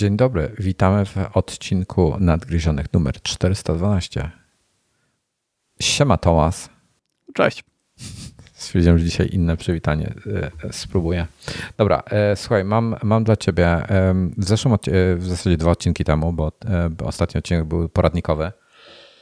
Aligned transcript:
E, 0.00 0.02
dzień 0.02 0.16
dobry, 0.16 0.54
witamy 0.58 1.04
w 1.04 1.16
odcinku 1.34 2.16
Nadgryzionych 2.20 2.92
numer 2.92 3.22
412. 3.22 4.30
Siema 5.80 6.16
Tomas. 6.16 6.68
Cześć. 7.34 7.64
Stwierdziłem, 8.52 8.98
że 8.98 9.04
dzisiaj 9.04 9.28
inne 9.32 9.56
przywitanie 9.56 10.14
e, 10.62 10.72
spróbuję. 10.72 11.26
Dobra, 11.76 12.02
e, 12.06 12.36
słuchaj, 12.36 12.64
mam, 12.64 12.96
mam 13.02 13.24
dla 13.24 13.36
ciebie 13.36 13.82
w 14.36 14.44
zeszłym 14.44 14.76
w 15.16 15.26
zasadzie 15.26 15.56
dwa 15.56 15.70
odcinki 15.70 16.04
temu, 16.04 16.32
bo 16.32 16.52
ostatni 17.04 17.38
odcinek 17.38 17.64
był 17.64 17.88
poradnikowy. 17.88 18.52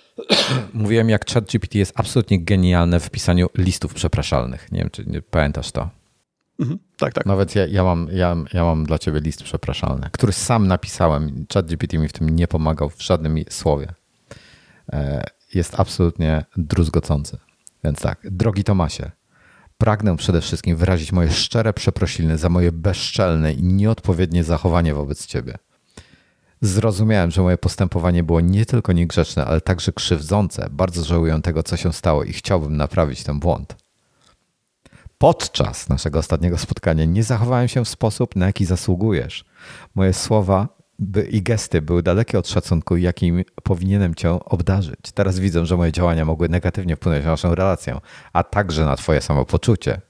Mówiłem, 0.74 1.08
jak 1.08 1.26
ChatGPT 1.30 1.74
jest 1.74 1.92
absolutnie 1.96 2.44
genialne 2.44 3.00
w 3.00 3.10
pisaniu 3.10 3.46
listów 3.58 3.94
przepraszalnych. 3.94 4.72
Nie 4.72 4.78
wiem, 4.78 4.90
czy 4.90 5.06
nie 5.06 5.22
pamiętasz 5.22 5.72
to. 5.72 5.90
Mhm, 6.60 6.78
tak, 6.98 7.14
tak. 7.14 7.26
Nawet 7.26 7.54
ja, 7.54 7.66
ja, 7.66 7.84
mam, 7.84 8.08
ja, 8.12 8.36
ja 8.52 8.64
mam 8.64 8.84
dla 8.84 8.98
ciebie 8.98 9.20
list 9.20 9.42
przepraszalny, 9.42 10.08
który 10.12 10.32
sam 10.32 10.66
napisałem. 10.66 11.46
ChatGPT 11.54 11.92
mi 11.92 12.08
w 12.08 12.12
tym 12.12 12.28
nie 12.28 12.48
pomagał 12.48 12.90
w 12.90 13.02
żadnym 13.02 13.38
słowie. 13.50 13.92
E, 14.92 15.24
jest 15.54 15.80
absolutnie 15.80 16.44
druzgocący. 16.56 17.38
Więc 17.84 18.00
tak, 18.00 18.20
drogi 18.24 18.64
Tomasie, 18.64 19.10
pragnę 19.78 20.16
przede 20.16 20.40
wszystkim 20.40 20.76
wyrazić 20.76 21.12
moje 21.12 21.30
szczere 21.30 21.72
przeprosiny 21.72 22.38
za 22.38 22.48
moje 22.48 22.72
bezczelne 22.72 23.52
i 23.52 23.62
nieodpowiednie 23.62 24.44
zachowanie 24.44 24.94
wobec 24.94 25.26
ciebie. 25.26 25.54
Zrozumiałem, 26.60 27.30
że 27.30 27.42
moje 27.42 27.58
postępowanie 27.58 28.22
było 28.22 28.40
nie 28.40 28.66
tylko 28.66 28.92
niegrzeczne, 28.92 29.44
ale 29.44 29.60
także 29.60 29.92
krzywdzące. 29.92 30.68
Bardzo 30.70 31.04
żałuję 31.04 31.40
tego, 31.42 31.62
co 31.62 31.76
się 31.76 31.92
stało 31.92 32.24
i 32.24 32.32
chciałbym 32.32 32.76
naprawić 32.76 33.22
ten 33.22 33.40
błąd. 33.40 33.76
Podczas 35.18 35.88
naszego 35.88 36.18
ostatniego 36.18 36.58
spotkania 36.58 37.04
nie 37.04 37.22
zachowałem 37.22 37.68
się 37.68 37.84
w 37.84 37.88
sposób, 37.88 38.36
na 38.36 38.46
jaki 38.46 38.64
zasługujesz. 38.64 39.44
Moje 39.94 40.12
słowa 40.12 40.68
i 41.30 41.42
gesty 41.42 41.82
były 41.82 42.02
dalekie 42.02 42.38
od 42.38 42.48
szacunku, 42.48 42.96
jakim 42.96 43.44
powinienem 43.62 44.14
cię 44.14 44.30
obdarzyć. 44.30 45.12
Teraz 45.14 45.38
widzę, 45.38 45.66
że 45.66 45.76
moje 45.76 45.92
działania 45.92 46.24
mogły 46.24 46.48
negatywnie 46.48 46.96
wpłynąć 46.96 47.24
na 47.24 47.30
naszą 47.30 47.54
relację, 47.54 47.98
a 48.32 48.44
także 48.44 48.84
na 48.84 48.96
twoje 48.96 49.20
samopoczucie. 49.20 50.00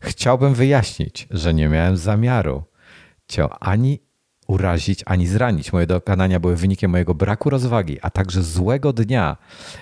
Chciałbym 0.00 0.54
wyjaśnić, 0.54 1.28
że 1.30 1.54
nie 1.54 1.68
miałem 1.68 1.96
zamiaru 1.96 2.62
cię 3.28 3.48
ani 3.60 4.09
urazić 4.50 5.02
ani 5.06 5.26
zranić. 5.26 5.72
Moje 5.72 5.86
dokonania 5.86 6.40
były 6.40 6.56
wynikiem 6.56 6.90
mojego 6.90 7.14
braku 7.14 7.50
rozwagi, 7.50 7.98
a 8.02 8.10
także 8.10 8.42
złego 8.42 8.92
dnia. 8.92 9.36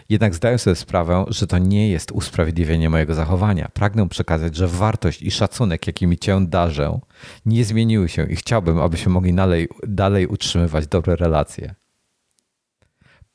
Jednak 0.09 0.35
zdaję 0.35 0.59
sobie 0.59 0.77
sprawę, 0.77 1.25
że 1.29 1.47
to 1.47 1.59
nie 1.59 1.91
jest 1.91 2.13
usprawiedliwienie 2.13 2.91
mojego 2.91 3.15
zachowania. 3.15 3.69
Pragnę 3.75 4.09
przekazać, 4.09 4.57
że 4.57 4.69
wartość 4.69 5.23
i 5.23 5.31
szacunek, 5.31 5.87
jakimi 5.87 6.19
cię 6.19 6.47
darzę, 6.47 6.99
nie 7.47 7.65
zmieniły 7.65 8.09
się 8.09 8.27
i 8.27 8.37
chciałbym, 8.37 8.79
abyśmy 8.79 9.13
mogli 9.13 9.35
dalej, 9.35 9.69
dalej 9.87 10.27
utrzymywać 10.27 10.87
dobre 10.87 11.17
relacje. 11.17 11.75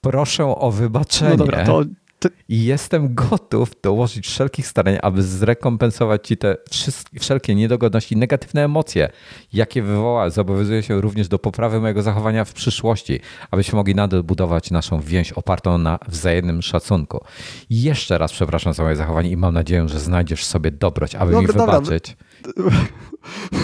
Proszę 0.02 0.46
o 0.46 0.72
wybaczenie. 0.72 1.32
No 1.32 1.38
dobra, 1.38 1.66
to 1.66 1.84
i 2.50 2.64
jestem 2.64 3.16
gotów 3.16 3.72
dołożyć 3.84 4.28
wszelkich 4.28 4.68
starań, 4.68 4.98
aby 5.02 5.24
zrekompensować 5.24 6.28
ci 6.28 6.38
te 6.38 6.58
wszelkie 7.20 7.56
niedogodności, 7.56 8.18
negatywne 8.18 8.64
emocje, 8.64 9.10
jakie 9.54 9.82
wywoła. 9.82 10.30
Zobowiązuję 10.30 10.84
się 10.84 11.02
również 11.02 11.28
do 11.28 11.40
poprawy 11.40 11.80
mojego 11.80 12.02
zachowania 12.02 12.46
w 12.46 12.54
przyszłości, 12.54 13.20
abyśmy 13.52 13.76
mogli 13.76 13.96
nadal 13.96 14.24
budować 14.24 14.72
naszą 14.72 15.00
więź 15.02 15.32
opartą 15.32 15.78
na 15.78 16.00
wzajemnym 16.08 16.62
szacunku. 16.62 17.26
Jeszcze 17.70 18.18
raz 18.18 18.32
przepraszam 18.32 18.74
za 18.74 18.84
moje 18.84 18.96
zachowanie 18.96 19.30
i 19.30 19.38
mam 19.38 19.54
nadzieję, 19.54 19.90
że 19.90 20.00
znajdziesz 20.00 20.46
sobie 20.46 20.72
dobroć, 20.72 21.16
aby 21.16 21.32
dobra, 21.32 21.42
mi 21.42 21.48
wybaczyć. 21.48 22.18
Dobra. 22.58 22.76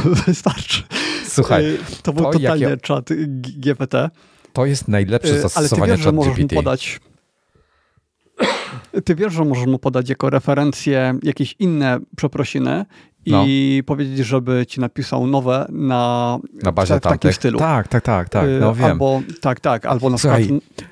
Wystarczy. 0.25 0.83
Słuchaj, 1.27 1.77
to 2.03 2.13
był 2.13 2.25
to 2.25 2.31
totalnie 2.31 2.63
jakie... 2.63 2.77
czat 2.77 3.09
GPT. 3.27 4.09
To 4.53 4.65
jest 4.65 4.87
najlepsze 4.87 5.41
zastosowanie 5.41 5.83
Ale 5.83 5.91
ty 5.91 5.97
wiesz, 5.97 6.03
że 6.03 6.11
możesz 6.11 6.45
podać 6.55 6.99
ty 9.05 9.15
wiesz, 9.15 9.33
że 9.33 9.45
możesz 9.45 9.65
mu 9.65 9.79
podać 9.79 10.09
jako 10.09 10.29
referencję 10.29 11.13
jakieś 11.23 11.55
inne 11.59 11.99
przeprosiny 12.15 12.85
i 13.25 13.77
no. 13.77 13.85
powiedzieć, 13.87 14.17
żeby 14.17 14.65
ci 14.67 14.79
napisał 14.79 15.27
nowe 15.27 15.65
na, 15.69 16.37
na 16.63 16.71
bazie 16.71 16.95
w, 16.95 16.97
w 16.97 17.01
takim 17.01 17.33
stylu. 17.33 17.59
Tak, 17.59 17.87
tak, 17.87 18.03
tak, 18.03 18.29
tak. 18.29 18.45
No, 18.59 18.75
wiem. 18.75 18.85
Albo, 18.85 19.21
tak, 19.41 19.59
tak, 19.59 19.85
albo 19.85 20.09
na 20.09 20.17
Słuchaj, 20.17 20.43
przykład. 20.43 20.89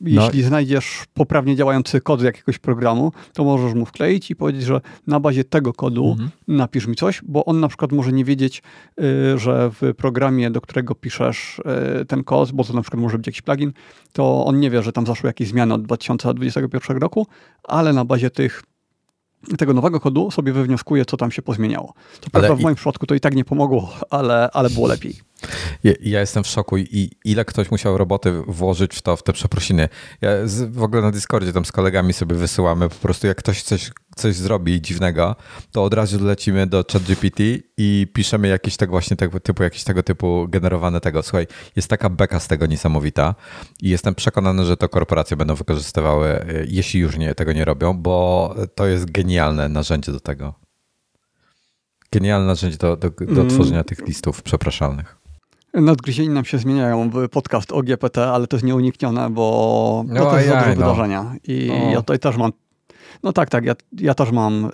Jeśli 0.00 0.42
no. 0.42 0.48
znajdziesz 0.48 1.04
poprawnie 1.14 1.56
działający 1.56 2.00
kod 2.00 2.20
z 2.20 2.22
jakiegoś 2.22 2.58
programu, 2.58 3.12
to 3.32 3.44
możesz 3.44 3.74
mu 3.74 3.86
wkleić 3.86 4.30
i 4.30 4.36
powiedzieć, 4.36 4.62
że 4.62 4.80
na 5.06 5.20
bazie 5.20 5.44
tego 5.44 5.72
kodu 5.72 6.10
mhm. 6.10 6.30
napisz 6.48 6.86
mi 6.86 6.96
coś, 6.96 7.20
bo 7.24 7.44
on 7.44 7.60
na 7.60 7.68
przykład 7.68 7.92
może 7.92 8.12
nie 8.12 8.24
wiedzieć, 8.24 8.62
y, 9.00 9.38
że 9.38 9.70
w 9.80 9.94
programie, 9.96 10.50
do 10.50 10.60
którego 10.60 10.94
piszesz 10.94 11.60
y, 12.00 12.04
ten 12.04 12.24
kod, 12.24 12.52
bo 12.52 12.64
to 12.64 12.72
na 12.72 12.82
przykład 12.82 13.02
może 13.02 13.18
być 13.18 13.26
jakiś 13.26 13.42
plugin, 13.42 13.72
to 14.12 14.44
on 14.44 14.60
nie 14.60 14.70
wie, 14.70 14.82
że 14.82 14.92
tam 14.92 15.06
zaszły 15.06 15.26
jakieś 15.26 15.48
zmiany 15.48 15.74
od 15.74 15.82
2021 15.82 16.96
roku, 16.96 17.26
ale 17.64 17.92
na 17.92 18.04
bazie 18.04 18.30
tych 18.30 18.62
tego 19.58 19.74
nowego 19.74 20.00
kodu 20.00 20.30
sobie 20.30 20.52
wywnioskuje, 20.52 21.04
co 21.04 21.16
tam 21.16 21.30
się 21.30 21.42
pozmieniało. 21.42 21.94
To 22.20 22.30
prawda, 22.30 22.54
w 22.54 22.60
moim 22.60 22.76
przypadku 22.76 23.06
to 23.06 23.14
i 23.14 23.20
tak 23.20 23.34
nie 23.34 23.44
pomogło, 23.44 23.92
ale, 24.10 24.50
ale 24.52 24.70
było 24.70 24.88
lepiej. 24.88 25.14
Ja, 25.84 25.92
ja, 26.00 26.20
jestem 26.20 26.44
w 26.44 26.46
szoku 26.46 26.78
i 26.78 27.10
ile 27.24 27.44
ktoś 27.44 27.70
musiał 27.70 27.98
roboty 27.98 28.32
włożyć 28.46 28.94
w 28.94 29.02
to, 29.02 29.16
w 29.16 29.22
te 29.22 29.32
przeprosiny. 29.32 29.88
Ja 30.20 30.30
z, 30.46 30.72
w 30.72 30.82
ogóle 30.82 31.02
na 31.02 31.10
Discordzie 31.10 31.52
tam 31.52 31.64
z 31.64 31.72
kolegami 31.72 32.12
sobie 32.12 32.36
wysyłamy 32.36 32.88
po 32.88 32.94
prostu 32.94 33.26
jak 33.26 33.36
ktoś 33.36 33.62
coś, 33.62 33.90
coś 34.16 34.34
zrobi 34.34 34.80
dziwnego, 34.80 35.36
to 35.72 35.84
od 35.84 35.94
razu 35.94 36.24
lecimy 36.24 36.66
do 36.66 36.84
ChatGPT 36.92 37.40
i 37.76 38.06
piszemy 38.12 38.48
jakieś 38.48 38.76
tego 38.76 38.90
właśnie 38.90 39.16
tego 39.16 39.40
typu, 39.40 39.62
jakieś 39.62 39.84
tego 39.84 40.02
typu 40.02 40.46
generowane 40.48 41.00
tego. 41.00 41.22
Słuchaj, 41.22 41.46
jest 41.76 41.88
taka 41.88 42.10
beka 42.10 42.40
z 42.40 42.48
tego 42.48 42.66
niesamowita 42.66 43.34
i 43.82 43.88
jestem 43.88 44.14
przekonany, 44.14 44.64
że 44.64 44.76
to 44.76 44.88
korporacje 44.88 45.36
będą 45.36 45.54
wykorzystywały, 45.54 46.28
e, 46.28 46.44
jeśli 46.68 47.00
już 47.00 47.16
nie, 47.16 47.34
tego 47.34 47.52
nie 47.52 47.64
robią, 47.64 47.94
bo 47.94 48.54
to 48.74 48.86
jest 48.86 49.10
genialne 49.10 49.68
narzędzie 49.68 50.12
do 50.12 50.20
tego. 50.20 50.54
Genialne 52.12 52.46
narzędzie 52.46 52.76
do, 52.76 52.96
do, 52.96 53.10
do 53.10 53.40
mm. 53.40 53.48
tworzenia 53.48 53.84
tych 53.84 54.06
listów 54.06 54.42
przepraszalnych. 54.42 55.19
Nadgryzieni 55.74 56.28
nam 56.28 56.44
się 56.44 56.58
zmieniają 56.58 57.10
w 57.10 57.28
podcast 57.28 57.72
o 57.72 57.82
GPT, 57.82 58.26
ale 58.26 58.46
to 58.46 58.56
jest 58.56 58.66
nieuniknione, 58.66 59.30
bo 59.30 60.04
no, 60.06 60.30
to 60.30 60.36
jest 60.36 60.48
za 60.48 60.54
dużo 60.54 60.68
no. 60.68 60.74
wydarzenia. 60.74 61.34
I 61.44 61.66
no. 61.68 61.90
ja 61.90 61.96
tutaj 61.96 62.18
też 62.18 62.36
mam, 62.36 62.52
no 63.22 63.32
tak, 63.32 63.50
tak, 63.50 63.64
ja, 63.64 63.74
ja 63.92 64.14
też 64.14 64.32
mam 64.32 64.64
y, 64.64 64.70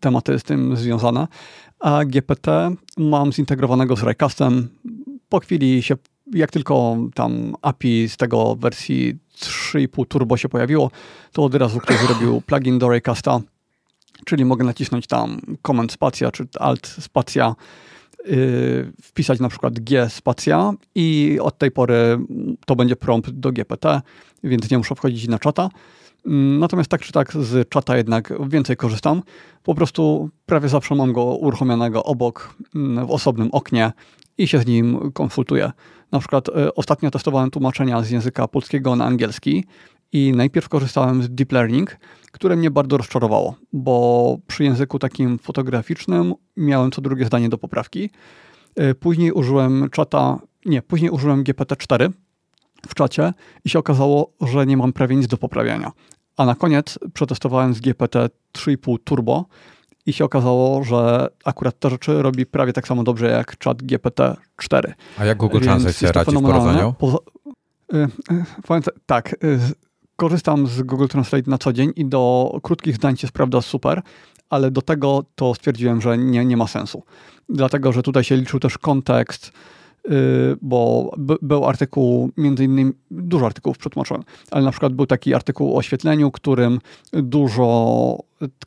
tematy 0.00 0.38
z 0.38 0.42
tym 0.42 0.76
związane, 0.76 1.28
a 1.80 2.04
GPT 2.04 2.70
mam 2.96 3.32
zintegrowanego 3.32 3.96
z 3.96 4.02
Raycastem. 4.02 4.68
Po 5.28 5.40
chwili 5.40 5.82
się, 5.82 5.94
jak 6.34 6.50
tylko 6.50 6.96
tam 7.14 7.54
API 7.62 8.08
z 8.08 8.16
tego 8.16 8.56
wersji 8.56 9.14
3,5 9.40 10.06
Turbo 10.08 10.36
się 10.36 10.48
pojawiło, 10.48 10.90
to 11.32 11.44
od 11.44 11.54
razu 11.54 11.78
ktoś 11.78 11.98
zrobił 11.98 12.40
plugin 12.46 12.78
do 12.78 12.88
Raycasta, 12.88 13.40
czyli 14.24 14.44
mogę 14.44 14.64
nacisnąć 14.64 15.06
tam 15.06 15.40
Command 15.66 15.92
Spacja 15.92 16.30
czy 16.30 16.46
Alt 16.60 16.86
Spacja 16.86 17.54
wpisać 19.02 19.40
na 19.40 19.48
przykład 19.48 19.80
G 19.80 20.08
spacja 20.08 20.72
i 20.94 21.38
od 21.42 21.58
tej 21.58 21.70
pory 21.70 22.18
to 22.66 22.76
będzie 22.76 22.96
prompt 22.96 23.30
do 23.30 23.52
GPT, 23.52 24.00
więc 24.44 24.70
nie 24.70 24.78
muszę 24.78 24.94
wchodzić 24.94 25.28
na 25.28 25.38
czata. 25.38 25.68
Mm, 26.26 26.58
natomiast 26.58 26.90
tak 26.90 27.00
czy 27.00 27.12
tak 27.12 27.32
z 27.32 27.68
czata 27.68 27.96
jednak 27.96 28.32
więcej 28.48 28.76
korzystam. 28.76 29.22
Po 29.62 29.74
prostu 29.74 30.30
prawie 30.46 30.68
zawsze 30.68 30.94
mam 30.94 31.12
go 31.12 31.24
uruchomionego 31.24 32.04
obok 32.04 32.54
mm, 32.74 33.06
w 33.06 33.10
osobnym 33.10 33.48
oknie 33.52 33.92
i 34.38 34.48
się 34.48 34.58
z 34.58 34.66
nim 34.66 35.12
konsultuję. 35.12 35.72
Na 36.12 36.18
przykład 36.18 36.48
y, 36.48 36.74
ostatnio 36.74 37.10
testowałem 37.10 37.50
tłumaczenia 37.50 38.02
z 38.02 38.10
języka 38.10 38.48
polskiego 38.48 38.96
na 38.96 39.04
angielski 39.04 39.64
i 40.12 40.32
najpierw 40.32 40.68
korzystałem 40.68 41.22
z 41.22 41.30
deep 41.30 41.52
learning, 41.52 41.96
które 42.32 42.56
mnie 42.56 42.70
bardzo 42.70 42.96
rozczarowało, 42.96 43.54
bo 43.72 44.38
przy 44.46 44.64
języku 44.64 44.98
takim 44.98 45.38
fotograficznym 45.38 46.34
miałem 46.56 46.90
co 46.90 47.00
drugie 47.00 47.24
zdanie 47.24 47.48
do 47.48 47.58
poprawki. 47.58 48.10
E, 48.76 48.94
później 48.94 49.32
użyłem 49.32 49.90
czata, 49.90 50.38
nie, 50.66 50.82
później 50.82 51.10
użyłem 51.10 51.44
GPT-4 51.44 52.10
w 52.88 52.94
czacie 52.94 53.32
i 53.64 53.68
się 53.68 53.78
okazało, 53.78 54.32
że 54.40 54.66
nie 54.66 54.76
mam 54.76 54.92
prawie 54.92 55.16
nic 55.16 55.26
do 55.26 55.36
poprawiania. 55.36 55.92
A 56.36 56.44
na 56.44 56.54
koniec 56.54 56.98
przetestowałem 57.14 57.74
z 57.74 57.80
GPT 57.80 58.28
3,5 58.56 58.96
Turbo 59.04 59.44
i 60.06 60.12
się 60.12 60.24
okazało, 60.24 60.84
że 60.84 61.28
akurat 61.44 61.78
te 61.78 61.90
rzeczy 61.90 62.22
robi 62.22 62.46
prawie 62.46 62.72
tak 62.72 62.88
samo 62.88 63.04
dobrze 63.04 63.28
jak 63.28 63.58
czat 63.58 63.82
GPT-4. 63.82 64.92
A 65.18 65.24
jak 65.24 65.38
Google 65.38 65.60
Translate 65.60 65.94
się 65.94 66.12
radzi 66.12 66.36
w 66.36 66.42
porównaniu? 66.42 66.94
Po, 66.98 67.22
y, 67.94 67.96
y, 67.96 68.82
tak, 69.06 69.44
y, 69.44 69.58
korzystam 70.20 70.66
z 70.66 70.82
Google 70.82 71.06
Translate 71.06 71.50
na 71.50 71.58
co 71.58 71.72
dzień 71.72 71.92
i 71.96 72.04
do 72.04 72.52
krótkich 72.62 72.96
zdań 72.96 73.16
się 73.16 73.26
sprawdza 73.26 73.62
super, 73.62 74.02
ale 74.50 74.70
do 74.70 74.82
tego 74.82 75.24
to 75.34 75.54
stwierdziłem, 75.54 76.00
że 76.00 76.18
nie, 76.18 76.44
nie 76.44 76.56
ma 76.56 76.66
sensu. 76.66 77.02
Dlatego, 77.48 77.92
że 77.92 78.02
tutaj 78.02 78.24
się 78.24 78.36
liczył 78.36 78.60
też 78.60 78.78
kontekst, 78.78 79.52
bo 80.62 81.10
był 81.42 81.64
artykuł, 81.64 82.30
między 82.36 82.64
innymi, 82.64 82.92
dużo 83.10 83.46
artykułów 83.46 83.78
przetłumaczyłem, 83.78 84.22
ale 84.50 84.64
na 84.64 84.70
przykład 84.70 84.92
był 84.92 85.06
taki 85.06 85.34
artykuł 85.34 85.74
o 85.74 85.76
oświetleniu, 85.76 86.30
którym 86.30 86.80
dużo, 87.12 88.18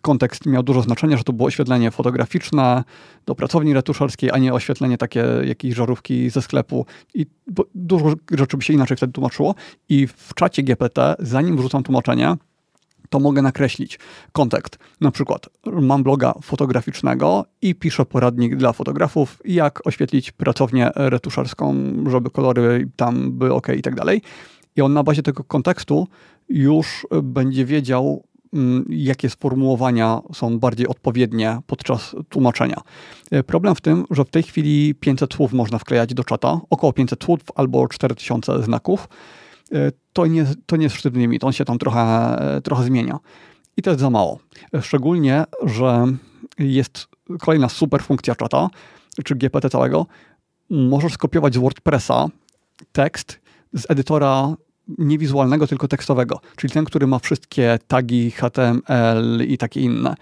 kontekst 0.02 0.46
miał 0.46 0.64
dużo 0.64 0.82
znaczenia, 0.82 1.18
że 1.18 1.24
to 1.24 1.34
było 1.34 1.48
oświetlenie 1.48 1.92
fotograficzne 1.92 2.84
do 3.26 3.36
pracowni 3.36 3.74
retuszerskiej, 3.74 4.32
a 4.34 4.38
nie 4.38 4.54
oświetlenie 4.54 4.98
takie 4.98 5.26
jakiejś 5.44 5.76
żarówki 5.76 6.30
ze 6.30 6.42
sklepu. 6.42 6.86
I 7.14 7.26
dużo 7.76 8.14
rzeczy 8.32 8.58
by 8.58 8.64
się 8.64 8.74
inaczej 8.74 8.98
wtedy 8.98 9.14
tłumaczyło. 9.14 9.56
I 9.90 10.08
w 10.08 10.34
czacie 10.36 10.64
GPT, 10.64 11.16
zanim 11.20 11.58
wrzucam 11.58 11.84
tłumaczenie, 11.84 12.36
to 13.12 13.20
mogę 13.20 13.42
nakreślić 13.42 14.00
kontekst. 14.32 14.78
Na 15.02 15.12
przykład 15.12 15.50
mam 15.66 16.04
bloga 16.04 16.34
fotograficznego 16.42 17.46
i 17.62 17.76
piszę 17.76 18.06
poradnik 18.06 18.56
dla 18.56 18.74
fotografów, 18.74 19.42
jak 19.46 19.88
oświetlić 19.88 20.32
pracownię 20.32 20.92
retuszarską, 20.96 21.76
żeby 22.10 22.30
kolory 22.30 22.90
tam 22.96 23.32
były 23.32 23.54
ok 23.54 23.68
i 23.78 23.82
tak 23.82 23.96
dalej. 23.96 24.22
I 24.76 24.82
on 24.82 24.94
na 24.94 25.04
bazie 25.04 25.24
tego 25.24 25.44
kontekstu 25.44 26.08
już 26.50 27.08
będzie 27.24 27.66
wiedział, 27.66 28.24
mm, 28.54 28.86
jakie 28.90 29.30
sformułowania 29.30 30.22
są 30.34 30.60
bardziej 30.60 30.88
odpowiednie 30.88 31.58
podczas 31.68 32.16
tłumaczenia. 32.30 32.82
Problem 33.48 33.76
w 33.76 33.82
tym, 33.82 34.06
że 34.12 34.26
w 34.26 34.30
tej 34.30 34.44
chwili 34.44 34.96
500 34.96 35.34
słów 35.34 35.54
można 35.54 35.80
wklejać 35.80 36.14
do 36.14 36.24
czata, 36.24 36.60
około 36.70 36.94
500 36.94 37.24
słów 37.24 37.40
albo 37.56 37.88
4000 37.88 38.64
znaków. 38.64 39.08
To 40.14 40.26
nie, 40.26 40.46
to 40.66 40.76
nie 40.76 40.84
jest 40.84 40.96
sztywny 40.96 41.22
limit, 41.22 41.44
on 41.44 41.52
się 41.52 41.66
tam 41.66 41.78
trochę, 41.78 42.38
trochę 42.64 42.84
zmienia. 42.84 43.20
I 43.78 43.82
to 43.82 43.90
jest 43.90 44.02
za 44.02 44.10
mało. 44.10 44.40
Szczególnie, 44.82 45.44
że 45.64 46.06
jest 46.60 47.08
kolejna 47.40 47.70
super 47.70 48.04
funkcja 48.04 48.36
czata, 48.36 48.70
czy 49.24 49.36
GPT 49.36 49.70
całego. 49.70 50.06
Możesz 50.70 51.14
skopiować 51.14 51.54
z 51.54 51.58
WordPressa 51.58 52.28
tekst 52.92 53.40
z 53.74 53.92
edytora 53.92 54.56
nie 54.98 55.18
wizualnego, 55.18 55.68
tylko 55.68 55.88
tekstowego, 55.88 56.40
czyli 56.56 56.74
ten, 56.74 56.86
który 56.86 57.08
ma 57.08 57.20
wszystkie 57.20 57.80
tagi 57.88 58.32
HTML 58.32 59.46
i 59.48 59.58
takie 59.58 59.82
inne. 59.82 60.16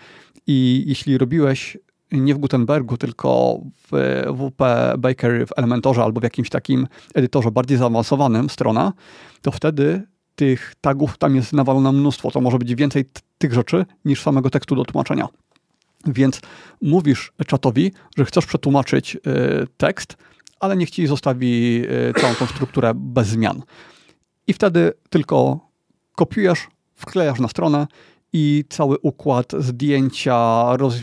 I 0.48 0.84
jeśli 0.88 1.18
robiłeś 1.18 1.78
nie 2.12 2.36
w 2.36 2.38
Gutenbergu, 2.38 2.98
tylko 2.98 3.60
w 3.92 4.24
WP 4.38 4.64
Bakery, 4.98 5.46
w 5.46 5.50
Elementorze 5.58 6.04
albo 6.04 6.20
w 6.20 6.24
jakimś 6.24 6.50
takim 6.50 6.88
edytorze 7.14 7.52
bardziej 7.52 7.78
zaawansowanym 7.78 8.50
strona, 8.50 8.94
to 9.42 9.52
wtedy 9.52 10.04
tych 10.36 10.74
tagów 10.82 11.18
tam 11.18 11.36
jest 11.36 11.54
nawalone 11.54 11.92
mnóstwo. 11.92 12.32
To 12.32 12.42
może 12.42 12.58
być 12.58 12.76
więcej 12.76 13.06
tych 13.38 13.54
rzeczy 13.54 13.86
niż 14.06 14.22
samego 14.22 14.50
tekstu 14.50 14.76
do 14.76 14.86
tłumaczenia. 14.86 15.28
Więc 16.06 16.42
mówisz 16.82 17.34
czatowi, 17.48 17.92
że 18.18 18.26
chcesz 18.26 18.46
przetłumaczyć 18.46 19.16
y, 19.16 19.20
tekst, 19.78 20.18
ale 20.60 20.78
niech 20.78 20.92
ci 20.92 21.08
zostawi 21.08 21.82
y, 22.10 22.22
całą 22.22 22.36
tą 22.36 22.46
strukturę 22.46 22.92
bez 22.96 23.28
zmian. 23.28 23.62
I 24.48 24.54
wtedy 24.54 24.94
tylko 25.10 25.60
kopiujesz, 26.16 26.68
wklejasz 26.96 27.40
na 27.40 27.48
stronę 27.48 27.88
i 28.34 28.64
cały 28.70 28.98
układ 29.00 29.52
zdjęcia, 29.60 30.68
roz, 30.78 30.96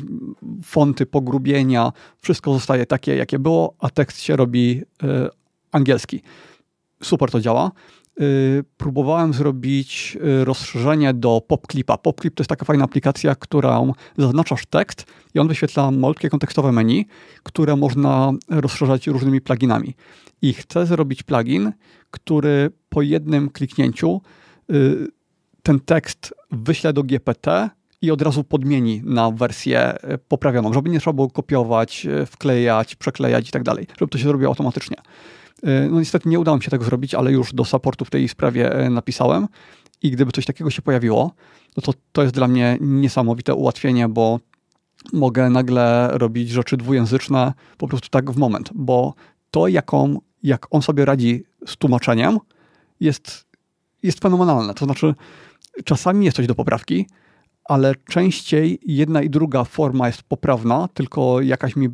fonty, 0.65 1.06
pogrubienia, 1.06 1.93
wszystko 2.23 2.53
zostaje 2.53 2.87
takie, 2.87 3.17
jakie 3.17 3.38
było, 3.38 3.75
a 3.79 3.91
tekst 3.91 4.21
się 4.21 4.37
robi 4.37 4.83
y, 5.03 5.06
angielski. 5.73 6.23
Super 7.03 7.31
to 7.31 7.41
działa. 7.41 7.71
Y, 8.20 8.64
próbowałem 8.76 9.32
zrobić 9.32 10.18
y, 10.40 10.44
rozszerzenie 10.44 11.14
do 11.14 11.42
PopClipa. 11.48 11.98
PopClip 11.98 12.34
to 12.34 12.40
jest 12.40 12.48
taka 12.48 12.64
fajna 12.64 12.84
aplikacja, 12.84 13.34
którą 13.34 13.92
zaznaczasz 14.18 14.66
tekst 14.66 15.06
i 15.34 15.38
on 15.38 15.48
wyświetla 15.48 15.90
malutkie 15.90 16.28
kontekstowe 16.28 16.72
menu, 16.72 17.06
które 17.42 17.76
można 17.76 18.32
rozszerzać 18.48 19.06
różnymi 19.06 19.40
pluginami. 19.40 19.94
I 20.42 20.52
chcę 20.52 20.86
zrobić 20.86 21.22
plugin, 21.22 21.72
który 22.10 22.70
po 22.88 23.02
jednym 23.02 23.50
kliknięciu 23.50 24.20
y, 24.70 25.06
ten 25.62 25.80
tekst 25.80 26.34
wyśle 26.50 26.92
do 26.92 27.02
GPT 27.02 27.70
i 28.02 28.10
od 28.10 28.22
razu 28.22 28.44
podmieni 28.44 29.02
na 29.04 29.30
wersję 29.30 29.96
poprawioną, 30.28 30.72
żeby 30.72 30.90
nie 30.90 31.00
trzeba 31.00 31.14
było 31.14 31.30
kopiować, 31.30 32.06
wklejać, 32.26 32.94
przeklejać 32.94 33.48
i 33.48 33.52
tak 33.52 33.62
dalej, 33.62 33.86
żeby 33.98 34.10
to 34.10 34.18
się 34.18 34.24
zrobiło 34.24 34.50
automatycznie. 34.50 34.96
E, 35.62 35.88
no 35.88 35.99
niestety 35.99 36.29
nie 36.29 36.41
udało 36.41 36.56
mi 36.56 36.62
się 36.62 36.70
tego 36.70 36.85
zrobić, 36.85 37.14
ale 37.14 37.32
już 37.32 37.55
do 37.55 37.64
supportu 37.64 38.05
w 38.05 38.11
tej 38.11 38.29
sprawie 38.29 38.73
e, 38.73 38.91
napisałem 38.91 39.49
i 40.03 40.11
gdyby 40.11 40.32
coś 40.32 40.47
takiego 40.47 40.70
się 40.70 40.82
pojawiło, 40.82 41.32
no 41.76 41.82
to 41.82 41.93
to 42.12 42.23
jest 42.23 42.35
dla 42.35 42.49
mnie 42.49 42.79
niesamowite 42.81 43.55
ułatwienie, 43.55 44.08
bo 44.08 44.41
mogę 45.12 45.50
nagle 45.50 46.08
robić 46.12 46.49
rzeczy 46.50 46.76
dwujęzyczne 46.76 47.53
po 47.79 47.88
prostu 47.88 48.08
tak 48.08 48.31
w 48.31 48.37
moment, 48.37 48.70
bo 48.75 49.14
to, 49.50 49.69
jaką, 49.69 50.19
jak 50.43 50.67
on 50.70 50.82
sobie 50.82 51.05
radzi 51.05 51.44
z 51.67 51.76
tłumaczeniem, 51.76 52.38
jest, 53.00 53.47
jest 54.02 54.20
fenomenalne. 54.20 54.75
To 54.75 54.85
znaczy, 54.85 55.14
czasami 55.85 56.25
jest 56.25 56.37
coś 56.37 56.47
do 56.47 56.55
poprawki, 56.55 57.06
ale 57.68 57.94
częściej 57.94 58.78
jedna 58.82 59.22
i 59.22 59.30
druga 59.30 59.64
forma 59.64 60.06
jest 60.06 60.22
poprawna, 60.22 60.88
tylko 60.94 61.40
jakaś 61.40 61.76
mi 61.76 61.88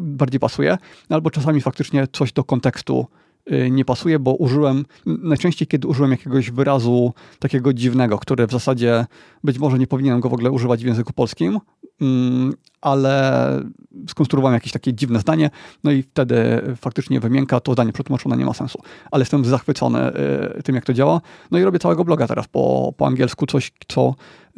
bardziej 0.00 0.40
pasuje, 0.40 0.78
albo 1.08 1.30
czasami 1.30 1.60
faktycznie 1.60 2.06
coś 2.12 2.32
do 2.32 2.44
kontekstu 2.44 3.06
y, 3.52 3.70
nie 3.70 3.84
pasuje, 3.84 4.18
bo 4.18 4.34
użyłem, 4.34 4.84
najczęściej 5.06 5.68
kiedy 5.68 5.88
użyłem 5.88 6.10
jakiegoś 6.10 6.50
wyrazu 6.50 7.12
takiego 7.38 7.72
dziwnego, 7.72 8.18
który 8.18 8.46
w 8.46 8.52
zasadzie 8.52 9.06
być 9.44 9.58
może 9.58 9.78
nie 9.78 9.86
powinienem 9.86 10.20
go 10.20 10.28
w 10.28 10.34
ogóle 10.34 10.50
używać 10.50 10.82
w 10.82 10.86
języku 10.86 11.12
polskim, 11.12 11.58
mm, 12.00 12.52
ale 12.80 13.62
skonstruowałem 14.08 14.54
jakieś 14.54 14.72
takie 14.72 14.94
dziwne 14.94 15.20
zdanie, 15.20 15.50
no 15.84 15.90
i 15.90 16.02
wtedy 16.02 16.62
faktycznie 16.76 17.20
wymienka, 17.20 17.60
to 17.60 17.72
zdanie 17.72 17.92
przetłumaczone 17.92 18.36
nie 18.36 18.44
ma 18.44 18.54
sensu. 18.54 18.78
Ale 19.10 19.22
jestem 19.22 19.44
zachwycony 19.44 20.12
y, 20.58 20.62
tym, 20.62 20.74
jak 20.74 20.84
to 20.84 20.94
działa. 20.94 21.20
No 21.50 21.58
i 21.58 21.62
robię 21.62 21.78
całego 21.78 22.04
bloga 22.04 22.26
teraz 22.26 22.48
po, 22.48 22.94
po 22.96 23.06
angielsku, 23.06 23.46
coś, 23.46 23.72
co 23.88 24.14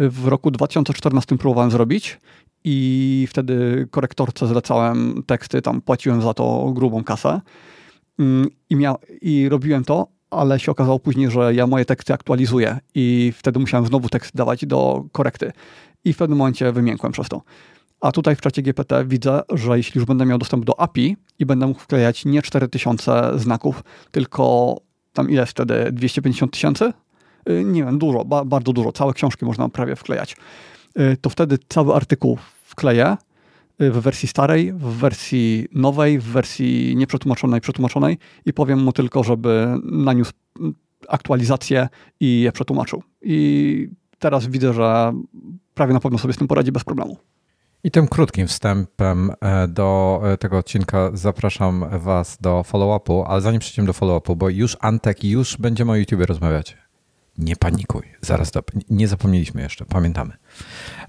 w 0.09 0.27
roku 0.27 0.51
2014 0.51 1.39
próbowałem 1.39 1.71
zrobić 1.71 2.21
i 2.65 3.27
wtedy 3.31 3.87
korektorce 3.91 4.47
zlecałem 4.47 5.23
teksty, 5.27 5.63
tam 5.63 5.81
płaciłem 5.81 6.23
za 6.23 6.35
to 6.35 6.73
grubą 6.73 7.05
kasę 7.05 7.41
mm, 8.19 8.49
i, 8.71 8.77
mia- 8.77 8.99
i 9.23 9.49
robiłem 9.49 9.85
to, 9.85 10.07
ale 10.31 10.61
się 10.61 10.73
okazało 10.73 10.99
później, 10.99 11.31
że 11.31 11.55
ja 11.55 11.67
moje 11.67 11.85
teksty 11.85 12.15
aktualizuję 12.15 12.79
i 12.95 13.33
wtedy 13.37 13.59
musiałem 13.59 13.87
znowu 13.87 14.09
tekst 14.09 14.37
dawać 14.37 14.67
do 14.67 15.05
korekty 15.13 15.53
i 16.05 16.13
w 16.13 16.17
pewnym 16.17 16.39
momencie 16.39 16.73
wymiękłem 16.73 17.13
przez 17.13 17.29
to. 17.29 17.43
A 18.01 18.13
tutaj 18.13 18.37
w 18.37 18.41
czacie 18.41 18.63
GPT 18.63 19.05
widzę, 19.05 19.43
że 19.53 19.77
jeśli 19.77 19.99
już 19.99 20.07
będę 20.07 20.27
miał 20.27 20.39
dostęp 20.39 20.65
do 20.65 20.81
API 20.81 21.17
i 21.39 21.47
będę 21.47 21.67
mógł 21.67 21.81
wklejać 21.81 22.25
nie 22.25 22.43
4000 22.43 23.39
znaków, 23.39 23.83
tylko 24.11 24.77
tam 25.13 25.31
ile 25.31 25.47
wtedy? 25.47 25.93
250 25.93 26.53
tysięcy? 26.53 26.93
Y, 27.59 27.65
nie 27.65 27.85
wiem, 27.85 27.99
dużo, 27.99 28.25
ba, 28.25 28.45
bardzo 28.45 28.73
dużo, 28.73 28.93
całe 28.93 29.13
książki 29.13 29.45
można 29.45 29.69
prawie 29.69 29.97
wklejać, 29.97 30.37
y, 30.99 31.17
to 31.21 31.31
wtedy 31.31 31.59
cały 31.69 31.95
artykuł 31.95 32.39
wkleję 32.65 33.17
y, 33.83 33.91
w 33.91 34.01
wersji 34.01 34.29
starej, 34.29 34.73
w 34.73 34.85
wersji 34.85 35.69
nowej, 35.73 36.19
w 36.19 36.25
wersji 36.25 36.97
nieprzetłumaczonej, 36.97 37.61
przetłumaczonej 37.61 38.19
i 38.47 38.53
powiem 38.53 38.79
mu 38.79 38.93
tylko, 38.93 39.25
żeby 39.25 39.75
naniósł 39.83 40.33
aktualizację 41.09 41.89
i 42.21 42.41
je 42.41 42.53
przetłumaczył. 42.53 43.03
I 43.23 43.89
teraz 44.19 44.47
widzę, 44.47 44.75
że 44.75 45.13
prawie 45.75 45.93
na 45.93 46.01
pewno 46.01 46.19
sobie 46.19 46.35
z 46.35 46.37
tym 46.37 46.49
poradzi 46.49 46.73
bez 46.73 46.85
problemu. 46.85 47.17
I 47.85 47.91
tym 47.91 48.09
krótkim 48.09 48.47
wstępem 48.47 49.31
e, 49.41 49.69
do 49.69 50.21
e, 50.25 50.37
tego 50.37 50.59
odcinka 50.59 51.11
zapraszam 51.15 51.85
Was 51.93 52.39
do 52.41 52.63
follow-upu, 52.63 53.25
ale 53.27 53.41
zanim 53.41 53.61
przejdziemy 53.61 53.87
do 53.87 53.93
follow-upu, 53.93 54.37
bo 54.37 54.49
już 54.49 54.77
Antek, 54.81 55.25
już 55.25 55.57
będziemy 55.57 55.93
o 55.93 55.97
YouTube 55.97 56.21
rozmawiać 56.21 56.77
nie 57.41 57.57
panikuj, 57.57 58.03
zaraz 58.21 58.51
to, 58.51 58.61
nie 58.91 59.09
zapomnieliśmy 59.09 59.63
jeszcze, 59.63 59.85
pamiętamy. 59.85 60.33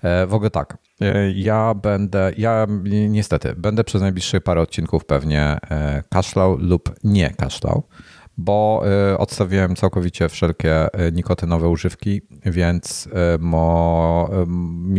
E, 0.01 0.27
w 0.27 0.33
ogóle 0.33 0.49
tak, 0.49 0.77
e, 1.01 1.31
ja 1.31 1.73
będę, 1.73 2.31
ja 2.37 2.67
niestety 3.09 3.55
będę 3.55 3.83
przez 3.83 4.01
najbliższe 4.01 4.41
parę 4.41 4.61
odcinków 4.61 5.05
pewnie 5.05 5.41
e, 5.41 6.03
kaszlał 6.09 6.57
lub 6.57 6.95
nie 7.03 7.29
kaszlał, 7.29 7.83
bo 8.37 8.83
odstawiłem 9.17 9.75
całkowicie 9.75 10.29
wszelkie 10.29 10.87
nikotynowe 11.13 11.69
używki, 11.69 12.21
więc 12.45 13.09
mo, 13.39 14.29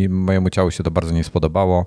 mojemu 0.08 0.50
ciału 0.50 0.70
się 0.70 0.82
to 0.82 0.90
bardzo 0.90 1.12
nie 1.12 1.24
spodobało 1.24 1.86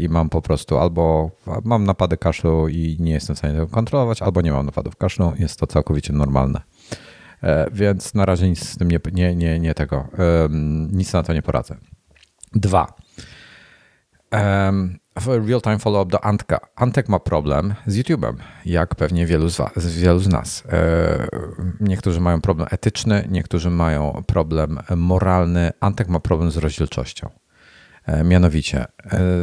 i 0.00 0.08
mam 0.08 0.28
po 0.28 0.42
prostu 0.42 0.78
albo 0.78 1.30
mam 1.64 1.84
napady 1.84 2.16
kaszlu 2.16 2.68
i 2.68 2.96
nie 3.00 3.12
jestem 3.12 3.36
w 3.36 3.38
stanie 3.38 3.54
tego 3.54 3.66
kontrolować, 3.66 4.22
albo 4.22 4.40
nie 4.40 4.52
mam 4.52 4.66
napadów 4.66 4.96
kaszlu, 4.96 5.32
jest 5.38 5.60
to 5.60 5.66
całkowicie 5.66 6.12
normalne. 6.12 6.60
E, 7.42 7.70
więc 7.72 8.14
na 8.14 8.26
razie 8.26 8.48
nic 8.48 8.68
z 8.68 8.76
tym 8.76 8.90
nie, 8.90 9.00
nie, 9.12 9.34
nie, 9.34 9.60
nie 9.60 9.74
tego, 9.74 10.08
nic 10.90 11.12
na 11.12 11.22
to 11.22 11.32
nie 11.32 11.42
poradzę. 11.42 11.76
Dwa. 12.52 12.94
Real-time 15.26 15.78
follow-up 15.78 16.10
do 16.10 16.24
Antka. 16.24 16.60
Antek 16.76 17.08
ma 17.08 17.18
problem 17.18 17.74
z 17.86 17.96
YouTube'em, 17.96 18.34
jak 18.64 18.94
pewnie 18.94 19.26
wielu 19.26 19.48
z, 19.48 19.56
was, 19.56 19.86
wielu 19.86 20.18
z 20.18 20.28
nas. 20.28 20.64
E, 20.68 21.26
niektórzy 21.80 22.20
mają 22.20 22.40
problem 22.40 22.68
etyczny, 22.70 23.28
niektórzy 23.30 23.70
mają 23.70 24.22
problem 24.26 24.78
moralny. 24.96 25.70
Antek 25.80 26.08
ma 26.08 26.20
problem 26.20 26.50
z 26.50 26.56
rozdzielczością. 26.56 27.30
Mianowicie, 28.24 28.84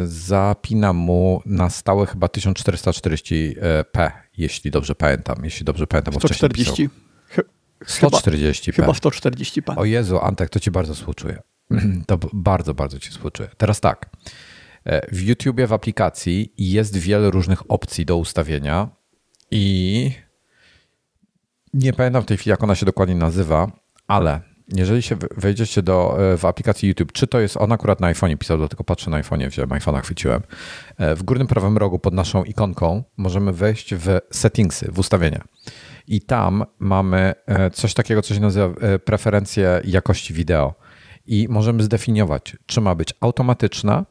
zapinam 0.06 0.96
mu 0.96 1.42
na 1.46 1.70
stałe 1.70 2.06
chyba 2.06 2.27
1440p, 2.27 4.12
jeśli 4.38 4.72
dobrze 4.72 4.96
pamiętam. 4.96 5.36
Jeśli 5.44 5.66
dobrze 5.66 5.88
pamiętam, 5.88 6.13
140. 6.13 6.89
140p. 7.86 8.74
Chyba 8.74 8.92
140p. 8.92 9.74
O 9.76 9.86
Jezu, 9.86 10.20
Antek, 10.20 10.50
to 10.50 10.60
ci 10.60 10.72
bardzo 10.72 10.94
współczuję. 10.94 11.42
To 12.08 12.20
bardzo, 12.34 12.74
bardzo 12.74 13.00
ci 13.00 13.10
współczuję. 13.10 13.50
Teraz 13.58 13.82
tak. 13.82 14.10
W 15.12 15.22
YouTubie 15.22 15.68
w 15.68 15.74
aplikacji 15.74 16.54
jest 16.58 16.98
wiele 16.98 17.32
różnych 17.32 17.72
opcji 17.72 18.06
do 18.06 18.18
ustawienia 18.18 18.90
i 19.52 20.12
nie 21.74 21.94
pamiętam 21.94 22.24
w 22.24 22.26
tej 22.26 22.38
chwili, 22.38 22.50
jak 22.50 22.64
ona 22.64 22.76
się 22.76 22.86
dokładnie 22.86 23.16
nazywa, 23.16 23.72
ale 24.08 24.42
jeżeli 24.76 25.02
się 25.02 25.18
wejdziecie 25.38 25.82
do, 25.82 26.18
w 26.38 26.46
aplikacji 26.46 26.90
YouTube, 26.90 27.12
czy 27.12 27.28
to 27.28 27.40
jest 27.40 27.58
on 27.58 27.72
akurat 27.72 28.00
na 28.00 28.08
iPhone 28.08 28.38
pisał, 28.38 28.58
dlatego 28.58 28.84
patrzę 28.84 29.10
na 29.10 29.18
iPhone, 29.18 29.50
wziąłem 29.50 29.70
iPhone'a, 29.70 30.02
chwyciłem. 30.02 30.42
W 31.00 31.24
górnym 31.24 31.48
prawym 31.48 31.78
rogu 31.78 32.00
pod 32.00 32.14
naszą 32.14 32.44
ikonką 32.44 33.04
możemy 33.18 33.54
wejść 33.54 33.96
w 33.96 34.20
settingsy, 34.32 34.92
w 34.92 35.00
ustawienia. 35.00 35.44
I 36.08 36.22
tam 36.22 36.66
mamy 36.80 37.34
coś 37.74 37.94
takiego, 37.94 38.22
co 38.22 38.34
się 38.34 38.40
nazywa 38.40 38.74
preferencje 39.06 39.82
jakości 39.84 40.34
wideo. 40.34 40.76
I 41.26 41.48
możemy 41.50 41.84
zdefiniować, 41.84 42.58
czy 42.66 42.82
ma 42.82 42.96
być 42.96 43.14
automatyczna, 43.22 44.06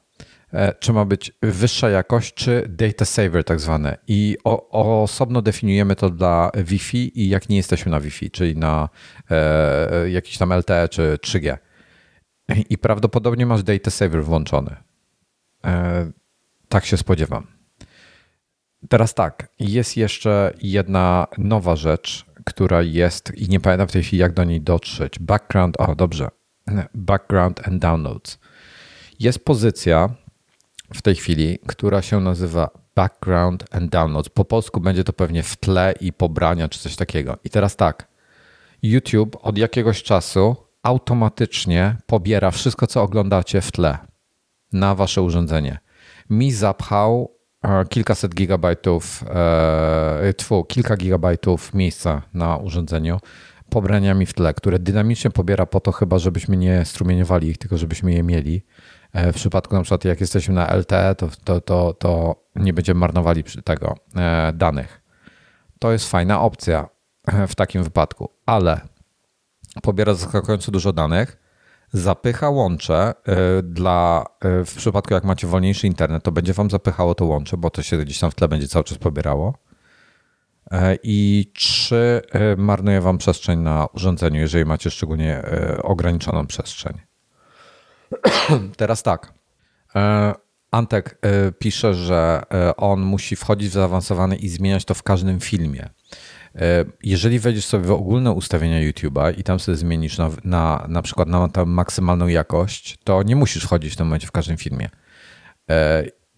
E, 0.52 0.74
czy 0.74 0.92
ma 0.92 1.04
być 1.04 1.32
wyższa 1.42 1.90
jakość, 1.90 2.34
czy 2.34 2.66
data 2.68 3.04
saver 3.04 3.44
tak 3.44 3.60
zwane. 3.60 3.98
I 4.08 4.36
o, 4.44 5.02
osobno 5.02 5.42
definiujemy 5.42 5.96
to 5.96 6.10
dla 6.10 6.50
Wi-Fi 6.54 7.20
i 7.20 7.28
jak 7.28 7.48
nie 7.48 7.56
jesteśmy 7.56 7.92
na 7.92 8.00
Wi-Fi, 8.00 8.30
czyli 8.30 8.56
na 8.56 8.88
e, 9.30 10.10
jakiś 10.10 10.38
tam 10.38 10.52
LTE 10.52 10.88
czy 10.88 11.18
3G. 11.22 11.56
I 12.70 12.78
prawdopodobnie 12.78 13.46
masz 13.46 13.62
data 13.62 13.90
saver 13.90 14.24
włączony. 14.24 14.76
E, 15.64 16.10
tak 16.68 16.84
się 16.84 16.96
spodziewam. 16.96 17.46
Teraz 18.88 19.14
tak, 19.14 19.48
jest 19.58 19.96
jeszcze 19.96 20.52
jedna 20.62 21.26
nowa 21.38 21.76
rzecz, 21.76 22.26
która 22.44 22.82
jest 22.82 23.32
i 23.34 23.48
nie 23.48 23.60
pamiętam 23.60 23.88
w 23.88 23.92
tej 23.92 24.02
chwili 24.02 24.20
jak 24.20 24.32
do 24.32 24.44
niej 24.44 24.60
dotrzeć. 24.60 25.18
Background, 25.18 25.76
o 25.80 25.94
dobrze, 25.94 26.28
background 26.94 27.68
and 27.68 27.82
downloads. 27.82 28.38
Jest 29.20 29.44
pozycja, 29.44 30.14
w 30.94 31.02
tej 31.02 31.14
chwili, 31.14 31.58
która 31.66 32.02
się 32.02 32.20
nazywa 32.20 32.70
Background 32.94 33.64
and 33.70 33.90
Downloads. 33.90 34.28
Po 34.28 34.44
polsku 34.44 34.80
będzie 34.80 35.04
to 35.04 35.12
pewnie 35.12 35.42
w 35.42 35.56
tle 35.56 35.94
i 36.00 36.12
pobrania 36.12 36.68
czy 36.68 36.78
coś 36.78 36.96
takiego. 36.96 37.38
I 37.44 37.50
teraz 37.50 37.76
tak. 37.76 38.08
YouTube 38.82 39.36
od 39.42 39.58
jakiegoś 39.58 40.02
czasu 40.02 40.56
automatycznie 40.82 41.96
pobiera 42.06 42.50
wszystko, 42.50 42.86
co 42.86 43.02
oglądacie 43.02 43.60
w 43.60 43.72
tle 43.72 43.98
na 44.72 44.94
wasze 44.94 45.22
urządzenie. 45.22 45.78
Mi 46.30 46.52
zapchał 46.52 47.35
kilkaset 47.88 48.34
gigabajtów, 48.34 49.24
e, 49.30 50.34
tfu, 50.34 50.64
kilka 50.64 50.96
gigabajtów 50.96 51.74
miejsca 51.74 52.22
na 52.34 52.56
urządzeniu 52.56 53.18
pobraniami 53.70 54.26
w 54.26 54.34
tle, 54.34 54.54
które 54.54 54.78
dynamicznie 54.78 55.30
pobiera 55.30 55.66
po 55.66 55.80
to 55.80 55.92
chyba, 55.92 56.18
żebyśmy 56.18 56.56
nie 56.56 56.84
strumieniowali 56.84 57.48
ich, 57.48 57.58
tylko 57.58 57.78
żebyśmy 57.78 58.12
je 58.12 58.22
mieli. 58.22 58.62
E, 59.12 59.32
w 59.32 59.36
przypadku 59.36 59.74
na 59.74 59.82
przykład 59.82 60.04
jak 60.04 60.20
jesteśmy 60.20 60.54
na 60.54 60.74
LTE, 60.74 61.14
to, 61.14 61.28
to, 61.44 61.60
to, 61.60 61.94
to 61.94 62.42
nie 62.56 62.72
będziemy 62.72 63.00
marnowali 63.00 63.44
tego 63.64 63.94
e, 64.16 64.52
danych. 64.52 65.02
To 65.78 65.92
jest 65.92 66.10
fajna 66.10 66.40
opcja 66.40 66.88
e, 67.26 67.46
w 67.46 67.54
takim 67.54 67.82
wypadku, 67.82 68.30
ale 68.46 68.80
pobiera 69.82 70.14
zaskakująco 70.14 70.72
dużo 70.72 70.92
danych, 70.92 71.45
zapycha 71.96 72.50
łącze 72.50 73.14
dla, 73.62 74.24
w 74.42 74.74
przypadku 74.76 75.14
jak 75.14 75.24
macie 75.24 75.46
wolniejszy 75.46 75.86
internet, 75.86 76.22
to 76.22 76.32
będzie 76.32 76.52
wam 76.52 76.70
zapychało 76.70 77.14
to 77.14 77.24
łącze, 77.24 77.56
bo 77.56 77.70
to 77.70 77.82
się 77.82 77.98
gdzieś 77.98 78.18
tam 78.18 78.30
w 78.30 78.34
tle 78.34 78.48
będzie 78.48 78.68
cały 78.68 78.84
czas 78.84 78.98
pobierało. 78.98 79.54
I 81.02 81.50
trzy, 81.54 82.22
marnuje 82.56 83.00
wam 83.00 83.18
przestrzeń 83.18 83.58
na 83.58 83.86
urządzeniu, 83.86 84.40
jeżeli 84.40 84.64
macie 84.64 84.90
szczególnie 84.90 85.42
ograniczoną 85.82 86.46
przestrzeń. 86.46 87.00
Teraz 88.76 89.02
tak. 89.02 89.32
E, 89.96 90.34
Antek 90.70 91.18
e, 91.22 91.52
pisze, 91.52 91.94
że 91.94 92.42
e, 92.54 92.76
on 92.76 93.00
musi 93.00 93.36
wchodzić 93.36 93.68
w 93.68 93.72
zaawansowany 93.72 94.36
i 94.36 94.48
zmieniać 94.48 94.84
to 94.84 94.94
w 94.94 95.02
każdym 95.02 95.40
filmie. 95.40 95.90
Jeżeli 97.02 97.38
wejdziesz 97.38 97.64
sobie 97.64 97.84
w 97.84 97.90
ogólne 97.90 98.32
ustawienia 98.32 98.90
YouTube'a 98.90 99.38
i 99.38 99.42
tam 99.42 99.60
sobie 99.60 99.76
zmienisz 99.76 100.18
na, 100.18 100.30
na, 100.44 100.86
na 100.88 101.02
przykład 101.02 101.28
na 101.28 101.48
tam 101.48 101.70
maksymalną 101.70 102.26
jakość, 102.26 102.98
to 103.04 103.22
nie 103.22 103.36
musisz 103.36 103.64
wchodzić 103.64 103.92
w 103.92 103.96
tym 103.96 104.06
momencie 104.06 104.26
w 104.26 104.32
każdym 104.32 104.56
filmie. 104.56 104.88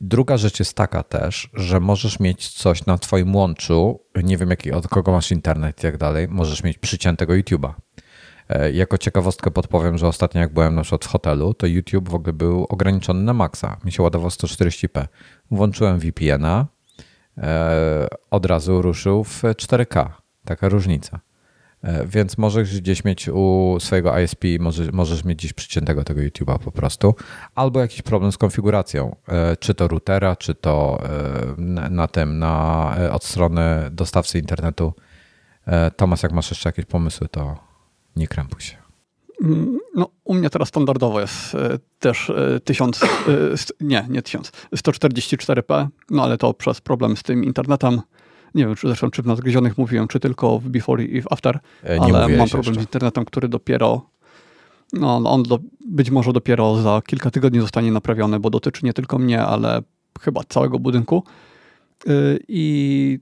Druga 0.01 0.37
rzecz 0.37 0.59
jest 0.59 0.75
taka 0.75 1.03
też, 1.03 1.51
że 1.55 1.81
możesz 1.81 2.21
mieć 2.21 2.49
coś 2.49 2.87
na 2.87 2.99
Twoim 2.99 3.37
łączu, 3.37 4.01
nie 4.25 4.37
wiem 4.37 4.51
jaki, 4.51 4.73
od 4.73 4.89
kogo 4.89 5.13
masz 5.13 5.31
internet 5.31 5.79
i 5.79 5.83
tak 5.83 5.97
dalej, 5.97 6.29
możesz 6.29 6.63
mieć 6.63 6.79
przyciętego 6.79 7.33
YouTube'a. 7.33 7.73
E, 8.49 8.73
jako 8.73 8.99
ciekawostkę 8.99 9.51
podpowiem, 9.51 9.99
że 9.99 10.07
ostatnio 10.07 10.41
jak 10.41 10.53
byłem 10.53 10.75
na 10.75 10.83
przykład 10.83 11.05
w 11.05 11.09
hotelu, 11.09 11.55
to 11.55 11.67
YouTube 11.67 12.09
w 12.09 12.15
ogóle 12.15 12.33
był 12.33 12.65
ograniczony 12.65 13.23
na 13.23 13.35
maksa. 13.35 13.77
Mi 13.85 13.93
się 13.93 14.03
ładował 14.03 14.29
140p. 14.29 15.07
Włączyłem 15.51 15.99
VPN-a, 15.99 16.61
e, 16.61 16.67
od 18.31 18.47
razu 18.47 18.83
ruszył 18.83 19.25
w 19.25 19.43
4K. 19.43 20.09
Taka 20.45 20.69
różnica. 20.69 21.21
E, 21.83 22.07
więc 22.07 22.39
możesz 22.39 22.81
gdzieś 22.81 23.05
mieć 23.05 23.29
u 23.29 23.77
swojego 23.81 24.19
ISP, 24.19 24.45
możesz, 24.61 24.93
możesz 24.93 25.25
mieć 25.25 25.39
gdzieś 25.39 25.53
przyciętego 25.53 26.05
tego 26.05 26.21
YouTube'a 26.21 26.59
po 26.59 26.73
prostu, 26.73 27.15
albo 27.55 27.81
jakiś 27.81 28.03
problem 28.03 28.33
z 28.33 28.39
konfiguracją, 28.39 29.17
czy 29.61 29.75
to 29.75 29.89
routera, 29.89 30.37
czy 30.37 30.55
to 30.55 31.03
na 31.91 32.09
tym, 32.09 32.39
na, 32.39 32.97
od 33.13 33.25
strony 33.25 33.63
dostawcy 33.91 34.39
internetu. 34.39 34.95
Tomas, 35.97 36.23
jak 36.23 36.33
masz 36.33 36.51
jeszcze 36.51 36.69
jakieś 36.69 36.85
pomysły, 36.85 37.29
to 37.29 37.57
nie 38.17 38.29
krępuj 38.29 38.61
się. 38.61 38.88
No, 39.95 40.09
u 40.25 40.35
mnie 40.35 40.51
teraz 40.51 40.69
standardowo 40.69 41.21
jest 41.21 41.55
e, 41.55 41.79
też 41.99 42.33
1000, 42.65 43.03
e, 43.03 43.07
e, 43.07 43.09
nie, 43.81 44.07
nie 44.11 44.23
1000, 44.23 44.53
144p, 44.77 45.87
no 46.11 46.23
ale 46.23 46.39
to 46.39 46.55
przez 46.55 46.81
problem 46.81 47.17
z 47.17 47.23
tym 47.23 47.45
internetem. 47.45 48.01
Nie 48.55 48.67
wiem, 48.67 48.75
czy 48.75 48.87
zresztą 48.87 49.11
czy 49.11 49.23
w 49.23 49.27
nadgryzionych 49.27 49.79
mówiłem, 49.79 50.09
czy 50.09 50.21
tylko 50.21 50.59
w 50.59 50.69
before 50.69 51.05
i 51.05 51.23
w 51.23 51.27
after, 51.33 51.59
ale 52.01 52.29
mam 52.29 52.49
problem 52.49 52.57
jeszcze. 52.57 52.75
z 52.75 52.79
internetem, 52.79 53.25
który 53.25 53.49
dopiero, 53.49 54.11
no, 54.93 55.21
no 55.21 55.31
on 55.31 55.43
do, 55.43 55.59
być 55.89 56.11
może 56.11 56.33
dopiero 56.33 56.77
za 56.83 57.03
kilka 57.07 57.31
tygodni 57.31 57.61
zostanie 57.61 57.93
naprawiony, 57.93 58.41
bo 58.41 58.51
dotyczy 58.51 58.87
nie 58.87 58.93
tylko 58.93 59.19
mnie, 59.19 59.43
ale 59.43 59.83
chyba 60.21 60.41
całego 60.49 60.79
budynku. 60.79 61.25
I 62.49 63.19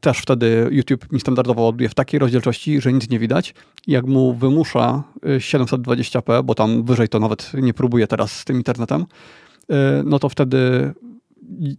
też 0.00 0.18
wtedy 0.18 0.68
YouTube 0.70 1.12
mi 1.12 1.20
standardowo 1.20 1.72
w 1.90 1.94
takiej 1.94 2.20
rozdzielczości, 2.20 2.80
że 2.80 2.92
nic 2.92 3.10
nie 3.10 3.18
widać. 3.18 3.54
Jak 3.86 4.06
mu 4.06 4.34
wymusza 4.34 5.02
720p, 5.22 6.40
y, 6.40 6.42
bo 6.42 6.54
tam 6.54 6.84
wyżej 6.84 7.08
to 7.08 7.20
nawet 7.20 7.52
nie 7.54 7.74
próbuję 7.74 8.06
teraz 8.06 8.32
z 8.32 8.44
tym 8.44 8.56
internetem, 8.56 9.02
y, 9.02 9.74
no 10.04 10.18
to 10.18 10.28
wtedy 10.28 10.92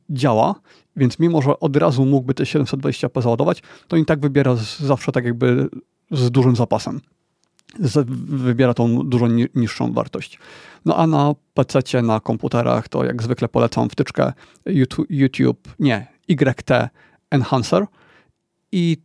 działa, 0.09 0.55
więc 0.95 1.19
mimo, 1.19 1.41
że 1.41 1.59
od 1.59 1.77
razu 1.77 2.05
mógłby 2.05 2.33
te 2.33 2.43
720p 2.43 3.21
załadować, 3.21 3.63
to 3.87 3.97
i 3.97 4.05
tak 4.05 4.19
wybiera 4.19 4.55
zawsze 4.79 5.11
tak 5.11 5.25
jakby 5.25 5.69
z 6.11 6.31
dużym 6.31 6.55
zapasem. 6.55 7.01
Wybiera 8.27 8.73
tą 8.73 9.09
dużo 9.09 9.27
niższą 9.55 9.93
wartość. 9.93 10.39
No 10.85 10.95
a 10.95 11.07
na 11.07 11.35
PC, 11.53 12.01
na 12.01 12.19
komputerach 12.19 12.89
to 12.89 13.03
jak 13.03 13.23
zwykle 13.23 13.47
polecam 13.47 13.89
wtyczkę 13.89 14.33
YouTube 15.09 15.67
nie, 15.79 16.07
YT 16.27 16.71
Enhancer, 17.29 17.85
i 18.71 18.97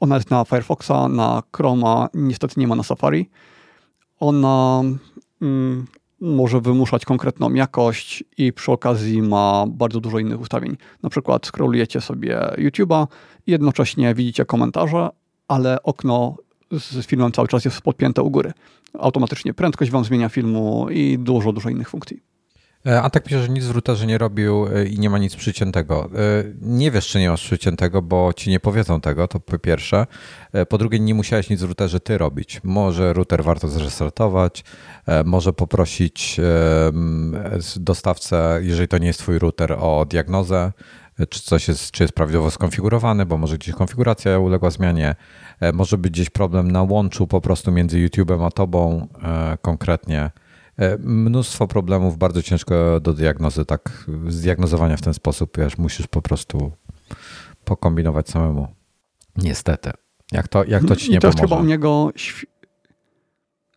ona 0.00 0.14
jest 0.14 0.30
na 0.30 0.44
Firefoxa, 0.44 1.08
na 1.08 1.42
Chroma, 1.56 2.08
niestety 2.14 2.60
nie 2.60 2.66
ma 2.66 2.74
na 2.74 2.82
Safari. 2.82 3.30
Ona 4.20 4.82
mm, 5.42 5.86
może 6.20 6.60
wymuszać 6.60 7.04
konkretną 7.04 7.54
jakość 7.54 8.24
i 8.38 8.52
przy 8.52 8.72
okazji 8.72 9.22
ma 9.22 9.64
bardzo 9.68 10.00
dużo 10.00 10.18
innych 10.18 10.40
ustawień. 10.40 10.76
Na 11.02 11.10
przykład 11.10 11.46
scrollujecie 11.46 12.00
sobie 12.00 12.38
YouTube'a 12.38 13.06
i 13.46 13.50
jednocześnie 13.50 14.14
widzicie 14.14 14.44
komentarze, 14.44 15.08
ale 15.48 15.82
okno 15.82 16.36
z 16.70 17.06
filmem 17.06 17.32
cały 17.32 17.48
czas 17.48 17.64
jest 17.64 17.80
podpięte 17.80 18.22
u 18.22 18.30
góry. 18.30 18.52
Automatycznie 18.98 19.54
prędkość 19.54 19.90
wam 19.90 20.04
zmienia 20.04 20.28
filmu 20.28 20.86
i 20.90 21.18
dużo, 21.18 21.52
dużo 21.52 21.70
innych 21.70 21.90
funkcji. 21.90 22.31
E, 22.86 23.02
a 23.02 23.10
tak 23.10 23.24
pisze, 23.24 23.42
że 23.42 23.48
nic 23.48 23.64
w 23.64 23.70
routerze 23.70 24.06
nie 24.06 24.18
robił 24.18 24.66
e, 24.66 24.84
i 24.84 24.98
nie 24.98 25.10
ma 25.10 25.18
nic 25.18 25.36
przyciętego. 25.36 26.04
E, 26.04 26.08
nie 26.60 26.90
wiesz, 26.90 27.08
czy 27.08 27.20
nie 27.20 27.30
masz 27.30 27.44
przyciętego, 27.44 28.02
bo 28.02 28.32
ci 28.32 28.50
nie 28.50 28.60
powiedzą 28.60 29.00
tego, 29.00 29.28
to 29.28 29.40
po 29.40 29.58
pierwsze. 29.58 30.06
Po 30.68 30.78
drugie, 30.78 31.00
nie 31.00 31.14
musiałeś 31.14 31.50
nic 31.50 31.60
w 31.60 31.66
routerze 31.66 32.00
ty 32.00 32.18
robić. 32.18 32.60
Może 32.64 33.12
router 33.12 33.44
warto 33.44 33.68
zrestartować, 33.68 34.64
może 35.24 35.52
poprosić 35.52 36.40
dostawcę, 37.76 38.58
jeżeli 38.62 38.88
to 38.88 38.98
nie 38.98 39.06
jest 39.06 39.18
twój 39.18 39.38
router, 39.38 39.72
o 39.72 40.06
diagnozę, 40.10 40.72
czy 41.28 41.42
coś 41.42 41.68
jest, 41.68 41.90
czy 41.90 42.04
jest 42.04 42.14
prawidłowo 42.14 42.50
skonfigurowany, 42.50 43.26
bo 43.26 43.38
może 43.38 43.58
gdzieś 43.58 43.74
konfiguracja 43.74 44.38
uległa 44.38 44.70
zmianie. 44.70 45.14
Może 45.72 45.98
być 45.98 46.12
gdzieś 46.12 46.30
problem 46.30 46.70
na 46.70 46.82
łączu 46.82 47.26
po 47.26 47.40
prostu 47.40 47.72
między 47.72 47.98
YouTube'em 47.98 48.46
a 48.46 48.50
tobą 48.50 49.08
konkretnie 49.62 50.30
mnóstwo 50.98 51.66
problemów, 51.66 52.18
bardzo 52.18 52.42
ciężko 52.42 53.00
do 53.00 53.12
diagnozy, 53.12 53.64
tak, 53.64 54.06
zdiagnozowania 54.28 54.96
w 54.96 55.02
ten 55.02 55.14
sposób, 55.14 55.58
wiesz, 55.58 55.78
musisz 55.78 56.06
po 56.06 56.22
prostu 56.22 56.72
pokombinować 57.64 58.28
samemu. 58.28 58.68
Niestety. 59.36 59.90
Jak 60.32 60.48
to, 60.48 60.64
jak 60.64 60.84
to 60.84 60.96
ci 60.96 61.10
nie 61.10 61.16
I 61.16 61.20
to 61.20 61.28
pomoże? 61.28 61.48
Chyba 61.48 61.60
u 61.60 61.64
niego, 61.64 62.10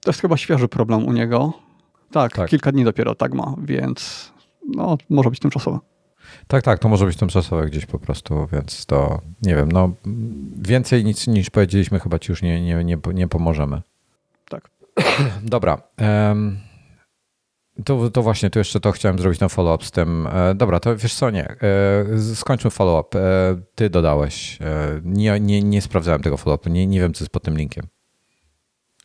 to 0.01 0.09
jest 0.09 0.21
chyba 0.21 0.37
świeży 0.37 0.67
problem 0.67 1.05
u 1.05 1.11
niego. 1.11 1.53
Tak, 2.11 2.33
tak, 2.33 2.49
kilka 2.49 2.71
dni 2.71 2.83
dopiero 2.83 3.15
tak 3.15 3.33
ma, 3.33 3.55
więc 3.63 4.31
no, 4.75 4.97
może 5.09 5.29
być 5.29 5.39
tymczasowe. 5.39 5.79
Tak, 6.47 6.63
tak, 6.63 6.79
to 6.79 6.89
może 6.89 7.05
być 7.05 7.17
tymczasowe 7.17 7.65
gdzieś 7.65 7.85
po 7.85 7.99
prostu, 7.99 8.47
więc 8.51 8.85
to 8.85 9.21
nie 9.41 9.55
wiem, 9.55 9.71
no 9.71 9.91
więcej 10.61 11.05
nic 11.05 11.27
niż 11.27 11.49
powiedzieliśmy 11.49 11.99
chyba 11.99 12.19
ci 12.19 12.31
już 12.31 12.41
nie, 12.41 12.61
nie, 12.61 12.83
nie, 12.83 12.97
nie 13.13 13.27
pomożemy. 13.27 13.81
Tak. 14.49 14.69
Dobra. 15.43 15.81
Um, 15.99 16.57
to, 17.83 18.09
to 18.09 18.21
właśnie, 18.21 18.49
tu 18.49 18.59
jeszcze 18.59 18.79
to 18.79 18.91
chciałem 18.91 19.19
zrobić 19.19 19.39
na 19.39 19.49
follow-up 19.49 19.85
z 19.85 19.91
tym. 19.91 20.27
E, 20.27 20.55
dobra, 20.55 20.79
to 20.79 20.97
wiesz 20.97 21.13
co, 21.13 21.29
nie. 21.29 21.49
E, 21.49 21.55
skończmy 22.35 22.71
follow-up. 22.71 23.19
E, 23.19 23.61
ty 23.75 23.89
dodałeś. 23.89 24.59
Nie, 25.03 25.39
nie, 25.39 25.61
nie 25.61 25.81
sprawdzałem 25.81 26.21
tego 26.21 26.37
follow-upu. 26.37 26.69
Nie, 26.69 26.87
nie 26.87 26.99
wiem, 26.99 27.13
co 27.13 27.23
jest 27.23 27.31
pod 27.31 27.43
tym 27.43 27.57
linkiem. 27.57 27.87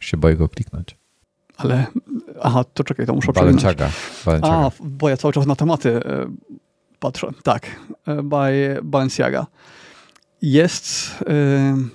Się 0.01 0.17
boję 0.17 0.37
go 0.37 0.49
kliknąć. 0.49 0.97
Ale, 1.57 1.87
aha, 2.43 2.65
to 2.75 2.85
czekaj, 2.85 3.07
to 3.07 3.15
muszę 3.15 3.33
Balenciaga. 3.33 3.91
Balenciaga. 4.27 4.57
A, 4.57 4.71
bo 4.81 5.09
ja 5.09 5.17
cały 5.17 5.33
czas 5.35 5.47
na 5.47 5.57
tematy 5.57 6.01
patrzę. 6.99 7.29
Tak, 7.43 7.67
by 8.25 8.79
Balenciaga. 8.83 9.47
Jest 10.43 11.15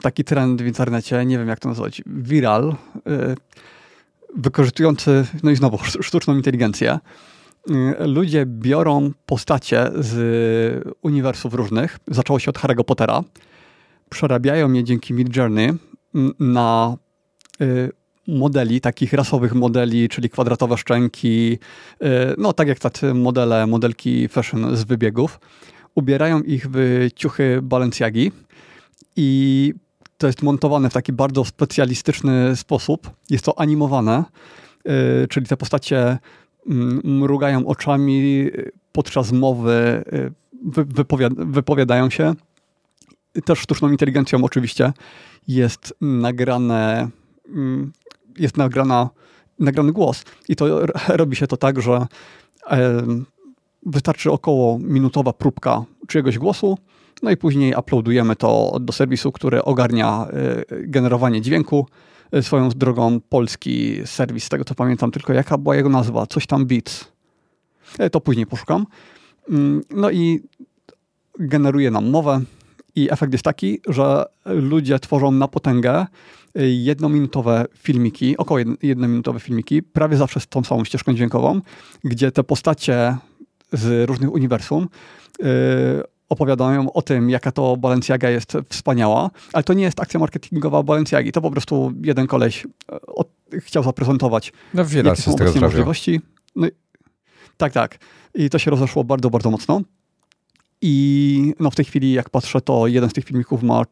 taki 0.02 0.24
trend 0.24 0.62
w 0.62 0.66
internecie, 0.66 1.26
nie 1.26 1.38
wiem 1.38 1.48
jak 1.48 1.60
to 1.60 1.70
nazwać, 1.70 2.02
viral, 2.06 2.76
wykorzystujący, 4.36 5.26
no 5.44 5.52
i 5.52 5.56
znowu, 5.56 5.78
sztuczną 6.02 6.36
inteligencję. 6.36 7.00
Y, 7.70 8.08
ludzie 8.08 8.46
biorą 8.46 9.12
postacie 9.26 9.92
z 9.96 10.94
uniwersów 11.02 11.54
różnych. 11.54 12.00
Zaczęło 12.08 12.40
się 12.40 12.50
od 12.50 12.60
Harry'ego 12.60 12.84
Pottera. 12.84 13.24
Przerabiają 14.10 14.74
je 14.74 14.84
dzięki 14.84 15.14
Mid 15.14 15.36
Journey 15.36 15.74
na 16.40 16.98
y, 17.62 17.92
modeli, 18.28 18.82
takich 18.82 19.14
rasowych 19.14 19.54
modeli, 19.54 20.10
czyli 20.10 20.30
kwadratowe 20.30 20.78
szczęki, 20.78 21.58
y, 22.04 22.08
no 22.38 22.54
tak 22.54 22.68
jak 22.68 22.80
tacy 22.80 23.14
modele, 23.14 23.68
modelki 23.68 24.28
fashion 24.28 24.78
z 24.78 24.84
wybiegów. 24.84 25.40
Ubierają 25.96 26.42
ich 26.42 26.68
w 26.70 27.08
ciuchy 27.16 27.60
Balenciagi 27.64 28.32
i 29.16 29.74
to 30.18 30.28
jest 30.28 30.44
montowane 30.44 30.90
w 30.90 30.94
taki 30.94 31.14
bardzo 31.14 31.46
specjalistyczny 31.46 32.56
sposób. 32.56 33.12
Jest 33.30 33.46
to 33.46 33.60
animowane, 33.60 34.24
y, 35.24 35.28
czyli 35.28 35.46
te 35.46 35.58
postacie 35.58 36.18
mm, 36.68 37.02
mrugają 37.04 37.68
oczami 37.68 38.48
y, 38.48 38.72
podczas 38.92 39.32
mowy, 39.32 40.04
y, 40.14 40.32
wypowiadają 41.38 42.10
się. 42.10 42.34
Też 43.46 43.60
sztuczną 43.60 43.92
inteligencją 43.92 44.44
oczywiście 44.44 44.94
jest 45.48 45.94
nagrane, 46.02 47.10
mm, 47.50 47.92
jest 48.38 48.58
nagrana, 48.58 49.10
nagrany 49.60 49.92
głos. 49.92 50.24
I 50.50 50.56
to 50.56 50.86
robi 51.08 51.36
się 51.36 51.48
to 51.48 51.58
tak, 51.58 51.82
że 51.82 52.08
wystarczy 53.86 54.32
około 54.32 54.80
minutowa 54.80 55.34
próbka 55.34 55.84
czyjegoś 56.08 56.38
głosu, 56.38 56.78
no 57.24 57.32
i 57.32 57.38
później 57.38 57.74
uploadujemy 57.80 58.36
to 58.36 58.78
do 58.82 58.94
serwisu, 58.94 59.32
który 59.32 59.64
ogarnia 59.64 60.28
y, 60.72 60.88
generowanie 60.88 61.42
dźwięku. 61.42 61.88
Y, 62.36 62.44
swoją 62.44 62.70
drogą 62.70 63.20
polski 63.30 64.02
serwis, 64.06 64.44
z 64.44 64.50
tego 64.50 64.64
co 64.64 64.76
pamiętam, 64.76 65.12
tylko 65.12 65.34
jaka 65.34 65.58
była 65.58 65.76
jego 65.76 65.90
nazwa? 65.90 66.28
Coś 66.28 66.48
tam 66.48 66.66
Beats. 66.66 67.08
Y, 68.00 68.10
to 68.10 68.22
później 68.22 68.46
poszukam. 68.46 68.86
Mm, 69.50 69.82
no 69.92 70.12
i 70.12 70.44
generuje 71.40 71.92
nam 71.92 72.10
mowę. 72.10 72.42
I 72.96 73.12
efekt 73.12 73.34
jest 73.34 73.46
taki, 73.46 73.80
że 73.88 74.26
ludzie 74.46 75.00
tworzą 75.00 75.32
na 75.32 75.48
potęgę 75.48 76.06
jednominutowe 76.84 77.66
filmiki, 77.78 78.38
około 78.38 78.60
jednominutowe 78.84 79.40
filmiki, 79.40 79.84
prawie 79.84 80.18
zawsze 80.18 80.40
z 80.40 80.48
tą 80.48 80.64
samą 80.64 80.84
ścieżką 80.84 81.14
dźwiękową, 81.14 81.62
gdzie 82.04 82.32
te 82.32 82.44
postacie 82.44 83.18
z 83.74 84.10
różnych 84.10 84.34
uniwersum 84.34 84.88
opowiadają 86.30 86.94
o 86.94 87.02
tym, 87.02 87.30
jaka 87.30 87.52
to 87.52 87.78
Balenciaga 87.78 88.30
jest 88.30 88.54
wspaniała, 88.70 89.30
ale 89.54 89.64
to 89.64 89.74
nie 89.74 89.84
jest 89.84 90.00
akcja 90.00 90.20
marketingowa 90.20 90.84
Balenciagi. 90.84 91.32
To 91.32 91.42
po 91.42 91.52
prostu 91.52 91.94
jeden 92.02 92.28
koleś 92.28 92.66
e, 92.66 93.02
od, 93.02 93.30
chciał 93.60 93.84
zaprezentować 93.84 94.54
no, 94.74 94.84
jakie 95.04 95.22
są 95.22 95.34
obecnie 95.34 95.62
możliwości. 95.62 96.22
No, 96.56 96.68
tak, 97.58 97.74
tak. 97.74 97.98
I 98.36 98.50
to 98.50 98.60
się 98.60 98.72
rozeszło 98.72 99.04
bardzo, 99.04 99.30
bardzo 99.30 99.52
mocno. 99.52 99.82
I 100.82 101.54
no, 101.60 101.72
w 101.72 101.76
tej 101.76 101.86
chwili, 101.86 102.14
jak 102.14 102.30
patrzę, 102.30 102.62
to 102.62 102.88
jeden 102.88 103.10
z 103.10 103.14
tych 103.14 103.26
filmików 103.26 103.64
ma 103.64 103.84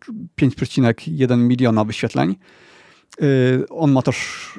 5,1 0.42 1.38
miliona 1.38 1.84
wyświetleń. 1.84 2.36
Yy, 3.22 3.66
on 3.70 3.92
ma 3.92 4.02
też 4.02 4.50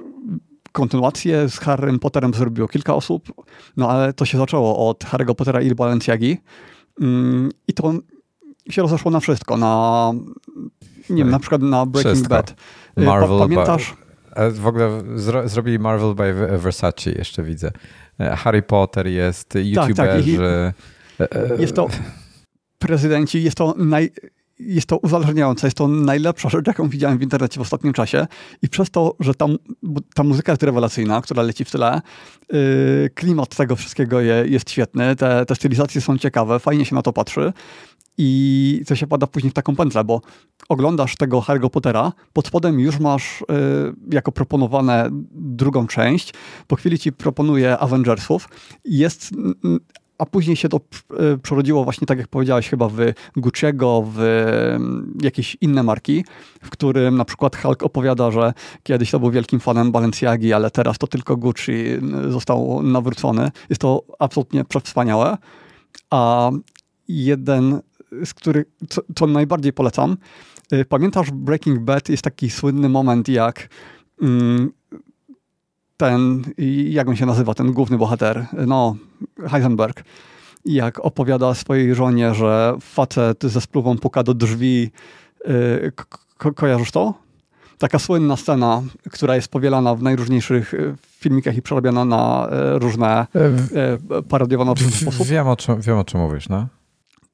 kontynuację 0.73 1.49
z 1.49 1.59
Harrym 1.59 1.99
Potterem 1.99 2.35
zrobiło 2.35 2.69
kilka 2.69 2.95
osób, 2.95 3.45
no 3.77 3.91
ale 3.91 4.13
to 4.13 4.25
się 4.25 4.39
zaczęło 4.39 4.89
od 4.89 5.05
Harry'ego 5.05 5.35
Pottera 5.35 5.63
i 5.63 5.75
Balenciagi. 5.75 6.39
Mm, 7.01 7.51
I 7.69 7.73
to 7.75 7.93
się 8.71 8.83
rozeszło 8.83 9.11
na 9.11 9.21
wszystko, 9.21 9.57
na 9.57 10.13
nie 11.11 11.17
wiem, 11.17 11.31
na 11.31 11.39
przykład 11.39 11.63
na 11.63 11.87
Breaking 11.87 12.15
wszystko. 12.15 12.35
Bad. 12.35 12.55
Y, 12.99 13.05
Marvel 13.05 13.39
pa 13.39 13.39
pamiętasz? 13.39 13.95
By, 14.37 14.51
w 14.51 14.67
ogóle 14.67 15.03
zro, 15.15 15.49
zrobili 15.49 15.79
Marvel 15.79 16.15
by 16.15 16.59
Versace, 16.59 17.11
jeszcze 17.11 17.43
widzę. 17.43 17.71
E, 18.21 18.37
Harry 18.37 18.63
Potter 18.63 19.07
jest, 19.07 19.55
youtuberzy. 19.55 20.39
Tak, 21.19 21.29
tak. 21.29 21.61
Jest 21.61 21.77
to 21.77 21.89
prezydenci, 22.79 23.43
jest 23.43 23.57
to 23.57 23.75
naj, 23.79 24.11
jest 24.59 24.87
to 24.87 24.99
uzależniające, 24.99 25.67
jest 25.67 25.77
to 25.77 25.89
najlepsza 25.89 26.49
rzecz, 26.49 26.67
jaką 26.67 26.89
widziałem 26.89 27.19
w 27.19 27.23
internecie 27.23 27.59
w 27.59 27.63
ostatnim 27.63 27.93
czasie. 27.93 28.27
I 28.63 28.69
przez 28.69 28.91
to, 28.91 29.17
że 29.21 29.35
ta, 29.35 29.47
ta 30.15 30.23
muzyka 30.23 30.53
jest 30.53 30.63
rewelacyjna, 30.63 31.23
która 31.23 31.43
leci 31.43 31.65
w 31.65 31.71
tle, 31.71 32.01
yy, 32.53 33.11
klimat 33.15 33.57
tego 33.57 33.77
wszystkiego 33.77 34.21
je, 34.21 34.45
jest 34.49 34.71
świetny, 34.71 35.17
te, 35.17 35.47
te 35.47 35.55
stylizacje 35.55 36.01
są 36.01 36.19
ciekawe, 36.19 36.61
fajnie 36.61 36.85
się 36.85 36.95
na 36.95 37.03
to 37.03 37.13
patrzy. 37.13 37.53
I 38.19 38.83
to 38.87 38.97
się 38.97 39.07
pada 39.07 39.27
później 39.27 39.51
w 39.51 39.55
taką 39.55 39.77
pętlę, 39.77 40.05
bo 40.05 40.21
oglądasz 40.69 41.17
tego 41.17 41.41
Harry'ego 41.41 41.71
Pottera, 41.71 42.13
pod 42.33 42.47
spodem 42.47 42.81
już 42.81 42.99
masz 42.99 43.45
yy, 43.49 43.95
jako 44.11 44.33
proponowane 44.33 45.09
drugą 45.33 45.87
część, 45.87 46.35
po 46.67 46.77
chwili 46.77 46.99
ci 46.99 47.13
proponuje 47.13 47.79
Avengersów, 47.79 48.49
jest 48.85 49.31
a 50.25 50.27
później 50.27 50.57
się 50.57 50.69
to 50.69 50.81
e, 51.17 51.39
przerodziło 51.39 51.85
właśnie 51.85 52.07
tak 52.07 52.19
jak 52.19 52.29
powiedziałeś 52.29 52.69
chyba 52.69 52.89
w 52.89 52.97
Gucci'ego, 53.37 54.05
w 54.07 54.19
mm, 54.21 55.19
jakieś 55.23 55.57
inne 55.61 55.83
marki, 55.83 56.25
w 56.63 56.71
którym 56.71 57.17
na 57.17 57.25
przykład 57.25 57.57
Hulk 57.57 57.83
opowiada, 57.83 58.31
że 58.31 58.53
kiedyś 58.83 59.11
to 59.11 59.21
był 59.21 59.31
wielkim 59.31 59.61
fanem 59.61 59.93
Balenciagi, 59.93 60.53
ale 60.53 60.71
teraz 60.71 60.99
to 60.99 61.07
tylko 61.07 61.37
Gucci 61.37 61.75
został 62.29 62.83
nawrócony. 62.83 63.51
Jest 63.71 63.81
to 63.81 64.03
absolutnie 64.19 64.65
przewspaniałe. 64.65 65.37
A 66.11 66.51
jeden 67.09 67.81
z 68.25 68.35
których, 68.35 68.65
co, 68.89 69.03
co 69.15 69.27
najbardziej 69.27 69.73
polecam, 69.73 70.17
e, 70.73 70.85
pamiętasz 70.85 71.31
Breaking 71.31 71.81
Bad? 71.81 72.09
Jest 72.09 72.23
taki 72.23 72.51
słynny 72.51 72.89
moment, 72.89 73.29
jak 73.29 73.69
mm, 74.23 74.73
ten, 75.97 76.43
jak 76.89 77.09
on 77.09 77.17
się 77.17 77.27
nazywa, 77.27 77.55
ten 77.55 77.73
główny 77.73 77.99
bohater, 77.99 78.47
no, 78.67 78.97
Heisenberg, 79.51 80.05
jak 80.65 81.01
opowiada 81.01 81.55
swojej 81.55 81.95
żonie, 81.95 82.35
że 82.35 82.77
facet 82.81 83.43
ze 83.43 83.61
spluwą 83.61 83.99
puka 83.99 84.23
do 84.23 84.35
drzwi. 84.35 84.91
Yy, 85.47 85.93
ko 86.39 86.53
kojarzysz 86.53 86.91
to? 86.91 87.15
Taka 87.79 87.99
słynna 87.99 88.37
scena, 88.37 88.83
która 89.13 89.37
jest 89.37 89.49
powielana 89.49 89.95
w 89.95 90.03
najróżniejszych 90.03 90.75
y, 90.75 90.95
filmikach 91.01 91.57
i 91.57 91.63
przerabiana 91.63 92.05
na 92.05 92.49
y, 92.77 92.79
różne, 92.79 93.27
yy, 93.35 94.23
parodiowane 94.23 94.75
w 94.75 94.95
sposób. 94.95 95.27
Wiem 95.27 95.49
o, 95.49 95.57
czym, 95.57 95.81
wiem 95.81 95.99
o 95.99 96.05
czym 96.05 96.21
mówisz, 96.21 96.49
no. 96.49 96.67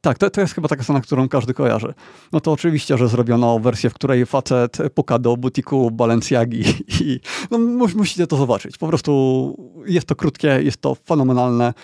Tak, 0.00 0.18
to, 0.18 0.30
to 0.30 0.40
jest 0.40 0.54
chyba 0.54 0.68
taka 0.68 0.82
scena, 0.82 1.00
którą 1.00 1.28
każdy 1.28 1.54
kojarzy. 1.54 1.94
No 2.32 2.40
to 2.40 2.52
oczywiście, 2.52 2.98
że 2.98 3.08
zrobiono 3.08 3.58
wersję, 3.58 3.90
w 3.90 3.94
której 3.94 4.26
facet 4.26 4.78
puka 4.94 5.18
do 5.18 5.36
butiku 5.36 5.90
Balenciagi 5.90 6.62
i 7.00 7.20
no, 7.50 7.58
musicie 7.96 8.26
to 8.26 8.36
zobaczyć. 8.36 8.78
Po 8.78 8.88
prostu 8.88 9.82
jest 9.86 10.06
to 10.06 10.16
krótkie, 10.16 10.48
jest 10.62 10.80
to 10.80 10.94
fenomenalne. 10.94 11.74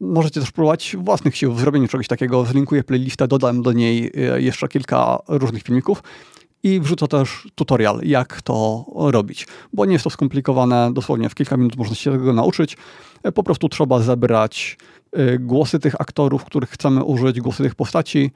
możecie 0.00 0.40
też 0.40 0.50
próbować 0.50 0.96
własnych 0.98 1.36
sił 1.36 1.52
w 1.52 1.60
zrobieniu 1.60 1.88
czegoś 1.88 2.08
takiego. 2.08 2.44
Zlinkuję 2.44 2.84
playlistę, 2.84 3.28
dodam 3.28 3.62
do 3.62 3.72
niej 3.72 4.12
y, 4.36 4.42
jeszcze 4.42 4.68
kilka 4.68 5.18
różnych 5.28 5.62
filmików 5.62 6.02
i 6.62 6.80
wrzucę 6.80 7.08
też 7.08 7.48
tutorial, 7.54 8.00
jak 8.02 8.42
to 8.42 8.84
robić. 8.96 9.46
Bo 9.72 9.84
nie 9.84 9.92
jest 9.92 10.04
to 10.04 10.10
skomplikowane, 10.10 10.90
dosłownie 10.92 11.28
w 11.28 11.34
kilka 11.34 11.56
minut 11.56 11.76
można 11.76 11.94
się 11.94 12.12
tego 12.12 12.32
nauczyć. 12.32 12.76
Po 13.34 13.42
prostu 13.42 13.68
trzeba 13.68 14.00
zebrać 14.00 14.76
Y, 14.76 14.99
głosy 15.38 15.78
tych 15.78 16.00
aktorów, 16.00 16.44
których 16.44 16.70
chcemy 16.70 17.04
użyć, 17.04 17.40
głosy 17.40 17.62
tych 17.62 17.74
postaci, 17.74 18.30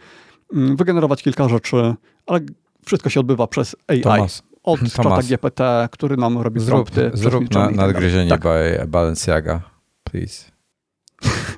mm, 0.53 0.77
wygenerować 0.77 1.23
kilka 1.23 1.49
rzeczy, 1.49 1.95
ale 2.27 2.41
wszystko 2.87 3.11
się 3.11 3.21
odbywa 3.21 3.47
przez 3.47 3.77
AI. 3.89 4.01
Tomas, 4.01 4.43
od 4.63 4.81
czata 4.97 5.23
GPT, 5.23 5.89
który 5.93 6.17
nam 6.17 6.39
robi 6.39 6.61
zrób, 6.61 6.91
prompty. 6.91 7.11
Zrób 7.15 7.55
na, 7.55 7.71
nadgryzienie 7.71 8.31
tak. 8.31 8.43
by 8.43 8.85
Balenciaga, 8.89 9.61
please. 10.05 10.51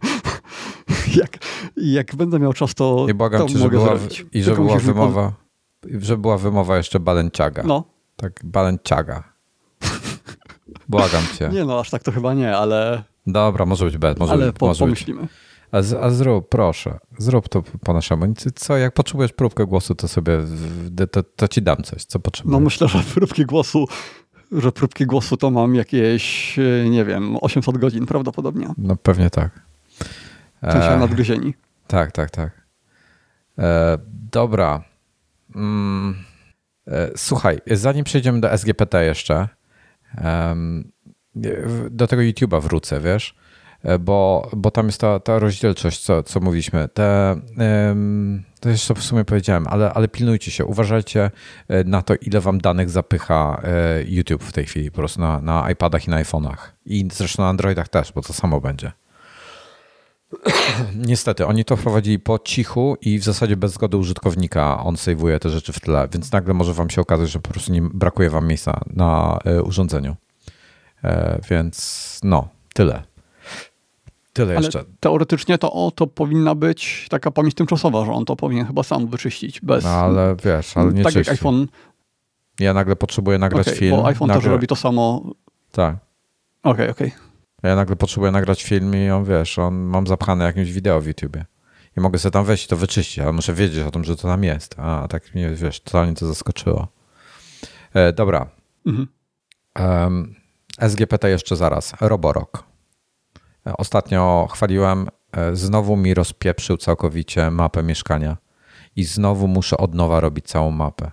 jak, 1.20 1.38
jak 1.76 2.14
będę 2.16 2.38
miał 2.38 2.52
czas, 2.52 2.74
to 2.74 3.06
I 3.08 3.14
błagam 3.14 3.40
to 3.40 3.48
cię, 3.48 3.58
żeby 3.58 3.70
była, 3.70 3.94
I 4.32 4.42
żeby 4.42 4.56
była 4.56 4.78
wymowa, 4.78 5.32
żeby 6.00 6.22
była 6.22 6.38
wymowa 6.38 6.76
jeszcze 6.76 7.00
Balenciaga. 7.00 7.62
No. 7.62 7.84
Tak, 8.16 8.40
Balenciaga. 8.44 9.22
Błagam 10.88 11.22
cię. 11.38 11.48
Nie 11.52 11.64
no, 11.64 11.80
aż 11.80 11.90
tak 11.90 12.02
to 12.02 12.12
chyba 12.12 12.34
nie, 12.34 12.56
ale... 12.56 13.02
Dobra, 13.26 13.66
może 13.66 13.84
być 13.84 13.98
bez, 13.98 14.18
może 14.18 14.32
ale 14.32 14.52
po, 14.52 14.66
może 14.66 14.84
pomyślimy. 14.84 15.22
Być. 15.22 15.30
A, 15.72 15.78
a, 15.78 16.10
zrób, 16.10 16.48
proszę, 16.48 16.98
zrób 17.18 17.48
to 17.48 17.62
po 17.62 17.92
naszemu. 17.92 18.34
Co, 18.54 18.76
jak 18.76 18.94
potrzebujesz 18.94 19.32
próbkę 19.32 19.66
głosu, 19.66 19.94
to 19.94 20.08
sobie, 20.08 20.38
to, 21.10 21.22
to 21.22 21.48
ci 21.48 21.62
dam 21.62 21.82
coś, 21.82 22.04
co 22.04 22.18
potrzebujesz. 22.18 22.52
No 22.52 22.60
myślę, 22.60 22.88
że 22.88 22.98
próbki 23.14 23.44
głosu, 23.44 23.88
że 24.52 24.72
próbki 24.72 25.06
głosu 25.06 25.36
to 25.36 25.50
mam 25.50 25.74
jakieś, 25.74 26.56
nie 26.90 27.04
wiem, 27.04 27.36
800 27.40 27.78
godzin 27.78 28.06
prawdopodobnie. 28.06 28.68
No 28.78 28.96
pewnie 28.96 29.30
tak. 29.30 29.50
W 30.62 30.72
sensie 30.72 30.88
e, 30.88 30.98
nadgryzieni. 30.98 31.54
Tak, 31.86 32.12
tak, 32.12 32.30
tak. 32.30 32.66
E, 33.58 33.98
dobra. 34.32 34.82
Mm, 35.54 36.16
e, 36.86 37.10
słuchaj, 37.16 37.58
zanim 37.70 38.04
przejdziemy 38.04 38.40
do 38.40 38.58
SGPT 38.58 38.94
jeszcze, 38.94 39.48
do 41.90 42.06
tego 42.06 42.22
YouTube'a 42.22 42.62
wrócę, 42.62 43.00
wiesz, 43.00 43.34
e, 43.82 43.98
bo, 43.98 44.50
bo 44.56 44.70
tam 44.70 44.86
jest 44.86 45.00
ta, 45.00 45.20
ta 45.20 45.38
rozdzielczość, 45.38 46.00
co, 46.00 46.22
co 46.22 46.40
mówiliśmy. 46.40 46.88
Te, 46.88 47.36
to 48.60 48.70
jeszcze 48.70 48.94
w 48.94 49.02
sumie 49.02 49.24
powiedziałem, 49.24 49.66
ale, 49.68 49.92
ale 49.92 50.08
pilnujcie 50.08 50.50
się, 50.50 50.64
uważajcie 50.64 51.30
e, 51.68 51.84
na 51.84 52.02
to, 52.02 52.14
ile 52.14 52.40
wam 52.40 52.60
danych 52.60 52.90
zapycha 52.90 53.62
e, 53.64 54.02
YouTube 54.02 54.44
w 54.44 54.52
tej 54.52 54.64
chwili, 54.64 54.90
po 54.90 54.96
prostu 54.96 55.20
na, 55.20 55.40
na 55.40 55.70
iPadach 55.70 56.06
i 56.06 56.10
na 56.10 56.22
iPhone'ach. 56.22 56.56
I 56.86 57.08
zresztą 57.12 57.42
na 57.42 57.48
Androidach 57.48 57.88
też, 57.88 58.12
bo 58.12 58.22
to 58.22 58.32
samo 58.32 58.60
będzie. 58.60 58.92
Niestety, 61.08 61.46
oni 61.46 61.64
to 61.64 61.76
wprowadzili 61.76 62.18
po 62.18 62.38
cichu 62.38 62.96
i 63.00 63.18
w 63.18 63.24
zasadzie 63.24 63.56
bez 63.56 63.72
zgody 63.72 63.96
użytkownika 63.96 64.84
on 64.84 64.96
sejwuje 64.96 65.38
te 65.38 65.50
rzeczy 65.50 65.72
w 65.72 65.80
tle, 65.80 66.08
więc 66.12 66.32
nagle 66.32 66.54
może 66.54 66.72
wam 66.72 66.90
się 66.90 67.00
okazać, 67.00 67.30
że 67.30 67.40
po 67.40 67.50
prostu 67.50 67.72
nie 67.72 67.82
brakuje 67.82 68.30
wam 68.30 68.46
miejsca 68.46 68.80
na 68.86 69.38
urządzeniu. 69.64 70.16
E, 71.06 71.40
więc 71.50 72.20
no, 72.24 72.48
tyle. 72.74 73.02
Tyle 74.32 74.56
ale 74.56 74.64
jeszcze. 74.64 74.84
Teoretycznie 75.00 75.58
to, 75.58 75.72
o, 75.72 75.90
to 75.90 76.06
powinna 76.06 76.54
być 76.54 77.06
taka 77.10 77.30
pamięć 77.30 77.54
tymczasowa, 77.54 78.04
że 78.04 78.12
on 78.12 78.24
to 78.24 78.36
powinien 78.36 78.66
chyba 78.66 78.82
sam 78.82 79.06
wyczyścić 79.06 79.60
bez. 79.60 79.84
No, 79.84 79.90
ale 79.90 80.36
wiesz, 80.44 80.76
ale 80.76 80.92
nie 80.92 81.02
Tak 81.02 81.12
czyści. 81.12 81.30
jak 81.30 81.38
iPhone. 81.38 81.66
Ja 82.60 82.74
nagle 82.74 82.96
potrzebuję 82.96 83.38
nagrać 83.38 83.66
okay, 83.66 83.78
film. 83.78 83.96
Bo 83.96 84.06
iPhone 84.06 84.28
nagle... 84.28 84.42
też 84.42 84.50
robi 84.50 84.66
to 84.66 84.76
samo. 84.76 85.32
Tak. 85.72 85.96
Okej, 86.62 86.72
okay, 86.72 86.90
okej. 86.90 87.08
Okay. 87.08 87.20
Ja 87.62 87.76
nagle 87.76 87.96
potrzebuję 87.96 88.32
nagrać 88.32 88.64
film 88.64 88.94
i 88.96 89.10
on 89.10 89.24
wiesz, 89.24 89.58
on 89.58 89.74
mam 89.74 90.06
zapchane 90.06 90.44
jakimś 90.44 90.72
wideo 90.72 91.00
w 91.00 91.06
YouTubie. 91.06 91.44
I 91.96 92.00
mogę 92.00 92.18
sobie 92.18 92.32
tam 92.32 92.44
wejść 92.44 92.64
i 92.64 92.68
to 92.68 92.76
wyczyścić, 92.76 93.18
ale 93.18 93.32
muszę 93.32 93.54
wiedzieć 93.54 93.86
o 93.86 93.90
tym, 93.90 94.04
że 94.04 94.16
to 94.16 94.22
tam 94.22 94.44
jest. 94.44 94.74
A 94.78 95.08
tak 95.08 95.34
mnie, 95.34 95.50
wiesz, 95.50 95.80
totalnie 95.80 96.14
to 96.14 96.26
zaskoczyło. 96.26 96.88
E, 97.94 98.12
dobra. 98.12 98.46
Mhm. 98.86 99.08
Um, 99.78 100.34
SGPT 100.80 101.24
jeszcze 101.24 101.56
zaraz. 101.56 101.92
Roborock. 102.00 102.64
Ostatnio 103.78 104.48
chwaliłem, 104.52 105.08
e, 105.32 105.56
znowu 105.56 105.96
mi 105.96 106.14
rozpieprzył 106.14 106.76
całkowicie 106.76 107.50
mapę 107.50 107.82
mieszkania 107.82 108.36
i 108.96 109.04
znowu 109.04 109.48
muszę 109.48 109.76
od 109.76 109.94
nowa 109.94 110.20
robić 110.20 110.46
całą 110.46 110.70
mapę, 110.70 111.10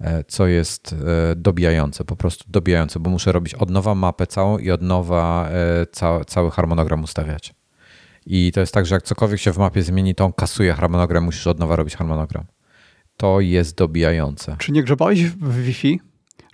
e, 0.00 0.24
co 0.24 0.46
jest 0.46 0.92
e, 0.92 1.36
dobijające, 1.36 2.04
po 2.04 2.16
prostu 2.16 2.44
dobijające, 2.48 3.00
bo 3.00 3.10
muszę 3.10 3.32
robić 3.32 3.54
od 3.54 3.70
nowa 3.70 3.94
mapę 3.94 4.26
całą 4.26 4.58
i 4.58 4.70
od 4.70 4.82
nowa 4.82 5.48
ca 5.92 6.24
cały 6.24 6.50
harmonogram 6.50 7.02
ustawiać. 7.02 7.54
I 8.26 8.52
to 8.52 8.60
jest 8.60 8.74
tak, 8.74 8.86
że 8.86 8.94
jak 8.94 9.02
cokolwiek 9.02 9.40
się 9.40 9.52
w 9.52 9.58
mapie 9.58 9.82
zmieni, 9.82 10.14
to 10.14 10.24
on 10.24 10.32
kasuje 10.32 10.72
harmonogram, 10.72 11.24
musisz 11.24 11.46
od 11.46 11.58
nowa 11.58 11.76
robić 11.76 11.96
harmonogram. 11.96 12.44
To 13.16 13.40
jest 13.40 13.76
dobijające. 13.76 14.56
Czy 14.58 14.72
nie 14.72 14.82
grzebałeś 14.82 15.24
w 15.24 15.64
Wi-Fi? 15.64 15.98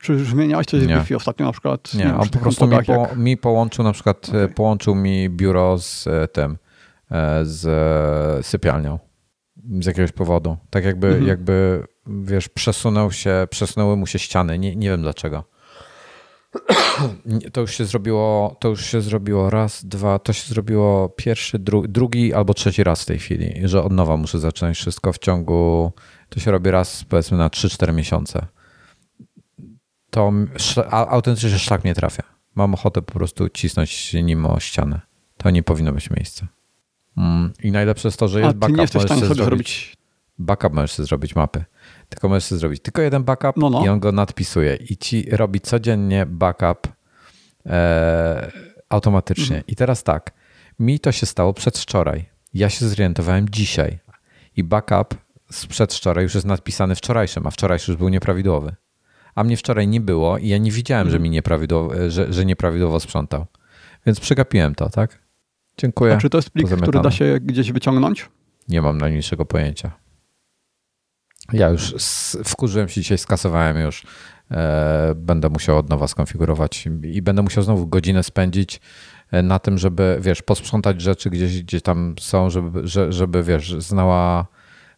Czy 0.05 0.25
zmieniałeś 0.25 0.67
coś 0.67 0.87
nie. 0.87 0.97
w 0.97 1.01
Wi-Fi 1.01 1.15
ostatnio 1.15 1.47
na 1.47 1.53
przykład? 1.53 1.95
Nie, 1.95 2.05
nie 2.05 2.15
on 2.15 2.29
po 2.29 2.39
prostu 2.39 2.67
mi, 2.67 2.85
po, 2.87 3.09
mi, 3.17 3.37
połączył 3.37 3.85
na 3.85 3.93
przykład, 3.93 4.29
okay. 4.29 4.49
połączył 4.49 4.95
mi 4.95 5.31
biuro 5.31 5.79
z 5.79 6.07
e, 6.07 6.29
tym, 6.29 6.59
e, 7.11 7.45
z 7.45 7.67
e, 7.67 8.43
sypialnią 8.43 8.99
z 9.81 9.87
jakiegoś 9.87 10.13
powodu. 10.13 10.57
Tak 10.71 10.85
jakby, 10.85 11.07
mhm. 11.07 11.27
jakby 11.27 11.87
wiesz, 12.07 12.49
przesunął 12.49 13.13
się, 13.13 13.47
przesunęły 13.51 13.97
mu 13.97 14.07
się 14.07 14.19
ściany. 14.19 14.59
Nie, 14.59 14.77
nie 14.77 14.91
wiem 14.91 15.03
dlaczego. 15.03 15.45
To 17.53 17.61
już 17.61 17.75
się 17.75 17.85
zrobiło, 17.85 18.57
to 18.61 18.69
już 18.69 18.87
się 18.87 19.01
zrobiło 19.01 19.51
raz, 19.51 19.85
dwa, 19.85 20.19
to 20.19 20.33
się 20.33 20.49
zrobiło 20.49 21.09
pierwszy, 21.09 21.59
dru, 21.59 21.89
drugi 21.89 22.35
albo 22.35 22.55
trzeci 22.55 22.85
raz 22.85 23.03
w 23.03 23.07
tej 23.07 23.19
chwili, 23.19 23.61
że 23.65 23.83
od 23.83 23.93
nowa 23.93 24.17
muszę 24.17 24.39
zacząć 24.39 24.77
wszystko 24.77 25.13
w 25.13 25.19
ciągu, 25.19 25.93
to 26.29 26.41
się 26.41 26.51
robi 26.51 26.71
raz 26.71 27.05
powiedzmy 27.05 27.39
na 27.39 27.49
3-4 27.49 27.95
miesiące 27.95 28.47
to 30.15 30.33
autentycznie 30.91 31.59
szlak 31.59 31.85
nie 31.85 31.95
trafia. 31.95 32.23
Mam 32.55 32.75
ochotę 32.75 33.03
po 33.03 33.13
prostu 33.13 33.49
cisnąć 33.49 34.13
nim 34.15 34.47
o 34.47 34.61
ścianę. 34.61 35.01
To 35.37 35.51
nie 35.51 35.63
powinno 35.63 35.93
być 35.93 36.11
miejsce. 36.11 36.47
Mm. 37.17 37.53
I 37.63 37.73
najlepsze 37.73 38.09
jest 38.09 38.19
to, 38.19 38.29
że 38.29 38.41
jest 38.41 38.51
A, 38.51 38.59
backup. 38.59 38.77
Nie 38.77 38.83
jesteś 38.83 39.03
możesz 39.03 39.29
sobie 39.29 39.45
zrobić... 39.45 39.97
Backup 40.39 40.73
możesz 40.73 40.93
sobie 40.93 41.07
zrobić 41.07 41.37
mapy. 41.37 41.65
Tylko 42.09 42.29
możesz 42.29 42.45
sobie 42.45 42.59
zrobić 42.59 42.83
tylko 42.83 43.03
jeden 43.03 43.25
backup 43.25 43.57
no, 43.57 43.71
no. 43.71 43.85
i 43.85 43.89
on 43.89 44.01
go 44.01 44.13
nadpisuje. 44.13 44.77
I 44.77 44.97
ci 44.97 45.27
robi 45.31 45.61
codziennie 45.61 46.27
backup 46.27 46.89
e, 47.67 48.53
automatycznie. 48.89 49.57
Mhm. 49.57 49.65
I 49.69 49.77
teraz 49.77 50.03
tak, 50.03 50.33
mi 50.79 51.01
to 51.01 51.13
się 51.13 51.27
stało 51.27 51.55
przedwczoraj. 51.55 52.25
Ja 52.55 52.71
się 52.71 52.89
zorientowałem 52.89 53.49
dzisiaj. 53.49 53.99
I 54.57 54.65
backup 54.65 55.15
z 55.51 55.67
przedwczoraj 55.67 56.25
już 56.25 56.35
jest 56.35 56.47
nadpisany 56.47 56.95
wczorajszym, 56.95 57.47
a 57.47 57.51
wczorajszy 57.51 57.93
już 57.93 57.99
był 57.99 58.09
nieprawidłowy 58.09 58.75
a 59.35 59.45
mnie 59.45 59.57
wczoraj 59.57 59.89
nie 59.89 60.01
było 60.01 60.39
i 60.39 60.49
ja 60.49 60.59
nie 60.59 60.71
widziałem, 60.71 61.11
że 61.11 61.21
mi 61.21 61.31
nieprawidłowo, 61.31 61.95
że, 62.09 62.33
że 62.33 62.45
nieprawidłowo 62.45 63.01
sprzątał. 63.01 63.47
Więc 64.07 64.21
przegapiłem 64.21 64.75
to, 64.75 64.91
tak? 64.91 65.19
Dziękuję. 65.79 66.15
A 66.15 66.17
czy 66.17 66.31
to 66.31 66.39
jest 66.39 66.51
plik, 66.51 66.69
który 66.83 67.01
da 67.01 67.11
się 67.11 67.39
gdzieś 67.41 67.73
wyciągnąć? 67.73 68.29
Nie 68.69 68.83
mam 68.83 68.99
najmniejszego 68.99 69.45
pojęcia. 69.45 69.91
Ja 71.53 71.69
już 71.69 71.95
wkurzyłem 72.45 72.89
się 72.89 73.01
dzisiaj, 73.01 73.19
skasowałem 73.19 73.77
już. 73.77 74.03
E, 74.51 75.15
będę 75.17 75.49
musiał 75.49 75.79
od 75.79 75.89
nowa 75.89 76.09
skonfigurować 76.09 76.89
i 77.03 77.23
będę 77.23 77.43
musiał 77.43 77.65
znowu 77.65 77.87
godzinę 77.87 78.23
spędzić 78.23 78.81
e, 79.31 79.43
na 79.43 79.59
tym, 79.59 79.79
żeby, 79.79 80.19
wiesz, 80.21 80.43
posprzątać 80.43 81.01
rzeczy 81.01 81.31
gdzieś, 81.31 81.63
gdzie 81.63 81.81
tam 81.81 82.15
są, 82.21 82.51
żeby, 82.51 82.83
żeby 83.09 83.43
wiesz, 83.43 83.75
znała 83.79 84.47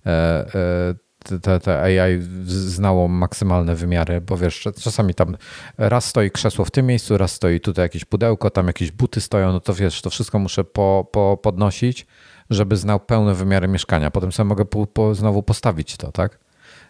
e, 0.06 0.94
te, 1.42 1.60
te 1.60 1.82
AI 1.82 2.18
znało 2.46 3.08
maksymalne 3.08 3.74
wymiary, 3.74 4.20
bo 4.20 4.36
wiesz, 4.36 4.68
czasami 4.80 5.14
tam 5.14 5.36
raz 5.78 6.04
stoi 6.04 6.30
krzesło 6.30 6.64
w 6.64 6.70
tym 6.70 6.86
miejscu, 6.86 7.18
raz 7.18 7.32
stoi 7.32 7.60
tutaj 7.60 7.84
jakieś 7.84 8.04
pudełko, 8.04 8.50
tam 8.50 8.66
jakieś 8.66 8.90
buty 8.90 9.20
stoją, 9.20 9.52
no 9.52 9.60
to 9.60 9.74
wiesz, 9.74 10.02
to 10.02 10.10
wszystko 10.10 10.38
muszę 10.38 10.64
po, 10.64 11.08
po 11.12 11.38
podnosić, 11.42 12.06
żeby 12.50 12.76
znał 12.76 13.00
pełne 13.00 13.34
wymiary 13.34 13.68
mieszkania. 13.68 14.10
Potem 14.10 14.32
sobie 14.32 14.48
mogę 14.48 14.64
po, 14.64 14.86
po, 14.86 15.14
znowu 15.14 15.42
postawić 15.42 15.96
to, 15.96 16.12
tak? 16.12 16.38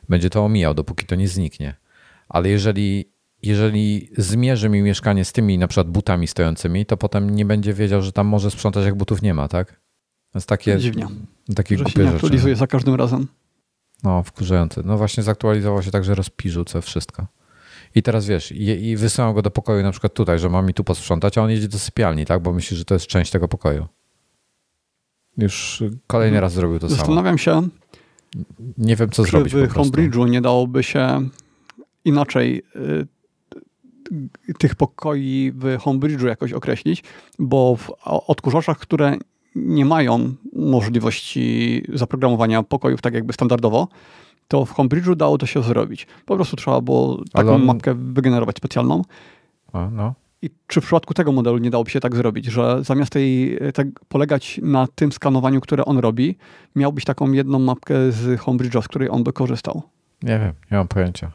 Będzie 0.09 0.31
to 0.31 0.45
omijał, 0.45 0.75
dopóki 0.75 1.07
to 1.07 1.15
nie 1.15 1.29
zniknie. 1.29 1.75
Ale 2.29 2.49
jeżeli, 2.49 3.13
jeżeli 3.43 4.11
zmierzy 4.19 4.69
mi 4.69 4.83
mieszkanie 4.83 5.25
z 5.25 5.33
tymi 5.33 5.59
na 5.59 5.69
przykład 5.69 5.91
butami 5.91 6.27
stojącymi, 6.27 6.87
to 6.87 6.97
potem 6.97 7.31
nie 7.31 7.45
będzie 7.45 7.75
wiedział, 7.75 8.03
że 8.03 8.13
tam 8.13 8.27
może 8.27 8.51
sprzątać, 8.51 8.85
jak 8.85 8.95
butów 8.95 9.23
nie 9.23 9.35
ma, 9.35 9.49
tak? 9.49 9.73
To 10.33 10.39
jest 10.39 10.49
takie, 10.49 10.79
Dziwnie. 10.79 11.07
takie 11.55 11.79
że 11.79 11.85
się 11.85 12.05
nie 12.05 12.11
aktualizuje 12.11 12.57
za 12.57 12.67
każdym 12.67 12.95
razem. 12.95 13.27
No, 14.03 14.23
wkurzające. 14.23 14.83
No 14.85 14.99
właśnie 14.99 15.23
zaktualizował 15.23 15.83
się 15.83 15.91
tak, 15.91 16.05
że 16.05 16.15
rozpiżył 16.15 16.65
co 16.65 16.83
wszystko. 16.83 17.27
I 17.95 18.03
teraz 18.03 18.27
wiesz, 18.27 18.53
i, 18.53 18.65
i 18.65 18.97
wysyłam 18.97 19.35
go 19.35 19.43
do 19.43 19.51
pokoju 19.51 19.83
na 19.83 19.91
przykład 19.91 20.15
tutaj, 20.15 20.39
że 20.39 20.49
mam 20.49 20.67
mi 20.67 20.75
tu 20.75 20.85
posprzątać, 20.85 21.39
a 21.39 21.43
on 21.43 21.51
jedzie 21.51 21.69
do 21.69 21.79
sypialni, 21.79 22.27
tak? 22.27 22.43
Bo 22.43 22.53
myśli, 22.53 22.77
że 22.77 22.85
to 22.85 22.95
jest 22.95 23.07
część 23.07 23.31
tego 23.31 23.49
pokoju. 23.49 23.87
Już 25.39 25.83
kolejny 26.07 26.41
raz 26.41 26.53
zrobił 26.53 26.79
to 26.79 26.89
Zastanawiam 26.89 27.39
samo. 27.39 27.63
się, 27.63 27.69
nie 28.79 28.97
wiem 28.97 29.11
co 29.11 29.25
czy 29.25 29.31
zrobić 29.31 29.55
w 29.55 29.69
Homebridge'u 29.69 30.31
nie 30.31 30.41
dałoby 30.41 30.83
się 30.83 31.29
inaczej 32.05 32.63
y, 32.77 33.07
tych 34.59 34.75
pokoi 34.75 35.53
w 35.55 35.65
Homebridge'u 35.79 36.27
jakoś 36.27 36.53
określić, 36.53 37.05
bo 37.39 37.77
w 37.77 37.91
odkurzaczach, 38.07 38.79
które 38.79 39.17
nie 39.57 39.85
mają 39.85 40.35
możliwości 40.53 41.83
zaprogramowania 41.95 42.63
pokojów 42.63 43.03
tak 43.03 43.15
jakby 43.15 43.33
standardowo, 43.33 43.89
to 44.49 44.65
w 44.65 44.75
Homebridge'u 44.75 45.17
dało 45.17 45.39
to 45.39 45.47
się 45.47 45.63
zrobić. 45.63 46.07
Po 46.27 46.37
prostu 46.37 46.57
trzeba 46.57 46.81
było 46.81 47.23
taką 47.33 47.55
on... 47.55 47.65
mapkę 47.65 47.95
wygenerować 47.95 48.57
specjalną. 48.57 49.03
A, 49.73 49.91
no. 49.91 50.15
I 50.43 50.51
czy 50.67 50.81
w 50.81 50.85
przypadku 50.85 51.15
tego 51.15 51.33
modelu 51.33 51.59
nie 51.59 51.71
dałoby 51.71 51.91
się 51.91 52.01
tak 52.01 52.17
zrobić, 52.17 52.47
że 52.47 52.85
zamiast 52.85 53.13
tej, 53.13 53.59
tak 53.75 53.87
polegać 54.09 54.61
na 54.63 54.87
tym 54.95 55.13
skanowaniu, 55.13 55.61
które 55.61 55.85
on 55.85 55.99
robi, 55.99 56.37
miałbyś 56.75 57.05
taką 57.05 57.33
jedną 57.33 57.59
mapkę 57.59 58.13
z 58.13 58.41
Homebridge'a, 58.41 58.83
z 58.83 58.89
której 58.89 59.11
on 59.11 59.25
by 59.25 59.33
korzystał? 59.33 59.83
Nie 60.23 60.39
wiem, 60.39 60.53
nie 60.71 60.79
mam 60.79 60.89
pojęcia. 60.89 61.31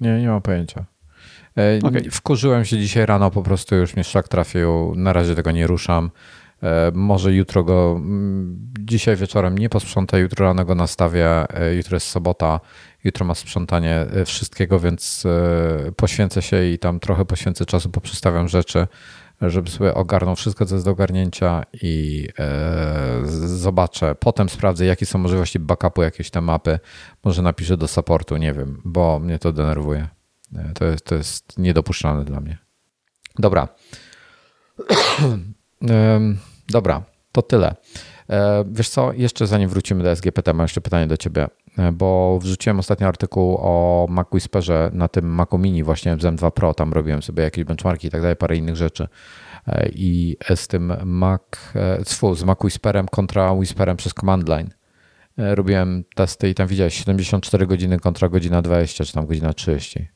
Nie, 0.00 0.20
nie 0.20 0.28
mam 0.28 0.42
pojęcia. 0.42 0.84
E, 1.58 1.78
okay. 1.82 2.10
Wkurzyłem 2.10 2.64
się 2.64 2.78
dzisiaj 2.78 3.06
rano, 3.06 3.30
po 3.30 3.42
prostu 3.42 3.74
już 3.76 3.94
mnie 3.94 4.04
szlak 4.04 4.28
trafił. 4.28 4.94
Na 4.96 5.12
razie 5.12 5.34
tego 5.34 5.50
nie 5.50 5.66
ruszam. 5.66 6.10
E, 6.62 6.92
może 6.94 7.32
jutro 7.32 7.64
go, 7.64 7.94
mm, 7.96 8.72
dzisiaj 8.80 9.16
wieczorem 9.16 9.58
nie 9.58 9.68
posprzątaj, 9.68 10.20
jutro 10.20 10.46
rano 10.46 10.64
go 10.64 10.74
nastawię. 10.74 11.26
E, 11.60 11.74
jutro 11.74 11.96
jest 11.96 12.06
sobota, 12.06 12.60
jutro 13.04 13.26
ma 13.26 13.34
sprzątanie 13.34 14.06
wszystkiego, 14.26 14.80
więc 14.80 15.24
poświęcę 15.96 16.42
się 16.42 16.64
i 16.64 16.78
tam 16.78 17.00
trochę 17.00 17.24
poświęcę 17.24 17.66
czasu, 17.66 17.90
poprzestawiam 17.90 18.48
rzeczy, 18.48 18.86
żeby 19.40 19.70
sobie 19.70 19.94
ogarnął 19.94 20.36
wszystko, 20.36 20.66
co 20.66 20.74
jest 20.74 20.84
do 20.84 20.90
ogarnięcia 20.90 21.62
i 21.82 22.28
zobaczę. 23.34 24.14
Potem 24.14 24.48
sprawdzę, 24.48 24.86
jakie 24.86 25.06
są 25.06 25.18
możliwości 25.18 25.58
backupu 25.58 26.02
jakiejś 26.02 26.30
tam 26.30 26.44
mapy. 26.44 26.78
Może 27.24 27.42
napiszę 27.42 27.76
do 27.76 27.88
supportu, 27.88 28.36
nie 28.36 28.52
wiem, 28.52 28.82
bo 28.84 29.18
mnie 29.18 29.38
to 29.38 29.52
denerwuje. 29.52 30.08
To 30.74 30.84
jest, 30.84 31.04
to 31.04 31.14
jest 31.14 31.58
niedopuszczalne 31.58 32.24
dla 32.24 32.40
mnie. 32.40 32.58
Dobra. 33.38 33.68
Dobra, 36.70 37.02
to 37.32 37.42
tyle. 37.42 37.74
E, 38.30 38.64
wiesz 38.70 38.88
co, 38.88 39.12
jeszcze 39.12 39.46
zanim 39.46 39.68
wrócimy 39.68 40.04
do 40.04 40.16
SGPT, 40.16 40.54
mam 40.54 40.64
jeszcze 40.64 40.80
pytanie 40.80 41.06
do 41.06 41.16
ciebie, 41.16 41.48
e, 41.78 41.92
bo 41.92 42.38
wrzuciłem 42.42 42.78
ostatni 42.78 43.06
artykuł 43.06 43.56
o 43.60 44.06
Mac 44.10 44.28
Whisperze 44.32 44.90
na 44.92 45.08
tym 45.08 45.26
Macu 45.26 45.58
Mini 45.58 45.82
właśnie 45.82 46.16
z 46.16 46.22
M2 46.22 46.50
Pro, 46.50 46.74
tam 46.74 46.92
robiłem 46.92 47.22
sobie 47.22 47.42
jakieś 47.42 47.64
benchmarki 47.64 48.08
i 48.08 48.10
tak 48.10 48.20
dalej, 48.20 48.36
parę 48.36 48.56
innych 48.56 48.76
rzeczy 48.76 49.08
e, 49.66 49.88
i 49.88 50.36
z 50.54 50.68
tym 50.68 50.92
Mac, 51.04 51.42
z 52.34 52.44
Mac 52.44 52.64
Whisperem 52.64 53.08
kontra 53.08 53.52
Whisperem 53.52 53.96
przez 53.96 54.14
Command 54.14 54.48
Line 54.48 54.70
robiłem 55.36 56.04
testy 56.14 56.48
i 56.48 56.54
tam 56.54 56.66
widziałeś 56.66 56.94
74 56.94 57.66
godziny 57.66 57.98
kontra 57.98 58.28
godzina 58.28 58.62
20, 58.62 59.04
czy 59.04 59.12
tam 59.12 59.26
godzina 59.26 59.52
30. 59.52 60.08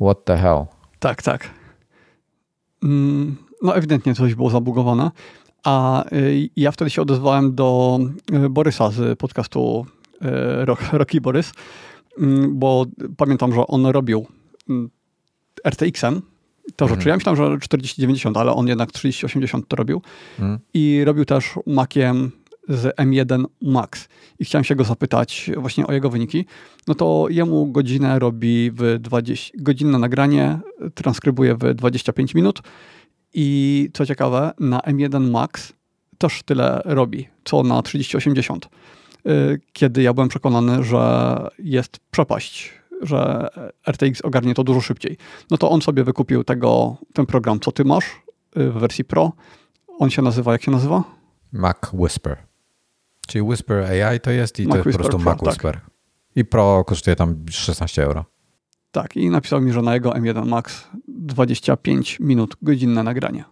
What 0.00 0.24
the 0.24 0.36
hell? 0.36 0.64
Tak, 0.98 1.22
tak. 1.22 1.50
Mm, 2.82 3.36
no 3.62 3.76
ewidentnie 3.76 4.14
coś 4.14 4.34
było 4.34 4.50
zabugowane. 4.50 5.10
A 5.64 6.04
y, 6.12 6.50
ja 6.56 6.72
wtedy 6.72 6.90
się 6.90 7.02
odezwałem 7.02 7.54
do 7.54 7.98
y, 8.46 8.48
Borysa 8.48 8.90
z 8.90 9.18
podcastu 9.18 9.86
y, 10.22 10.28
Rocky 10.92 11.20
Borys, 11.20 11.52
mm, 12.18 12.58
bo 12.58 12.86
pamiętam, 13.16 13.54
że 13.54 13.66
on 13.66 13.86
robił 13.86 14.26
mm, 14.68 14.90
RTX-em 15.68 16.22
to 16.76 16.88
rzeczy. 16.88 16.98
Mhm. 16.98 17.08
Ja 17.08 17.16
myślałem, 17.16 17.52
że 17.52 17.58
4090, 17.60 18.36
ale 18.36 18.52
on 18.52 18.68
jednak 18.68 18.92
3080 18.92 19.68
to 19.68 19.76
robił. 19.76 20.02
Mhm. 20.38 20.58
I 20.74 21.02
robił 21.04 21.24
też 21.24 21.54
Maciem 21.66 22.30
z 22.68 22.96
M1 22.96 23.44
Max 23.62 24.08
i 24.38 24.44
chciałem 24.44 24.64
się 24.64 24.74
go 24.74 24.84
zapytać 24.84 25.50
właśnie 25.56 25.86
o 25.86 25.92
jego 25.92 26.10
wyniki, 26.10 26.44
no 26.86 26.94
to 26.94 27.26
jemu 27.30 27.66
godzinę 27.66 28.18
robi 28.18 28.70
w 28.74 28.98
20, 29.00 29.52
godzinne 29.58 29.98
nagranie, 29.98 30.58
transkrybuje 30.94 31.54
w 31.54 31.74
25 31.74 32.34
minut 32.34 32.62
i 33.34 33.90
co 33.94 34.06
ciekawe, 34.06 34.52
na 34.60 34.78
M1 34.78 35.30
Max 35.30 35.72
też 36.18 36.42
tyle 36.42 36.82
robi, 36.84 37.28
co 37.44 37.62
na 37.62 37.82
3080. 37.82 38.68
Y, 39.26 39.60
kiedy 39.72 40.02
ja 40.02 40.12
byłem 40.12 40.28
przekonany, 40.28 40.84
że 40.84 41.36
jest 41.58 41.98
przepaść, 42.10 42.72
że 43.02 43.48
RTX 43.86 44.20
ogarnie 44.20 44.54
to 44.54 44.64
dużo 44.64 44.80
szybciej. 44.80 45.16
No 45.50 45.56
to 45.56 45.70
on 45.70 45.82
sobie 45.82 46.04
wykupił 46.04 46.44
tego, 46.44 46.96
ten 47.12 47.26
program, 47.26 47.60
co 47.60 47.72
ty 47.72 47.84
masz 47.84 48.04
y, 48.56 48.70
w 48.70 48.74
wersji 48.74 49.04
Pro. 49.04 49.32
On 49.98 50.10
się 50.10 50.22
nazywa, 50.22 50.52
jak 50.52 50.62
się 50.62 50.70
nazywa? 50.70 51.04
Mac 51.52 51.76
Whisper. 51.92 52.36
Czyli 53.26 53.42
Whisper 53.42 53.84
AI 53.84 54.20
to 54.20 54.30
jest 54.30 54.60
i 54.60 54.66
Mac 54.66 54.72
to 54.72 54.76
jest 54.76 54.86
Whisper 54.86 55.02
po 55.02 55.08
prostu 55.08 55.24
Pro, 55.24 55.32
Mac 55.32 55.38
tak. 55.40 55.48
Whisper. 55.48 55.80
I 56.36 56.44
Pro 56.44 56.84
kosztuje 56.84 57.16
tam 57.16 57.44
16 57.50 58.04
euro. 58.04 58.24
Tak, 58.94 59.16
i 59.16 59.30
napisał 59.30 59.60
mi, 59.60 59.72
że 59.72 59.82
na 59.82 59.94
jego 59.94 60.10
M1 60.10 60.46
Max 60.46 60.88
25 61.08 62.20
minut 62.20 62.56
godzinne 62.62 63.02
nagranie. 63.02 63.44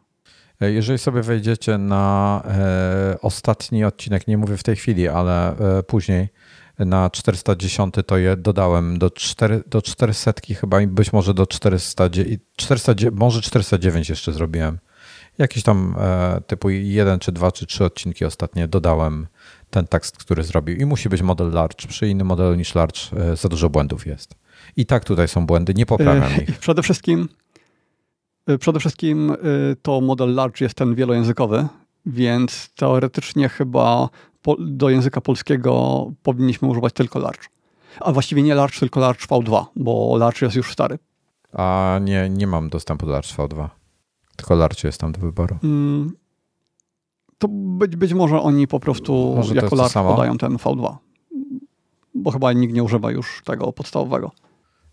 E, 0.60 0.72
jeżeli 0.72 0.98
sobie 0.98 1.22
wejdziecie 1.22 1.78
na 1.78 2.42
e, 2.46 3.16
ostatni 3.20 3.84
odcinek, 3.84 4.26
nie 4.26 4.38
mówię 4.38 4.56
w 4.56 4.62
tej 4.62 4.76
chwili, 4.76 5.08
ale 5.08 5.58
e, 5.58 5.82
później 5.82 6.28
na 6.78 7.10
410 7.10 7.94
to 8.06 8.16
je 8.16 8.36
dodałem 8.36 8.98
do, 8.98 9.10
4, 9.10 9.62
do 9.66 9.82
400 9.82 10.32
chyba 10.60 10.80
i 10.80 10.86
być 10.86 11.12
może 11.12 11.34
do 11.34 11.46
400, 11.46 12.10
400, 12.56 12.94
może 13.12 13.40
409 13.40 14.08
jeszcze 14.08 14.32
zrobiłem. 14.32 14.78
Jakiś 15.38 15.62
tam 15.62 15.96
e, 15.98 16.40
typu 16.46 16.70
jeden 16.70 17.18
czy 17.18 17.32
dwa 17.32 17.52
czy 17.52 17.66
trzy 17.66 17.84
odcinki 17.84 18.24
ostatnie 18.24 18.68
dodałem 18.68 19.26
ten 19.70 19.86
tekst, 19.86 20.16
który 20.16 20.42
zrobił. 20.42 20.76
I 20.76 20.86
musi 20.86 21.08
być 21.08 21.22
model 21.22 21.50
large. 21.50 21.88
Przy 21.88 22.08
innym 22.08 22.26
modelu 22.26 22.54
niż 22.54 22.74
large 22.74 23.00
e, 23.16 23.36
za 23.36 23.48
dużo 23.48 23.70
błędów 23.70 24.06
jest. 24.06 24.41
I 24.76 24.86
tak 24.86 25.04
tutaj 25.04 25.28
są 25.28 25.46
błędy, 25.46 25.74
nie 25.74 25.86
poprawiam 25.86 26.32
e, 26.32 26.42
ich. 26.42 26.58
Przede 26.58 26.82
wszystkim, 26.82 27.28
e, 28.46 28.58
przede 28.58 28.80
wszystkim 28.80 29.36
to 29.82 30.00
model 30.00 30.34
large 30.34 30.64
jest 30.64 30.74
ten 30.74 30.94
wielojęzykowy, 30.94 31.68
więc 32.06 32.70
teoretycznie 32.76 33.48
chyba 33.48 34.08
do 34.58 34.90
języka 34.90 35.20
polskiego 35.20 36.06
powinniśmy 36.22 36.68
używać 36.68 36.92
tylko 36.92 37.18
large. 37.18 37.48
A 38.00 38.12
właściwie 38.12 38.42
nie 38.42 38.54
large, 38.54 38.78
tylko 38.78 39.00
large 39.00 39.26
V2, 39.26 39.64
bo 39.76 40.16
large 40.16 40.46
jest 40.46 40.56
już 40.56 40.72
stary. 40.72 40.98
A 41.52 41.98
nie, 42.02 42.30
nie 42.30 42.46
mam 42.46 42.68
dostępu 42.68 43.06
do 43.06 43.12
large 43.12 43.28
V2. 43.28 43.68
Tylko 44.36 44.54
large 44.54 44.88
jest 44.88 45.00
tam 45.00 45.12
do 45.12 45.20
wyboru. 45.20 45.58
Mm, 45.64 46.12
to 47.38 47.48
być, 47.50 47.96
być 47.96 48.14
może 48.14 48.40
oni 48.40 48.66
po 48.66 48.80
prostu 48.80 49.34
może 49.36 49.54
jako 49.54 49.76
large 49.76 50.02
podają 50.02 50.38
ten 50.38 50.56
V2. 50.56 50.96
Bo 52.14 52.30
chyba 52.30 52.52
nikt 52.52 52.74
nie 52.74 52.82
używa 52.82 53.10
już 53.10 53.42
tego 53.44 53.72
podstawowego. 53.72 54.30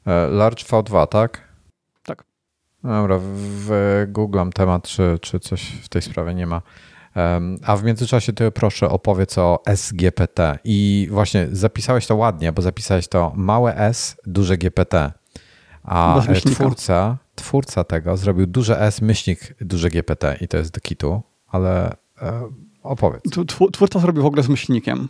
E, 0.05 0.27
large 0.27 0.63
V2, 0.63 1.07
tak? 1.07 1.47
Tak. 2.03 2.23
Dobra, 2.83 3.19
w 3.21 3.69
Google'am 4.07 4.49
temat, 4.51 4.87
czy, 4.87 5.17
czy 5.21 5.39
coś 5.39 5.63
w 5.63 5.89
tej 5.89 6.01
sprawie 6.01 6.35
nie 6.35 6.47
ma. 6.47 6.61
A 7.65 7.77
w 7.77 7.83
międzyczasie 7.83 8.33
ty 8.33 8.51
proszę 8.51 8.89
opowiedz 8.89 9.37
o 9.37 9.63
SGPT. 9.75 10.59
I 10.63 11.07
właśnie 11.11 11.47
zapisałeś 11.51 12.07
to 12.07 12.15
ładnie, 12.15 12.51
bo 12.51 12.61
zapisałeś 12.61 13.07
to 13.07 13.31
małe 13.35 13.75
S, 13.77 14.17
duże 14.25 14.57
GPT. 14.57 15.11
A 15.83 16.21
twórca, 16.45 17.17
twórca 17.35 17.83
tego 17.83 18.17
zrobił 18.17 18.47
duże 18.47 18.81
S, 18.81 19.01
myślnik, 19.01 19.55
duże 19.61 19.89
GPT 19.89 20.37
i 20.41 20.47
to 20.47 20.57
jest 20.57 20.71
do 20.71 20.81
kitu, 20.81 21.21
ale 21.47 21.95
E, 22.21 22.49
opowiedz. 22.83 23.23
Twórca 23.73 23.99
zrobił 23.99 24.23
w 24.23 24.25
ogóle 24.25 24.43
z 24.43 24.49
myślnikiem. 24.49 25.07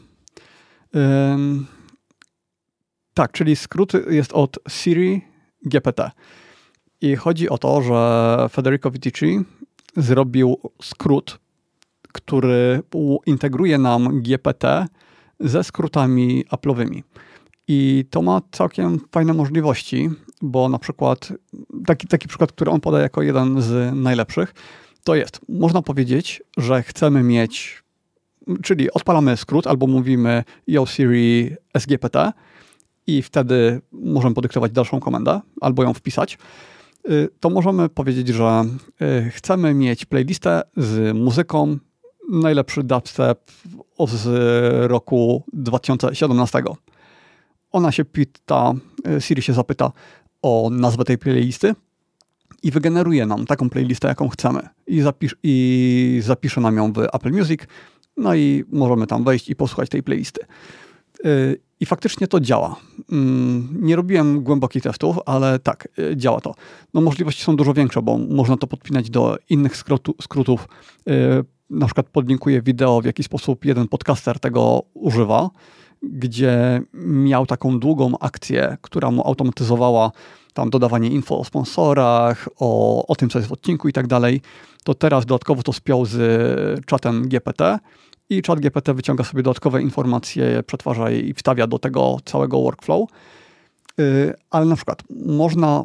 Tak, 3.20 3.32
czyli 3.32 3.56
skrót 3.56 3.92
jest 4.10 4.34
od 4.34 4.60
Siri 4.70 5.22
GPT. 5.66 6.12
I 7.02 7.16
chodzi 7.16 7.50
o 7.50 7.58
to, 7.58 7.82
że 7.82 8.50
Federico 8.50 8.92
Vitici 8.92 9.40
zrobił 9.98 10.58
skrót, 10.82 11.40
który 12.12 12.82
integruje 13.26 13.78
nam 13.78 14.22
GPT 14.22 14.88
ze 15.40 15.64
skrótami 15.64 16.46
Apple'owymi. 16.52 17.02
I 17.68 18.06
to 18.10 18.22
ma 18.22 18.42
całkiem 18.52 19.00
fajne 19.12 19.34
możliwości, 19.34 20.10
bo 20.42 20.70
na 20.70 20.80
przykład 20.80 21.34
taki, 21.86 22.08
taki 22.08 22.28
przykład, 22.28 22.52
który 22.52 22.72
on 22.72 22.80
podaje 22.82 23.04
jako 23.04 23.22
jeden 23.22 23.62
z 23.62 23.96
najlepszych, 23.96 24.54
to 25.04 25.16
jest, 25.16 25.40
można 25.50 25.82
powiedzieć, 25.82 26.44
że 26.58 26.84
chcemy 26.84 27.24
mieć, 27.24 27.84
czyli 28.64 28.92
odpalamy 28.92 29.38
skrót 29.38 29.68
albo 29.68 29.88
mówimy 29.88 30.44
Yo 30.68 30.86
Siri 30.86 31.56
SGPT 31.78 32.16
i 33.18 33.22
wtedy 33.22 33.82
możemy 33.92 34.36
podyktować 34.36 34.72
dalszą 34.72 35.00
komendę 35.00 35.42
albo 35.62 35.84
ją 35.84 35.94
wpisać, 35.94 36.38
y, 37.10 37.30
to 37.40 37.50
możemy 37.50 37.90
powiedzieć, 37.90 38.28
że 38.28 38.66
y, 39.02 39.30
chcemy 39.30 39.74
mieć 39.74 40.06
playlistę 40.06 40.62
z 40.78 41.18
muzyką 41.18 41.78
najlepszy 42.32 42.84
dubstep 42.84 43.52
z 44.08 44.28
roku 44.92 45.44
2017. 45.54 46.64
Ona 47.72 47.92
się 47.92 48.06
pyta, 48.06 48.74
y, 49.18 49.22
Siri 49.22 49.42
się 49.42 49.54
zapyta 49.54 49.92
o 50.42 50.70
nazwę 50.72 51.04
tej 51.04 51.18
playlisty, 51.18 51.76
i 52.64 52.72
wygeneruje 52.72 53.26
nam 53.26 53.46
taką 53.46 53.70
playlistę, 53.70 54.08
jaką 54.08 54.30
chcemy 54.30 54.62
i, 54.88 55.04
i 55.44 56.20
zapisze 56.24 56.62
nam 56.62 56.78
ją 56.78 56.94
w 56.94 57.00
Apple 57.00 57.32
Music, 57.32 57.62
no 58.18 58.36
i 58.36 58.64
możemy 58.72 59.08
tam 59.08 59.24
wejść 59.24 59.50
i 59.50 59.56
posłuchać 59.56 59.90
tej 59.90 60.04
playlisty. 60.04 60.46
Y, 61.80 61.84
I 61.84 61.86
faktycznie 61.86 62.28
to 62.28 62.40
działa. 62.40 62.76
Mm, 63.12 63.78
nie 63.82 63.96
robiłem 63.96 64.44
głębokich 64.44 64.84
testów, 64.84 65.18
ale 65.26 65.60
tak, 65.60 65.88
y, 66.00 66.18
działa 66.18 66.42
to. 66.42 66.56
No 66.94 67.02
możliwości 67.02 67.44
są 67.44 67.56
dużo 67.56 67.74
większe, 67.74 68.02
bo 68.02 68.18
można 68.18 68.58
to 68.58 68.68
podpinać 68.68 69.10
do 69.10 69.38
innych 69.50 69.78
skrótu, 69.78 70.16
skrótów. 70.22 70.68
Y, 71.10 71.44
na 71.70 71.86
przykład 71.86 72.08
podlinkuję 72.10 72.62
wideo, 72.62 73.02
w 73.02 73.06
jaki 73.06 73.24
sposób 73.24 73.66
jeden 73.66 73.88
podcaster 73.88 74.40
tego 74.40 74.84
używa, 74.94 75.50
gdzie 76.04 76.82
miał 77.04 77.46
taką 77.46 77.80
długą 77.80 78.18
akcję, 78.20 78.78
która 78.82 79.12
mu 79.12 79.28
automatyzowała 79.28 80.12
tam 80.54 80.70
dodawanie 80.70 81.10
info 81.10 81.40
o 81.40 81.44
sponsorach, 81.44 82.50
o, 82.60 83.06
o 83.08 83.16
tym, 83.16 83.30
co 83.30 83.40
jest 83.40 83.50
w 83.50 83.52
odcinku 83.52 83.90
i 83.90 83.94
tak 83.94 84.08
dalej, 84.08 84.42
to 84.84 84.94
teraz 84.94 85.26
dodatkowo 85.26 85.64
to 85.64 85.74
spiął 85.74 86.06
z 86.06 86.86
czatem 86.86 87.28
GPT 87.28 87.80
i 88.30 88.42
czat 88.42 88.60
GPT 88.60 88.94
wyciąga 88.94 89.24
sobie 89.24 89.44
dodatkowe 89.44 89.82
informacje, 89.82 90.64
przetwarza 90.64 91.10
je 91.10 91.20
i 91.20 91.34
wstawia 91.34 91.68
do 91.68 91.80
tego 91.80 92.18
całego 92.26 92.62
workflow. 92.62 93.10
ale 94.50 94.66
na 94.66 94.76
przykład 94.76 95.04
można 95.26 95.84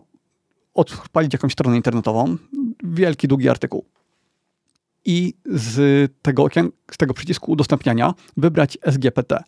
odpalić 0.75 1.33
jakąś 1.33 1.53
stronę 1.53 1.77
internetową, 1.77 2.37
wielki, 2.83 3.29
długi 3.29 3.49
artykuł 3.49 3.85
i 5.05 5.35
z 5.47 6.13
tego, 6.23 6.47
z 6.91 6.97
tego 6.97 7.15
przycisku 7.15 7.53
udostępniania 7.53 8.15
wybrać 8.37 8.79
SGPT. 8.91 9.43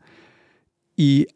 I 0.96 1.26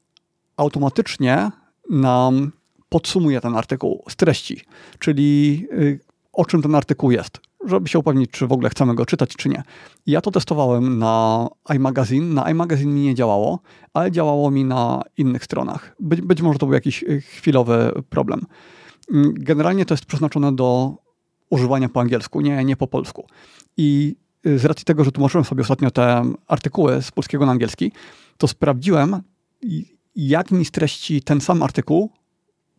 automatycznie 0.56 1.50
nam 1.90 2.52
podsumuje 2.88 3.40
ten 3.40 3.54
artykuł 3.54 4.04
z 4.08 4.16
treści, 4.16 4.60
czyli 4.98 5.66
y, 5.72 6.00
o 6.32 6.44
czym 6.44 6.62
ten 6.62 6.74
artykuł 6.74 7.10
jest, 7.10 7.40
żeby 7.66 7.88
się 7.88 7.98
upewnić, 7.98 8.30
czy 8.30 8.46
w 8.46 8.52
ogóle 8.52 8.70
chcemy 8.70 8.94
go 8.94 9.06
czytać, 9.06 9.36
czy 9.36 9.48
nie. 9.48 9.62
Ja 10.06 10.20
to 10.20 10.30
testowałem 10.30 10.98
na 10.98 11.48
iMagazine. 11.74 12.34
Na 12.34 12.50
iMagazine 12.50 12.92
mi 12.92 13.00
nie 13.00 13.14
działało, 13.14 13.60
ale 13.94 14.10
działało 14.12 14.50
mi 14.50 14.64
na 14.64 15.02
innych 15.16 15.44
stronach. 15.44 15.96
Być, 16.00 16.20
być 16.20 16.42
może 16.42 16.58
to 16.58 16.66
był 16.66 16.74
jakiś 16.74 17.02
y, 17.02 17.20
chwilowy 17.20 17.92
problem. 18.08 18.40
Mm, 19.12 19.34
generalnie 19.36 19.86
to 19.86 19.94
jest 19.94 20.04
przeznaczone 20.04 20.56
do 20.56 20.96
używania 21.50 21.88
po 21.88 22.00
angielsku, 22.00 22.40
nie, 22.40 22.64
nie 22.64 22.76
po 22.76 22.86
polsku. 22.86 23.26
I 23.76 24.16
y, 24.46 24.58
z 24.58 24.64
racji 24.64 24.84
tego, 24.84 25.04
że 25.04 25.12
tłumaczyłem 25.12 25.44
sobie 25.44 25.62
ostatnio 25.62 25.90
te 25.90 26.32
artykuły 26.46 27.02
z 27.02 27.10
polskiego 27.10 27.46
na 27.46 27.52
angielski, 27.52 27.92
to 28.36 28.48
sprawdziłem, 28.48 29.22
jak 30.16 30.50
mi 30.50 30.64
streści 30.64 31.22
ten 31.22 31.40
sam 31.40 31.62
artykuł, 31.62 32.10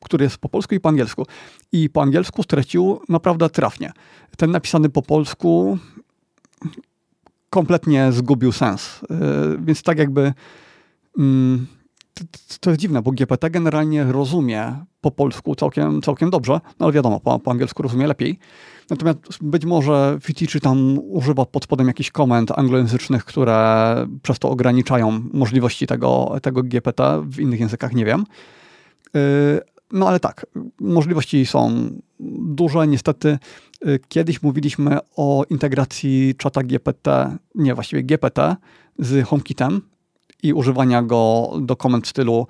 który 0.06 0.24
jest 0.24 0.38
po 0.38 0.50
polsku 0.50 0.76
i 0.76 0.80
po 0.80 0.90
angielsku. 0.90 1.26
I 1.72 1.90
po 1.90 2.02
angielsku 2.02 2.44
streścił 2.44 3.02
naprawdę 3.10 3.50
trafnie. 3.50 3.92
Ten 4.38 4.52
napisany 4.52 4.90
po 4.90 5.02
polsku 5.02 5.78
kompletnie 7.50 8.12
zgubił 8.12 8.52
sens. 8.52 9.00
Y, 9.04 9.08
więc 9.62 9.84
tak 9.84 9.98
jakby. 9.98 10.34
Mm, 11.18 11.68
to 12.60 12.70
jest 12.70 12.82
dziwne, 12.82 13.02
bo 13.02 13.12
GPT 13.12 13.50
generalnie 13.50 14.04
rozumie 14.04 14.76
po 15.02 15.12
polsku 15.12 15.56
całkiem, 15.56 16.02
całkiem 16.02 16.30
dobrze, 16.30 16.60
no 16.80 16.86
ale 16.86 16.94
wiadomo, 16.94 17.20
po, 17.20 17.40
po 17.40 17.52
angielsku 17.52 17.84
rozumie 17.84 18.08
lepiej. 18.08 18.40
Natomiast 18.90 19.20
być 19.42 19.66
może 19.66 20.18
Fitici 20.22 20.62
tam 20.62 21.00
używa 21.00 21.46
pod 21.46 21.64
spodem 21.64 21.88
jakichś 21.88 22.12
komend 22.12 22.52
anglojęzycznych, 22.52 23.26
które 23.26 23.96
przez 24.24 24.40
to 24.40 24.50
ograniczają 24.50 25.24
możliwości 25.34 25.88
tego, 25.88 26.36
tego 26.42 26.64
GPT, 26.64 27.24
w 27.26 27.40
innych 27.40 27.60
językach 27.60 27.94
nie 27.94 28.06
wiem. 28.06 28.26
No 29.94 30.08
ale 30.08 30.20
tak, 30.20 30.46
możliwości 30.80 31.46
są 31.46 31.90
duże. 32.40 32.88
Niestety 32.88 33.38
y, 33.88 34.00
kiedyś 34.08 34.44
mówiliśmy 34.44 34.98
o 35.16 35.44
integracji 35.50 36.36
czata 36.38 36.64
GPT, 36.64 37.38
nie 37.56 37.76
właściwie 37.76 38.04
GPT 38.04 38.56
z 39.00 39.28
HomeKitem, 39.28 39.82
i 40.44 40.54
używania 40.54 41.02
go 41.02 41.52
do 41.62 41.76
komend 41.76 42.06
w 42.06 42.10
stylu 42.10 42.48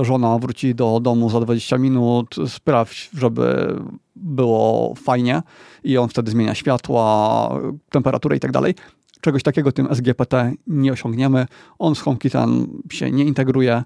y, 0.00 0.04
żona 0.04 0.38
wróci 0.38 0.74
do 0.74 1.00
domu 1.00 1.30
za 1.30 1.40
20 1.40 1.78
minut, 1.78 2.36
sprawdź, 2.46 3.10
żeby 3.14 3.76
było 4.16 4.94
fajnie 4.94 5.42
i 5.84 5.98
on 5.98 6.08
wtedy 6.08 6.30
zmienia 6.30 6.54
światła, 6.54 7.60
temperaturę 7.90 8.36
i 8.36 8.40
tak 8.40 8.52
dalej. 8.52 8.74
Czegoś 9.20 9.42
takiego 9.42 9.72
tym 9.72 9.94
SGPT 9.94 10.52
nie 10.66 10.92
osiągniemy. 10.92 11.46
On 11.78 11.94
z 11.94 12.00
HomeKitem 12.00 12.66
się 12.90 13.10
nie 13.10 13.24
integruje, 13.24 13.84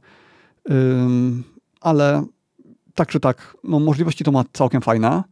ale 1.81 2.25
tak 2.95 3.09
czy 3.09 3.21
tak, 3.21 3.57
no 3.65 3.81
możliwości 3.81 4.25
to 4.25 4.33
ma 4.33 4.45
całkiem 4.53 4.83
fajne. 4.83 5.23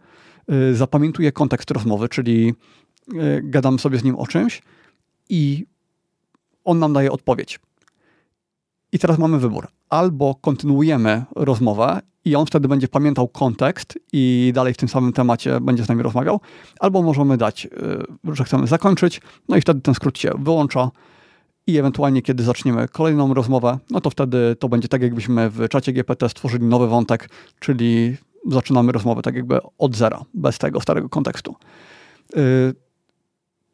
Y, 0.53 0.77
zapamiętuje 0.77 1.33
kontekst 1.33 1.70
rozmowy, 1.70 2.09
czyli 2.09 2.55
y, 3.14 3.40
gadam 3.44 3.79
sobie 3.79 3.99
z 3.99 4.05
nim 4.05 4.16
o 4.16 4.27
czymś 4.27 4.62
i 5.29 5.66
on 6.64 6.79
nam 6.79 6.92
daje 6.92 7.12
odpowiedź. 7.12 7.61
I 8.92 8.99
teraz 8.99 9.18
mamy 9.18 9.38
wybór. 9.38 9.68
Albo 9.88 10.35
kontynuujemy 10.35 11.25
rozmowę 11.37 12.01
i 12.25 12.37
on 12.37 12.46
wtedy 12.46 12.68
będzie 12.68 12.88
pamiętał 12.88 13.29
kontekst 13.29 13.99
i 14.12 14.53
dalej 14.55 14.75
w 14.75 14.77
tym 14.77 14.88
samym 14.88 15.12
temacie 15.12 15.61
będzie 15.61 15.85
z 15.85 15.88
nami 15.88 16.03
rozmawiał, 16.03 16.40
albo 16.81 17.03
możemy 17.03 17.37
dać, 17.37 17.66
y, 17.66 18.35
że 18.35 18.44
chcemy 18.44 18.66
zakończyć, 18.66 19.20
no 19.49 19.57
i 19.57 19.61
wtedy 19.61 19.81
ten 19.81 19.94
skrót 19.94 20.18
się 20.18 20.31
wyłącza 20.38 20.90
i 21.72 21.78
ewentualnie 21.78 22.22
kiedy 22.22 22.42
zaczniemy 22.42 22.88
kolejną 22.88 23.35
rozmowę, 23.35 23.78
no 23.90 24.00
to 24.00 24.11
wtedy 24.11 24.56
to 24.59 24.68
będzie 24.68 24.88
tak, 24.88 25.02
jakbyśmy 25.02 25.50
w 25.50 25.68
czacie 25.68 25.92
GPT 25.92 26.28
stworzyli 26.28 26.64
nowy 26.64 26.88
wątek, 26.88 27.30
czyli 27.61 28.16
zaczynamy 28.46 28.92
rozmowę 28.92 29.22
tak 29.22 29.35
jakby 29.35 29.59
od 29.78 29.96
zera, 29.96 30.22
bez 30.35 30.59
tego 30.59 30.80
starego 30.80 31.09
kontekstu. 31.09 31.56
Y, 32.37 32.74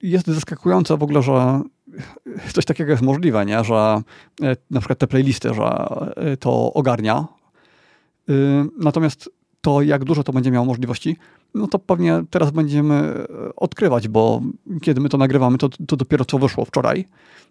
jest 0.02 0.26
zaskakujące 0.26 0.96
w 0.96 1.02
ogóle, 1.02 1.22
że 1.22 1.62
coś 2.54 2.64
takiego 2.64 2.90
jest 2.90 3.02
możliwe, 3.02 3.46
nie? 3.46 3.64
że 3.64 4.02
e, 4.42 4.56
na 4.70 4.80
przykład 4.80 4.98
te 4.98 5.06
playlisty, 5.06 5.54
że 5.54 5.86
e, 6.16 6.36
to 6.36 6.72
ogarnia. 6.72 7.26
Y, 8.30 8.64
natomiast 8.78 9.30
to, 9.60 9.82
jak 9.82 10.04
dużo 10.04 10.22
to 10.22 10.32
będzie 10.32 10.50
miało 10.50 10.66
możliwości, 10.66 11.16
no 11.54 11.66
to 11.66 11.78
pewnie 11.78 12.24
teraz 12.30 12.50
będziemy 12.50 12.94
e, 12.94 13.26
odkrywać, 13.56 14.08
bo 14.08 14.40
kiedy 14.82 15.00
my 15.00 15.08
to 15.08 15.18
nagrywamy, 15.18 15.58
to, 15.58 15.68
to 15.86 15.96
dopiero 15.96 16.24
co 16.24 16.38
wyszło 16.38 16.64
wczoraj, 16.64 17.04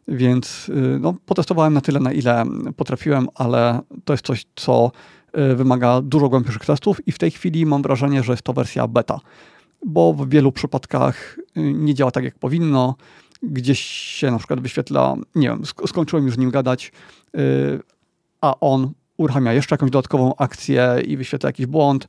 więc 0.08 0.70
y, 0.70 1.00
no, 1.00 1.16
potestowałem 1.26 1.74
na 1.74 1.82
tyle, 1.82 2.00
na 2.00 2.12
ile 2.12 2.44
potrafiłem, 2.76 3.28
ale 3.36 3.82
to 4.06 4.14
jest 4.14 4.26
coś, 4.26 4.46
co 4.56 4.92
wymaga 5.56 6.02
dużo 6.02 6.30
głębszych 6.30 6.66
testów 6.66 7.08
i 7.08 7.12
w 7.12 7.18
tej 7.18 7.32
chwili 7.32 7.66
mam 7.66 7.82
wrażenie, 7.82 8.24
że 8.24 8.34
jest 8.34 8.44
to 8.44 8.54
wersja 8.54 8.88
beta, 8.88 9.20
bo 9.86 10.14
w 10.14 10.30
wielu 10.30 10.52
przypadkach 10.52 11.38
nie 11.56 11.94
działa 11.94 12.12
tak, 12.12 12.24
jak 12.24 12.40
powinno 12.40 12.96
gdzieś 13.44 13.80
się 13.90 14.32
na 14.32 14.38
przykład 14.38 14.60
wyświetla, 14.60 15.16
nie 15.36 15.48
wiem, 15.48 15.62
skończyłem 15.88 16.26
już 16.26 16.36
z 16.36 16.38
nim 16.38 16.52
gadać, 16.52 16.92
a 18.42 18.60
on 18.60 18.92
uruchamia 19.18 19.54
jeszcze 19.54 19.74
jakąś 19.74 19.92
dodatkową 19.92 20.36
akcję 20.36 20.96
i 21.06 21.18
wyświetla 21.18 21.50
jakiś 21.50 21.66
błąd. 21.66 22.08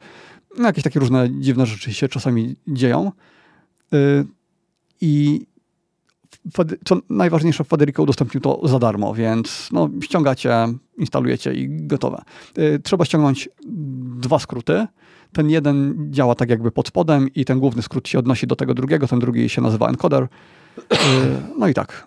No, 0.58 0.66
jakieś 0.66 0.84
takie 0.84 1.00
różne 1.00 1.40
dziwne 1.40 1.66
rzeczy 1.66 1.94
się 1.94 2.08
czasami 2.08 2.56
dzieją. 2.68 3.12
Yy, 3.92 4.26
I 5.00 5.46
co 6.84 6.96
najważniejsze, 7.10 7.64
Federico 7.64 8.02
udostępnił 8.02 8.40
to 8.40 8.68
za 8.68 8.78
darmo, 8.78 9.14
więc 9.14 9.68
no, 9.72 9.90
ściągacie, 10.00 10.52
instalujecie 10.98 11.54
i 11.54 11.86
gotowe. 11.86 12.22
Yy, 12.56 12.78
trzeba 12.78 13.04
ściągnąć 13.04 13.48
dwa 14.20 14.38
skróty. 14.38 14.86
Ten 15.32 15.50
jeden 15.50 16.08
działa 16.10 16.34
tak 16.34 16.50
jakby 16.50 16.70
pod 16.70 16.88
spodem 16.88 17.34
i 17.34 17.44
ten 17.44 17.60
główny 17.60 17.82
skrót 17.82 18.08
się 18.08 18.18
odnosi 18.18 18.46
do 18.46 18.56
tego 18.56 18.74
drugiego, 18.74 19.06
ten 19.06 19.18
drugi 19.18 19.48
się 19.48 19.60
nazywa 19.60 19.88
encoder. 19.88 20.22
Y, 20.22 20.26
no 21.58 21.68
i 21.68 21.74
tak. 21.74 22.06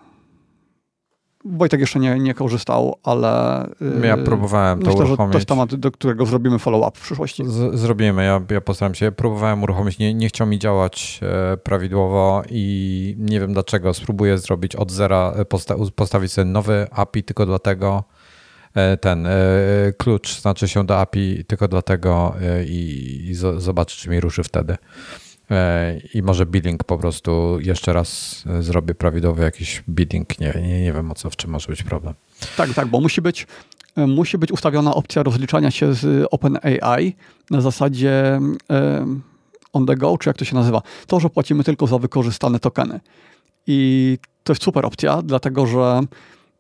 Wojtek 1.58 1.80
jeszcze 1.80 2.00
nie, 2.00 2.20
nie 2.20 2.34
korzystał, 2.34 2.96
ale. 3.04 3.66
Y, 4.04 4.08
ja 4.08 4.18
próbowałem 4.18 4.80
myślę, 4.80 4.94
to 4.94 5.00
uruchomić. 5.00 5.32
to 5.32 5.38
jest 5.38 5.48
temat, 5.48 5.76
do 5.76 5.92
którego 5.92 6.26
zrobimy 6.26 6.60
follow-up 6.60 7.00
w 7.00 7.02
przyszłości. 7.02 7.44
Z, 7.46 7.80
zrobimy, 7.80 8.26
ja, 8.26 8.42
ja 8.50 8.62
postaram 8.62 8.96
się. 8.96 9.12
Próbowałem 9.12 9.64
uruchomić, 9.64 10.00
nie, 10.00 10.14
nie 10.14 10.28
chciał 10.28 10.48
mi 10.48 10.60
działać 10.60 11.20
e, 11.24 11.58
prawidłowo 11.58 12.44
i 12.50 13.16
nie 13.20 13.40
wiem 13.40 13.54
dlaczego. 13.54 13.94
Spróbuję 13.94 14.38
zrobić 14.38 14.76
od 14.76 14.92
zera, 14.92 15.34
e, 15.36 15.46
posta 15.46 15.76
postawić 15.96 16.32
sobie 16.32 16.46
nowy 16.46 16.88
API 16.92 17.24
tylko 17.24 17.46
dlatego. 17.46 18.04
E, 18.76 18.98
ten 18.98 19.28
klucz 19.98 20.42
znaczy 20.42 20.68
się 20.68 20.86
do 20.86 21.00
API 21.00 21.46
tylko 21.48 21.68
dlatego 21.68 22.36
i, 22.66 23.26
i 23.30 23.36
zobaczyć, 23.58 24.00
czy 24.00 24.10
mi 24.10 24.20
ruszy 24.20 24.44
wtedy. 24.44 24.78
E, 25.52 25.98
i 26.14 26.22
może 26.22 26.46
bidding 26.46 26.84
po 26.84 26.98
prostu 26.98 27.58
jeszcze 27.62 27.94
raz 27.94 28.44
e, 28.48 28.64
zrobię 28.64 28.96
prawidłowy 28.96 29.44
jakiś 29.44 29.84
bidding. 29.90 30.40
Nie, 30.40 30.54
nie, 30.62 30.82
nie 30.82 30.94
wiem 30.94 31.12
o 31.12 31.16
co, 31.16 31.30
w 31.30 31.36
czym 31.36 31.52
może 31.52 31.68
być 31.68 31.84
problem. 31.84 32.14
Tak, 32.58 32.74
tak, 32.74 32.88
bo 32.88 33.02
musi 33.02 33.22
być, 33.22 33.48
e, 33.96 34.08
musi 34.08 34.38
być 34.38 34.52
ustawiona 34.52 34.96
opcja 34.96 35.24
rozliczania 35.24 35.72
się 35.72 35.94
z 35.94 36.28
OpenAI 36.32 37.16
na 37.52 37.62
zasadzie 37.62 38.40
on 39.74 39.86
the 39.86 39.96
go, 39.96 40.18
czy 40.18 40.30
jak 40.30 40.38
to 40.38 40.46
się 40.46 40.56
nazywa. 40.56 40.82
To, 41.08 41.20
że 41.20 41.30
płacimy 41.30 41.64
tylko 41.64 41.88
za 41.88 41.98
wykorzystane 41.98 42.60
tokeny. 42.60 43.00
I 43.68 44.18
to 44.44 44.54
jest 44.54 44.64
super 44.64 44.86
opcja, 44.86 45.22
dlatego 45.22 45.66
że 45.66 46.02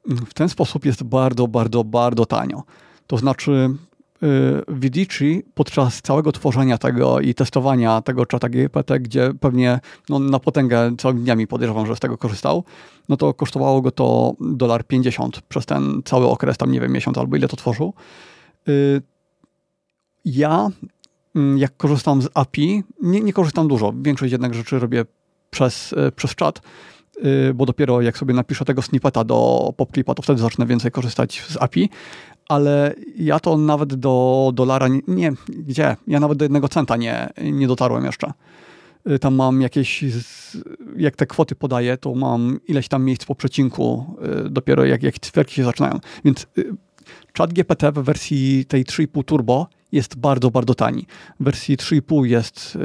w 0.06 0.34
ten 0.34 0.50
sposób 0.50 0.86
jest 0.86 1.04
bardzo, 1.04 1.48
bardzo, 1.48 1.84
bardzo 1.84 2.26
tanio. 2.26 2.64
To 3.08 3.18
znaczy, 3.18 3.70
Vidici 4.68 5.44
podczas 5.54 6.02
całego 6.02 6.32
tworzenia 6.32 6.78
tego 6.78 7.20
i 7.20 7.34
testowania 7.34 8.02
tego 8.02 8.26
czata 8.26 8.50
GPT, 8.50 9.00
gdzie 9.00 9.32
pewnie 9.40 9.80
no, 10.10 10.20
na 10.20 10.40
potęgę 10.40 10.96
całymi 10.98 11.22
dniami 11.22 11.48
podejrzewam, 11.48 11.86
że 11.86 11.96
z 11.96 12.00
tego 12.00 12.18
korzystał, 12.18 12.64
no 13.10 13.18
to 13.18 13.34
kosztowało 13.34 13.82
go 13.82 13.92
to 13.92 14.34
dolar 14.40 14.88
50 14.88 15.42
przez 15.42 15.66
ten 15.66 16.02
cały 16.06 16.28
okres, 16.28 16.58
tam 16.58 16.72
nie 16.72 16.82
wiem, 16.82 16.92
miesiąc 16.92 17.18
albo 17.18 17.36
ile 17.36 17.48
to 17.48 17.56
tworzył. 17.56 17.94
Y, 18.70 19.02
ja, 20.26 20.70
mm, 21.36 21.58
jak 21.58 21.78
korzystam 21.78 22.22
z 22.22 22.30
API, 22.34 22.84
nie, 23.02 23.22
nie 23.22 23.34
korzystam 23.34 23.68
dużo. 23.68 23.94
Większość 24.02 24.32
jednak 24.32 24.54
rzeczy 24.54 24.80
robię 24.80 25.06
przez, 25.50 25.94
y, 25.94 26.12
przez 26.16 26.36
czat, 26.36 26.62
bo 27.56 27.66
dopiero 27.66 28.02
jak 28.02 28.18
sobie 28.18 28.34
napiszę 28.34 28.66
tego 28.66 28.82
snippeta 28.82 29.24
do 29.24 29.70
PopClipa, 29.78 30.14
to 30.14 30.22
wtedy 30.22 30.42
zacznę 30.42 30.66
więcej 30.66 30.92
korzystać 30.92 31.44
z 31.50 31.58
API, 31.58 31.90
ale 32.50 32.96
ja 33.18 33.40
to 33.40 33.58
nawet 33.58 33.96
do 33.96 34.52
dolara 34.54 34.88
nie, 34.88 35.02
nie, 35.08 35.32
gdzie? 35.50 35.96
Ja 36.08 36.20
nawet 36.20 36.38
do 36.38 36.46
jednego 36.46 36.68
centa 36.68 36.98
nie, 36.98 37.30
nie 37.42 37.68
dotarłem 37.68 38.06
jeszcze. 38.06 38.32
Y, 39.10 39.20
tam 39.20 39.36
mam 39.36 39.62
jakieś, 39.62 40.06
jak 40.98 41.16
te 41.16 41.26
kwoty 41.26 41.56
podaję, 41.56 41.98
to 41.98 42.16
mam 42.16 42.60
ileś 42.68 42.88
tam 42.88 43.04
miejsc 43.04 43.26
po 43.26 43.36
przecinku, 43.36 44.06
y, 44.46 44.50
dopiero 44.50 44.86
jak, 44.86 45.04
jak 45.04 45.20
cyferki 45.20 45.56
się 45.56 45.64
zaczynają. 45.64 46.00
Więc 46.26 46.48
y, 46.58 46.76
chat 47.38 47.54
GPT 47.54 47.92
w 47.92 47.96
wersji 47.96 48.66
tej 48.66 48.86
3,5 48.86 49.24
turbo 49.24 49.68
jest 49.92 50.16
bardzo, 50.16 50.52
bardzo 50.52 50.76
tani. 50.76 51.06
W 51.40 51.44
wersji 51.44 51.78
3,5 51.78 52.24
jest 52.26 52.78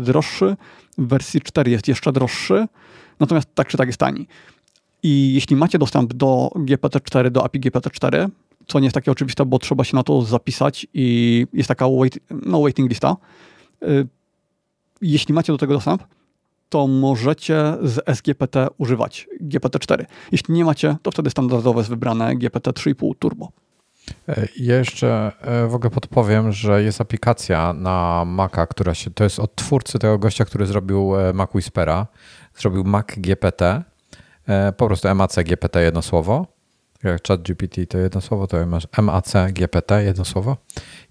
droższy, 0.00 0.56
w 0.98 1.06
wersji 1.06 1.40
4 1.40 1.70
jest 1.70 1.88
jeszcze 1.88 2.12
droższy, 2.12 2.66
natomiast 3.20 3.48
tak 3.54 3.68
czy 3.68 3.76
tak 3.76 3.88
jest 3.88 3.98
tani. 3.98 4.26
I 5.02 5.34
jeśli 5.34 5.56
macie 5.56 5.78
dostęp 5.78 6.14
do 6.14 6.50
GPT-4, 6.54 7.30
do 7.30 7.44
API 7.44 7.60
GPT-4, 7.60 8.28
co 8.66 8.80
nie 8.80 8.86
jest 8.86 8.94
takie 8.94 9.10
oczywiste, 9.10 9.46
bo 9.46 9.58
trzeba 9.58 9.84
się 9.84 9.96
na 9.96 10.02
to 10.02 10.22
zapisać 10.22 10.86
i 10.94 11.46
jest 11.52 11.68
taka 11.68 11.86
wait, 11.88 12.18
no, 12.30 12.60
waiting 12.60 12.90
lista. 12.90 13.16
Yy, 13.82 14.08
jeśli 15.00 15.34
macie 15.34 15.52
do 15.52 15.58
tego 15.58 15.74
dostęp, 15.74 16.02
to 16.68 16.86
możecie 16.86 17.76
z 17.82 18.18
SGPT 18.18 18.56
używać 18.78 19.28
GPT-4. 19.40 20.04
Jeśli 20.32 20.54
nie 20.54 20.64
macie, 20.64 20.96
to 21.02 21.10
wtedy 21.10 21.30
standardowe 21.30 21.80
jest 21.80 21.90
wybrane 21.90 22.36
GPT 22.36 22.70
3,5 22.70 23.12
Turbo. 23.18 23.48
E, 24.28 24.48
jeszcze 24.56 25.32
e, 25.40 25.66
w 25.66 25.74
ogóle 25.74 25.90
podpowiem, 25.90 26.52
że 26.52 26.82
jest 26.82 27.00
aplikacja 27.00 27.72
na 27.72 28.24
Maca, 28.26 28.66
która 28.66 28.94
się, 28.94 29.10
to 29.10 29.24
jest 29.24 29.38
od 29.38 29.54
twórcy 29.54 29.98
tego 29.98 30.18
gościa, 30.18 30.44
który 30.44 30.66
zrobił 30.66 31.16
e, 31.16 31.32
Mac 31.32 31.54
Whispera, 31.54 32.06
zrobił 32.56 32.84
Mac 32.84 33.06
GPT, 33.16 33.82
po 34.76 34.86
prostu 34.86 35.14
MAC 35.14 35.36
GPT 35.36 35.82
jedno 35.82 36.02
słowo 36.02 36.46
jak 37.02 37.26
ChatGPT 37.28 37.76
to 37.88 37.98
jedno 37.98 38.20
słowo, 38.20 38.46
to 38.46 38.66
masz 38.66 38.86
MAC 39.02 39.32
GPT 39.52 40.04
jedno 40.04 40.24
słowo. 40.24 40.56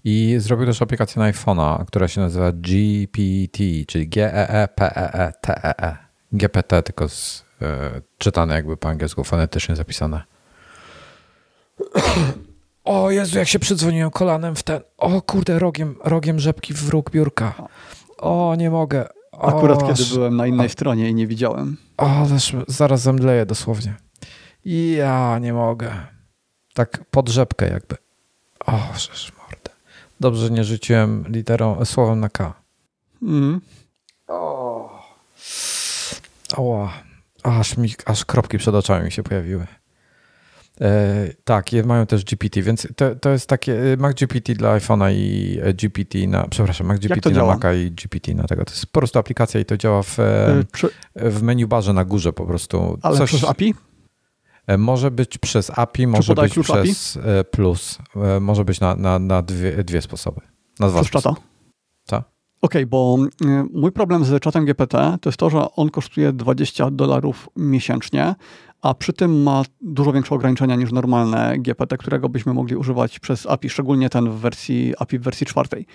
I 0.04 0.36
zrobił 0.38 0.66
też 0.66 0.82
aplikację 0.82 1.22
na 1.22 1.32
iPhone'a, 1.32 1.84
która 1.84 2.08
się 2.08 2.20
nazywa 2.20 2.52
GPT, 2.52 3.58
czyli 3.86 4.08
G-E-E-P-E-E-T-E-E. 4.08 5.96
GPT, 6.32 6.82
tylko 6.82 7.08
z, 7.08 7.44
e, 7.62 8.00
czytane 8.18 8.54
jakby 8.54 8.76
po 8.76 8.88
angielsku, 8.88 9.24
fonetycznie 9.24 9.76
zapisane. 9.76 10.22
O 12.84 13.10
Jezu, 13.10 13.38
jak 13.38 13.48
się 13.48 13.58
przydzwoniłem 13.58 14.10
kolanem 14.10 14.56
w 14.56 14.62
ten. 14.62 14.80
O 14.98 15.22
kurde, 15.22 15.58
rogiem, 15.58 15.96
rogiem 16.04 16.40
rzepki 16.40 16.74
w 16.74 16.88
róg 16.88 17.10
biurka. 17.10 17.68
O, 18.18 18.54
nie 18.58 18.70
mogę. 18.70 19.08
O, 19.32 19.56
Akurat 19.56 19.86
kiedy 19.86 20.04
byłem 20.14 20.36
na 20.36 20.46
innej 20.46 20.68
stronie 20.68 21.10
i 21.10 21.14
nie 21.14 21.26
widziałem. 21.26 21.76
O, 21.96 22.26
zaraz 22.68 23.00
zemdleję 23.00 23.46
dosłownie. 23.46 23.94
I 24.64 24.94
ja 24.98 25.38
nie 25.38 25.52
mogę. 25.52 25.92
Tak 26.74 27.04
pod 27.10 27.28
rzepkę 27.28 27.68
jakby. 27.68 27.96
O, 28.66 28.78
żeż 28.94 29.32
mordę. 29.38 29.70
Dobrze, 30.20 30.46
że 30.46 30.50
nie 30.50 30.64
rzuciłem 30.64 31.24
literą, 31.28 31.84
słowem 31.84 32.20
na 32.20 32.28
K. 32.28 32.54
Mm. 33.22 33.60
O. 34.28 35.02
Oła. 36.56 36.92
Aż, 37.42 37.76
mi, 37.76 37.94
aż 38.06 38.24
kropki 38.24 38.58
przed 38.58 38.74
oczami 38.74 39.04
mi 39.04 39.12
się 39.12 39.22
pojawiły. 39.22 39.66
E, 40.80 41.28
tak, 41.44 41.66
mają 41.84 42.06
też 42.06 42.24
GPT, 42.24 42.62
więc 42.62 42.88
to, 42.96 43.14
to 43.14 43.30
jest 43.30 43.46
takie 43.46 43.92
e, 43.92 43.96
Mac 43.96 44.14
GPT 44.14 44.54
dla 44.54 44.78
iPhone'a 44.78 45.12
i 45.12 45.58
e, 45.62 45.74
GPT 45.74 46.18
na, 46.26 46.48
przepraszam, 46.48 46.86
Mac 46.86 46.98
GPT 47.00 47.30
na 47.30 47.44
Maca 47.44 47.74
i 47.74 47.90
GPT 47.90 48.34
na 48.34 48.44
tego. 48.44 48.64
To 48.64 48.70
jest 48.70 48.86
po 48.86 49.00
prostu 49.00 49.18
aplikacja 49.18 49.60
i 49.60 49.64
to 49.64 49.76
działa 49.76 50.02
w, 50.02 50.18
e, 50.18 50.64
w 51.16 51.42
menu 51.42 51.66
barze 51.66 51.92
na 51.92 52.04
górze 52.04 52.32
po 52.32 52.46
prostu. 52.46 52.98
Ale 53.02 53.18
Coś, 53.18 53.30
przez 53.30 53.44
API? 53.44 53.74
E, 54.66 54.78
może 54.78 55.10
być 55.10 55.38
przez 55.38 55.78
API, 55.78 56.06
może 56.06 56.34
być 56.34 56.52
przez 56.52 57.16
API? 57.16 57.28
E, 57.28 57.44
Plus. 57.44 57.98
E, 58.16 58.40
może 58.40 58.64
być 58.64 58.80
na, 58.80 58.96
na, 58.96 59.18
na 59.18 59.42
dwie, 59.42 59.84
dwie 59.84 60.02
sposoby. 60.02 60.40
Na 60.80 60.88
dwa 60.88 61.00
przez 61.00 61.08
sposoby. 61.08 61.36
czata? 61.36 61.48
Co? 62.04 62.16
Okej, 62.16 62.82
okay, 62.82 62.86
bo 62.86 63.16
mój 63.72 63.92
problem 63.92 64.24
z 64.24 64.42
czatem 64.42 64.64
GPT 64.64 65.18
to 65.20 65.28
jest 65.28 65.38
to, 65.38 65.50
że 65.50 65.70
on 65.76 65.90
kosztuje 65.90 66.32
20 66.32 66.90
dolarów 66.90 67.48
miesięcznie, 67.56 68.34
a 68.82 68.94
przy 68.94 69.12
tym 69.12 69.42
ma 69.42 69.62
dużo 69.80 70.12
większe 70.12 70.34
ograniczenia 70.34 70.76
niż 70.76 70.92
normalne 70.92 71.58
GPT, 71.58 71.96
którego 71.96 72.28
byśmy 72.28 72.54
mogli 72.54 72.76
używać 72.76 73.18
przez 73.18 73.46
API, 73.46 73.70
szczególnie 73.70 74.10
ten 74.10 74.30
w 74.30 74.34
wersji 74.34 74.94
API 74.98 75.18
w 75.18 75.22
wersji 75.22 75.46
czwartej. 75.46 75.86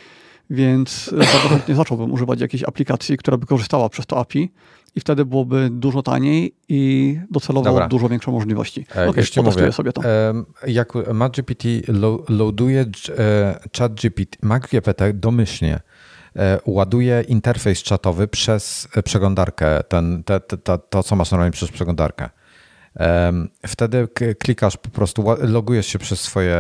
Więc 0.49 1.13
bardzo 1.13 1.49
chętnie 1.49 1.75
zacząłbym 1.75 2.11
używać 2.11 2.41
jakiejś 2.41 2.63
aplikacji, 2.63 3.17
która 3.17 3.37
by 3.37 3.45
korzystała 3.45 3.89
przez 3.89 4.05
to 4.05 4.19
API 4.19 4.51
i 4.97 4.99
wtedy 4.99 5.25
byłoby 5.25 5.69
dużo 5.71 6.03
taniej 6.03 6.55
i 6.69 7.19
docelowo 7.31 7.69
Dobra. 7.69 7.87
dużo 7.87 8.09
większe 8.09 8.31
możliwości. 8.31 8.85
E, 8.95 9.09
okay, 9.09 9.21
Jeszcze 9.21 9.41
mówię, 9.41 9.71
sobie 9.71 9.93
to. 9.93 10.01
Jak 10.67 10.93
MacGPT 11.13 11.63
loaduje 12.29 12.85
e, 13.19 13.59
ChatGPT, 13.77 14.37
MacGPT 14.41 15.13
domyślnie 15.13 15.79
e, 16.35 16.59
ładuje 16.65 17.23
interfejs 17.27 17.83
czatowy 17.83 18.27
przez 18.27 18.87
przeglądarkę, 19.03 19.83
ten, 19.83 20.23
te, 20.23 20.39
te, 20.39 20.57
te, 20.57 20.77
to 20.89 21.03
co 21.03 21.15
masz 21.15 21.31
normalnie 21.31 21.51
przez 21.51 21.71
przeglądarkę. 21.71 22.29
Wtedy 23.67 24.07
klikasz 24.39 24.77
po 24.77 24.89
prostu, 24.89 25.25
logujesz 25.39 25.87
się 25.87 25.99
przez 25.99 26.19
swoje 26.19 26.57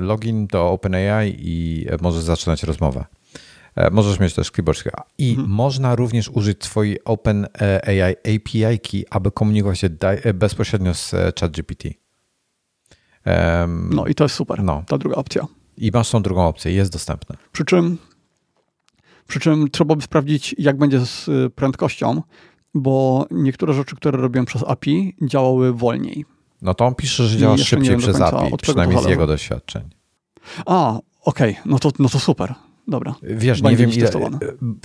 login 0.00 0.46
do 0.46 0.70
OpenAI 0.70 1.36
i 1.38 1.86
możesz 2.00 2.22
zaczynać 2.22 2.62
rozmowę. 2.62 3.04
E, 3.76 3.90
możesz 3.90 4.20
mieć 4.20 4.34
też 4.34 4.50
keyboard. 4.50 4.84
I 5.18 5.30
mhm. 5.30 5.48
można 5.48 5.94
również 5.94 6.28
użyć 6.28 6.58
twojej 6.58 7.04
OpenAI 7.04 8.16
API, 8.34 9.04
aby 9.10 9.30
komunikować 9.30 9.78
się 9.78 9.88
e, 10.00 10.34
bezpośrednio 10.34 10.94
z 10.94 11.14
e, 11.14 11.32
ChatGPT. 11.40 11.84
Um, 13.26 13.90
no 13.94 14.06
i 14.06 14.14
to 14.14 14.24
jest 14.24 14.34
super, 14.34 14.62
no. 14.62 14.84
ta 14.86 14.98
druga 14.98 15.16
opcja. 15.16 15.46
I 15.78 15.90
masz 15.94 16.10
tą 16.10 16.22
drugą 16.22 16.46
opcję, 16.46 16.72
jest 16.72 16.92
dostępna. 16.92 17.36
Przy 17.52 17.64
czym, 17.64 17.98
przy 19.28 19.40
czym 19.40 19.70
trzeba 19.70 19.96
by 19.96 20.02
sprawdzić, 20.02 20.54
jak 20.58 20.78
będzie 20.78 21.00
z 21.00 21.30
prędkością, 21.54 22.22
bo 22.74 23.26
niektóre 23.30 23.74
rzeczy, 23.74 23.96
które 23.96 24.18
robiłem 24.18 24.46
przez 24.46 24.64
API, 24.66 25.16
działały 25.22 25.72
wolniej. 25.72 26.24
No 26.62 26.74
to 26.74 26.86
on 26.86 26.94
pisze, 26.94 27.26
że 27.26 27.38
działa 27.38 27.58
szybciej 27.58 27.96
przez 27.96 28.20
API, 28.20 28.56
przynajmniej 28.62 29.02
z 29.02 29.06
jego 29.06 29.26
doświadczeń. 29.26 29.82
A, 30.66 30.98
okej, 31.22 31.50
okay. 31.50 31.62
no, 31.66 31.78
to, 31.78 31.90
no 31.98 32.08
to 32.08 32.18
super. 32.18 32.54
Dobra. 32.88 33.14
Wiesz, 33.22 33.62
nie 33.62 33.76
wiem 33.76 33.90
ile, 33.90 34.10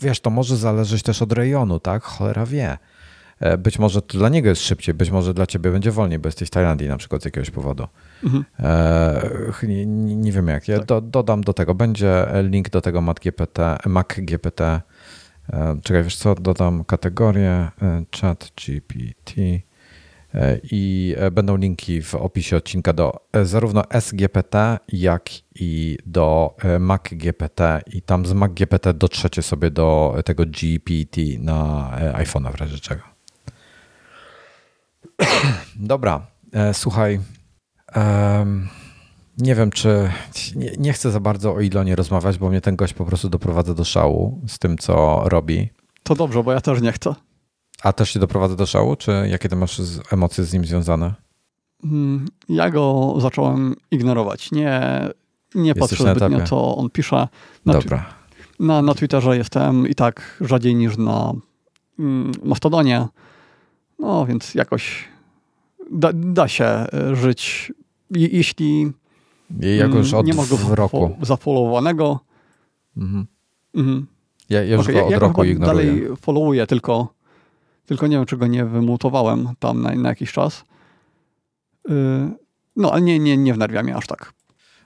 wiesz, 0.02 0.20
to 0.20 0.30
może 0.30 0.58
zależeć 0.58 1.04
też 1.04 1.22
od 1.22 1.34
rejonu, 1.34 1.80
tak? 1.80 2.04
Cholera 2.04 2.46
wie. 2.46 2.78
E, 3.40 3.58
być 3.58 3.80
może 3.80 4.02
to 4.02 4.18
dla 4.18 4.30
niego 4.30 4.50
jest 4.50 4.62
szybciej, 4.62 4.96
być 4.96 5.12
może 5.12 5.34
dla 5.34 5.48
ciebie 5.48 5.72
będzie 5.72 5.92
wolniej, 5.92 6.20
bo 6.20 6.28
jesteś 6.28 6.48
w 6.48 6.52
Tajlandii 6.52 6.88
na 6.88 6.98
przykład 6.98 7.22
z 7.22 7.26
jakiegoś 7.26 7.52
powodu. 7.52 7.88
Mhm. 8.24 8.46
E, 8.60 9.68
nie, 9.68 9.86
nie, 10.16 10.32
wiem 10.32 10.48
jak. 10.48 10.68
Ja 10.68 10.78
tak. 10.78 10.86
do, 10.86 11.02
dodam 11.02 11.42
do 11.42 11.54
tego. 11.54 11.76
Będzie 11.76 12.26
link 12.44 12.70
do 12.70 12.82
tego 12.82 13.02
Mac 13.02 13.20
GPT. 13.20 13.78
Mac 13.86 14.08
GPT. 14.18 14.82
E, 15.54 15.78
czekaj, 15.84 16.04
wiesz 16.04 16.16
co? 16.16 16.36
Dodam 16.36 16.84
kategorię 16.84 17.72
chat 18.22 18.52
GPT. 18.56 19.42
E, 20.36 20.60
i 20.64 21.16
e, 21.18 21.32
będą 21.32 21.58
linki 21.58 22.02
w 22.02 22.16
opisie 22.16 22.58
odcinka 22.58 22.94
do 22.94 23.14
e, 23.34 23.46
zarówno 23.46 23.84
SGPT, 24.00 24.56
jak 24.88 25.30
i 25.56 25.98
do 26.06 26.56
MacGPT 26.80 27.62
i 27.94 28.02
tam 28.02 28.26
z 28.26 28.34
MacGPT 28.34 28.94
dotrzecie 28.94 29.42
sobie 29.42 29.72
do 29.72 30.16
tego 30.26 30.46
GPT 30.46 31.22
na 31.40 31.92
iPhone'a 32.14 32.52
w 32.52 32.56
razie 32.56 32.80
czego. 32.80 33.02
Dobra, 35.76 36.28
słuchaj, 36.74 37.20
nie 39.38 39.56
wiem, 39.56 39.72
czy 39.72 40.12
nie, 40.56 40.72
nie, 40.78 40.94
chcę 40.94 41.12
za 41.12 41.20
bardzo 41.20 41.54
o 41.54 41.62
Ilonie 41.62 41.96
rozmawiać, 41.96 42.38
bo 42.38 42.50
mnie 42.50 42.62
ten 42.62 42.76
gość 42.76 42.94
po 42.94 43.06
prostu 43.06 43.30
doprowadza 43.30 43.74
do 43.74 43.84
szału 43.84 44.42
z 44.48 44.60
tym, 44.60 44.78
co 44.78 45.24
robi. 45.26 45.70
To 46.04 46.16
dobrze, 46.16 46.44
bo 46.44 46.52
ja 46.52 46.62
też 46.62 46.82
nie 46.82 46.92
chcę. 46.92 47.16
A 47.84 47.94
też 47.94 48.10
się 48.10 48.20
doprowadza 48.20 48.56
do 48.56 48.66
szału, 48.66 48.96
czy 48.96 49.12
jakie 49.30 49.50
ty 49.50 49.56
masz 49.56 49.82
emocje 50.12 50.44
z 50.44 50.54
nim 50.54 50.66
związane? 50.66 51.14
Mm, 51.84 52.26
ja 52.50 52.70
go 52.70 53.16
zacząłem 53.20 53.76
ignorować. 53.92 54.52
Nie, 54.52 54.82
nie 55.56 55.76
patrzę 55.76 56.16
zbytnio, 56.16 56.48
co 56.48 56.76
on 56.76 56.90
pisze. 56.90 57.28
Na 57.66 57.74
Dobra. 57.74 58.06
Na, 58.60 58.82
na 58.82 58.94
Twitterze 58.94 59.38
jestem 59.38 59.88
i 59.88 59.96
tak 59.96 60.38
rzadziej 60.42 60.76
niż 60.76 60.98
na 60.98 61.34
mm, 62.00 62.32
Mastodonie. 62.44 63.08
No 64.00 64.26
więc 64.26 64.56
jakoś 64.56 65.08
da, 65.92 66.10
da 66.14 66.48
się 66.48 66.66
e, 66.66 67.16
żyć, 67.16 67.74
jeśli 68.12 68.92
jakoś 69.60 70.08
mm, 70.08 70.20
od 70.20 70.26
nie 70.26 70.34
ma 70.34 70.44
go 70.46 70.76
roku. 70.76 71.16
zafollowowanego. 71.22 72.20
Mhm. 72.98 73.26
Mhm. 73.76 74.08
Ja, 74.50 74.64
ja 74.64 74.76
już 74.76 74.82
okay, 74.82 74.94
go 74.94 75.06
od 75.06 75.12
ja 75.12 75.20
roku 75.20 75.44
ignoruję. 75.44 75.86
dalej 75.86 76.18
followuję, 76.22 76.68
tylko 76.68 77.14
tylko 77.86 78.08
nie 78.08 78.18
wiem, 78.18 78.26
czy 78.26 78.38
go 78.38 78.48
nie 78.48 78.66
wymutowałem 78.66 79.50
tam 79.60 79.82
na, 79.82 79.96
na 79.96 80.10
jakiś 80.10 80.32
czas. 80.32 80.64
Yy, 81.90 82.32
no, 82.76 82.92
ale 82.92 83.02
nie, 83.02 83.20
nie, 83.20 83.38
nie 83.38 83.54
wnerwia 83.54 83.84
mnie 83.84 83.96
aż 83.96 84.08
tak. 84.08 84.34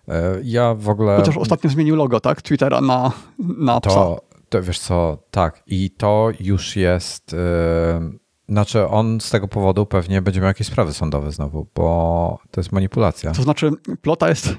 E, 0.08 0.40
ja 0.44 0.76
w 0.76 0.90
ogóle... 0.90 1.18
Chociaż 1.18 1.38
ostatnio 1.38 1.70
zmienił 1.70 1.96
logo, 1.96 2.20
tak? 2.20 2.42
Twittera 2.42 2.82
na, 2.82 3.12
na 3.40 3.82
psa. 3.82 3.94
To, 3.94 4.22
to 4.50 4.64
wiesz 4.64 4.80
co, 4.80 5.18
tak. 5.32 5.64
I 5.68 5.92
to 5.92 6.30
już 6.40 6.76
jest... 6.76 7.34
Yy, 7.34 8.20
znaczy 8.50 8.88
on 8.88 9.22
z 9.22 9.30
tego 9.30 9.48
powodu 9.48 9.86
pewnie 9.86 10.22
będzie 10.22 10.40
miał 10.42 10.48
jakieś 10.48 10.68
sprawy 10.68 10.94
sądowe 10.94 11.32
znowu, 11.32 11.68
bo 11.76 12.40
to 12.52 12.62
jest 12.62 12.72
manipulacja. 12.72 13.32
To 13.32 13.44
znaczy 13.44 13.72
plota 14.02 14.30
jest... 14.30 14.56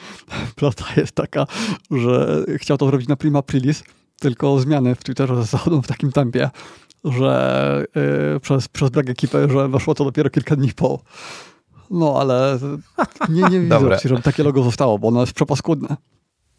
Plota 0.56 0.84
jest 0.96 1.12
taka, 1.12 1.46
że 1.90 2.44
chciał 2.56 2.78
to 2.78 2.86
zrobić 2.86 3.08
na 3.08 3.16
prima 3.16 3.38
aprilis, 3.38 3.84
tylko 4.20 4.60
zmiany 4.60 4.94
w 4.94 5.04
Twitterze 5.04 5.44
zachodzą 5.44 5.82
w 5.82 5.86
takim 5.86 6.12
tempie, 6.12 6.50
że 7.04 7.84
yy, 8.32 8.40
przez, 8.40 8.68
przez 8.68 8.90
brak 8.90 9.10
ekipy, 9.10 9.48
że 9.52 9.68
weszło 9.68 9.94
to 9.94 10.04
dopiero 10.04 10.30
kilka 10.30 10.56
dni 10.56 10.72
po. 10.72 11.00
No 11.90 12.14
ale 12.20 12.58
nie, 13.28 13.42
nie 13.42 13.60
widzę 13.60 13.94
opcji, 13.94 14.08
żeby 14.08 14.22
takie 14.22 14.42
logo 14.42 14.62
zostało, 14.62 14.98
bo 14.98 15.08
ono 15.08 15.20
jest 15.20 15.32
przepaskudne. 15.32 15.96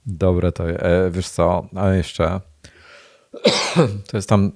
Dobre 0.05 0.51
to 0.51 0.69
e, 0.69 1.11
wiesz 1.11 1.29
co, 1.29 1.65
ale 1.75 1.97
jeszcze 1.97 2.41
to 4.07 4.17
jest 4.17 4.29
tam 4.29 4.51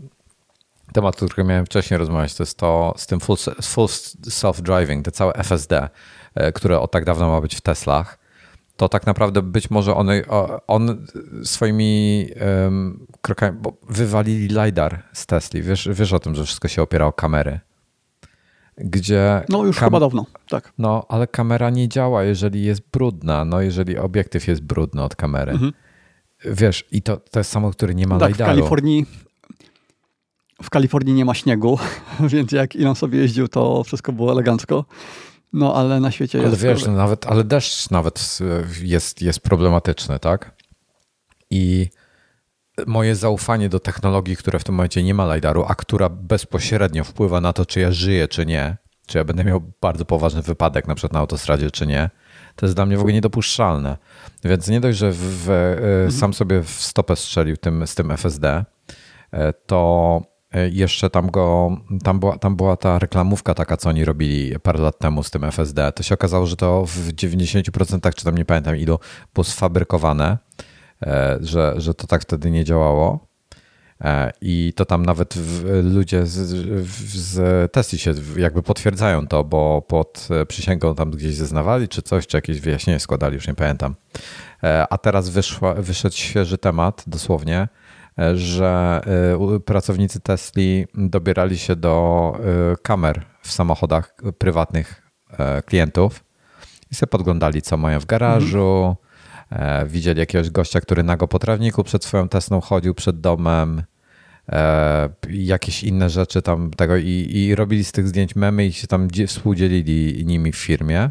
temat, 0.94 1.24
o 1.24 1.26
którym 1.26 1.48
miałem 1.48 1.66
wcześniej 1.66 1.98
rozmawiać, 1.98 2.36
to 2.36 2.44
jest 2.44 2.58
to 2.58 2.94
z 2.98 3.08
tym 3.08 3.20
full, 3.20 3.38
full 3.64 3.88
self-driving, 4.28 5.02
te 5.02 5.12
całe 5.12 5.34
FSD, 5.34 5.90
e, 6.36 6.52
które 6.52 6.80
od 6.80 6.92
tak 6.92 7.06
dawno 7.06 7.32
ma 7.32 7.42
być 7.42 7.56
w 7.56 7.62
Teslach 7.62 8.25
to 8.78 8.90
tak 8.90 9.06
naprawdę 9.06 9.42
być 9.42 9.70
może 9.70 9.96
on, 9.96 10.08
on 10.68 11.06
swoimi 11.44 12.28
um, 12.64 13.08
krokami, 13.22 13.58
bo 13.62 13.74
wywalili 13.90 14.48
LiDAR 14.48 15.04
z 15.14 15.26
Tesli. 15.26 15.62
Wiesz, 15.62 15.90
wiesz 15.92 16.14
o 16.14 16.20
tym, 16.20 16.36
że 16.36 16.44
wszystko 16.44 16.68
się 16.68 16.82
opiera 16.82 17.06
o 17.06 17.14
kamery. 17.14 17.60
Gdzie 18.78 19.42
no 19.50 19.64
już 19.64 19.78
chyba 19.78 20.00
dawno, 20.00 20.26
tak. 20.50 20.74
No, 20.78 21.06
ale 21.10 21.28
kamera 21.28 21.70
nie 21.70 21.90
działa, 21.90 22.24
jeżeli 22.24 22.64
jest 22.64 22.82
brudna, 22.92 23.46
no 23.46 23.62
jeżeli 23.62 23.98
obiektyw 23.98 24.48
jest 24.48 24.62
brudny 24.62 25.04
od 25.04 25.16
kamery. 25.16 25.52
Mhm. 25.52 25.74
Wiesz, 26.46 26.86
i 26.92 27.02
to, 27.02 27.18
to 27.18 27.40
jest 27.40 27.52
samochód, 27.52 27.76
który 27.78 27.96
nie 27.96 28.08
ma 28.08 28.20
tak, 28.20 28.32
LiDARu. 28.32 28.52
w 28.52 28.56
Kalifornii 28.56 29.06
w 30.64 30.70
Kalifornii 30.70 31.14
nie 31.14 31.26
ma 31.26 31.34
śniegu, 31.34 31.80
więc 32.34 32.52
jak 32.52 32.76
Elon 32.76 32.96
sobie 32.96 33.20
jeździł, 33.20 33.48
to 33.48 33.84
wszystko 33.84 34.12
było 34.12 34.32
elegancko. 34.32 34.86
No, 35.56 35.76
ale 35.76 36.00
na 36.00 36.12
świecie 36.12 36.40
ale 36.40 36.50
jest. 36.50 36.62
Wiesz, 36.62 36.86
no, 36.86 36.92
nawet, 36.92 37.26
ale 37.26 37.44
deszcz 37.44 37.90
nawet 37.90 38.40
jest, 38.82 39.22
jest 39.22 39.40
problematyczny, 39.40 40.20
tak? 40.20 40.56
I 41.50 41.90
moje 42.88 43.16
zaufanie 43.16 43.70
do 43.70 43.80
technologii, 43.80 44.36
która 44.36 44.60
w 44.60 44.64
tym 44.64 44.76
momencie 44.76 45.04
nie 45.04 45.14
ma 45.14 45.36
LiDARu, 45.36 45.66
a 45.68 45.76
która 45.76 46.10
bezpośrednio 46.10 47.04
wpływa 47.04 47.42
na 47.42 47.54
to, 47.54 47.66
czy 47.66 47.80
ja 47.80 47.92
żyję, 47.92 48.28
czy 48.28 48.46
nie, 48.46 48.78
czy 49.08 49.18
ja 49.18 49.24
będę 49.24 49.44
miał 49.44 49.72
bardzo 49.82 50.06
poważny 50.06 50.42
wypadek 50.42 50.88
na 50.88 50.96
przykład 50.96 51.14
na 51.14 51.20
autostradzie, 51.20 51.72
czy 51.72 51.88
nie, 51.88 52.10
to 52.56 52.66
jest 52.66 52.76
dla 52.76 52.86
mnie 52.86 52.98
w 52.98 53.00
ogóle 53.00 53.14
niedopuszczalne. 53.14 53.98
Więc 54.44 54.68
nie 54.68 54.80
dość, 54.80 54.98
że 54.98 55.12
w, 55.12 55.18
w, 55.18 55.50
mhm. 55.50 56.12
sam 56.12 56.34
sobie 56.34 56.64
w 56.64 56.70
stopę 56.70 57.16
strzelił 57.16 57.58
tym, 57.58 57.88
z 57.88 57.96
tym 57.96 58.12
FSD, 58.12 58.66
e, 59.32 59.54
to 59.54 60.22
E, 60.22 60.35
jeszcze 60.72 61.10
tam 61.10 61.32
go, 61.32 61.78
tam 62.04 62.20
była, 62.20 62.38
tam 62.38 62.56
była 62.56 62.78
ta 62.78 63.00
reklamówka 63.00 63.54
taka, 63.54 63.78
co 63.78 63.90
oni 63.90 64.06
robili 64.06 64.60
parę 64.60 64.80
lat 64.80 65.00
temu 65.00 65.24
z 65.24 65.32
tym 65.32 65.44
FSD. 65.44 65.92
To 65.92 66.04
się 66.04 66.16
okazało, 66.16 66.46
że 66.46 66.56
to 66.56 66.86
w 66.86 67.14
90% 67.14 68.14
czy 68.16 68.26
tam 68.26 68.38
nie 68.38 68.46
pamiętam 68.46 68.78
ilu 68.78 69.00
było 69.34 69.44
sfabrykowane, 69.44 70.38
e, 71.04 71.38
że, 71.42 71.74
że 71.78 71.94
to 71.94 72.08
tak 72.08 72.22
wtedy 72.22 72.52
nie 72.52 72.64
działało. 72.64 73.28
E, 74.02 74.32
I 74.42 74.74
to 74.76 74.86
tam 74.86 75.06
nawet 75.06 75.34
ludzie 75.84 76.26
z, 76.26 76.34
z 77.14 77.72
Tesli 77.72 78.00
się 78.00 78.14
jakby 78.38 78.64
potwierdzają 78.64 79.28
to, 79.28 79.44
bo 79.44 79.82
pod 79.82 80.28
przysięgą 80.48 80.96
tam 80.96 81.12
gdzieś 81.12 81.36
zeznawali, 81.36 81.88
czy 81.88 82.02
coś, 82.02 82.28
czy 82.28 82.38
jakieś 82.38 82.60
wyjaśnienie 82.60 83.00
składali, 83.00 83.36
już 83.36 83.48
nie 83.48 83.56
pamiętam. 83.56 83.96
A 84.90 84.98
teraz 84.98 85.30
wyszła, 85.30 85.74
wyszedł 85.74 86.16
świeży 86.16 86.58
temat, 86.58 87.04
dosłownie, 87.08 87.68
że 88.36 89.02
y, 89.56 89.60
pracownicy 89.60 90.20
Tesli 90.20 90.86
dobierali 90.94 91.58
się 91.58 91.76
do 91.76 92.38
y, 92.74 92.78
kamer 92.82 93.26
w 93.42 93.52
samochodach 93.52 94.16
prywatnych 94.38 95.02
e, 95.38 95.62
klientów 95.62 96.24
i 96.92 96.96
sobie 96.96 97.10
podglądali, 97.10 97.62
co 97.62 97.78
mają 97.78 98.00
w 98.00 98.06
garażu. 98.06 98.96
Mhm. 99.52 99.88
Widzieli 99.90 100.20
jakiegoś 100.20 100.50
gościa, 100.50 100.82
który 100.82 101.04
nago 101.04 101.28
po 101.28 101.40
trawniku 101.40 101.84
przed 101.84 102.06
swoją 102.06 102.30
Teslą 102.30 102.62
chodził 102.62 102.94
przed 102.94 103.22
domem. 103.22 103.84
E, 104.50 105.10
jakieś 105.30 105.84
inne 105.84 106.10
rzeczy 106.10 106.42
tam 106.42 106.72
tego 106.72 106.98
i, 106.98 107.28
i 107.32 107.56
robili 107.56 107.84
z 107.84 107.92
tych 107.92 108.08
zdjęć 108.08 108.36
memy 108.36 108.66
i 108.66 108.74
się 108.74 108.88
tam 108.88 109.08
współdzielili 109.28 110.26
nimi 110.26 110.52
w 110.52 110.58
firmie. 110.58 111.10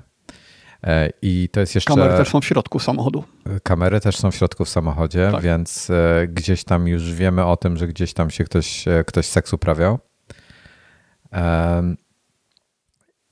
E, 0.85 1.11
I 1.23 1.49
to 1.53 1.61
jest 1.61 1.75
jeszcze. 1.75 1.95
Kamery 1.95 2.17
też 2.17 2.29
są 2.29 2.41
w 2.41 2.45
środku 2.45 2.79
samochodu. 2.79 3.25
Kamery 3.63 4.01
też 4.01 4.17
są 4.17 4.31
w 4.31 4.35
środku 4.35 4.65
w 4.65 4.69
samochodzie, 4.69 5.29
tak. 5.33 5.43
więc 5.43 5.91
e, 5.91 6.27
gdzieś 6.29 6.65
tam 6.65 6.89
już 6.89 7.13
wiemy 7.13 7.45
o 7.45 7.57
tym, 7.57 7.77
że 7.77 7.89
gdzieś 7.89 8.13
tam 8.13 8.31
się 8.31 8.45
ktoś, 8.45 8.89
e, 8.89 9.05
ktoś 9.05 9.27
seks 9.27 9.53
uprawiał. 9.53 9.99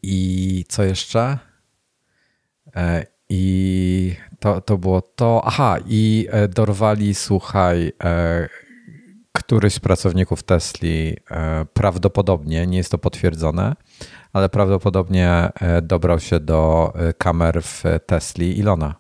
I 0.03 0.65
co 0.69 0.83
jeszcze? 0.85 1.39
I 3.29 4.15
to, 4.41 4.61
to 4.61 4.79
było 4.79 5.01
to. 5.01 5.43
Aha, 5.45 5.77
i 5.87 6.29
dorwali, 6.55 7.15
słuchaj, 7.15 7.93
któryś 9.33 9.75
z 9.75 9.81
pracowników 9.81 10.43
Tesli 10.43 11.17
prawdopodobnie, 11.73 12.67
nie 12.67 12.79
jest 12.79 12.91
to 12.91 12.99
potwierdzone, 12.99 13.75
ale 14.33 14.49
prawdopodobnie 14.49 15.29
e, 15.55 15.83
dobrał 15.83 16.21
się 16.21 16.41
do 16.41 16.93
e, 16.95 17.13
kamer 17.13 17.63
w 17.63 17.83
Tesli 18.07 18.59
Ilona, 18.59 18.95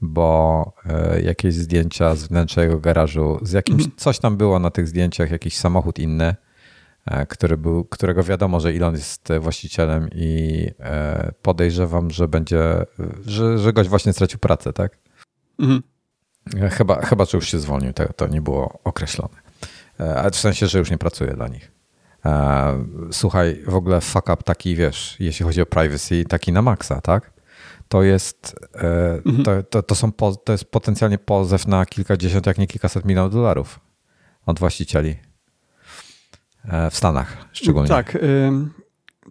bo 0.00 0.72
e, 0.86 1.22
jakieś 1.22 1.54
zdjęcia 1.54 2.14
z 2.14 2.24
wnętrza 2.24 2.62
jego 2.62 2.80
garażu, 2.80 3.38
z 3.42 3.52
jakimś, 3.52 3.82
mhm. 3.82 3.96
coś 3.96 4.18
tam 4.18 4.36
było 4.36 4.58
na 4.58 4.70
tych 4.70 4.88
zdjęciach, 4.88 5.30
jakiś 5.30 5.56
samochód 5.56 5.98
inny, 5.98 6.34
który 7.28 7.56
był, 7.56 7.84
którego 7.84 8.22
wiadomo, 8.22 8.60
że 8.60 8.68
Elon 8.68 8.94
jest 8.94 9.28
właścicielem 9.40 10.08
i 10.14 10.70
podejrzewam, 11.42 12.10
że 12.10 12.28
będzie, 12.28 12.62
że, 13.26 13.58
że 13.58 13.72
gość 13.72 13.88
właśnie 13.88 14.12
stracił 14.12 14.38
pracę, 14.38 14.72
tak? 14.72 14.98
Mhm. 15.58 15.82
Chyba, 16.70 17.00
chyba, 17.00 17.24
że 17.24 17.38
już 17.38 17.48
się 17.48 17.58
zwolnił, 17.58 17.92
to, 17.92 18.12
to 18.12 18.26
nie 18.26 18.42
było 18.42 18.78
określone. 18.84 19.36
Ale 19.98 20.30
w 20.30 20.36
sensie, 20.36 20.66
że 20.66 20.78
już 20.78 20.90
nie 20.90 20.98
pracuje 20.98 21.32
dla 21.32 21.48
nich. 21.48 21.75
E, 22.26 22.84
słuchaj, 23.10 23.62
w 23.66 23.74
ogóle 23.74 24.00
fuck 24.00 24.28
up 24.28 24.42
taki, 24.42 24.74
wiesz, 24.74 25.16
jeśli 25.20 25.44
chodzi 25.44 25.62
o 25.62 25.66
privacy, 25.66 26.24
taki 26.24 26.52
na 26.52 26.62
maksa, 26.62 27.00
tak? 27.00 27.32
To 27.88 28.02
jest, 28.02 28.56
e, 28.74 29.20
mhm. 29.26 29.44
to, 29.44 29.62
to, 29.62 29.82
to, 29.82 29.94
są, 29.94 30.12
to 30.44 30.52
jest 30.52 30.64
potencjalnie 30.64 31.18
pozew 31.18 31.66
na 31.66 31.86
kilkadziesiąt, 31.86 32.46
jak 32.46 32.58
nie 32.58 32.66
kilkaset 32.66 33.04
milionów 33.04 33.32
dolarów 33.32 33.80
od 34.46 34.58
właścicieli 34.58 35.14
e, 36.64 36.90
w 36.90 36.96
Stanach 36.96 37.48
szczególnie. 37.52 37.88
Tak. 37.88 38.18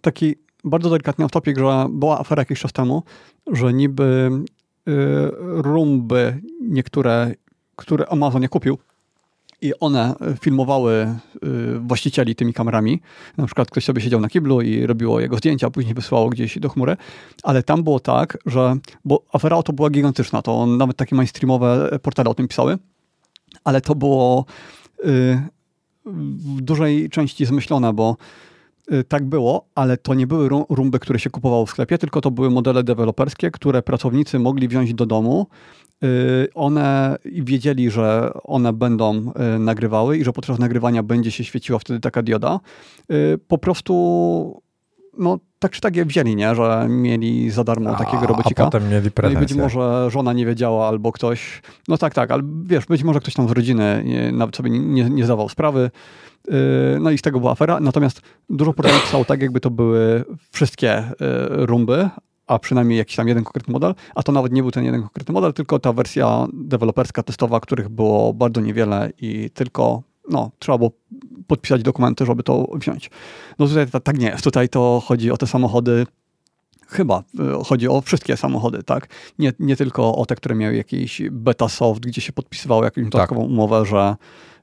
Taki 0.02 0.36
bardzo 0.64 0.90
delikatny 0.90 1.28
topik, 1.28 1.58
że 1.58 1.86
była 1.90 2.20
afera 2.20 2.40
jakiś 2.40 2.60
czas 2.60 2.72
temu, 2.72 3.02
że 3.52 3.72
niby 3.72 4.30
rumby 5.40 6.40
niektóre, 6.60 7.34
które 7.76 8.06
Amazon 8.08 8.42
nie 8.42 8.48
kupił, 8.48 8.78
i 9.62 9.72
one 9.80 10.14
filmowały 10.40 10.92
y, 10.94 11.78
właścicieli 11.78 12.34
tymi 12.34 12.52
kamerami. 12.52 13.00
Na 13.36 13.46
przykład 13.46 13.70
ktoś 13.70 13.84
sobie 13.84 14.00
siedział 14.00 14.20
na 14.20 14.28
kiblu 14.28 14.60
i 14.60 14.86
robiło 14.86 15.20
jego 15.20 15.36
zdjęcia, 15.36 15.70
później 15.70 15.94
wysyłało 15.94 16.28
gdzieś 16.28 16.58
do 16.58 16.68
chmury. 16.68 16.96
Ale 17.42 17.62
tam 17.62 17.82
było 17.82 18.00
tak, 18.00 18.38
że, 18.46 18.76
bo 19.04 19.22
afera 19.32 19.62
to 19.62 19.72
była 19.72 19.90
gigantyczna, 19.90 20.42
to 20.42 20.66
nawet 20.66 20.96
takie 20.96 21.16
mainstreamowe 21.16 21.98
portale 22.02 22.30
o 22.30 22.34
tym 22.34 22.48
pisały, 22.48 22.78
ale 23.64 23.80
to 23.80 23.94
było 23.94 24.44
w 26.04 26.60
dużej 26.60 27.10
części 27.10 27.46
zmyślone, 27.46 27.92
bo 27.92 28.16
tak 29.08 29.24
było, 29.24 29.68
ale 29.74 29.96
to 29.96 30.14
nie 30.14 30.26
były 30.26 30.48
rumby, 30.48 30.98
które 30.98 31.18
się 31.18 31.30
kupowało 31.30 31.66
w 31.66 31.70
sklepie, 31.70 31.98
tylko 31.98 32.20
to 32.20 32.30
były 32.30 32.50
modele 32.50 32.84
deweloperskie, 32.84 33.50
które 33.50 33.82
pracownicy 33.82 34.38
mogli 34.38 34.68
wziąć 34.68 34.94
do 34.94 35.06
domu 35.06 35.46
Y, 36.04 36.48
one 36.54 37.16
wiedzieli, 37.24 37.90
że 37.90 38.30
one 38.44 38.72
będą 38.72 39.32
y, 39.56 39.58
nagrywały 39.58 40.18
i 40.18 40.24
że 40.24 40.32
podczas 40.32 40.58
nagrywania 40.58 41.02
będzie 41.02 41.30
się 41.30 41.44
świeciła 41.44 41.78
wtedy 41.78 42.00
taka 42.00 42.22
dioda. 42.22 42.60
Y, 43.12 43.38
po 43.48 43.58
prostu 43.58 44.62
no 45.18 45.38
tak 45.58 45.72
czy 45.72 45.80
tak 45.80 45.96
je 45.96 46.04
wzięli, 46.04 46.36
nie? 46.36 46.54
że 46.54 46.86
mieli 46.88 47.50
za 47.50 47.64
darmo 47.64 47.90
a, 47.90 47.94
takiego 47.94 48.26
robocika. 48.26 48.62
A 48.62 48.66
potem 48.66 48.88
mieli 48.88 49.10
pretensje. 49.10 49.40
No 49.40 49.44
i 49.44 49.46
być 49.46 49.54
może 49.54 50.10
żona 50.10 50.32
nie 50.32 50.46
wiedziała 50.46 50.88
albo 50.88 51.12
ktoś, 51.12 51.62
no 51.88 51.98
tak, 51.98 52.14
tak, 52.14 52.30
ale 52.30 52.42
wiesz, 52.62 52.86
być 52.86 53.02
może 53.02 53.20
ktoś 53.20 53.34
tam 53.34 53.48
z 53.48 53.52
rodziny 53.52 54.02
nie, 54.04 54.32
nawet 54.32 54.56
sobie 54.56 54.70
nie, 54.70 55.10
nie 55.10 55.24
zdawał 55.24 55.48
sprawy. 55.48 55.90
No 57.00 57.10
i 57.10 57.18
z 57.18 57.22
tego 57.22 57.40
była 57.40 57.52
afera. 57.52 57.80
Natomiast 57.80 58.20
dużo 58.50 58.72
portali 58.72 59.00
pisało 59.00 59.24
tak, 59.24 59.42
jakby 59.42 59.60
to 59.60 59.70
były 59.70 60.24
wszystkie 60.50 61.04
rumby, 61.48 62.08
a 62.46 62.58
przynajmniej 62.58 62.98
jakiś 62.98 63.16
tam 63.16 63.28
jeden 63.28 63.44
konkretny 63.44 63.72
model, 63.72 63.94
a 64.14 64.22
to 64.22 64.32
nawet 64.32 64.52
nie 64.52 64.62
był 64.62 64.70
ten 64.70 64.84
jeden 64.84 65.02
konkretny 65.02 65.32
model, 65.34 65.52
tylko 65.52 65.78
ta 65.78 65.92
wersja 65.92 66.46
deweloperska, 66.52 67.22
testowa, 67.22 67.60
których 67.60 67.88
było 67.88 68.34
bardzo 68.34 68.60
niewiele 68.60 69.10
i 69.20 69.50
tylko 69.50 70.02
no, 70.30 70.50
trzeba 70.58 70.78
było 70.78 70.90
podpisać 71.46 71.82
dokumenty, 71.82 72.26
żeby 72.26 72.42
to 72.42 72.66
wziąć. 72.74 73.10
No 73.58 73.68
tutaj 73.68 73.86
tak 74.02 74.18
nie 74.18 74.26
jest. 74.26 74.44
Tutaj 74.44 74.68
to 74.68 75.02
chodzi 75.04 75.30
o 75.30 75.36
te 75.36 75.46
samochody, 75.46 76.06
chyba 76.88 77.22
y, 77.60 77.64
chodzi 77.64 77.88
o 77.88 78.00
wszystkie 78.00 78.36
samochody, 78.36 78.82
tak? 78.82 79.08
Nie, 79.38 79.52
nie 79.58 79.76
tylko 79.76 80.16
o 80.16 80.26
te, 80.26 80.36
które 80.36 80.54
miały 80.54 80.76
jakiś 80.76 81.22
beta 81.30 81.68
soft, 81.68 82.00
gdzie 82.00 82.20
się 82.20 82.32
podpisywało 82.32 82.84
jakąś 82.84 83.04
tak. 83.04 83.12
dodatkową 83.12 83.40
tak. 83.40 83.50
umowę, 83.50 83.86
że 83.86 84.16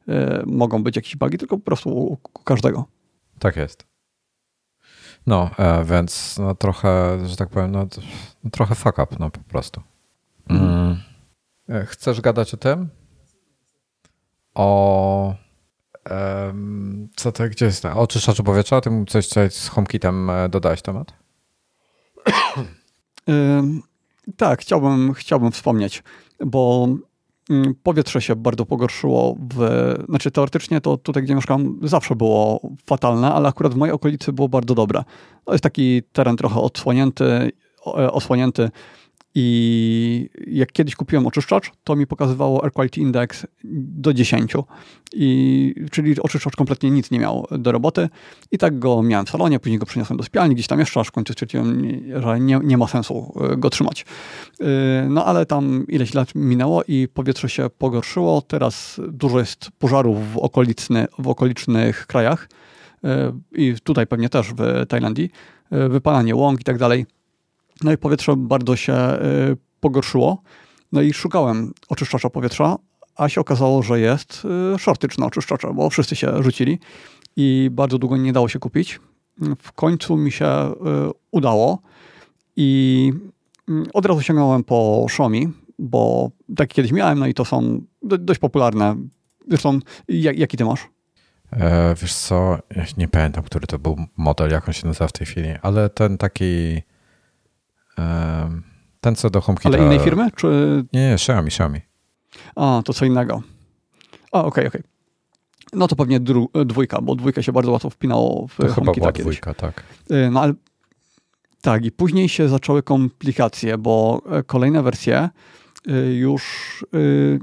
y, 0.09 0.13
mogą 0.45 0.83
być 0.83 0.95
jakieś 0.95 1.15
bugi, 1.15 1.37
tylko 1.37 1.57
po 1.57 1.63
prostu 1.63 1.89
u, 1.89 2.13
u 2.13 2.43
każdego. 2.43 2.85
Tak 3.39 3.55
jest. 3.55 3.93
No, 5.27 5.49
e, 5.59 5.85
więc 5.85 6.37
no, 6.39 6.55
trochę, 6.55 7.19
że 7.27 7.35
tak 7.35 7.49
powiem, 7.49 7.71
no, 7.71 7.87
no, 8.43 8.49
trochę 8.49 8.75
fuck 8.75 8.99
up, 8.99 9.15
no 9.19 9.29
po 9.29 9.39
prostu. 9.39 9.81
Mm. 10.49 10.97
E, 11.69 11.85
chcesz 11.85 12.21
gadać 12.21 12.53
o 12.53 12.57
tym? 12.57 12.89
O 14.55 15.35
co 17.15 17.31
to, 17.31 17.49
gdzie 17.49 17.65
jest? 17.65 17.85
O 17.85 18.07
czyszczaczu 18.07 18.43
powietrza? 18.43 18.81
Tym 18.81 19.05
coś, 19.05 19.27
coś 19.27 19.53
z 19.53 19.67
HomeKitem 19.67 20.29
e, 20.29 20.49
dodałeś 20.49 20.81
temat? 20.81 21.13
tak, 24.37 24.61
chciałbym, 24.61 25.13
chciałbym 25.13 25.51
wspomnieć, 25.51 26.03
bo 26.45 26.87
mm, 27.49 27.75
powietrze 27.83 28.21
się 28.21 28.35
bardzo 28.35 28.65
pogorszyło. 28.65 29.37
W, 29.55 29.93
znaczy 30.09 30.31
teoretycznie 30.31 30.81
to 30.81 30.97
tutaj, 30.97 31.23
gdzie 31.23 31.35
mieszkam, 31.35 31.79
zawsze 31.81 32.15
było 32.15 32.61
fatalne, 32.85 33.33
ale 33.33 33.49
akurat 33.49 33.73
w 33.73 33.77
mojej 33.77 33.95
okolicy 33.95 34.33
było 34.33 34.49
bardzo 34.49 34.75
dobre. 34.75 35.03
To 35.45 35.51
jest 35.51 35.63
taki 35.63 36.03
teren 36.03 36.37
trochę 36.37 36.59
odsłonięty, 36.59 37.51
osłonięty 37.93 38.69
i 39.35 40.29
jak 40.47 40.71
kiedyś 40.71 40.95
kupiłem 40.95 41.27
oczyszczacz, 41.27 41.71
to 41.83 41.95
mi 41.95 42.07
pokazywało 42.07 42.63
Air 42.63 42.73
Quality 42.73 43.01
Index 43.01 43.47
do 43.63 44.13
10. 44.13 44.53
I, 45.13 45.75
czyli 45.91 46.21
oczyszczacz 46.21 46.55
kompletnie 46.55 46.91
nic 46.91 47.11
nie 47.11 47.19
miał 47.19 47.47
do 47.51 47.71
roboty. 47.71 48.09
I 48.51 48.57
tak 48.57 48.79
go 48.79 49.03
miałem 49.03 49.25
w 49.25 49.29
salonie, 49.29 49.59
później 49.59 49.79
go 49.79 49.85
przyniosłem 49.85 50.17
do 50.17 50.23
spialni, 50.23 50.55
gdzieś 50.55 50.67
tam 50.67 50.79
jeszcze, 50.79 50.99
aż 50.99 51.07
w 51.07 51.11
końcu 51.11 51.33
stwierdziłem, 51.33 51.83
że 52.23 52.39
nie, 52.39 52.59
nie 52.63 52.77
ma 52.77 52.87
sensu 52.87 53.33
e, 53.51 53.57
go 53.57 53.69
trzymać. 53.69 54.05
E, 54.61 54.65
no 55.09 55.25
ale 55.25 55.45
tam 55.45 55.85
ileś 55.87 56.13
lat 56.13 56.35
minęło 56.35 56.83
i 56.87 57.07
powietrze 57.13 57.49
się 57.49 57.69
pogorszyło. 57.77 58.41
Teraz 58.41 59.01
dużo 59.07 59.39
jest 59.39 59.71
pożarów 59.79 60.33
w, 60.33 60.37
okoliczny, 60.37 61.07
w 61.19 61.27
okolicznych 61.27 62.07
krajach 62.07 62.49
e, 63.03 63.33
i 63.51 63.75
tutaj 63.83 64.07
pewnie 64.07 64.29
też 64.29 64.53
w 64.53 64.85
Tajlandii. 64.87 65.29
Wypalanie 65.89 66.35
łąk 66.35 66.61
i 66.61 66.63
tak 66.63 66.77
dalej 66.77 67.05
no 67.83 67.91
i 67.91 67.97
powietrze 67.97 68.35
bardzo 68.37 68.75
się 68.75 68.93
y, 68.93 69.57
pogorszyło. 69.79 70.41
No 70.91 71.01
i 71.01 71.13
szukałem 71.13 71.73
oczyszczacza 71.89 72.29
powietrza, 72.29 72.75
a 73.15 73.29
się 73.29 73.41
okazało, 73.41 73.83
że 73.83 73.99
jest 73.99 74.43
y, 74.75 74.79
shortage 74.79 75.15
na 75.17 75.25
oczyszczacza, 75.25 75.73
bo 75.73 75.89
wszyscy 75.89 76.15
się 76.15 76.43
rzucili 76.43 76.79
i 77.35 77.69
bardzo 77.71 77.97
długo 77.97 78.17
nie 78.17 78.33
dało 78.33 78.49
się 78.49 78.59
kupić. 78.59 78.99
W 79.61 79.71
końcu 79.71 80.17
mi 80.17 80.31
się 80.31 80.45
y, 80.45 80.73
udało 81.31 81.81
i 82.55 83.11
mm, 83.69 83.85
od 83.93 84.05
razu 84.05 84.21
sięgnąłem 84.21 84.63
po 84.63 85.05
Xiaomi, 85.07 85.49
bo 85.79 86.31
tak 86.55 86.69
kiedyś 86.69 86.91
miałem, 86.91 87.19
no 87.19 87.27
i 87.27 87.33
to 87.33 87.45
są 87.45 87.81
dość 88.01 88.39
popularne. 88.39 88.95
Zresztą, 89.47 89.79
jak, 90.07 90.39
jaki 90.39 90.57
ty 90.57 90.65
masz? 90.65 90.89
E, 91.51 91.95
wiesz 92.01 92.13
co, 92.13 92.57
nie 92.97 93.07
pamiętam, 93.07 93.43
który 93.43 93.67
to 93.67 93.79
był 93.79 93.97
model, 94.17 94.51
jak 94.51 94.67
on 94.67 94.73
się 94.73 94.87
nazywa 94.87 95.07
w 95.07 95.11
tej 95.11 95.27
chwili, 95.27 95.49
ale 95.61 95.89
ten 95.89 96.17
taki 96.17 96.81
ten, 99.01 99.15
co 99.15 99.29
do 99.29 99.41
HomeKita. 99.41 99.69
Ale 99.69 99.85
innej 99.85 99.99
firmy? 99.99 100.29
Czy... 100.35 100.47
Nie, 100.93 101.01
nie, 101.01 101.13
Xiaomi, 101.13 101.47
Xiaomi. 101.47 101.81
A, 102.55 102.81
to 102.85 102.93
co 102.93 103.05
innego. 103.05 103.41
A, 104.31 104.39
okej, 104.39 104.47
okay, 104.47 104.67
okej. 104.67 104.81
Okay. 104.81 104.93
No 105.73 105.87
to 105.87 105.95
pewnie 105.95 106.19
dwójka, 106.65 107.01
bo 107.01 107.15
dwójka 107.15 107.41
się 107.41 107.51
bardzo 107.51 107.71
łatwo 107.71 107.89
wpinało 107.89 108.47
w 108.47 108.57
to 108.57 108.67
HomeKita 108.67 108.83
chyba 108.83 108.93
była 108.93 109.11
dwójka, 109.11 109.53
tak. 109.53 109.83
Y, 110.11 110.29
no 110.31 110.41
ale 110.41 110.53
tak, 111.61 111.85
i 111.85 111.91
później 111.91 112.29
się 112.29 112.49
zaczęły 112.49 112.83
komplikacje, 112.83 113.77
bo 113.77 114.21
e, 114.31 114.43
kolejne 114.43 114.83
wersje 114.83 115.29
y, 115.87 116.13
już 116.13 116.85
y, 116.95 117.39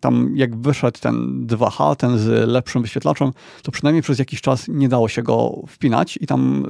tam 0.00 0.32
jak 0.36 0.56
wyszedł 0.56 0.98
ten 1.00 1.46
2H, 1.46 1.96
ten 1.96 2.18
z 2.18 2.48
lepszym 2.48 2.82
wyświetlaczem, 2.82 3.30
to 3.62 3.72
przynajmniej 3.72 4.02
przez 4.02 4.18
jakiś 4.18 4.40
czas 4.40 4.68
nie 4.68 4.88
dało 4.88 5.08
się 5.08 5.22
go 5.22 5.62
wpinać 5.68 6.18
i 6.20 6.26
tam 6.26 6.66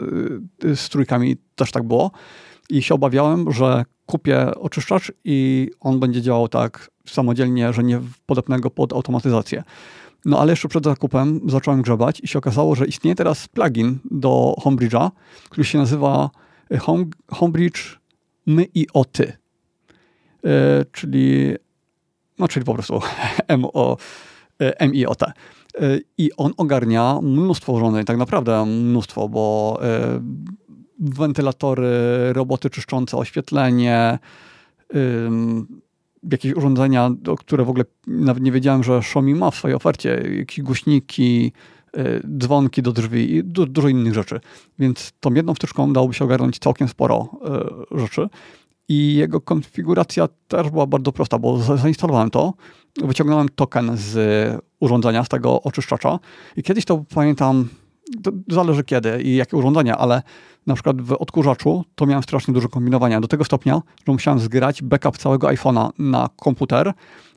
z 0.74 0.88
trójkami 0.88 1.36
też 1.57 1.70
tak 1.70 1.82
było 1.82 2.11
i 2.70 2.82
się 2.82 2.94
obawiałem, 2.94 3.53
że 3.53 3.84
kupię 4.07 4.55
oczyszczacz 4.55 5.12
i 5.24 5.70
on 5.80 6.01
będzie 6.01 6.22
działał 6.22 6.49
tak 6.49 6.90
samodzielnie, 7.07 7.72
że 7.72 7.84
nie 7.84 8.01
podepnę 8.26 8.61
go 8.61 8.70
pod 8.70 8.92
automatyzację. 8.92 9.62
No 10.24 10.40
ale 10.40 10.53
jeszcze 10.53 10.68
przed 10.68 10.84
zakupem 10.84 11.40
zacząłem 11.46 11.82
grzebać 11.82 12.20
i 12.20 12.28
się 12.28 12.38
okazało, 12.38 12.74
że 12.74 12.86
istnieje 12.86 13.14
teraz 13.14 13.49
plugin 13.49 13.99
do 14.11 14.55
Homebridge'a, 14.64 15.11
który 15.51 15.64
się 15.64 15.78
nazywa 15.78 16.30
Home, 16.80 17.05
Homebridge 17.30 17.99
My 18.46 18.66
i 18.74 18.86
o 18.94 19.05
ty. 19.05 19.32
Yy, 20.44 20.51
czyli, 20.92 21.55
no 22.39 22.49
czyli 22.49 22.64
po 22.64 22.74
prostu 22.74 23.01
M-O, 23.49 23.97
M-I-O-T. 24.59 25.32
Yy, 25.80 26.03
I 26.18 26.30
on 26.36 26.53
ogarnia 26.57 27.18
mnóstwo 27.22 27.72
urządzeń, 27.72 28.05
tak 28.05 28.16
naprawdę 28.16 28.66
mnóstwo, 28.66 29.28
bo 29.28 29.78
yy, 29.82 30.22
wentylatory, 30.99 31.93
roboty 32.32 32.70
czyszczące 32.70 33.16
oświetlenie, 33.16 34.18
jakieś 36.30 36.55
urządzenia, 36.55 37.11
które 37.39 37.64
w 37.64 37.68
ogóle 37.68 37.84
nawet 38.07 38.43
nie 38.43 38.53
wiedziałem, 38.53 38.84
że 38.84 38.97
Xiaomi 38.97 39.34
ma 39.34 39.51
w 39.51 39.55
swojej 39.55 39.74
ofercie, 39.74 40.22
jakieś 40.39 40.64
głośniki, 40.64 41.53
dzwonki 42.39 42.82
do 42.82 42.93
drzwi 42.93 43.34
i 43.34 43.45
du 43.45 43.66
dużo 43.66 43.89
innych 43.89 44.14
rzeczy. 44.14 44.41
Więc 44.78 45.12
tą 45.20 45.34
jedną 45.34 45.55
wtyczką 45.55 45.93
dałoby 45.93 46.14
się 46.14 46.24
ogarnąć 46.24 46.59
całkiem 46.59 46.89
sporo 46.89 47.28
rzeczy. 47.91 48.28
I 48.89 49.14
jego 49.14 49.41
konfiguracja 49.41 50.28
też 50.49 50.70
była 50.70 50.86
bardzo 50.86 51.12
prosta, 51.12 51.39
bo 51.39 51.59
zainstalowałem 51.59 52.30
to, 52.30 52.55
wyciągnąłem 53.05 53.49
token 53.49 53.91
z 53.95 54.16
urządzenia, 54.80 55.24
z 55.24 55.28
tego 55.28 55.62
oczyszczacza 55.62 56.18
i 56.57 56.62
kiedyś 56.62 56.84
to 56.84 57.05
pamiętam, 57.14 57.68
to 58.22 58.30
zależy 58.49 58.84
kiedy 58.84 59.22
i 59.22 59.36
jakie 59.36 59.57
urządzenia, 59.57 59.99
ale 59.99 60.22
na 60.66 60.74
przykład 60.74 61.03
w 61.03 61.12
odkurzaczu 61.12 61.84
to 61.95 62.07
miałem 62.07 62.22
strasznie 62.22 62.55
dużo 62.55 62.68
kombinowania. 62.68 63.20
Do 63.20 63.28
tego 63.28 63.45
stopnia, 63.45 63.82
że 64.07 64.12
musiałem 64.12 64.41
zgrać 64.41 64.82
backup 64.82 65.18
całego 65.18 65.47
iPhone'a 65.47 65.91
na 65.99 66.28
komputer, 66.36 66.93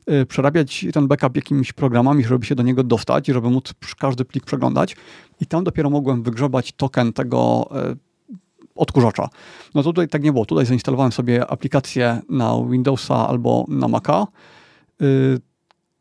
yy, 0.06 0.26
przerabiać 0.26 0.86
ten 0.92 1.08
backup 1.08 1.36
jakimiś 1.36 1.72
programami, 1.72 2.24
żeby 2.24 2.46
się 2.46 2.54
do 2.54 2.62
niego 2.62 2.82
dostać, 2.82 3.26
żeby 3.26 3.50
móc 3.50 3.74
każdy 3.98 4.24
plik 4.24 4.44
przeglądać. 4.44 4.96
I 5.40 5.46
tam 5.46 5.64
dopiero 5.64 5.90
mogłem 5.90 6.22
wygrzebać 6.22 6.72
token 6.72 7.12
tego 7.12 7.68
yy, 7.70 7.96
odkurzacza. 8.74 9.28
No 9.74 9.82
tutaj 9.82 10.08
tak 10.08 10.22
nie 10.22 10.32
było. 10.32 10.46
Tutaj 10.46 10.66
zainstalowałem 10.66 11.12
sobie 11.12 11.46
aplikację 11.46 12.20
na 12.28 12.64
Windowsa 12.70 13.28
albo 13.28 13.64
na 13.68 13.88
Maca, 13.88 14.26
yy, 15.00 15.38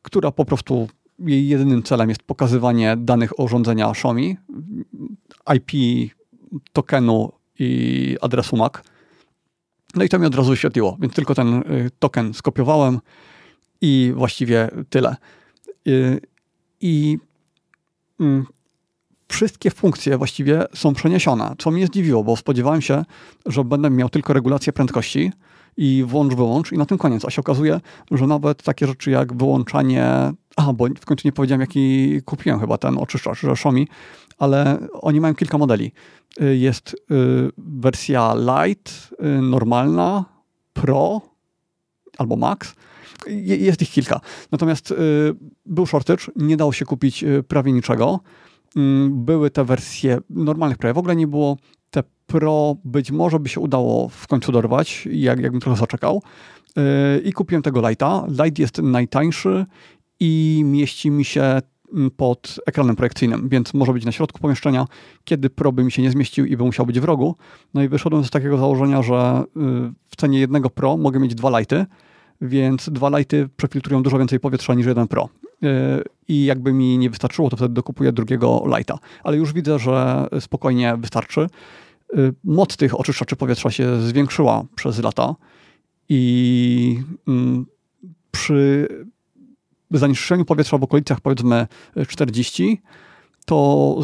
która 0.01 0.31
po 0.31 0.45
prostu 0.45 0.87
jej 1.19 1.47
jedynym 1.47 1.83
celem 1.83 2.09
jest 2.09 2.23
pokazywanie 2.23 2.97
danych 2.97 3.39
urządzenia 3.39 3.89
Xiaomi, 3.89 4.37
IP 5.55 5.71
tokenu 6.73 7.31
i 7.59 8.17
adresu 8.21 8.57
MAC. 8.57 8.73
No 9.95 10.03
i 10.03 10.09
to 10.09 10.19
mi 10.19 10.25
od 10.25 10.35
razu 10.35 10.49
wyświetliło, 10.49 10.97
więc 11.01 11.13
tylko 11.13 11.35
ten 11.35 11.53
y, 11.53 11.89
token 11.99 12.33
skopiowałem 12.33 12.99
i 13.81 14.13
właściwie 14.15 14.69
tyle. 14.89 15.15
Y, 15.87 16.21
I 16.81 17.17
mm, 18.19 18.45
wszystkie 19.31 19.71
funkcje 19.71 20.17
właściwie 20.17 20.65
są 20.73 20.93
przeniesione, 20.93 21.55
co 21.57 21.71
mnie 21.71 21.87
zdziwiło, 21.87 22.23
bo 22.23 22.35
spodziewałem 22.35 22.81
się, 22.81 23.05
że 23.45 23.63
będę 23.63 23.89
miał 23.89 24.09
tylko 24.09 24.33
regulację 24.33 24.73
prędkości 24.73 25.31
i 25.77 26.03
włącz, 26.07 26.33
wyłącz 26.33 26.71
i 26.71 26.77
na 26.77 26.85
tym 26.85 26.97
koniec. 26.97 27.25
A 27.25 27.29
się 27.29 27.39
okazuje, 27.41 27.81
że 28.11 28.27
nawet 28.27 28.63
takie 28.63 28.87
rzeczy 28.87 29.11
jak 29.11 29.37
wyłączanie 29.37 30.33
a, 30.55 30.73
bo 30.73 30.87
w 31.01 31.05
końcu 31.05 31.27
nie 31.27 31.31
powiedziałem, 31.31 31.61
jaki 31.61 32.19
kupiłem 32.25 32.59
chyba 32.59 32.77
ten 32.77 32.97
oczyszczacz, 32.97 33.43
Xiaomi, 33.43 33.87
ale 34.37 34.87
oni 34.93 35.21
mają 35.21 35.35
kilka 35.35 35.57
modeli. 35.57 35.91
Y, 36.41 36.57
jest 36.57 36.93
y, 36.93 36.95
wersja 37.57 38.35
Light, 38.35 39.13
y, 39.13 39.41
normalna, 39.41 40.25
Pro 40.73 41.21
albo 42.17 42.35
Max. 42.35 42.73
Jest 43.27 43.81
ich 43.81 43.89
kilka. 43.89 44.21
Natomiast 44.51 44.93
był 45.65 45.85
shortage, 45.85 46.23
nie 46.35 46.57
dało 46.57 46.73
się 46.73 46.85
kupić 46.85 47.25
prawie 47.47 47.71
niczego. 47.71 48.19
Mm, 48.75 49.25
były 49.25 49.49
te 49.49 49.63
wersje 49.65 50.17
normalnych 50.29 50.77
prawie 50.77 50.93
w 50.93 50.97
ogóle 50.97 51.15
nie 51.15 51.27
było. 51.27 51.57
Te 51.89 52.03
Pro 52.27 52.75
być 52.83 53.11
może 53.11 53.39
by 53.39 53.49
się 53.49 53.59
udało 53.59 54.09
w 54.09 54.27
końcu 54.27 54.51
dorwać, 54.51 55.07
jak, 55.11 55.39
jakbym 55.39 55.61
trochę 55.61 55.77
zaczekał. 55.77 56.21
I 57.23 57.33
kupiłem 57.33 57.61
tego 57.61 57.89
Lighta. 57.89 58.25
Light 58.27 58.59
jest 58.59 58.77
najtańszy 58.77 59.65
i 60.19 60.63
mieści 60.65 61.11
mi 61.11 61.25
się 61.25 61.61
mm, 61.93 62.11
pod 62.11 62.59
ekranem 62.65 62.95
projekcyjnym, 62.95 63.49
więc 63.49 63.73
może 63.73 63.93
być 63.93 64.05
na 64.05 64.11
środku 64.11 64.39
pomieszczenia, 64.39 64.85
kiedy 65.23 65.49
Pro 65.49 65.71
by 65.71 65.83
mi 65.83 65.91
się 65.91 66.01
nie 66.01 66.11
zmieścił 66.11 66.45
i 66.45 66.57
by 66.57 66.63
musiał 66.63 66.85
być 66.85 66.99
w 66.99 67.03
rogu. 67.03 67.35
No 67.73 67.83
i 67.83 67.87
wyszedłem 67.87 68.23
z 68.23 68.29
takiego 68.29 68.57
założenia, 68.57 69.01
że 69.01 69.43
y, 69.47 69.59
w 70.09 70.15
cenie 70.17 70.39
jednego 70.39 70.69
Pro 70.69 70.97
mogę 70.97 71.19
mieć 71.19 71.35
dwa 71.35 71.59
lighty, 71.59 71.85
więc 72.41 72.89
dwa 72.89 73.17
lighty 73.17 73.49
przefiltrują 73.57 74.03
dużo 74.03 74.17
więcej 74.19 74.39
powietrza 74.39 74.73
niż 74.73 74.85
jeden 74.85 75.07
Pro. 75.07 75.29
Y, 75.63 76.03
I 76.27 76.45
jakby 76.45 76.73
mi 76.73 76.97
nie 76.97 77.09
wystarczyło, 77.09 77.49
to 77.49 77.57
wtedy 77.57 77.73
dokupuję 77.73 78.11
drugiego 78.11 78.63
lighta. 78.77 78.99
Ale 79.23 79.37
już 79.37 79.53
widzę, 79.53 79.79
że 79.79 80.27
spokojnie 80.39 80.97
wystarczy. 80.97 81.47
Y, 82.17 82.33
moc 82.43 82.77
tych 82.77 82.99
oczyszczaczy 82.99 83.35
powietrza 83.35 83.71
się 83.71 84.01
zwiększyła 84.01 84.63
przez 84.75 84.99
lata 85.03 85.35
i 86.09 87.03
mm, 87.27 87.65
przy 88.31 88.87
zanieczyszczeniu 89.91 90.45
powietrza 90.45 90.77
w 90.77 90.83
okolicach 90.83 91.21
powiedzmy 91.21 91.67
40, 92.07 92.81
to 93.45 93.97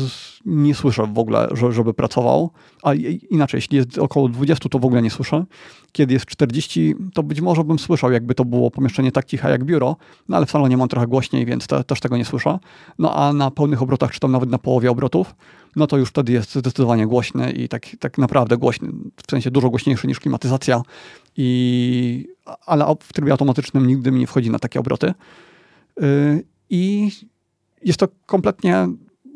nie 0.46 0.76
słyszę 0.76 1.08
w 1.14 1.20
ogóle, 1.20 1.48
żeby 1.70 1.94
pracował. 1.94 2.52
A 2.84 2.94
inaczej, 3.30 3.58
jeśli 3.58 3.78
jest 3.78 3.98
około 3.98 4.30
20, 4.30 4.70
to 4.70 4.80
w 4.80 4.86
ogóle 4.86 5.02
nie 5.02 5.12
słyszę. 5.12 5.46
Kiedy 5.92 6.14
jest 6.14 6.26
40, 6.26 6.96
to 7.14 7.24
być 7.24 7.42
może 7.42 7.64
bym 7.64 7.80
słyszał, 7.80 8.12
jakby 8.12 8.36
to 8.36 8.46
było 8.46 8.72
pomieszczenie 8.72 9.12
tak 9.12 9.26
ciche 9.26 9.50
jak 9.50 9.64
biuro, 9.64 9.96
no 10.30 10.38
ale 10.38 10.46
w 10.46 10.52
salonie 10.52 10.78
mam 10.78 10.88
trochę 10.88 11.08
głośniej, 11.08 11.46
więc 11.46 11.68
te, 11.68 11.84
też 11.84 12.00
tego 12.00 12.18
nie 12.18 12.26
słyszę. 12.26 12.60
No 13.00 13.16
a 13.16 13.34
na 13.34 13.52
pełnych 13.52 13.82
obrotach, 13.82 14.12
czy 14.12 14.20
tam 14.20 14.32
nawet 14.32 14.50
na 14.50 14.58
połowie 14.58 14.92
obrotów, 14.92 15.36
no 15.76 15.88
to 15.88 15.98
już 15.98 16.10
wtedy 16.10 16.32
jest 16.32 16.56
zdecydowanie 16.56 17.08
głośny 17.08 17.52
i 17.52 17.70
tak, 17.70 17.86
tak 18.00 18.18
naprawdę 18.18 18.58
głośny, 18.58 18.90
w 19.28 19.32
sensie 19.32 19.52
dużo 19.52 19.70
głośniejszy 19.70 20.08
niż 20.08 20.20
klimatyzacja. 20.20 20.82
I, 21.38 22.28
ale 22.66 22.96
w 23.00 23.14
trybie 23.14 23.32
automatycznym 23.32 23.88
nigdy 23.88 24.12
mi 24.12 24.20
nie 24.20 24.28
wchodzi 24.28 24.50
na 24.50 24.60
takie 24.60 24.80
obroty. 24.80 25.14
Yy, 26.02 26.44
I 26.70 27.12
jest 27.84 28.00
to 28.00 28.08
kompletnie 28.26 28.88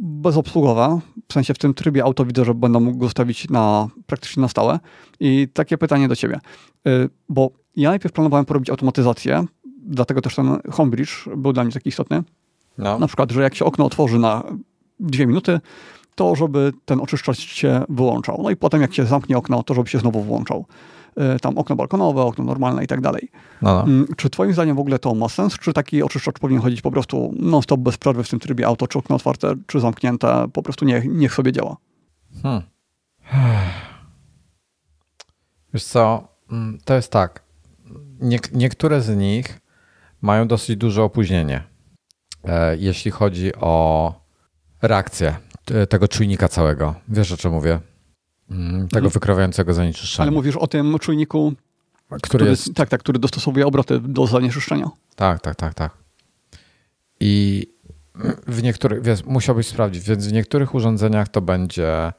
bezobsługowa, 0.01 0.99
w 1.29 1.33
sensie 1.33 1.53
w 1.53 1.57
tym 1.57 1.73
trybie 1.73 2.03
auto 2.03 2.25
widzę, 2.25 2.45
że 2.45 2.53
będę 2.53 2.79
mógł 2.79 2.97
go 2.97 3.09
stawić 3.09 3.49
na, 3.49 3.87
praktycznie 4.05 4.41
na 4.41 4.47
stałe. 4.47 4.79
I 5.19 5.47
takie 5.53 5.77
pytanie 5.77 6.07
do 6.07 6.15
ciebie, 6.15 6.39
yy, 6.85 7.09
bo 7.29 7.51
ja 7.75 7.89
najpierw 7.89 8.13
planowałem 8.13 8.45
porobić 8.45 8.69
automatyzację, 8.69 9.45
dlatego 9.85 10.21
też 10.21 10.35
ten 10.35 10.57
homebridge 10.71 11.25
był 11.37 11.53
dla 11.53 11.63
mnie 11.63 11.73
taki 11.73 11.89
istotny. 11.89 12.23
No. 12.77 12.99
Na 12.99 13.07
przykład, 13.07 13.31
że 13.31 13.41
jak 13.41 13.55
się 13.55 13.65
okno 13.65 13.85
otworzy 13.85 14.19
na 14.19 14.43
dwie 14.99 15.27
minuty, 15.27 15.59
to 16.15 16.35
żeby 16.35 16.73
ten 16.85 16.99
oczyszczacz 16.99 17.39
się 17.39 17.83
wyłączał. 17.89 18.39
No 18.43 18.49
i 18.49 18.55
potem 18.55 18.81
jak 18.81 18.93
się 18.93 19.05
zamknie 19.05 19.37
okno, 19.37 19.63
to 19.63 19.73
żeby 19.73 19.89
się 19.89 19.99
znowu 19.99 20.21
włączał. 20.21 20.65
E, 21.17 21.39
tam 21.39 21.57
okno 21.57 21.75
balkonowe, 21.75 22.21
okno 22.21 22.43
normalne 22.43 22.83
i 22.83 22.87
tak 22.87 23.01
dalej. 23.01 23.29
No, 23.61 23.73
no. 23.73 23.83
Mm, 23.83 24.07
czy 24.17 24.29
twoim 24.29 24.53
zdaniem 24.53 24.75
w 24.75 24.79
ogóle 24.79 24.99
to 24.99 25.15
ma 25.15 25.29
sens? 25.29 25.59
Czy 25.59 25.73
taki 25.73 26.03
oczyszczacz 26.03 26.39
powinien 26.39 26.63
chodzić 26.63 26.81
po 26.81 26.91
prostu 26.91 27.33
non-stop 27.39 27.79
bez 27.79 27.97
przerwy 27.97 28.23
w 28.23 28.29
tym 28.29 28.39
trybie 28.39 28.67
auto, 28.67 28.87
czy 28.87 28.99
okno 28.99 29.15
otwarte, 29.15 29.55
czy 29.67 29.79
zamknięte, 29.79 30.47
po 30.53 30.63
prostu 30.63 30.85
niech, 30.85 31.05
niech 31.05 31.33
sobie 31.33 31.51
działa? 31.51 31.77
Hmm. 32.41 32.61
Wiesz 35.73 35.83
co, 35.83 36.27
mm, 36.51 36.77
to 36.85 36.93
jest 36.93 37.11
tak. 37.11 37.43
Nie, 38.19 38.39
niektóre 38.53 39.01
z 39.01 39.17
nich 39.17 39.61
mają 40.21 40.47
dosyć 40.47 40.77
duże 40.77 41.03
opóźnienie, 41.03 41.63
e, 42.43 42.77
jeśli 42.77 43.11
chodzi 43.11 43.55
o 43.55 44.13
reakcję 44.81 45.35
tego 45.89 46.07
czujnika 46.07 46.47
całego. 46.47 46.95
Wiesz 47.07 47.31
o 47.31 47.37
czym 47.37 47.51
mówię? 47.51 47.79
Mm, 48.51 48.87
tego 48.87 49.05
mhm. 49.05 49.09
wykrywającego 49.09 49.73
zanieczyszczenia. 49.73 50.23
Ale 50.23 50.31
mówisz 50.31 50.55
o 50.55 50.67
tym 50.67 50.99
czujniku, 50.99 51.53
który, 52.05 52.19
który 52.21 52.45
jest... 52.45 52.73
Tak, 52.75 52.89
tak, 52.89 52.99
który 52.99 53.19
dostosowuje 53.19 53.67
obroty 53.67 53.99
do 53.99 54.27
zanieczyszczenia. 54.27 54.89
Tak, 55.15 55.41
tak, 55.41 55.55
tak, 55.55 55.73
tak. 55.73 55.91
I 57.19 57.67
w 58.47 58.63
niektórych, 58.63 59.01
wiesz, 59.01 59.25
musiałbyś 59.25 59.67
sprawdzić, 59.67 60.03
więc 60.03 60.27
w 60.27 60.33
niektórych 60.33 60.75
urządzeniach 60.75 61.29
to 61.29 61.41
będzie 61.41 62.13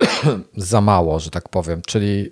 za 0.56 0.80
mało, 0.80 1.20
że 1.20 1.30
tak 1.30 1.48
powiem, 1.48 1.82
czyli 1.86 2.30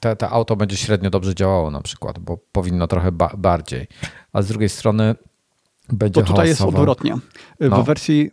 te, 0.00 0.16
te 0.16 0.28
auto 0.28 0.56
będzie 0.56 0.76
średnio 0.76 1.10
dobrze 1.10 1.34
działało 1.34 1.70
na 1.70 1.80
przykład, 1.80 2.18
bo 2.18 2.38
powinno 2.52 2.86
trochę 2.86 3.12
ba 3.12 3.30
bardziej, 3.38 3.86
a 4.32 4.42
z 4.42 4.48
drugiej 4.48 4.68
strony 4.68 5.14
będzie 5.88 6.20
To 6.20 6.26
tutaj 6.26 6.46
hałasowo. 6.46 6.70
jest 6.70 6.78
odwrotnie. 6.78 7.14
W 7.60 7.68
no. 7.68 7.82
wersji 7.82 8.30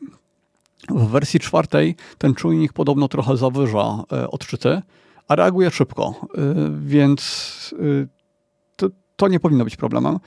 w 0.89 1.07
wersji 1.07 1.39
czwartej 1.39 1.95
ten 2.17 2.33
czujnik 2.33 2.73
podobno 2.73 3.07
trochę 3.07 3.37
zawyża 3.37 4.03
e, 4.11 4.31
odczyty, 4.31 4.81
a 5.27 5.35
reaguje 5.35 5.71
szybko, 5.71 6.15
e, 6.23 6.41
więc 6.81 7.75
e, 7.79 8.07
to, 8.75 8.87
to 9.15 9.27
nie 9.27 9.39
powinno 9.39 9.63
być 9.63 9.75
problemem. 9.75 10.19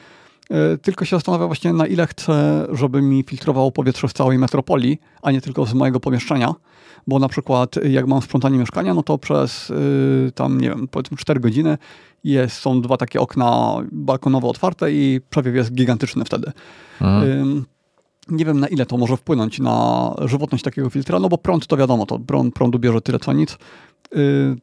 Tylko 0.82 1.04
się 1.04 1.16
zastanawiam 1.16 1.48
właśnie, 1.48 1.72
na 1.72 1.86
ile 1.86 2.06
chcę, 2.06 2.66
żeby 2.72 3.02
mi 3.02 3.24
filtrowało 3.28 3.72
powietrze 3.72 4.08
z 4.08 4.12
całej 4.12 4.38
metropolii, 4.38 4.98
a 5.22 5.30
nie 5.30 5.40
tylko 5.40 5.66
z 5.66 5.74
mojego 5.74 6.00
pomieszczenia. 6.00 6.54
Bo 7.06 7.18
na 7.18 7.28
przykład, 7.28 7.76
jak 7.84 8.06
mam 8.06 8.22
sprzątanie 8.22 8.58
mieszkania, 8.58 8.94
no 8.94 9.02
to 9.02 9.18
przez 9.18 9.72
tam, 10.34 10.60
nie 10.60 10.68
wiem, 10.68 10.88
powiedzmy 10.88 11.16
4 11.16 11.40
godziny 11.40 11.78
jest, 12.24 12.56
są 12.56 12.80
dwa 12.80 12.96
takie 12.96 13.20
okna 13.20 13.76
balkonowe 13.92 14.48
otwarte 14.48 14.92
i 14.92 15.20
przewiew 15.30 15.54
jest 15.54 15.72
gigantyczny 15.72 16.24
wtedy. 16.24 16.52
Mhm. 17.00 17.64
Nie 18.28 18.44
wiem, 18.44 18.60
na 18.60 18.68
ile 18.68 18.86
to 18.86 18.96
może 18.96 19.16
wpłynąć 19.16 19.58
na 19.58 20.14
żywotność 20.24 20.64
takiego 20.64 20.90
filtra, 20.90 21.18
no 21.18 21.28
bo 21.28 21.38
prąd 21.38 21.66
to 21.66 21.76
wiadomo, 21.76 22.06
to 22.06 22.18
prąd, 22.18 22.54
prądu 22.54 22.78
bierze 22.78 23.00
tyle 23.00 23.18
co 23.18 23.32
nic. 23.32 23.58
Yy, 24.14 24.56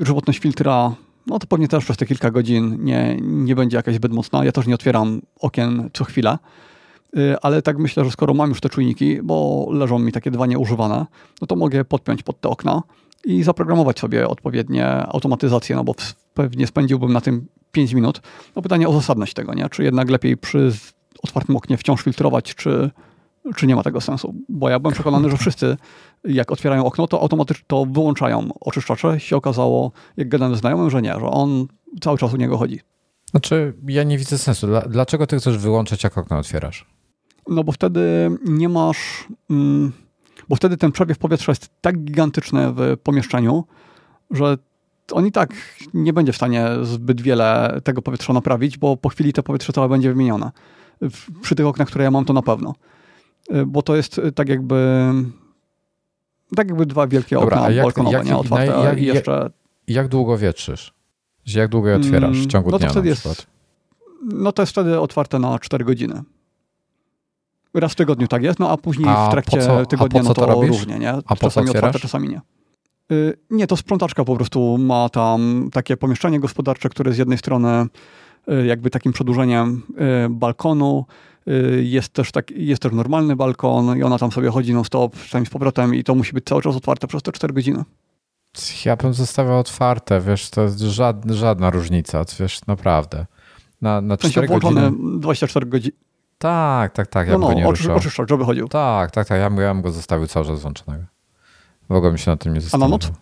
żywotność 0.00 0.38
filtra, 0.38 0.94
no 1.26 1.38
to 1.38 1.46
pewnie 1.46 1.68
też 1.68 1.84
przez 1.84 1.96
te 1.96 2.06
kilka 2.06 2.30
godzin 2.30 2.84
nie, 2.84 3.16
nie 3.20 3.56
będzie 3.56 3.76
jakaś 3.76 3.94
zbyt 3.94 4.12
mocna. 4.12 4.44
Ja 4.44 4.52
też 4.52 4.66
nie 4.66 4.74
otwieram 4.74 5.22
okien 5.40 5.90
co 5.92 6.04
chwilę, 6.04 6.38
yy, 7.12 7.36
ale 7.42 7.62
tak 7.62 7.78
myślę, 7.78 8.04
że 8.04 8.10
skoro 8.10 8.34
mam 8.34 8.48
już 8.48 8.60
te 8.60 8.68
czujniki, 8.68 9.18
bo 9.22 9.66
leżą 9.70 9.98
mi 9.98 10.12
takie 10.12 10.30
dwa 10.30 10.46
nieużywane, 10.46 11.06
no 11.40 11.46
to 11.46 11.56
mogę 11.56 11.84
podpiąć 11.84 12.22
pod 12.22 12.40
te 12.40 12.48
okna 12.48 12.82
i 13.24 13.42
zaprogramować 13.42 13.98
sobie 13.98 14.28
odpowiednie 14.28 14.86
automatyzacje, 14.88 15.76
no 15.76 15.84
bo 15.84 15.94
pewnie 16.34 16.66
spędziłbym 16.66 17.12
na 17.12 17.20
tym 17.20 17.46
5 17.72 17.92
minut. 17.92 18.20
No 18.56 18.62
pytanie 18.62 18.88
o 18.88 18.92
zasadność 18.92 19.34
tego, 19.34 19.54
nie? 19.54 19.68
Czy 19.68 19.84
jednak 19.84 20.10
lepiej 20.10 20.36
przy 20.36 20.72
otwartym 21.22 21.56
oknie 21.56 21.76
wciąż 21.76 22.02
filtrować, 22.02 22.54
czy, 22.54 22.90
czy 23.56 23.66
nie 23.66 23.76
ma 23.76 23.82
tego 23.82 24.00
sensu. 24.00 24.34
Bo 24.48 24.68
ja 24.68 24.78
byłem 24.78 24.94
przekonany, 24.94 25.30
że 25.30 25.36
wszyscy 25.36 25.76
jak 26.24 26.52
otwierają 26.52 26.84
okno, 26.84 27.06
to 27.06 27.20
automatycznie 27.20 27.64
to 27.66 27.86
wyłączają 27.90 28.48
oczyszczacze. 28.60 29.20
Się 29.20 29.36
okazało, 29.36 29.92
jak 30.16 30.28
gadałem 30.28 30.56
z 30.56 30.60
znajomym, 30.60 30.90
że 30.90 31.02
nie, 31.02 31.12
że 31.12 31.26
on 31.26 31.66
cały 32.00 32.18
czas 32.18 32.34
u 32.34 32.36
niego 32.36 32.58
chodzi. 32.58 32.80
Znaczy, 33.30 33.74
ja 33.88 34.02
nie 34.02 34.18
widzę 34.18 34.38
sensu. 34.38 34.66
Dlaczego 34.88 35.26
ty 35.26 35.38
chcesz 35.38 35.58
wyłączać, 35.58 36.04
jak 36.04 36.18
okno 36.18 36.38
otwierasz? 36.38 36.86
No 37.48 37.64
bo 37.64 37.72
wtedy 37.72 38.30
nie 38.44 38.68
masz... 38.68 39.28
Mm, 39.50 39.92
bo 40.48 40.56
wtedy 40.56 40.76
ten 40.76 40.92
przewiew 40.92 41.18
powietrza 41.18 41.52
jest 41.52 41.70
tak 41.80 41.98
gigantyczny 41.98 42.72
w 42.72 42.96
pomieszczeniu, 43.02 43.64
że 44.30 44.56
on 45.12 45.26
i 45.26 45.32
tak 45.32 45.54
nie 45.94 46.12
będzie 46.12 46.32
w 46.32 46.36
stanie 46.36 46.66
zbyt 46.82 47.20
wiele 47.20 47.80
tego 47.84 48.02
powietrza 48.02 48.32
naprawić, 48.32 48.78
bo 48.78 48.96
po 48.96 49.08
chwili 49.08 49.32
to 49.32 49.42
powietrze 49.42 49.72
całe 49.72 49.88
będzie 49.88 50.08
wymienione 50.08 50.50
przy 51.42 51.54
tych 51.54 51.66
oknach, 51.66 51.88
które 51.88 52.04
ja 52.04 52.10
mam, 52.10 52.24
to 52.24 52.32
na 52.32 52.42
pewno. 52.42 52.74
Y, 53.54 53.66
bo 53.66 53.82
to 53.82 53.96
jest 53.96 54.18
y, 54.18 54.32
tak 54.32 54.48
jakby 54.48 55.12
tak 56.56 56.68
jakby 56.68 56.86
dwa 56.86 57.06
wielkie 57.06 57.36
Dobra, 57.36 57.56
okna 57.56 57.70
jak, 57.70 57.84
balkonowe, 57.84 58.16
jak, 58.16 58.26
nie, 58.26 58.36
otwarte 58.36 58.84
jak, 58.84 59.00
jeszcze... 59.00 59.50
Jak 59.88 60.08
długo 60.08 60.38
wietrzysz? 60.38 60.94
Jak 61.46 61.70
długo 61.70 61.88
je 61.88 61.96
otwierasz 61.96 62.36
w 62.38 62.46
ciągu 62.46 62.70
no 62.70 62.78
dnia 62.78 62.88
to 62.88 62.92
wtedy 62.92 63.08
jest, 63.08 63.46
No 64.22 64.52
to 64.52 64.62
jest 64.62 64.72
wtedy 64.72 65.00
otwarte 65.00 65.38
na 65.38 65.58
4 65.58 65.84
godziny. 65.84 66.22
Raz 67.74 67.92
w 67.92 67.94
tygodniu 67.94 68.28
tak 68.28 68.42
jest, 68.42 68.58
no 68.58 68.70
a 68.70 68.76
później 68.76 69.08
a 69.08 69.28
w 69.28 69.30
trakcie 69.30 69.62
co, 69.62 69.86
tygodnia 69.86 70.22
no 70.22 70.34
to, 70.34 70.46
to 70.46 70.62
różnie, 70.62 70.98
nie? 70.98 71.12
A 71.26 71.36
czasami 71.36 71.70
otwarte, 71.70 71.98
czasami 71.98 72.28
nie. 72.28 72.40
Y, 73.12 73.38
nie, 73.50 73.66
to 73.66 73.76
sprzątaczka 73.76 74.24
po 74.24 74.36
prostu 74.36 74.78
ma 74.78 75.08
tam 75.08 75.68
takie 75.72 75.96
pomieszczenie 75.96 76.40
gospodarcze, 76.40 76.88
które 76.88 77.12
z 77.12 77.18
jednej 77.18 77.38
strony 77.38 77.86
jakby 78.66 78.90
takim 78.90 79.12
przedłużeniem 79.12 79.82
y, 80.26 80.28
balkonu. 80.30 81.06
Y, 81.48 81.84
jest 81.84 82.12
też, 82.12 82.32
tak, 82.32 82.50
jest 82.50 82.82
też 82.82 82.92
normalny 82.92 83.36
balkon 83.36 83.98
i 83.98 84.02
ona 84.02 84.18
tam 84.18 84.32
sobie 84.32 84.50
chodzi 84.50 84.74
non-stop, 84.74 85.16
tam 85.30 85.46
z 85.46 85.50
powrotem 85.50 85.94
i 85.94 86.04
to 86.04 86.14
musi 86.14 86.32
być 86.32 86.44
cały 86.44 86.62
czas 86.62 86.76
otwarte 86.76 87.06
przez 87.06 87.22
te 87.22 87.32
4 87.32 87.54
godziny. 87.54 87.84
Ja 88.84 88.96
bym 88.96 89.14
zostawiał 89.14 89.58
otwarte, 89.58 90.20
wiesz, 90.20 90.50
to 90.50 90.62
jest 90.62 90.78
żadna, 90.78 91.34
żadna 91.34 91.70
różnica, 91.70 92.24
wiesz, 92.40 92.66
naprawdę. 92.66 93.26
Na, 93.82 94.00
na 94.00 94.16
4 94.16 94.48
godziny... 94.48 94.92
24 95.18 95.66
godziny. 95.66 95.96
Tak, 96.38 96.92
tak, 96.92 97.06
tak, 97.06 97.28
ja 97.28 97.32
no, 97.32 97.38
bym 97.38 97.48
no, 97.48 97.54
go 97.54 97.60
nie 97.60 97.68
oczy, 97.68 97.82
ruszał. 97.82 97.96
Oczyszczacz, 97.96 98.28
żeby 98.28 98.44
chodził. 98.44 98.68
Tak, 98.68 99.10
tak, 99.10 99.28
tak, 99.28 99.40
ja 99.40 99.50
bym, 99.50 99.60
ja 99.60 99.74
bym 99.74 99.82
go 99.82 99.92
zostawił 99.92 100.26
cały 100.26 100.46
czas 100.46 100.60
włączonego. 100.60 101.04
W 101.88 101.92
ogóle 101.92 102.12
mi 102.12 102.18
się 102.18 102.30
na 102.30 102.36
tym 102.36 102.54
nie 102.54 102.60
zastanawiał. 102.60 102.94
A 102.94 102.98
na 102.98 103.08
noc? 103.08 103.18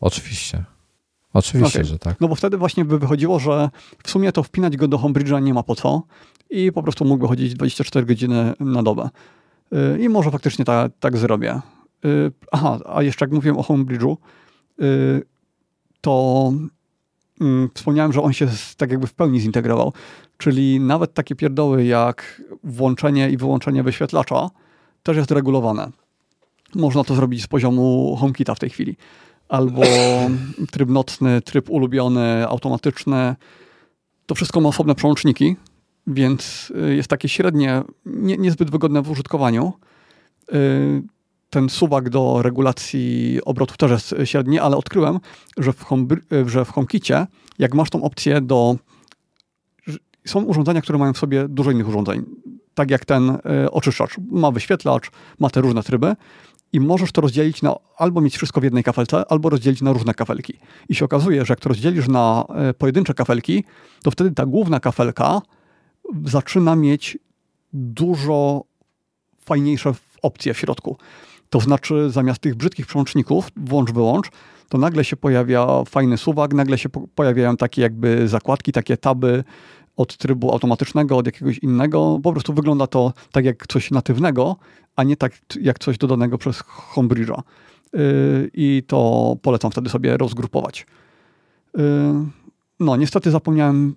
Oczywiście. 0.00 0.64
Oczywiście, 1.32 1.78
okay. 1.78 1.90
że 1.90 1.98
tak. 1.98 2.20
No 2.20 2.28
bo 2.28 2.34
wtedy 2.34 2.56
właśnie 2.56 2.84
by 2.84 2.98
wychodziło, 2.98 3.38
że 3.38 3.70
w 4.04 4.10
sumie 4.10 4.32
to 4.32 4.42
wpinać 4.42 4.76
go 4.76 4.88
do 4.88 4.98
Homebridge'a 4.98 5.42
nie 5.42 5.54
ma 5.54 5.62
po 5.62 5.74
co 5.74 6.02
i 6.50 6.72
po 6.72 6.82
prostu 6.82 7.04
mógłby 7.04 7.28
chodzić 7.28 7.54
24 7.54 8.06
godziny 8.06 8.54
na 8.60 8.82
dobę. 8.82 9.08
Y, 9.72 9.98
I 10.02 10.08
może 10.08 10.30
faktycznie 10.30 10.64
ta, 10.64 10.88
tak 11.00 11.16
zrobię. 11.16 11.60
Y, 12.04 12.32
aha, 12.52 12.78
a 12.86 13.02
jeszcze 13.02 13.24
jak 13.24 13.32
mówiłem 13.32 13.58
o 13.58 13.62
Homebridge'u, 13.62 14.16
y, 14.82 15.22
to 16.00 16.52
mm, 17.40 17.68
wspomniałem, 17.74 18.12
że 18.12 18.22
on 18.22 18.32
się 18.32 18.48
tak 18.76 18.90
jakby 18.90 19.06
w 19.06 19.14
pełni 19.14 19.40
zintegrował. 19.40 19.92
Czyli 20.38 20.80
nawet 20.80 21.14
takie 21.14 21.34
pierdoły 21.34 21.84
jak 21.84 22.42
włączenie 22.64 23.30
i 23.30 23.36
wyłączenie 23.36 23.82
wyświetlacza 23.82 24.50
też 25.02 25.16
jest 25.16 25.30
regulowane. 25.30 25.90
Można 26.74 27.04
to 27.04 27.14
zrobić 27.14 27.42
z 27.42 27.46
poziomu 27.46 28.16
HomeKita 28.20 28.54
w 28.54 28.58
tej 28.58 28.70
chwili 28.70 28.96
albo 29.48 29.82
tryb 30.70 30.88
nocny, 30.88 31.42
tryb 31.42 31.70
ulubiony, 31.70 32.48
automatyczny. 32.48 33.36
To 34.26 34.34
wszystko 34.34 34.60
ma 34.60 34.68
osobne 34.68 34.94
przełączniki, 34.94 35.56
więc 36.06 36.72
y, 36.90 36.94
jest 36.94 37.08
takie 37.08 37.28
średnie, 37.28 37.82
nie, 38.06 38.36
niezbyt 38.36 38.70
wygodne 38.70 39.02
w 39.02 39.10
użytkowaniu. 39.10 39.72
Y, 40.52 41.02
ten 41.50 41.68
suwak 41.68 42.10
do 42.10 42.42
regulacji 42.42 43.38
obrotów 43.44 43.76
też 43.76 43.90
jest 43.90 44.14
średni, 44.24 44.58
ale 44.58 44.76
odkryłem, 44.76 45.20
że 45.58 45.72
w, 45.72 45.84
home, 45.84 46.06
że 46.46 46.64
w 46.64 46.70
HomeKicie, 46.70 47.26
jak 47.58 47.74
masz 47.74 47.90
tą 47.90 48.02
opcję 48.02 48.40
do... 48.40 48.76
Są 50.26 50.42
urządzenia, 50.42 50.80
które 50.80 50.98
mają 50.98 51.12
w 51.12 51.18
sobie 51.18 51.48
dużo 51.48 51.70
innych 51.70 51.88
urządzeń. 51.88 52.24
tak 52.74 52.90
jak 52.90 53.04
ten 53.04 53.38
oczyszczacz. 53.70 54.16
Ma 54.30 54.50
wyświetlacz, 54.50 55.10
ma 55.38 55.50
te 55.50 55.60
różne 55.60 55.82
tryby 55.82 56.16
i 56.72 56.80
możesz 56.80 57.12
to 57.12 57.20
rozdzielić 57.20 57.62
na 57.62 57.74
albo 57.96 58.20
mieć 58.20 58.36
wszystko 58.36 58.60
w 58.60 58.64
jednej 58.64 58.84
kafelce, 58.84 59.24
albo 59.28 59.50
rozdzielić 59.50 59.82
na 59.82 59.92
różne 59.92 60.14
kafelki. 60.14 60.58
I 60.88 60.94
się 60.94 61.04
okazuje, 61.04 61.44
że 61.44 61.52
jak 61.52 61.60
to 61.60 61.68
rozdzielisz 61.68 62.08
na 62.08 62.44
pojedyncze 62.78 63.14
kafelki, 63.14 63.64
to 64.02 64.10
wtedy 64.10 64.30
ta 64.30 64.46
główna 64.46 64.80
kafelka 64.80 65.42
zaczyna 66.24 66.76
mieć 66.76 67.18
dużo 67.72 68.64
fajniejsze 69.44 69.92
opcje 70.22 70.54
w 70.54 70.58
środku. 70.58 70.96
To 71.50 71.60
znaczy, 71.60 72.10
zamiast 72.10 72.40
tych 72.40 72.54
brzydkich 72.54 72.86
przełączników, 72.86 73.50
włącz-wyłącz, 73.56 74.30
to 74.68 74.78
nagle 74.78 75.04
się 75.04 75.16
pojawia 75.16 75.84
fajny 75.84 76.18
suwak, 76.18 76.54
nagle 76.54 76.78
się 76.78 76.88
pojawiają 76.88 77.56
takie 77.56 77.82
jakby 77.82 78.28
zakładki, 78.28 78.72
takie 78.72 78.96
taby 78.96 79.44
od 79.98 80.16
trybu 80.16 80.52
automatycznego, 80.52 81.16
od 81.16 81.26
jakiegoś 81.26 81.58
innego. 81.58 82.20
Po 82.22 82.32
prostu 82.32 82.54
wygląda 82.54 82.86
to 82.86 83.12
tak 83.32 83.44
jak 83.44 83.66
coś 83.66 83.90
natywnego, 83.90 84.56
a 84.96 85.04
nie 85.04 85.16
tak 85.16 85.32
jak 85.60 85.78
coś 85.78 85.98
dodanego 85.98 86.38
przez 86.38 86.62
Homebridge'a. 86.94 87.42
Yy, 87.92 88.50
I 88.54 88.82
to 88.86 89.36
polecam 89.42 89.70
wtedy 89.70 89.88
sobie 89.88 90.16
rozgrupować. 90.16 90.86
Yy, 91.76 91.82
no, 92.80 92.96
niestety 92.96 93.30
zapomniałem, 93.30 93.94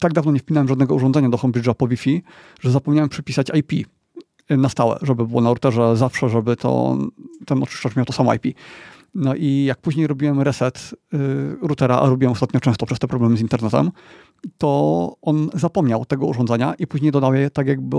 tak 0.00 0.12
dawno 0.12 0.32
nie 0.32 0.38
wpinałem 0.38 0.68
żadnego 0.68 0.94
urządzenia 0.94 1.28
do 1.28 1.36
Homebridge'a 1.36 1.74
po 1.74 1.88
Wi-Fi, 1.88 2.22
że 2.60 2.70
zapomniałem 2.70 3.08
przypisać 3.08 3.46
IP 3.54 3.88
na 4.50 4.68
stałe, 4.68 4.98
żeby 5.02 5.26
było 5.26 5.40
na 5.40 5.50
routerze 5.50 5.96
zawsze, 5.96 6.28
żeby 6.28 6.56
to, 6.56 6.98
ten 7.46 7.62
oczyszczacz 7.62 7.96
miał 7.96 8.04
to 8.04 8.12
samo 8.12 8.34
IP. 8.34 8.56
No 9.18 9.34
i 9.34 9.64
jak 9.64 9.80
później 9.80 10.06
robiłem 10.06 10.40
reset 10.40 10.94
y, 11.14 11.18
routera, 11.62 11.98
a 11.98 12.08
robiłem 12.08 12.32
ostatnio 12.32 12.60
często 12.60 12.86
przez 12.86 12.98
te 12.98 13.08
problemy 13.08 13.36
z 13.36 13.40
internetem, 13.40 13.90
to 14.58 15.16
on 15.22 15.50
zapomniał 15.54 16.04
tego 16.04 16.26
urządzenia 16.26 16.74
i 16.74 16.86
później 16.86 17.12
dodał 17.12 17.34
je 17.34 17.50
tak 17.50 17.66
jakby, 17.66 17.96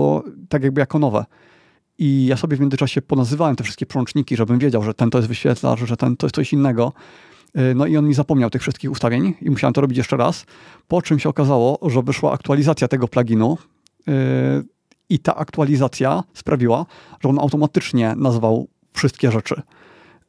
tak 0.48 0.62
jakby 0.62 0.80
jako 0.80 0.98
nowe. 0.98 1.24
I 1.98 2.26
ja 2.26 2.36
sobie 2.36 2.56
w 2.56 2.60
międzyczasie 2.60 3.02
ponazywałem 3.02 3.56
te 3.56 3.64
wszystkie 3.64 3.86
przełączniki, 3.86 4.36
żebym 4.36 4.58
wiedział, 4.58 4.82
że 4.82 4.94
ten 4.94 5.10
to 5.10 5.18
jest 5.18 5.28
wyświetlacz, 5.28 5.80
że 5.80 5.96
ten 5.96 6.16
to 6.16 6.26
jest 6.26 6.34
coś 6.34 6.52
innego. 6.52 6.92
Y, 7.58 7.74
no 7.74 7.86
i 7.86 7.96
on 7.96 8.08
mi 8.08 8.14
zapomniał 8.14 8.50
tych 8.50 8.62
wszystkich 8.62 8.90
ustawień 8.90 9.34
i 9.40 9.50
musiałem 9.50 9.74
to 9.74 9.80
robić 9.80 9.98
jeszcze 9.98 10.16
raz. 10.16 10.46
Po 10.88 11.02
czym 11.02 11.18
się 11.18 11.28
okazało, 11.28 11.78
że 11.90 12.02
wyszła 12.02 12.32
aktualizacja 12.32 12.88
tego 12.88 13.08
pluginu 13.08 13.58
y, 14.08 14.12
i 15.08 15.18
ta 15.18 15.36
aktualizacja 15.36 16.24
sprawiła, 16.34 16.86
że 17.20 17.28
on 17.28 17.38
automatycznie 17.38 18.14
nazwał 18.16 18.68
wszystkie 18.92 19.30
rzeczy. 19.30 19.62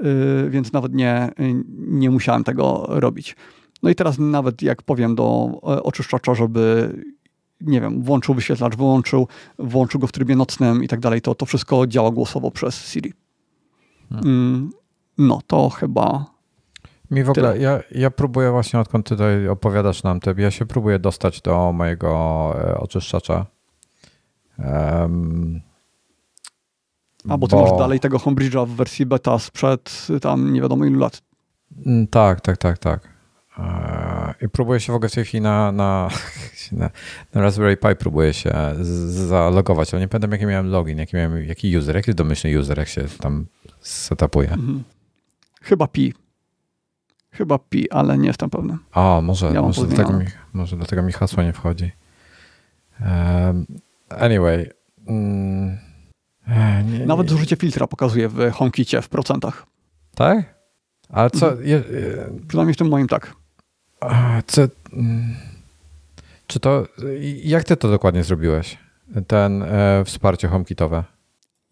Y, 0.03 0.49
więc 0.49 0.73
nawet 0.73 0.93
nie, 0.93 1.31
nie 1.77 2.09
musiałem 2.09 2.43
tego 2.43 2.85
robić. 2.89 3.35
No 3.83 3.89
i 3.89 3.95
teraz 3.95 4.19
nawet 4.19 4.61
jak 4.61 4.81
powiem 4.83 5.15
do 5.15 5.49
e, 5.63 5.83
oczyszczacza, 5.83 6.33
żeby 6.35 6.93
nie 7.61 7.81
wiem, 7.81 8.03
włączył 8.03 8.35
wyświetlacz, 8.35 8.75
wyłączył, 8.75 9.27
włączył 9.59 9.99
go 9.99 10.07
w 10.07 10.11
trybie 10.11 10.35
nocnym 10.35 10.83
i 10.83 10.87
tak 10.87 10.99
dalej, 10.99 11.21
to 11.21 11.35
to 11.35 11.45
wszystko 11.45 11.87
działa 11.87 12.11
głosowo 12.11 12.51
przez 12.51 12.91
Siri. 12.91 13.13
Hmm. 14.09 14.27
Mm, 14.27 14.71
no, 15.17 15.39
to 15.47 15.69
chyba 15.69 16.25
mi 17.11 17.23
w 17.23 17.29
ogóle, 17.29 17.57
ja, 17.57 17.79
ja 17.91 18.11
próbuję 18.11 18.51
właśnie, 18.51 18.79
odkąd 18.79 19.05
ty 19.05 19.09
tutaj 19.09 19.47
opowiadasz 19.47 20.03
nam, 20.03 20.19
to 20.19 20.31
ja 20.37 20.51
się 20.51 20.65
próbuję 20.65 20.99
dostać 20.99 21.41
do 21.41 21.73
mojego 21.73 22.09
e, 22.63 22.77
oczyszczacza. 22.77 23.45
Um, 24.59 25.61
a, 27.29 27.37
bo 27.37 27.47
ty 27.47 27.55
bo... 27.55 27.61
masz 27.61 27.79
dalej 27.79 27.99
tego 27.99 28.17
Homebridge'a 28.17 28.67
w 28.67 28.69
wersji 28.69 29.05
beta 29.05 29.39
sprzed 29.39 30.07
tam 30.21 30.53
nie 30.53 30.61
wiadomo 30.61 30.85
ilu 30.85 30.99
lat. 30.99 31.21
Mm, 31.85 32.07
tak, 32.07 32.41
tak, 32.41 32.57
tak, 32.57 32.77
tak. 32.77 33.09
E, 33.57 34.33
I 34.41 34.49
próbuję 34.49 34.79
się 34.79 34.93
w 34.93 34.95
ogóle 34.95 35.09
w 35.09 35.13
tej 35.13 35.25
chwili 35.25 35.41
na, 35.41 35.71
na, 35.71 36.09
na, 36.71 36.89
na 37.33 37.41
Raspberry 37.41 37.77
Pi 37.77 37.95
próbuję 37.99 38.33
się 38.33 38.53
zalogować, 39.07 39.93
ale 39.93 40.01
nie 40.01 40.07
pamiętam 40.07 40.31
jaki 40.31 40.45
miałem 40.45 40.69
login, 40.69 40.97
jaki, 40.97 41.15
miałem, 41.15 41.45
jaki 41.45 41.77
user, 41.77 41.95
jaki 41.95 42.15
domyślny 42.15 42.59
user, 42.59 42.77
jak 42.77 42.87
się 42.87 43.03
tam 43.19 43.45
setupuje. 43.81 44.51
Mhm. 44.51 44.83
Chyba 45.61 45.87
Pi. 45.87 46.13
Chyba 47.31 47.59
Pi, 47.59 47.91
ale 47.91 48.17
nie 48.17 48.27
jestem 48.27 48.49
pewny. 48.49 48.77
A, 48.91 49.21
może, 49.23 49.51
ja 49.53 49.61
może, 49.61 49.85
dlatego 49.85 50.19
mi, 50.19 50.25
może 50.53 50.77
dlatego 50.77 51.01
mi 51.01 51.11
hasło 51.11 51.43
nie 51.43 51.53
wchodzi. 51.53 51.91
Um, 53.01 53.65
anyway. 54.09 54.69
Mm, 55.07 55.77
nie, 56.91 57.05
Nawet 57.05 57.27
nie. 57.27 57.31
zużycie 57.31 57.55
filtra 57.55 57.87
pokazuje 57.87 58.29
w 58.29 58.51
HomeKicie 58.51 59.01
w 59.01 59.09
procentach. 59.09 59.65
Tak? 60.15 60.59
Ale 61.09 61.29
co... 61.29 61.49
Mhm. 61.49 61.67
Je, 61.67 61.83
Przynajmniej 62.47 62.73
w 62.73 62.77
tym 62.77 62.87
moim 62.87 63.07
tak. 63.07 63.35
Co, 64.47 64.61
mm, 64.93 65.35
czy 66.47 66.59
to... 66.59 66.87
Jak 67.43 67.63
ty 67.63 67.77
to 67.77 67.89
dokładnie 67.89 68.23
zrobiłeś? 68.23 68.77
Ten 69.27 69.63
e, 69.63 70.03
wsparcie 70.05 70.47
HomeKitowe? 70.47 71.03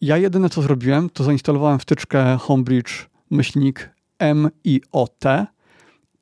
Ja 0.02 0.18
jedyne 0.18 0.50
co 0.50 0.62
zrobiłem, 0.62 1.10
to 1.10 1.24
zainstalowałem 1.24 1.80
wtyczkę 1.80 2.38
Homebridge 2.40 3.10
myślnik 3.32 3.90
MIOT 4.20 5.24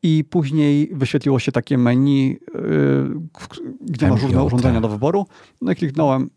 i 0.03 0.23
później 0.23 0.89
wyświetliło 0.93 1.39
się 1.39 1.51
takie 1.51 1.77
menu, 1.77 2.29
yy, 2.29 2.39
gdzie 3.81 4.07
masz 4.07 4.21
różne 4.21 4.43
urządzenia 4.43 4.81
do 4.81 4.89
wyboru. 4.89 5.25
No 5.61 5.71
i 5.71 5.75
kliknąłem 5.75 6.29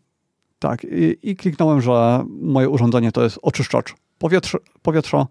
tak, 0.59 0.83
i, 0.83 1.29
i, 1.29 1.35
kliknąłem, 1.35 1.81
że 1.81 2.25
moje 2.41 2.69
urządzenie 2.69 3.11
to 3.11 3.23
jest 3.23 3.39
oczyszczacz 3.41 3.95
powietrza. 4.17 4.57
powietrza. 4.81 5.27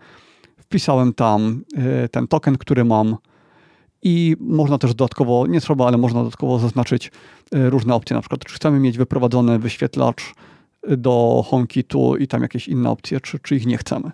Wpisałem 0.57 1.15
tam 1.15 1.63
y, 2.05 2.09
ten 2.09 2.29
token, 2.29 2.59
który 2.59 2.85
mam 2.85 3.17
i 4.03 4.37
można 4.41 4.79
też 4.79 4.95
dodatkowo, 4.95 5.47
nie 5.47 5.61
trzeba, 5.61 5.87
ale 5.87 5.99
można 5.99 6.21
dodatkowo 6.21 6.59
zaznaczyć 6.59 7.07
y, 7.55 7.71
różne 7.71 7.95
opcje. 7.95 8.15
Na 8.15 8.21
przykład, 8.21 8.45
czy 8.45 8.55
chcemy 8.55 8.81
mieć 8.81 8.99
wyprowadzony 8.99 9.59
wyświetlacz 9.59 10.35
do 10.97 11.45
HomeKitu 11.47 12.17
i 12.17 12.27
tam 12.27 12.43
jakieś 12.43 12.69
inne 12.69 12.91
opcje, 12.91 13.21
czy, 13.21 13.39
czy 13.39 13.57
ich 13.57 13.67
nie 13.67 13.79
chcemy. 13.79 14.11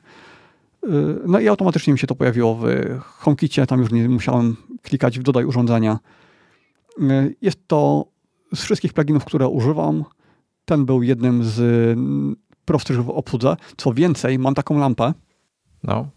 No 1.26 1.40
i 1.40 1.48
automatycznie 1.48 1.92
mi 1.92 1.98
się 1.98 2.06
to 2.06 2.14
pojawiło 2.14 2.54
w 2.54 2.64
HomeKicie, 3.00 3.66
tam 3.66 3.80
już 3.80 3.92
nie 3.92 4.08
musiałem 4.08 4.56
klikać 4.82 5.18
w 5.18 5.22
dodaj 5.22 5.44
urządzenia. 5.44 5.98
Jest 7.42 7.58
to 7.66 8.06
z 8.54 8.62
wszystkich 8.62 8.92
pluginów, 8.92 9.24
które 9.24 9.48
używam, 9.48 10.04
ten 10.64 10.84
był 10.84 11.02
jednym 11.02 11.44
z 11.44 11.60
mm, 11.98 12.36
prostszych 12.64 13.04
w 13.04 13.10
obsłudze. 13.10 13.56
Co 13.76 13.94
więcej, 13.94 14.38
mam 14.38 14.54
taką 14.54 14.78
lampę. 14.78 15.14
No. 15.82 16.08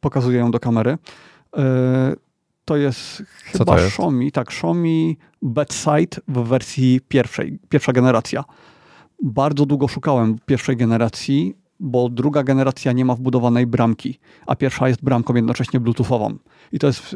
Pokazuję 0.00 0.38
ją 0.38 0.50
do 0.50 0.60
kamery. 0.60 0.98
E, 1.56 2.14
to 2.64 2.76
jest 2.76 3.22
chyba 3.44 3.64
to 3.64 3.78
jest? 3.78 3.86
Xiaomi, 3.86 4.32
tak, 4.32 4.48
Xiaomi 4.48 5.16
Bedside 5.42 6.22
w 6.28 6.38
wersji 6.48 7.00
pierwszej, 7.08 7.58
pierwsza 7.68 7.92
generacja. 7.92 8.44
Bardzo 9.22 9.66
długo 9.66 9.88
szukałem 9.88 10.36
pierwszej 10.46 10.76
generacji, 10.76 11.56
bo 11.80 12.08
druga 12.08 12.42
generacja 12.42 12.92
nie 12.92 13.04
ma 13.04 13.14
wbudowanej 13.14 13.66
bramki, 13.66 14.18
a 14.46 14.56
pierwsza 14.56 14.88
jest 14.88 15.04
bramką 15.04 15.34
jednocześnie 15.34 15.80
bluetoothową. 15.80 16.36
I 16.72 16.78
to 16.78 16.86
jest, 16.86 17.12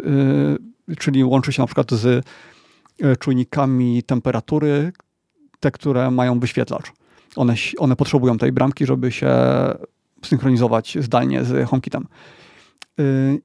yy, 0.89 0.97
czyli 0.97 1.25
łączy 1.25 1.53
się 1.53 1.63
na 1.63 1.67
przykład 1.67 1.91
z 1.91 2.27
e, 3.03 3.17
czujnikami 3.17 4.03
temperatury, 4.03 4.93
te, 5.67 5.71
które 5.71 6.11
mają 6.11 6.41
wyświetlacz. 6.41 6.93
One, 7.37 7.55
one 7.79 7.97
potrzebują 7.97 8.39
tej 8.39 8.53
bramki, 8.53 8.87
żeby 8.87 9.13
się 9.13 9.31
synchronizować 10.25 10.99
zdalnie 11.01 11.45
z 11.45 11.69
HomeKitem. 11.69 12.07
Yy, 12.99 13.41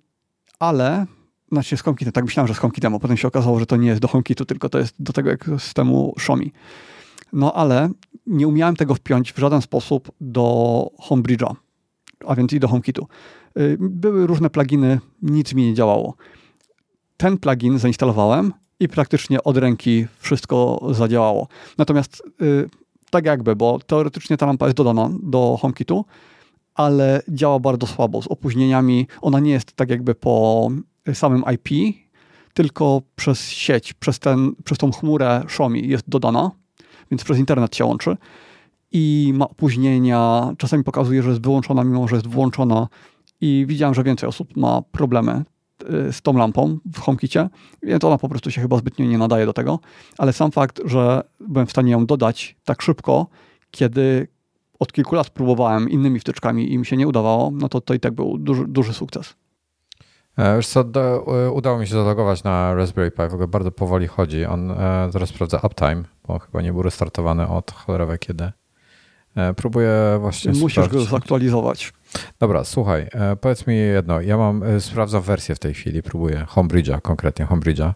ale, 0.59 1.05
znaczy 1.51 1.77
z 1.77 1.81
HomeKitem, 1.81 2.13
tak 2.13 2.23
myślałem, 2.25 2.47
że 2.47 2.53
z 2.53 2.57
HomeKitem, 2.57 2.95
a 2.95 2.99
potem 2.99 3.17
się 3.17 3.27
okazało, 3.27 3.59
że 3.59 3.65
to 3.65 3.77
nie 3.77 3.87
jest 3.87 4.01
do 4.01 4.07
HomeKitu, 4.07 4.45
tylko 4.45 4.69
to 4.69 4.79
jest 4.79 4.95
do 4.99 5.13
tego 5.13 5.59
systemu 5.59 6.13
Xiaomi. 6.17 6.51
No 7.33 7.53
ale 7.53 7.89
nie 8.27 8.47
umiałem 8.47 8.75
tego 8.75 8.95
wpiąć 8.95 9.33
w 9.33 9.37
żaden 9.37 9.61
sposób 9.61 10.11
do 10.21 10.87
Homebridge'a, 11.09 11.55
a 12.27 12.35
więc 12.35 12.53
i 12.53 12.59
do 12.59 12.67
HomeKitu. 12.67 13.07
Yy, 13.55 13.77
były 13.79 14.27
różne 14.27 14.49
pluginy, 14.49 14.99
nic 15.21 15.53
mi 15.53 15.63
nie 15.65 15.73
działało. 15.73 16.15
Ten 17.17 17.37
plugin 17.37 17.79
zainstalowałem 17.79 18.53
i 18.81 18.87
praktycznie 18.87 19.43
od 19.43 19.57
ręki 19.57 20.07
wszystko 20.19 20.87
zadziałało. 20.91 21.47
Natomiast 21.77 22.23
yy, 22.39 22.69
tak 23.09 23.25
jakby, 23.25 23.55
bo 23.55 23.79
teoretycznie 23.87 24.37
ta 24.37 24.45
lampa 24.45 24.65
jest 24.65 24.77
dodana 24.77 25.09
do 25.23 25.57
HomeKitu, 25.61 26.05
ale 26.75 27.21
działa 27.29 27.59
bardzo 27.59 27.87
słabo, 27.87 28.21
z 28.21 28.27
opóźnieniami. 28.27 29.07
Ona 29.21 29.39
nie 29.39 29.51
jest 29.51 29.73
tak 29.73 29.89
jakby 29.89 30.15
po 30.15 30.67
samym 31.13 31.43
IP, 31.53 31.95
tylko 32.53 33.01
przez 33.15 33.49
sieć, 33.49 33.93
przez, 33.93 34.19
ten, 34.19 34.51
przez 34.63 34.77
tą 34.77 34.91
chmurę 34.91 35.41
Xiaomi 35.43 35.87
jest 35.87 36.09
dodana, 36.09 36.51
więc 37.11 37.23
przez 37.23 37.37
internet 37.37 37.75
się 37.75 37.85
łączy 37.85 38.17
i 38.91 39.33
ma 39.35 39.49
opóźnienia. 39.49 40.51
Czasami 40.57 40.83
pokazuje, 40.83 41.23
że 41.23 41.29
jest 41.29 41.41
wyłączona, 41.41 41.83
mimo 41.83 42.07
że 42.07 42.15
jest 42.15 42.27
włączona 42.27 42.87
i 43.41 43.65
widziałem, 43.67 43.95
że 43.95 44.03
więcej 44.03 44.29
osób 44.29 44.57
ma 44.57 44.81
problemy 44.81 45.43
Y, 45.43 45.60
z 46.11 46.21
tą 46.21 46.37
lampą 46.37 46.77
w 46.93 46.99
HomeKicie, 46.99 47.49
więc 47.83 48.03
ona 48.03 48.17
po 48.17 48.29
prostu 48.29 48.51
się 48.51 48.61
chyba 48.61 48.77
zbytnio 48.77 49.05
nie 49.05 49.17
nadaje 49.17 49.45
do 49.45 49.53
tego, 49.53 49.79
ale 50.17 50.33
sam 50.33 50.51
fakt, 50.51 50.81
że 50.85 51.23
byłem 51.39 51.67
w 51.67 51.71
stanie 51.71 51.91
ją 51.91 52.05
dodać 52.05 52.55
tak 52.65 52.81
szybko, 52.81 53.27
kiedy 53.71 54.27
od 54.79 54.93
kilku 54.93 55.15
lat 55.15 55.29
próbowałem 55.29 55.89
innymi 55.89 56.19
wtyczkami 56.19 56.73
i 56.73 56.77
mi 56.77 56.85
się 56.85 56.97
nie 56.97 57.07
udawało, 57.07 57.51
no 57.51 57.69
to 57.69 57.81
to 57.81 57.93
i 57.93 57.99
tak 57.99 58.13
był 58.13 58.37
duży, 58.37 58.67
duży 58.67 58.93
sukces. 58.93 59.35
E, 60.37 60.55
już 60.55 60.67
co, 60.67 60.83
do, 60.83 61.25
e, 61.45 61.51
udało 61.51 61.79
mi 61.79 61.87
się 61.87 61.93
zalogować 61.93 62.43
na 62.43 62.75
Raspberry 62.75 63.11
Pi, 63.11 63.29
w 63.29 63.33
ogóle 63.33 63.47
bardzo 63.47 63.71
powoli 63.71 64.07
chodzi. 64.07 64.45
On 64.45 64.71
e, 64.71 65.09
teraz 65.13 65.29
sprawdza 65.29 65.59
uptime, 65.63 66.03
bo 66.27 66.39
chyba 66.39 66.61
nie 66.61 66.73
był 66.73 66.81
restartowany 66.81 67.47
od 67.47 67.71
cholerowe 67.71 68.17
kiedy. 68.17 68.51
E, 69.35 69.53
próbuję 69.53 70.17
właśnie 70.19 70.51
Musisz 70.51 70.71
sprawdzić. 70.71 70.93
go 70.93 71.01
zaktualizować. 71.05 71.93
Dobra, 72.39 72.63
słuchaj, 72.63 73.07
e, 73.11 73.35
powiedz 73.35 73.67
mi 73.67 73.77
jedno. 73.77 74.21
Ja 74.21 74.37
mam, 74.37 74.63
e, 74.63 74.81
sprawdzam 74.81 75.21
wersję 75.21 75.55
w 75.55 75.59
tej 75.59 75.73
chwili, 75.73 76.03
próbuję 76.03 76.45
Homebridge'a, 76.49 77.01
konkretnie 77.01 77.45
Homebridge'a, 77.45 77.93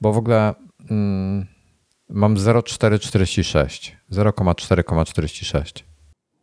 bo 0.00 0.12
w 0.12 0.18
ogóle 0.18 0.54
mm, 0.90 1.46
mam 2.08 2.36
0,446, 2.36 3.96
0,4,46. 4.12 5.82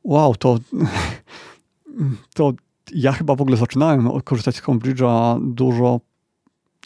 Wow, 0.04 0.36
to, 0.36 0.58
to 2.36 2.54
ja 2.94 3.12
chyba 3.12 3.36
w 3.36 3.42
ogóle 3.42 3.58
zaczynałem 3.58 4.22
korzystać 4.22 4.56
z 4.56 4.62
Homebridge'a 4.62 5.40
dużo, 5.54 6.00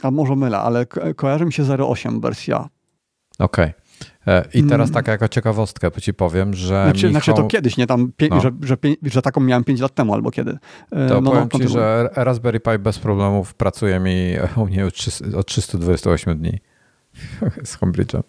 a 0.03 0.11
może 0.11 0.35
mylę, 0.35 0.59
ale 0.59 0.85
kojarzy 1.15 1.45
mi 1.45 1.53
się 1.53 1.63
0,8 1.63 2.21
wersja. 2.21 2.69
Okej. 3.39 3.65
Okay. 3.65 3.82
E, 4.27 4.45
I 4.53 4.63
teraz 4.63 4.89
mm. 4.89 4.93
taka 4.93 5.11
jako 5.11 5.27
ciekawostkę 5.27 5.91
ci 5.91 6.13
powiem, 6.13 6.53
że. 6.53 6.83
Znaczy, 6.83 7.07
Michał... 7.07 7.11
znaczy 7.11 7.33
to 7.41 7.47
kiedyś, 7.47 7.77
nie 7.77 7.87
tam, 7.87 8.11
no. 8.29 8.41
że, 8.41 8.51
że, 8.61 8.77
że, 9.03 9.21
taką 9.21 9.41
miałem 9.41 9.63
5 9.63 9.79
lat 9.79 9.95
temu 9.95 10.13
albo 10.13 10.31
kiedy. 10.31 10.57
E, 10.91 11.07
to 11.09 11.21
no, 11.21 11.31
powiem 11.31 11.49
no, 11.53 11.59
ci, 11.59 11.67
że 11.67 12.09
Raspberry 12.15 12.59
Pi 12.59 12.79
bez 12.79 12.99
problemów 12.99 13.53
pracuje 13.53 13.99
mi 13.99 14.33
u 14.55 14.65
mnie 14.65 14.85
od 15.37 15.45
328 15.45 16.37
dni 16.37 16.59
z 17.63 17.77
Homebridge'em. 17.77 18.23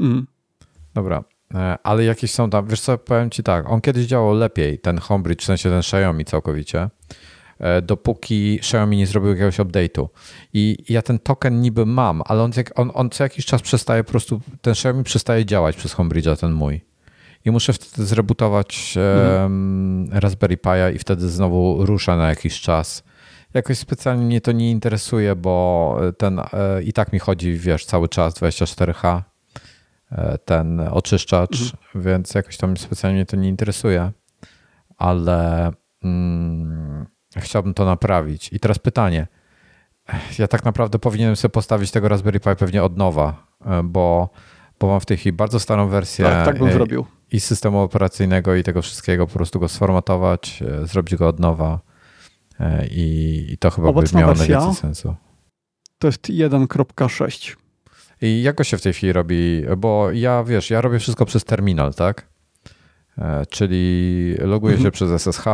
Mm. 0.00 0.26
Dobra, 0.94 1.24
e, 1.54 1.78
ale 1.82 2.04
jakieś 2.04 2.32
są 2.32 2.50
tam, 2.50 2.66
wiesz 2.66 2.80
co, 2.80 2.98
powiem 2.98 3.30
ci 3.30 3.42
tak, 3.42 3.70
on 3.70 3.80
kiedyś 3.80 4.06
działał 4.06 4.34
lepiej, 4.34 4.78
ten 4.78 4.98
Homebridge, 4.98 5.42
w 5.42 5.44
sensie 5.44 5.70
ten 5.70 5.78
Xiaomi 5.78 6.24
całkowicie. 6.24 6.88
E, 7.60 7.82
dopóki 7.82 8.58
Xiaomi 8.58 8.96
nie 8.96 9.06
zrobił 9.06 9.30
jakiegoś 9.30 9.58
update'u. 9.58 10.08
I 10.52 10.76
ja 10.88 11.02
ten 11.02 11.18
token 11.18 11.60
niby 11.60 11.86
mam, 11.86 12.22
ale 12.26 12.42
on, 12.42 12.50
on, 12.74 12.90
on 12.94 13.10
co 13.10 13.24
jakiś 13.24 13.46
czas 13.46 13.62
przestaje 13.62 14.04
po 14.04 14.10
prostu, 14.10 14.40
ten 14.60 14.72
Xiaomi 14.72 15.04
przestaje 15.04 15.44
działać 15.44 15.76
przez 15.76 15.94
Homebridge'a, 15.94 16.36
ten 16.36 16.52
mój. 16.52 16.80
I 17.44 17.50
muszę 17.50 17.72
wtedy 17.72 18.06
zrebootować 18.06 18.94
mhm. 18.96 19.42
um, 19.42 20.08
Raspberry 20.12 20.56
Pi'a 20.56 20.94
i 20.94 20.98
wtedy 20.98 21.28
znowu 21.28 21.86
rusza 21.86 22.16
na 22.16 22.28
jakiś 22.28 22.60
czas. 22.60 23.02
Jakoś 23.54 23.78
specjalnie 23.78 24.24
mnie 24.24 24.40
to 24.40 24.52
nie 24.52 24.70
interesuje, 24.70 25.36
bo 25.36 25.96
ten 26.18 26.38
e, 26.38 26.82
i 26.82 26.92
tak 26.92 27.12
mi 27.12 27.18
chodzi, 27.18 27.52
wiesz, 27.52 27.84
cały 27.84 28.08
czas 28.08 28.34
24H 28.34 29.22
e, 30.12 30.38
ten 30.38 30.80
oczyszczacz, 30.80 31.60
mhm. 31.60 32.04
więc 32.04 32.34
jakoś 32.34 32.56
tam 32.56 32.76
specjalnie 32.76 33.16
mnie 33.16 33.26
to 33.26 33.36
nie 33.36 33.48
interesuje. 33.48 34.12
Ale 34.98 35.72
mm, 36.02 37.06
Chciałbym 37.36 37.74
to 37.74 37.84
naprawić. 37.84 38.52
I 38.52 38.60
teraz 38.60 38.78
pytanie. 38.78 39.26
Ja 40.38 40.48
tak 40.48 40.64
naprawdę 40.64 40.98
powinienem 40.98 41.36
sobie 41.36 41.52
postawić 41.52 41.90
tego 41.90 42.08
Raspberry 42.08 42.40
Pi 42.40 42.56
pewnie 42.58 42.82
od 42.82 42.96
nowa, 42.96 43.46
e, 43.66 43.82
bo, 43.82 44.30
bo 44.80 44.86
mam 44.86 45.00
w 45.00 45.06
tej 45.06 45.16
chwili 45.16 45.32
bardzo 45.32 45.60
starą 45.60 45.88
wersję. 45.88 46.24
Tak, 46.24 46.44
tak 46.44 46.58
bym 46.58 46.68
e, 46.68 46.72
zrobił. 46.72 47.06
I 47.32 47.40
systemu 47.40 47.80
operacyjnego, 47.80 48.54
i 48.54 48.62
tego 48.62 48.82
wszystkiego, 48.82 49.26
po 49.26 49.32
prostu 49.32 49.60
go 49.60 49.68
sformatować, 49.68 50.62
e, 50.82 50.86
zrobić 50.86 51.16
go 51.16 51.28
od 51.28 51.40
nowa. 51.40 51.80
I, 52.90 53.46
i 53.50 53.58
to 53.58 53.70
chyba 53.70 53.88
Obecna 53.88 54.20
by 54.20 54.20
miało 54.20 54.34
najwięcej 54.38 54.74
sensu. 54.74 55.14
To 55.98 56.08
jest 56.08 56.28
1.6. 56.28 57.56
I 58.22 58.42
jak 58.42 58.56
go 58.56 58.64
się 58.64 58.76
w 58.76 58.82
tej 58.82 58.92
chwili 58.92 59.12
robi? 59.12 59.62
Bo 59.78 60.10
ja, 60.12 60.44
wiesz, 60.44 60.70
ja 60.70 60.80
robię 60.80 60.98
wszystko 60.98 61.26
przez 61.26 61.44
terminal, 61.44 61.94
tak? 61.94 62.26
Czyli 63.50 64.34
loguję 64.38 64.74
mhm. 64.74 64.86
się 64.86 64.90
przez 64.90 65.22
SSH, 65.22 65.44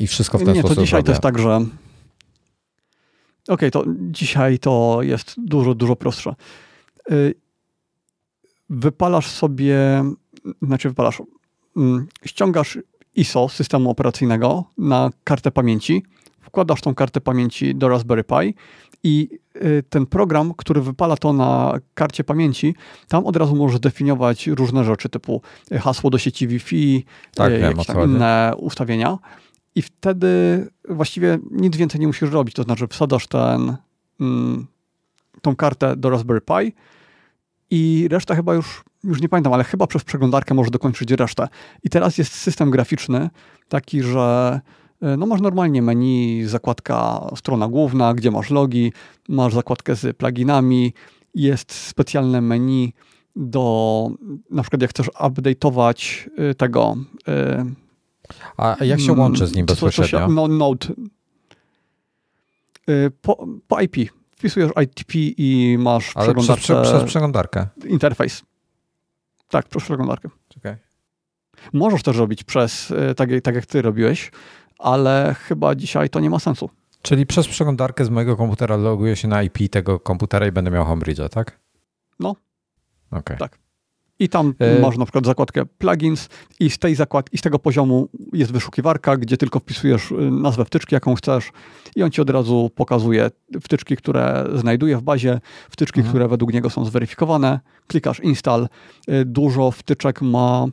i 0.00 0.06
wszystko 0.06 0.38
w 0.38 0.44
ten 0.44 0.54
nie, 0.54 0.60
sposób 0.60 0.76
to 0.76 0.82
dzisiaj 0.82 0.98
robię. 0.98 1.06
to 1.06 1.12
jest 1.12 1.22
tak, 1.22 1.38
że 1.38 1.56
okej, 1.56 1.70
okay, 3.48 3.70
to 3.70 3.84
dzisiaj 4.10 4.58
to 4.58 4.98
jest 5.02 5.34
dużo, 5.38 5.74
dużo 5.74 5.96
prostsze. 5.96 6.34
Y, 7.12 7.34
wypalasz 8.70 9.26
sobie, 9.26 9.78
znaczy 10.62 10.88
wypalasz, 10.88 11.22
mm, 11.76 12.06
ściągasz 12.24 12.78
ISO 13.16 13.48
systemu 13.48 13.90
operacyjnego 13.90 14.64
na 14.78 15.10
kartę 15.24 15.50
pamięci, 15.50 16.02
wkładasz 16.40 16.80
tą 16.80 16.94
kartę 16.94 17.20
pamięci 17.20 17.74
do 17.74 17.88
Raspberry 17.88 18.24
Pi 18.24 18.54
i 19.02 19.28
y, 19.56 19.82
ten 19.88 20.06
program, 20.06 20.54
który 20.56 20.80
wypala 20.80 21.16
to 21.16 21.32
na 21.32 21.78
karcie 21.94 22.24
pamięci, 22.24 22.74
tam 23.08 23.26
od 23.26 23.36
razu 23.36 23.56
możesz 23.56 23.80
definiować 23.80 24.46
różne 24.46 24.84
rzeczy 24.84 25.08
typu 25.08 25.42
hasło 25.80 26.10
do 26.10 26.18
sieci 26.18 26.48
Wi-Fi, 26.48 27.04
tak, 27.34 27.52
y, 27.52 27.58
jakieś 27.58 27.88
inne 27.88 28.52
ustawienia. 28.56 29.18
I 29.74 29.82
wtedy 29.82 30.26
właściwie 30.88 31.38
nic 31.50 31.76
więcej 31.76 32.00
nie 32.00 32.06
musisz 32.06 32.30
robić. 32.30 32.54
To 32.54 32.62
znaczy, 32.62 32.86
wsadasz 32.88 33.26
ten, 33.26 33.76
mm, 34.20 34.66
tą 35.42 35.56
kartę 35.56 35.96
do 35.96 36.10
Raspberry 36.10 36.40
Pi 36.40 36.72
i 37.70 38.08
reszta 38.10 38.34
chyba 38.34 38.54
już, 38.54 38.84
już 39.04 39.20
nie 39.20 39.28
pamiętam, 39.28 39.52
ale 39.52 39.64
chyba 39.64 39.86
przez 39.86 40.04
przeglądarkę 40.04 40.54
możesz 40.54 40.70
dokończyć 40.70 41.10
resztę. 41.10 41.48
I 41.82 41.90
teraz 41.90 42.18
jest 42.18 42.32
system 42.32 42.70
graficzny 42.70 43.30
taki, 43.68 44.02
że 44.02 44.60
e, 45.02 45.16
no 45.16 45.26
masz 45.26 45.40
normalnie 45.40 45.82
menu, 45.82 46.44
zakładka 46.46 47.26
strona 47.36 47.68
główna, 47.68 48.14
gdzie 48.14 48.30
masz 48.30 48.50
logi, 48.50 48.92
masz 49.28 49.54
zakładkę 49.54 49.96
z 49.96 50.16
pluginami, 50.16 50.92
jest 51.34 51.72
specjalne 51.72 52.40
menu 52.40 52.92
do, 53.36 54.08
na 54.50 54.62
przykład 54.62 54.82
jak 54.82 54.90
chcesz 54.90 55.08
update'ować 55.08 56.30
e, 56.36 56.54
tego, 56.54 56.96
e, 57.28 57.64
a 58.56 58.76
jak 58.84 59.00
się 59.00 59.12
łączy 59.12 59.46
z 59.46 59.54
nim 59.54 59.66
bezpośrednio? 59.66 60.28
No, 60.28 60.48
Node. 60.48 60.88
Y, 62.88 63.10
po, 63.22 63.46
po 63.68 63.80
IP. 63.80 63.96
Wpisujesz 64.36 64.70
ITP 64.82 65.18
i 65.18 65.76
masz 65.78 66.12
Ale 66.14 66.24
przeglądarkę. 66.24 66.62
Przez, 66.62 66.88
przez 66.88 67.04
przeglądarkę. 67.04 67.66
Interfejs. 67.86 68.42
Tak, 69.48 69.68
przez 69.68 69.82
przeglądarkę. 69.82 70.28
Czekaj. 70.48 70.76
Możesz 71.72 72.02
też 72.02 72.16
robić 72.16 72.44
przez, 72.44 72.90
y, 72.90 73.14
tak, 73.16 73.30
tak 73.42 73.54
jak 73.54 73.66
ty 73.66 73.82
robiłeś, 73.82 74.30
ale 74.78 75.36
chyba 75.38 75.74
dzisiaj 75.74 76.10
to 76.10 76.20
nie 76.20 76.30
ma 76.30 76.38
sensu. 76.38 76.70
Czyli 77.02 77.26
przez 77.26 77.48
przeglądarkę 77.48 78.04
z 78.04 78.10
mojego 78.10 78.36
komputera 78.36 78.76
loguję 78.76 79.16
się 79.16 79.28
na 79.28 79.42
IP 79.42 79.58
tego 79.70 80.00
komputera 80.00 80.46
i 80.46 80.52
będę 80.52 80.70
miał 80.70 80.84
Homebridge'a, 80.84 81.28
tak? 81.28 81.60
No. 82.20 82.36
Okay. 83.10 83.36
Tak. 83.36 83.58
I 84.18 84.28
tam 84.28 84.54
e... 84.58 84.80
masz 84.80 84.98
na 84.98 85.04
przykład 85.04 85.26
zakładkę 85.26 85.66
plugins 85.66 86.28
i 86.60 86.70
z 86.70 86.78
tej 86.78 86.94
zakładki, 86.94 87.38
z 87.38 87.40
tego 87.40 87.58
poziomu 87.58 88.08
jest 88.32 88.52
wyszukiwarka, 88.52 89.16
gdzie 89.16 89.36
tylko 89.36 89.60
wpisujesz 89.60 90.10
y, 90.10 90.14
nazwę 90.30 90.64
wtyczki, 90.64 90.94
jaką 90.94 91.14
chcesz 91.14 91.50
i 91.96 92.02
on 92.02 92.10
ci 92.10 92.20
od 92.20 92.30
razu 92.30 92.70
pokazuje 92.74 93.30
wtyczki, 93.60 93.96
które 93.96 94.46
znajduje 94.54 94.96
w 94.96 95.02
bazie, 95.02 95.40
wtyczki, 95.70 96.00
mhm. 96.00 96.12
które 96.12 96.28
według 96.28 96.52
niego 96.52 96.70
są 96.70 96.84
zweryfikowane. 96.84 97.60
Klikasz 97.86 98.20
install. 98.20 98.68
Y, 99.08 99.24
dużo 99.24 99.70
wtyczek 99.70 100.22
ma 100.22 100.66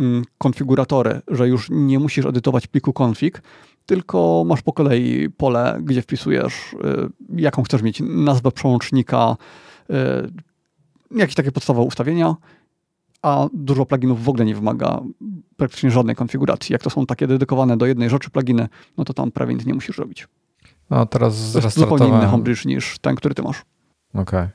mm, 0.00 0.24
konfiguratory, 0.38 1.20
że 1.28 1.48
już 1.48 1.68
nie 1.70 1.98
musisz 1.98 2.26
edytować 2.26 2.66
pliku 2.66 2.92
config, 3.02 3.42
tylko 3.86 4.44
masz 4.46 4.62
po 4.62 4.72
kolei 4.72 5.30
pole, 5.30 5.78
gdzie 5.82 6.02
wpisujesz, 6.02 6.72
y, 6.72 6.76
jaką 7.36 7.62
chcesz 7.62 7.82
mieć 7.82 8.02
nazwę 8.06 8.52
przełącznika, 8.52 9.36
jakieś 11.16 11.34
takie 11.34 11.52
podstawowe 11.52 11.86
ustawienia 11.86 12.36
a 13.22 13.48
dużo 13.52 13.86
pluginów 13.86 14.24
w 14.24 14.28
ogóle 14.28 14.44
nie 14.44 14.54
wymaga 14.54 15.00
praktycznie 15.56 15.90
żadnej 15.90 16.16
konfiguracji. 16.16 16.72
Jak 16.72 16.82
to 16.82 16.90
są 16.90 17.06
takie 17.06 17.26
dedykowane 17.26 17.76
do 17.76 17.86
jednej 17.86 18.10
rzeczy 18.10 18.30
pluginy, 18.30 18.68
no 18.96 19.04
to 19.04 19.14
tam 19.14 19.32
prawie 19.32 19.54
nic 19.54 19.66
nie 19.66 19.74
musisz 19.74 19.98
robić. 19.98 20.28
No 20.90 21.06
teraz 21.06 21.52
to 21.52 21.58
jest 21.58 21.78
zupełnie 21.78 22.08
inny 22.08 22.26
homebridge 22.26 22.64
niż 22.64 22.98
ten, 22.98 23.14
który 23.16 23.34
ty 23.34 23.42
masz. 23.42 23.62
Okej. 24.14 24.22
Okay. 24.22 24.48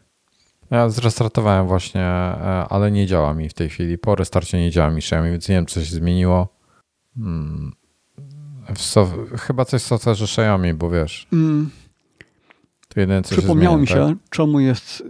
Ja 0.70 0.90
zrestartowałem 0.90 1.68
właśnie, 1.68 2.02
e, 2.02 2.66
ale 2.70 2.92
nie 2.92 3.08
działa 3.08 3.34
mi 3.34 3.50
w 3.50 3.54
tej 3.54 3.70
chwili. 3.70 3.98
Po 3.98 4.16
restarcie 4.16 4.60
nie 4.60 4.72
działa 4.72 4.90
mi 4.90 4.98
Xiaomi, 4.98 5.32
więc 5.32 5.50
nie 5.50 5.56
wiem, 5.56 5.66
co 5.66 5.86
się 5.86 5.96
zmieniło. 5.96 6.48
Hmm. 7.16 7.72
Chyba 9.38 9.66
coś 9.66 9.82
w 9.82 9.90
software'ze 9.90 10.24
Xiaomi, 10.24 10.74
bo 10.74 10.90
wiesz. 10.90 11.28
Mm. 11.34 11.70
To 12.88 13.00
jedyne, 13.00 13.22
co 13.22 13.36
Przypomniało 13.36 13.76
się 13.76 13.82
mi 13.82 13.88
się, 13.88 13.96
tak? 13.96 14.18
czemu 14.30 14.60
jest 14.60 15.04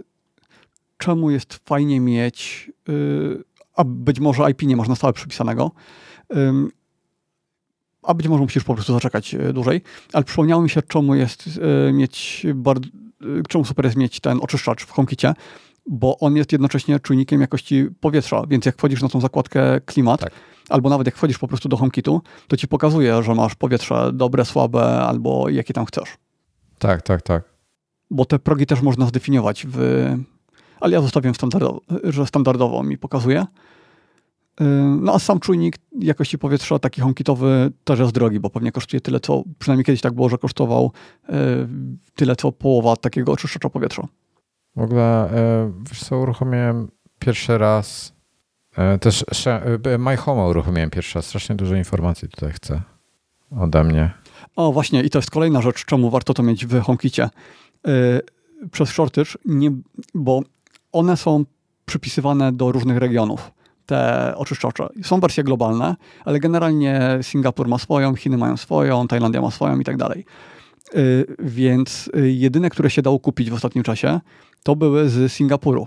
czemu 0.98 1.30
jest 1.30 1.60
fajnie 1.64 2.00
mieć 2.00 2.70
yy, 2.88 3.44
a 3.78 3.84
być 3.84 4.20
może 4.20 4.50
IP 4.50 4.62
nie 4.62 4.76
masz 4.76 4.88
na 4.88 4.96
stałe 4.96 5.12
przypisanego, 5.12 5.70
a 8.02 8.14
być 8.14 8.28
może 8.28 8.42
musisz 8.42 8.64
po 8.64 8.74
prostu 8.74 8.92
zaczekać 8.92 9.34
e, 9.34 9.52
dłużej, 9.52 9.82
ale 10.12 10.24
przypomniało 10.24 10.62
mi 10.62 10.70
się, 10.70 10.82
czemu 10.82 11.14
jest 11.14 11.60
e, 11.88 11.92
mieć 11.92 12.46
bardzo, 12.54 12.88
e, 12.88 13.42
czemu 13.48 13.64
super 13.64 13.84
jest 13.84 13.96
mieć 13.96 14.20
ten 14.20 14.38
oczyszczacz 14.42 14.84
w 14.84 14.90
HomeKicie, 14.90 15.34
bo 15.86 16.18
on 16.18 16.36
jest 16.36 16.52
jednocześnie 16.52 17.00
czujnikiem 17.00 17.40
jakości 17.40 17.86
powietrza, 18.00 18.42
więc 18.48 18.66
jak 18.66 18.76
wchodzisz 18.76 19.02
na 19.02 19.08
tą 19.08 19.20
zakładkę 19.20 19.80
klimat, 19.80 20.20
tak. 20.20 20.32
albo 20.68 20.88
nawet 20.90 21.06
jak 21.06 21.16
wchodzisz 21.16 21.38
po 21.38 21.48
prostu 21.48 21.68
do 21.68 21.76
HomeKitu, 21.76 22.22
to 22.48 22.56
ci 22.56 22.68
pokazuje, 22.68 23.22
że 23.22 23.34
masz 23.34 23.54
powietrze 23.54 24.10
dobre, 24.12 24.44
słabe, 24.44 25.00
albo 25.00 25.48
jakie 25.48 25.74
tam 25.74 25.86
chcesz. 25.86 26.16
Tak, 26.78 27.02
tak, 27.02 27.22
tak. 27.22 27.42
Bo 28.10 28.24
te 28.24 28.38
progi 28.38 28.66
też 28.66 28.82
można 28.82 29.06
zdefiniować 29.06 29.66
w, 29.68 29.78
ale 30.80 30.92
ja 30.92 31.00
zostawiam 31.00 31.34
standardowo, 31.34 31.80
że 32.04 32.26
standardowo 32.26 32.82
mi 32.82 32.98
pokazuje. 32.98 33.46
Y, 34.60 34.64
no 35.00 35.14
a 35.14 35.18
sam 35.18 35.40
czujnik 35.40 35.76
jakości 36.00 36.38
powietrza, 36.38 36.78
taki 36.78 37.00
homekitowy, 37.00 37.72
też 37.84 38.00
jest 38.00 38.12
drogi, 38.12 38.40
bo 38.40 38.50
pewnie 38.50 38.72
kosztuje 38.72 39.00
tyle, 39.00 39.20
co, 39.20 39.42
przynajmniej 39.58 39.84
kiedyś 39.84 40.00
tak 40.00 40.14
było, 40.14 40.28
że 40.28 40.38
kosztował 40.38 40.92
y, 41.28 41.32
tyle, 42.14 42.36
co 42.36 42.52
połowa 42.52 42.96
takiego 42.96 43.32
oczyszczacza 43.32 43.70
powietrza. 43.70 44.08
W 44.76 44.82
ogóle, 44.82 45.32
y, 45.32 45.72
wiesz 45.90 46.04
co, 46.04 46.18
uruchomiłem 46.18 46.88
pierwszy 47.18 47.58
raz 47.58 48.18
też 49.00 49.24
My 49.98 50.16
Home 50.16 50.42
uruchomiłem 50.42 50.90
pierwszy 50.90 51.18
raz. 51.18 51.26
Strasznie 51.26 51.56
dużo 51.56 51.76
informacji 51.76 52.28
tutaj 52.28 52.52
chcę 52.52 52.82
ode 53.60 53.84
mnie. 53.84 54.10
O, 54.56 54.72
właśnie, 54.72 55.02
i 55.02 55.10
to 55.10 55.18
jest 55.18 55.30
kolejna 55.30 55.62
rzecz, 55.62 55.84
czemu 55.84 56.10
warto 56.10 56.34
to 56.34 56.42
mieć 56.42 56.66
w 56.66 56.80
HomeKicie. 56.80 57.28
Przez 58.72 58.88
shortage, 58.88 59.30
nie, 59.44 59.70
bo 60.14 60.42
one 60.92 61.16
są 61.16 61.44
przypisywane 61.86 62.52
do 62.52 62.72
różnych 62.72 62.96
regionów, 62.96 63.52
te 63.86 64.32
oczyszczacze. 64.36 64.88
Są 65.02 65.20
wersje 65.20 65.44
globalne, 65.44 65.96
ale 66.24 66.40
generalnie 66.40 67.18
Singapur 67.22 67.68
ma 67.68 67.78
swoją, 67.78 68.14
Chiny 68.14 68.38
mają 68.38 68.56
swoją, 68.56 69.08
Tajlandia 69.08 69.40
ma 69.40 69.50
swoją 69.50 69.80
i 69.80 69.84
tak 69.84 69.96
dalej. 69.96 70.24
Więc 71.38 72.10
jedyne, 72.22 72.70
które 72.70 72.90
się 72.90 73.02
dało 73.02 73.18
kupić 73.20 73.50
w 73.50 73.54
ostatnim 73.54 73.84
czasie, 73.84 74.20
to 74.62 74.76
były 74.76 75.08
z 75.08 75.32
Singapuru 75.32 75.86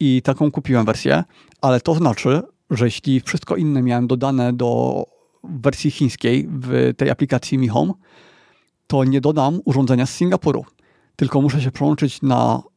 i 0.00 0.22
taką 0.22 0.50
kupiłem 0.50 0.86
wersję, 0.86 1.24
ale 1.60 1.80
to 1.80 1.94
znaczy, 1.94 2.42
że 2.70 2.84
jeśli 2.84 3.20
wszystko 3.20 3.56
inne 3.56 3.82
miałem 3.82 4.06
dodane 4.06 4.52
do 4.52 5.04
wersji 5.44 5.90
chińskiej 5.90 6.48
w 6.50 6.94
tej 6.96 7.10
aplikacji 7.10 7.58
Mi 7.58 7.68
Home, 7.68 7.92
to 8.86 9.04
nie 9.04 9.20
dodam 9.20 9.60
urządzenia 9.64 10.06
z 10.06 10.14
Singapuru, 10.14 10.64
tylko 11.16 11.40
muszę 11.40 11.60
się 11.60 11.70
przełączyć 11.70 12.22
na 12.22 12.62
y, 12.66 12.69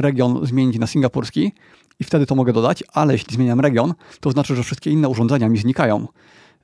region, 0.00 0.46
zmienić 0.46 0.78
na 0.78 0.86
singapurski 0.86 1.52
i 2.00 2.04
wtedy 2.04 2.26
to 2.26 2.34
mogę 2.34 2.52
dodać, 2.52 2.84
ale 2.92 3.12
jeśli 3.12 3.34
zmieniam 3.34 3.60
region, 3.60 3.94
to 4.20 4.30
znaczy, 4.30 4.56
że 4.56 4.62
wszystkie 4.62 4.90
inne 4.90 5.08
urządzenia 5.08 5.48
mi 5.48 5.58
znikają 5.58 6.08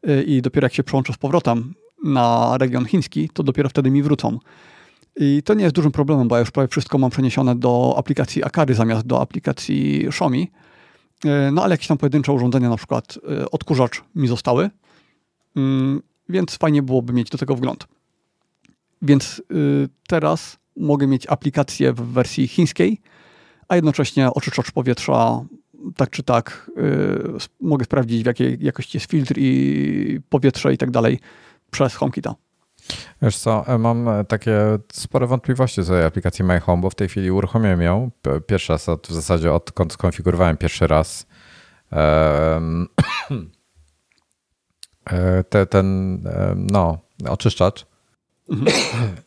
y, 0.08 0.22
i 0.22 0.42
dopiero 0.42 0.64
jak 0.64 0.74
się 0.74 0.84
przełączę 0.84 1.12
z 1.12 1.16
powrotem 1.16 1.74
na 2.04 2.56
region 2.58 2.84
chiński, 2.84 3.28
to 3.28 3.42
dopiero 3.42 3.68
wtedy 3.68 3.90
mi 3.90 4.02
wrócą. 4.02 4.38
I 5.16 5.42
to 5.44 5.54
nie 5.54 5.62
jest 5.62 5.74
dużym 5.74 5.92
problemem, 5.92 6.28
bo 6.28 6.36
ja 6.36 6.40
już 6.40 6.50
prawie 6.50 6.68
wszystko 6.68 6.98
mam 6.98 7.10
przeniesione 7.10 7.56
do 7.56 7.94
aplikacji 7.98 8.44
Akary 8.44 8.74
zamiast 8.74 9.06
do 9.06 9.20
aplikacji 9.20 10.06
Xiaomi. 10.06 10.50
E, 11.24 11.50
no 11.50 11.62
ale 11.64 11.74
jakieś 11.74 11.86
tam 11.86 11.98
pojedyncze 11.98 12.32
urządzenia, 12.32 12.68
na 12.68 12.76
przykład 12.76 13.18
odkurzacz 13.50 14.02
mi 14.14 14.28
zostały, 14.28 14.70
mm, 15.56 16.02
więc 16.28 16.56
fajnie 16.56 16.82
byłoby 16.82 17.12
mieć 17.12 17.30
do 17.30 17.38
tego 17.38 17.56
wgląd. 17.56 17.86
Więc 19.02 19.42
teraz 20.08 20.58
mogę 20.76 21.06
mieć 21.06 21.26
aplikację 21.26 21.92
w 21.92 22.00
wersji 22.00 22.48
chińskiej, 22.48 23.00
a 23.68 23.76
jednocześnie 23.76 24.30
oczyszczacz 24.30 24.70
powietrza 24.70 25.44
tak 25.96 26.10
czy 26.10 26.22
tak 26.22 26.70
mogę 27.60 27.84
sprawdzić 27.84 28.22
w 28.22 28.26
jakiej 28.26 28.58
jakości 28.60 28.96
jest 28.96 29.10
filtr 29.10 29.34
i 29.36 30.20
powietrze 30.28 30.74
i 30.74 30.78
tak 30.78 30.90
dalej 30.90 31.18
przez 31.70 31.94
HomeKita. 31.94 32.34
Wiesz 33.22 33.38
co, 33.38 33.66
e, 33.66 33.78
mam 33.78 34.08
e, 34.08 34.24
takie 34.24 34.58
spore 34.92 35.26
wątpliwości 35.26 35.84
co 35.84 35.92
do 35.92 36.06
aplikacji 36.06 36.44
My 36.44 36.60
Home, 36.60 36.82
bo 36.82 36.90
w 36.90 36.94
tej 36.94 37.08
chwili 37.08 37.30
uruchomiłem 37.30 37.82
ją 37.82 38.10
pierwszy 38.46 38.72
raz, 38.72 38.86
w 39.08 39.12
zasadzie 39.12 39.52
odkąd 39.52 39.92
skonfigurowałem 39.92 40.56
pierwszy 40.56 40.86
raz 40.86 41.26
um, 41.92 42.88
te, 45.50 45.66
ten 45.66 46.18
no, 46.56 46.98
oczyszczacz. 47.28 47.86
Mhm. 48.48 48.72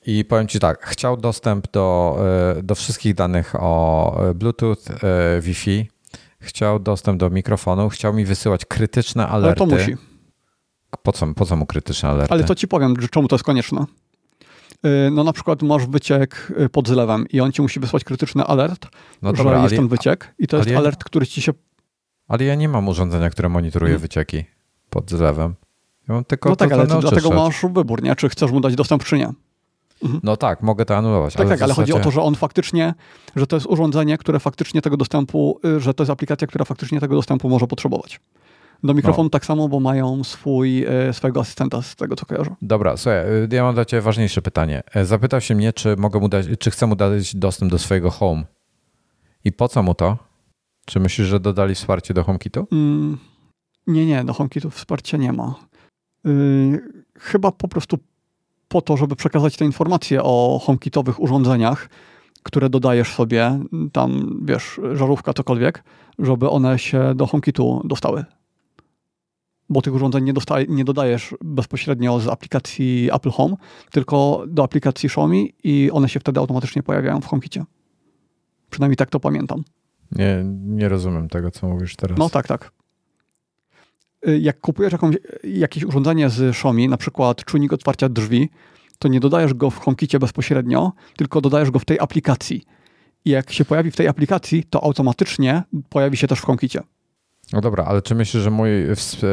I 0.05 0.26
powiem 0.26 0.47
Ci 0.47 0.59
tak, 0.59 0.86
chciał 0.86 1.18
dostęp 1.18 1.72
do, 1.72 2.18
do 2.63 2.76
wszystkich 2.76 3.13
danych 3.13 3.55
o 3.55 4.15
Bluetooth, 4.36 4.78
Wi-Fi, 5.41 5.89
chciał 6.39 6.80
dostęp 6.80 7.20
do 7.20 7.30
mikrofonu, 7.30 7.89
chciał 7.89 8.13
mi 8.13 8.26
wysyłać 8.26 8.65
krytyczne 8.65 9.28
alerty. 9.28 9.63
Ale 9.63 9.70
to 9.70 9.76
musi. 9.76 9.97
Po 11.03 11.11
co, 11.11 11.34
po 11.34 11.45
co 11.45 11.55
mu 11.55 11.65
krytyczne 11.65 12.09
alerty? 12.09 12.34
Ale 12.34 12.43
to 12.43 12.55
ci 12.55 12.68
powiem, 12.68 12.95
czemu 13.11 13.28
to 13.28 13.36
jest 13.36 13.45
konieczne. 13.45 13.86
No 15.11 15.24
na 15.24 15.34
przykład 15.34 15.61
masz 15.61 15.88
wyciek 15.88 16.53
pod 16.72 16.88
zlewem 16.88 17.26
i 17.30 17.39
on 17.39 17.51
ci 17.51 17.61
musi 17.61 17.80
wysłać 17.80 18.03
krytyczny 18.03 18.43
alert, 18.43 18.88
no 19.22 19.36
że 19.36 19.43
dobra, 19.43 19.63
jest 19.63 19.76
ten 19.76 19.88
wyciek 19.88 20.34
i 20.39 20.47
to 20.47 20.57
jest 20.57 20.70
ja, 20.70 20.78
alert, 20.78 21.03
który 21.03 21.28
ci 21.28 21.41
się... 21.41 21.51
Ale 22.28 22.45
ja 22.45 22.55
nie 22.55 22.70
mam 22.70 22.88
urządzenia, 22.88 23.30
które 23.30 23.49
monitoruje 23.49 23.91
hmm. 23.91 24.01
wycieki 24.01 24.45
pod 24.89 25.11
zlewem. 25.11 25.55
Ja 26.08 26.16
mam 26.16 26.26
tylko 26.26 26.49
no 26.49 26.55
tak, 26.55 26.72
ale 26.72 26.88
dlatego 26.88 27.30
masz 27.30 27.66
wybór, 27.74 28.03
nie? 28.03 28.16
Czy 28.16 28.30
chcesz 28.30 28.51
mu 28.51 28.62
dać 28.62 28.76
dostęp, 28.76 29.03
czy 29.03 29.18
nie. 29.18 29.30
Mhm. 30.03 30.20
No 30.24 30.38
tak, 30.38 30.62
mogę 30.64 30.86
to 30.86 30.97
anulować. 30.97 31.34
Tak, 31.34 31.41
ale 31.41 31.49
tak, 31.49 31.62
ale 31.62 31.74
zasadzie... 31.74 31.93
chodzi 31.93 32.01
o 32.01 32.03
to, 32.03 32.12
że 32.12 32.22
on 32.22 32.36
faktycznie, 32.36 32.93
że 33.36 33.47
to 33.47 33.55
jest 33.55 33.66
urządzenie, 33.66 34.18
które 34.18 34.39
faktycznie 34.39 34.82
tego 34.82 34.97
dostępu, 34.97 35.60
y, 35.66 35.80
że 35.80 35.93
to 35.93 36.03
jest 36.03 36.12
aplikacja, 36.12 36.47
która 36.47 36.66
faktycznie 36.66 36.99
tego 36.99 37.16
dostępu 37.16 37.49
może 37.49 37.68
potrzebować. 37.68 38.20
Do 38.84 38.93
mikrofonu 38.93 39.24
no. 39.24 39.30
tak 39.30 39.45
samo, 39.45 39.70
bo 39.70 39.80
mają 39.80 40.24
swój, 40.24 40.84
e, 40.84 41.14
swojego 41.14 41.39
asystenta 41.39 41.82
z 41.82 41.95
tego, 41.95 42.16
co 42.16 42.26
kojarzę. 42.26 42.55
Dobra, 42.62 42.97
słuchaj, 42.97 43.20
e, 43.20 43.47
ja 43.51 43.64
mam 43.64 43.76
dla 43.76 43.86
Ciebie 43.86 44.01
ważniejsze 44.01 44.41
pytanie. 44.41 44.84
E, 44.93 45.05
zapytał 45.05 45.41
się 45.41 45.55
mnie, 45.55 45.74
czy 45.74 45.95
mogę 45.97 46.20
mu 46.20 46.30
dać, 46.30 46.45
czy 46.60 46.72
chcę 46.72 46.88
mu 46.88 46.95
dać 46.95 47.36
dostęp 47.36 47.72
do 47.72 47.80
swojego 47.80 48.12
home. 48.12 48.43
I 49.43 49.51
po 49.51 49.68
co 49.68 49.84
mu 49.84 49.93
to? 49.93 50.18
Czy 50.86 50.99
myślisz, 50.99 51.28
że 51.28 51.39
dodali 51.39 51.76
wsparcie 51.76 52.14
do 52.14 52.24
HomeKitu? 52.24 52.68
Mm, 52.72 53.18
nie, 53.88 54.05
nie, 54.05 54.24
do 54.24 54.34
HomeKitu 54.34 54.70
wsparcia 54.70 55.18
nie 55.18 55.34
ma. 55.34 55.55
Yy, 56.28 56.82
chyba 57.19 57.51
po 57.51 57.67
prostu 57.67 57.97
po 58.67 58.82
to, 58.82 58.97
żeby 58.97 59.15
przekazać 59.15 59.57
te 59.57 59.65
informacje 59.65 60.23
o 60.23 60.61
HomeKitowych 60.63 61.19
urządzeniach, 61.19 61.89
które 62.43 62.69
dodajesz 62.69 63.13
sobie, 63.13 63.59
tam 63.91 64.39
wiesz, 64.45 64.80
żarówka, 64.93 65.34
cokolwiek, 65.34 65.84
żeby 66.19 66.49
one 66.49 66.80
się 66.80 67.15
do 67.15 67.28
HomeKitu 67.28 67.82
dostały 67.86 68.25
bo 69.69 69.82
tych 69.82 69.93
urządzeń 69.93 70.23
nie, 70.23 70.34
dostaje, 70.34 70.65
nie 70.69 70.86
dodajesz 70.86 71.36
bezpośrednio 71.41 72.19
z 72.19 72.28
aplikacji 72.28 73.09
Apple 73.13 73.30
Home, 73.30 73.55
tylko 73.91 74.43
do 74.47 74.63
aplikacji 74.63 75.07
Xiaomi 75.07 75.53
i 75.63 75.89
one 75.91 76.09
się 76.09 76.19
wtedy 76.19 76.39
automatycznie 76.39 76.84
pojawiają 76.84 77.21
w 77.21 77.25
HomeKicie. 77.25 77.65
Przynajmniej 78.69 78.97
tak 78.97 79.09
to 79.09 79.19
pamiętam. 79.19 79.63
Nie, 80.11 80.43
nie 80.65 80.89
rozumiem 80.89 81.30
tego, 81.30 81.51
co 81.51 81.67
mówisz 81.67 81.95
teraz. 81.95 82.17
No 82.17 82.30
tak, 82.30 82.47
tak. 82.47 82.71
Y, 84.28 84.39
jak 84.39 84.59
kupujesz 84.59 84.93
jakąś, 84.93 85.15
jakieś 85.43 85.84
urządzenie 85.84 86.30
z 86.30 86.41
Xiaomi, 86.41 86.88
na 86.88 86.97
przykład 86.97 87.45
czujnik 87.45 87.73
otwarcia 87.73 88.09
drzwi, 88.09 88.49
to 88.99 89.07
nie 89.07 89.19
dodajesz 89.19 89.53
go 89.53 89.69
w 89.69 89.80
HomeKicie 89.80 90.19
bezpośrednio, 90.19 90.91
tylko 91.15 91.41
dodajesz 91.41 91.71
go 91.71 91.80
w 91.80 91.86
tej 91.86 91.99
aplikacji. 91.99 92.63
I 93.25 93.30
jak 93.30 93.51
się 93.51 93.65
pojawi 93.65 93.91
w 93.91 93.95
tej 93.95 94.07
aplikacji, 94.07 94.63
to 94.63 94.84
automatycznie 94.84 95.63
pojawi 95.89 96.17
się 96.17 96.28
też 96.28 96.39
w 96.39 96.45
HomeKicie. 96.45 96.82
No 97.53 97.61
dobra, 97.61 97.84
ale 97.84 98.01
czy 98.01 98.15
myślisz, 98.15 98.43
że 98.43 98.51
mój 98.51 98.69
e, 98.69 98.91
e, 98.91 99.28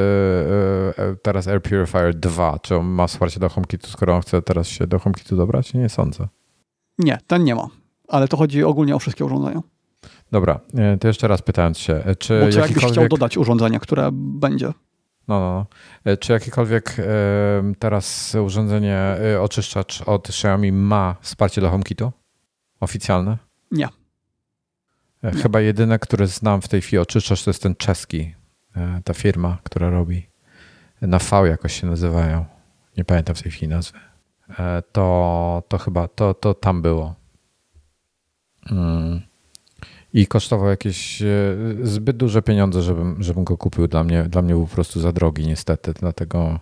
e, 0.98 1.16
teraz 1.22 1.48
Air 1.48 1.62
Purifier 1.62 2.14
2, 2.14 2.58
czy 2.58 2.76
on 2.76 2.86
ma 2.86 3.06
wsparcie 3.06 3.40
do 3.40 3.48
HomeKitu, 3.48 3.86
skoro 3.86 4.14
on 4.14 4.22
chce 4.22 4.42
teraz 4.42 4.68
się 4.68 4.86
do 4.86 4.98
HomeKitu 4.98 5.36
dobrać? 5.36 5.74
Nie 5.74 5.88
sądzę. 5.88 6.28
Nie, 6.98 7.18
ten 7.26 7.44
nie 7.44 7.54
ma. 7.54 7.68
Ale 8.08 8.28
to 8.28 8.36
chodzi 8.36 8.64
ogólnie 8.64 8.94
o 8.94 8.98
wszystkie 8.98 9.24
urządzenia. 9.24 9.62
Dobra, 10.34 10.60
to 11.00 11.08
jeszcze 11.08 11.28
raz 11.28 11.42
pytając 11.42 11.78
się, 11.78 12.04
czy 12.18 12.40
Bo 12.40 12.52
co 12.52 12.60
jakbyś 12.60 12.84
chciał 12.84 13.08
dodać 13.08 13.36
urządzenia, 13.36 13.78
które 13.78 14.10
będzie? 14.12 14.66
No, 15.28 15.40
no, 15.40 15.66
no. 16.04 16.16
Czy 16.16 16.32
jakiekolwiek 16.32 16.96
teraz 17.78 18.34
urządzenie, 18.34 19.16
oczyszczacz 19.40 20.02
od 20.02 20.28
Xiaomi 20.28 20.72
ma 20.72 21.16
wsparcie 21.20 21.60
do 21.60 21.70
HomeKitu? 21.70 22.12
Oficjalne? 22.80 23.38
Nie. 23.70 23.88
Nie. 25.22 25.30
Chyba 25.30 25.60
jedyne, 25.60 25.98
które 25.98 26.26
znam 26.26 26.60
w 26.60 26.68
tej 26.68 26.80
chwili 26.80 26.98
oczyszczacz, 26.98 27.44
to 27.44 27.50
jest 27.50 27.62
ten 27.62 27.76
czeski, 27.76 28.34
e, 28.76 29.00
ta 29.04 29.14
firma, 29.14 29.58
która 29.62 29.90
robi. 29.90 30.26
Na 31.02 31.18
V 31.18 31.46
jakoś 31.48 31.80
się 31.80 31.86
nazywają. 31.86 32.44
Nie 32.96 33.04
pamiętam 33.04 33.36
w 33.36 33.42
tej 33.42 33.52
chwili 33.52 33.68
nazwy. 33.68 33.98
E, 34.58 34.82
to, 34.92 35.62
to 35.68 35.78
chyba, 35.78 36.08
to, 36.08 36.34
to 36.34 36.54
tam 36.54 36.82
było. 36.82 37.14
Mm. 38.70 39.33
I 40.14 40.26
kosztował 40.26 40.68
jakieś 40.68 41.22
e, 41.22 41.26
zbyt 41.82 42.16
duże 42.16 42.42
pieniądze, 42.42 42.82
żebym, 42.82 43.22
żebym 43.22 43.44
go 43.44 43.56
kupił. 43.56 43.88
Dla 43.88 44.04
mnie, 44.04 44.22
dla 44.22 44.42
mnie 44.42 44.54
był 44.54 44.66
po 44.66 44.74
prostu 44.74 45.00
za 45.00 45.12
drogi, 45.12 45.46
niestety. 45.46 45.92
Dlatego 45.92 46.60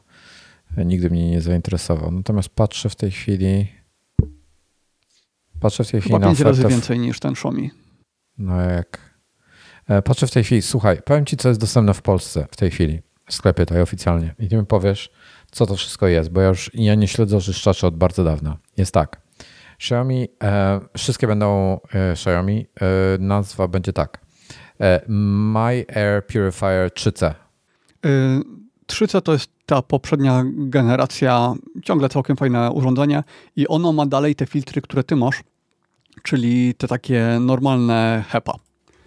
nigdy 0.77 1.11
mnie 1.11 1.31
nie 1.31 1.41
zainteresował. 1.41 2.11
Natomiast 2.11 2.49
patrzę 2.49 2.89
w 2.89 2.97
tej 2.97 3.11
chwili. 3.11 3.69
Patrzę 5.61 5.85
w 5.85 5.91
tej 5.91 6.01
chwili 6.01 6.15
Chyba 6.15 6.27
na 6.27 6.27
pięć 6.27 6.41
razy 6.41 6.69
więcej 6.69 6.99
niż 6.99 7.21
ten 7.21 7.33
Xiaomi. 7.33 7.71
No 8.39 8.61
jak. 8.61 8.99
E, 9.89 10.03
patrzę 10.03 10.27
w 10.27 10.31
tej 10.31 10.45
chwili, 10.45 10.63
słuchaj, 10.63 11.03
powiem 11.05 11.27
ci, 11.27 11.37
co 11.37 11.49
jest 11.49 11.61
dostępne 11.61 11.95
w 11.95 12.03
Polsce 12.03 12.47
w 12.51 12.57
tej 12.57 12.71
chwili, 12.71 13.01
w 13.27 13.35
sklepie 13.35 13.67
tutaj 13.67 13.83
oficjalnie. 13.83 14.35
I 14.39 14.49
ty 14.49 14.57
mi 14.57 14.67
powiesz, 14.67 15.11
co 15.51 15.67
to 15.67 15.77
wszystko 15.77 16.07
jest, 16.09 16.31
bo 16.31 16.41
ja 16.41 16.49
już 16.49 16.71
ja 16.75 16.95
nie 16.95 17.09
śledzę 17.09 17.37
oczyszczaczy 17.37 17.87
od 17.87 17.97
bardzo 17.97 18.25
dawna. 18.25 18.59
Jest 18.77 18.95
tak. 18.95 19.22
Xiaomi, 19.83 20.29
e, 20.43 20.81
wszystkie 20.97 21.27
będą 21.27 21.81
e, 21.95 22.13
Xiaomi, 22.13 22.67
e, 22.81 22.87
nazwa 23.19 23.69
będzie 23.69 23.93
tak. 23.93 24.21
E, 24.81 25.01
My 25.09 25.85
Air 25.95 26.27
Purifier 26.27 26.91
3C. 26.91 27.35
3C 28.87 29.19
y, 29.19 29.23
to 29.23 29.33
jest 29.33 29.51
ta 29.67 29.83
poprzednia 29.83 30.45
generacja, 30.47 31.55
ciągle 31.83 32.09
całkiem 32.09 32.37
fajne 32.37 32.71
urządzenie 32.71 33.25
i 33.57 33.69
ono 33.69 33.93
ma 33.93 34.07
dalej 34.07 34.35
te 34.35 34.47
filtry, 34.47 34.83
które 34.83 35.05
ty 35.05 35.17
masz, 35.17 35.43
czyli 36.23 36.75
te 36.75 36.89
takie 36.89 37.39
normalne 37.41 38.25
HEPA. 38.29 38.53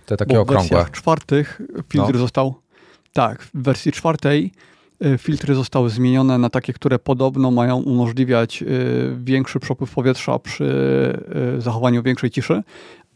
Te 0.05 0.17
takie 0.17 0.35
Bo 0.35 0.41
okrągłe. 0.41 0.67
W 0.67 0.69
wersjach 0.69 0.91
czwartych 0.91 1.61
filtr 1.89 2.13
no. 2.13 2.19
został, 2.19 2.55
tak, 3.13 3.41
w 3.41 3.51
wersji 3.53 3.91
czwartej 3.91 4.51
filtry 5.17 5.55
zostały 5.55 5.89
zmienione 5.89 6.37
na 6.37 6.49
takie, 6.49 6.73
które 6.73 6.99
podobno 6.99 7.51
mają 7.51 7.77
umożliwiać 7.77 8.61
y, 8.61 9.17
większy 9.23 9.59
przepływ 9.59 9.93
powietrza 9.93 10.39
przy 10.39 10.65
y, 11.57 11.61
zachowaniu 11.61 12.03
większej 12.03 12.31
ciszy, 12.31 12.63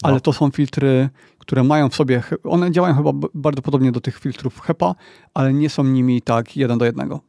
ale 0.04 0.14
no. 0.14 0.20
to 0.20 0.34
są 0.34 0.52
filtry, 0.52 1.10
które 1.38 1.64
mają 1.64 1.90
w 1.90 1.96
sobie, 1.96 2.24
one 2.44 2.72
działają 2.72 2.96
chyba 2.96 3.12
bardzo 3.34 3.62
podobnie 3.62 3.92
do 3.92 4.02
tych 4.02 4.20
filtrów 4.20 4.60
HEPA, 4.62 4.96
ale 5.34 5.54
nie 5.54 5.70
są 5.70 5.84
nimi 5.84 6.22
tak 6.22 6.58
jeden 6.58 6.78
do 6.78 6.86
jednego. 6.86 7.20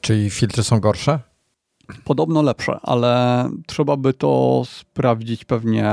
Czyli 0.00 0.30
filtry 0.30 0.62
są 0.62 0.80
gorsze? 0.80 1.20
Podobno 2.04 2.42
lepsze, 2.42 2.78
ale 2.82 3.44
trzeba 3.66 3.96
by 3.96 4.14
to 4.14 4.62
sprawdzić 4.66 5.44
pewnie 5.44 5.90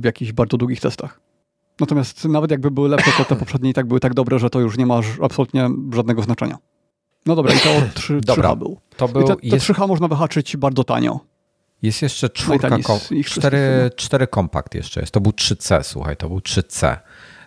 w 0.00 0.04
jakichś 0.04 0.32
bardzo 0.32 0.56
długich 0.56 0.80
testach. 0.80 1.20
Natomiast 1.80 2.24
nawet 2.24 2.50
jakby 2.50 2.70
były 2.70 2.88
lepsze, 2.88 3.12
to 3.18 3.24
te 3.24 3.36
poprzednie 3.36 3.70
i 3.70 3.74
tak 3.74 3.86
były 3.86 4.00
tak 4.00 4.14
dobre, 4.14 4.38
że 4.38 4.50
to 4.50 4.60
już 4.60 4.78
nie 4.78 4.86
ma 4.86 5.00
absolutnie 5.22 5.70
żadnego 5.92 6.22
znaczenia. 6.22 6.58
No 7.26 7.36
dobra, 7.36 7.54
i 7.54 7.58
to 7.58 7.68
3, 7.94 8.20
dobra, 8.20 8.48
3H 8.48 8.58
był. 8.58 8.80
To 8.96 9.08
był 9.08 9.22
I 9.22 9.26
te, 9.26 9.36
te 9.36 9.46
jest... 9.46 9.66
3H 9.66 9.88
można 9.88 10.08
wyhaczyć 10.08 10.56
bardzo 10.56 10.84
tanio. 10.84 11.20
Jest 11.82 12.02
jeszcze 12.02 12.30
czwórka, 12.30 12.78
kom... 12.78 12.98
cztery, 13.24 13.90
cztery 13.96 14.26
kompakt 14.26 14.74
jeszcze 14.74 15.00
jest. 15.00 15.12
To 15.12 15.20
był 15.20 15.32
3C, 15.32 15.82
słuchaj, 15.82 16.16
to 16.16 16.28
był 16.28 16.38
3C. 16.38 16.96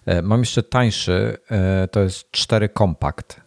E, 0.06 0.22
mam 0.22 0.40
jeszcze 0.40 0.64
tańszy, 0.64 1.38
e, 1.52 1.88
to 1.88 2.00
jest 2.00 2.32
4 2.32 2.70
kompakt. 2.70 3.42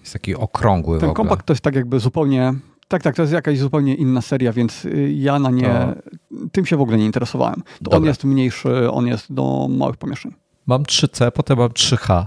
Jest 0.00 0.12
taki 0.12 0.34
okrągły 0.34 1.00
Ten 1.00 1.14
kompakt 1.14 1.46
to 1.46 1.52
jest 1.52 1.62
tak 1.62 1.74
jakby 1.74 2.00
zupełnie, 2.00 2.54
tak, 2.88 3.02
tak, 3.02 3.16
to 3.16 3.22
jest 3.22 3.34
jakaś 3.34 3.58
zupełnie 3.58 3.94
inna 3.94 4.22
seria, 4.22 4.52
więc 4.52 4.84
y, 4.84 5.12
ja 5.12 5.38
na 5.38 5.50
nie, 5.50 5.68
to... 5.68 5.94
tym 6.52 6.66
się 6.66 6.76
w 6.76 6.80
ogóle 6.80 6.98
nie 6.98 7.06
interesowałem. 7.06 7.62
To 7.84 7.96
on 7.96 8.04
jest 8.04 8.24
mniejszy, 8.24 8.90
on 8.90 9.06
jest 9.06 9.32
do 9.32 9.68
małych 9.70 9.96
pomieszczeń. 9.96 10.34
Mam 10.66 10.82
3C, 10.82 11.30
potem 11.30 11.58
mam 11.58 11.68
3H, 11.68 12.26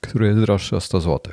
który 0.00 0.26
jest 0.26 0.40
droższy 0.40 0.76
o 0.76 0.80
100 0.80 1.00
zł. 1.00 1.32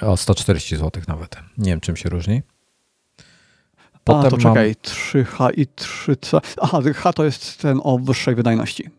O 0.00 0.16
140 0.16 0.76
zł 0.76 1.02
nawet. 1.08 1.36
Nie 1.58 1.70
wiem, 1.70 1.80
czym 1.80 1.96
się 1.96 2.08
różni. 2.08 2.42
Potem 4.04 4.26
A, 4.26 4.30
to 4.30 4.36
czekaj, 4.36 4.66
mam... 4.68 4.94
3H 4.94 5.50
i 5.56 5.66
3C. 5.66 6.40
Aha, 6.60 6.78
H 6.94 7.12
to 7.12 7.24
jest 7.24 7.62
ten 7.62 7.80
o 7.84 7.98
wyższej 7.98 8.34
wydajności. 8.34 8.90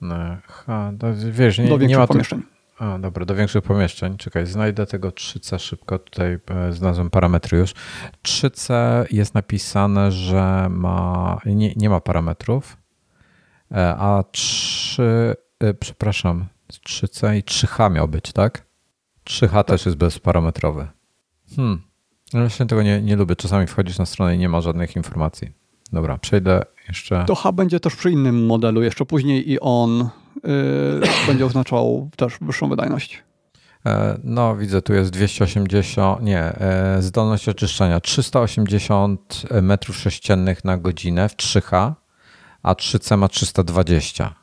No, 0.00 0.16
H, 0.46 0.92
to, 0.98 1.06
wiesz, 1.30 1.58
nie, 1.58 1.68
do 1.68 1.76
nie 1.76 1.98
ma 1.98 2.06
tu... 2.06 2.12
pomieszczeń. 2.12 2.42
A, 2.78 2.98
dobra, 2.98 3.24
do 3.24 3.34
większych 3.34 3.62
pomieszczeń. 3.62 4.16
Czekaj, 4.16 4.46
znajdę 4.46 4.86
tego 4.86 5.08
3C 5.08 5.60
szybko. 5.60 5.98
Tutaj 5.98 6.38
e, 6.50 6.72
znalazłem 6.72 7.10
parametry 7.10 7.58
już. 7.58 7.74
3C 8.22 8.74
jest 9.10 9.34
napisane, 9.34 10.12
że 10.12 10.66
ma 10.70 11.38
nie, 11.46 11.72
nie 11.76 11.90
ma 11.90 12.00
parametrów, 12.00 12.76
e, 13.72 13.96
a 13.96 14.24
3, 14.32 15.34
e, 15.60 15.74
przepraszam, 15.74 16.46
3C 16.88 17.36
i 17.36 17.42
3H 17.42 17.92
miał 17.92 18.08
być, 18.08 18.32
tak? 18.32 18.63
3H 19.24 19.50
tak. 19.50 19.66
też 19.66 19.86
jest 19.86 19.98
bezparametrowy. 19.98 20.88
Hmm. 21.56 21.82
No 22.32 22.40
właśnie 22.40 22.66
tego 22.66 22.82
nie, 22.82 23.02
nie 23.02 23.16
lubię. 23.16 23.36
Czasami 23.36 23.66
wchodzisz 23.66 23.98
na 23.98 24.06
stronę 24.06 24.34
i 24.34 24.38
nie 24.38 24.48
ma 24.48 24.60
żadnych 24.60 24.96
informacji. 24.96 25.52
Dobra, 25.92 26.18
przejdę 26.18 26.62
jeszcze. 26.88 27.24
To 27.26 27.34
H 27.34 27.52
będzie 27.52 27.80
też 27.80 27.96
przy 27.96 28.10
innym 28.10 28.46
modelu 28.46 28.82
jeszcze 28.82 29.06
później 29.06 29.50
i 29.50 29.60
on 29.60 30.08
yy, 30.44 30.50
będzie 31.26 31.46
oznaczał 31.46 32.10
też 32.16 32.38
wyższą 32.40 32.68
wydajność. 32.68 33.22
E, 33.86 34.18
no, 34.24 34.56
widzę, 34.56 34.82
tu 34.82 34.94
jest 34.94 35.10
280, 35.10 36.22
nie, 36.22 36.40
e, 36.40 36.96
zdolność 37.02 37.48
oczyszczania 37.48 38.00
380 38.00 39.42
metrów 39.62 39.96
sześciennych 39.96 40.64
na 40.64 40.78
godzinę 40.78 41.28
w 41.28 41.36
3H, 41.36 41.92
a 42.62 42.72
3C 42.72 43.16
ma 43.16 43.28
320. 43.28 44.34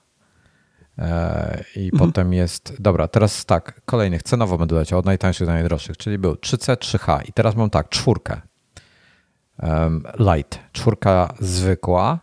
E, 0.97 1.63
I 1.75 1.89
mhm. 1.93 1.99
potem 1.99 2.33
jest, 2.33 2.81
dobra, 2.81 3.07
teraz 3.07 3.45
tak, 3.45 3.81
kolejnych 3.85 4.23
cenowo 4.23 4.57
będę 4.57 4.75
leciał 4.75 4.99
od 4.99 5.05
najtańszych 5.05 5.47
do 5.47 5.53
najdroższych, 5.53 5.97
czyli 5.97 6.17
był 6.17 6.33
3C, 6.33 6.75
3H 6.75 7.29
i 7.29 7.33
teraz 7.33 7.55
mam 7.55 7.69
tak, 7.69 7.89
czwórkę 7.89 8.41
um, 9.59 10.03
light, 10.19 10.59
czwórka 10.71 11.33
zwykła, 11.39 12.19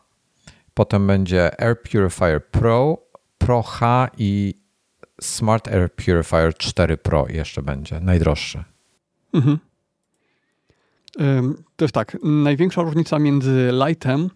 potem 0.75 1.07
będzie 1.07 1.61
Air 1.61 1.83
Purifier 1.83 2.47
Pro, 2.47 2.99
Pro 3.39 3.63
H 3.63 4.09
i 4.19 4.55
Smart 5.21 5.69
Air 5.69 5.95
Purifier 5.95 6.55
4 6.55 6.97
Pro 6.97 7.27
jeszcze 7.29 7.63
będzie, 7.63 8.01
najdroższy. 8.01 8.65
Mhm. 9.33 9.59
To 11.77 11.85
jest 11.85 11.95
tak, 11.95 12.17
największa 12.23 12.83
różnica 12.83 13.19
między 13.19 13.71
lightem 13.87 14.31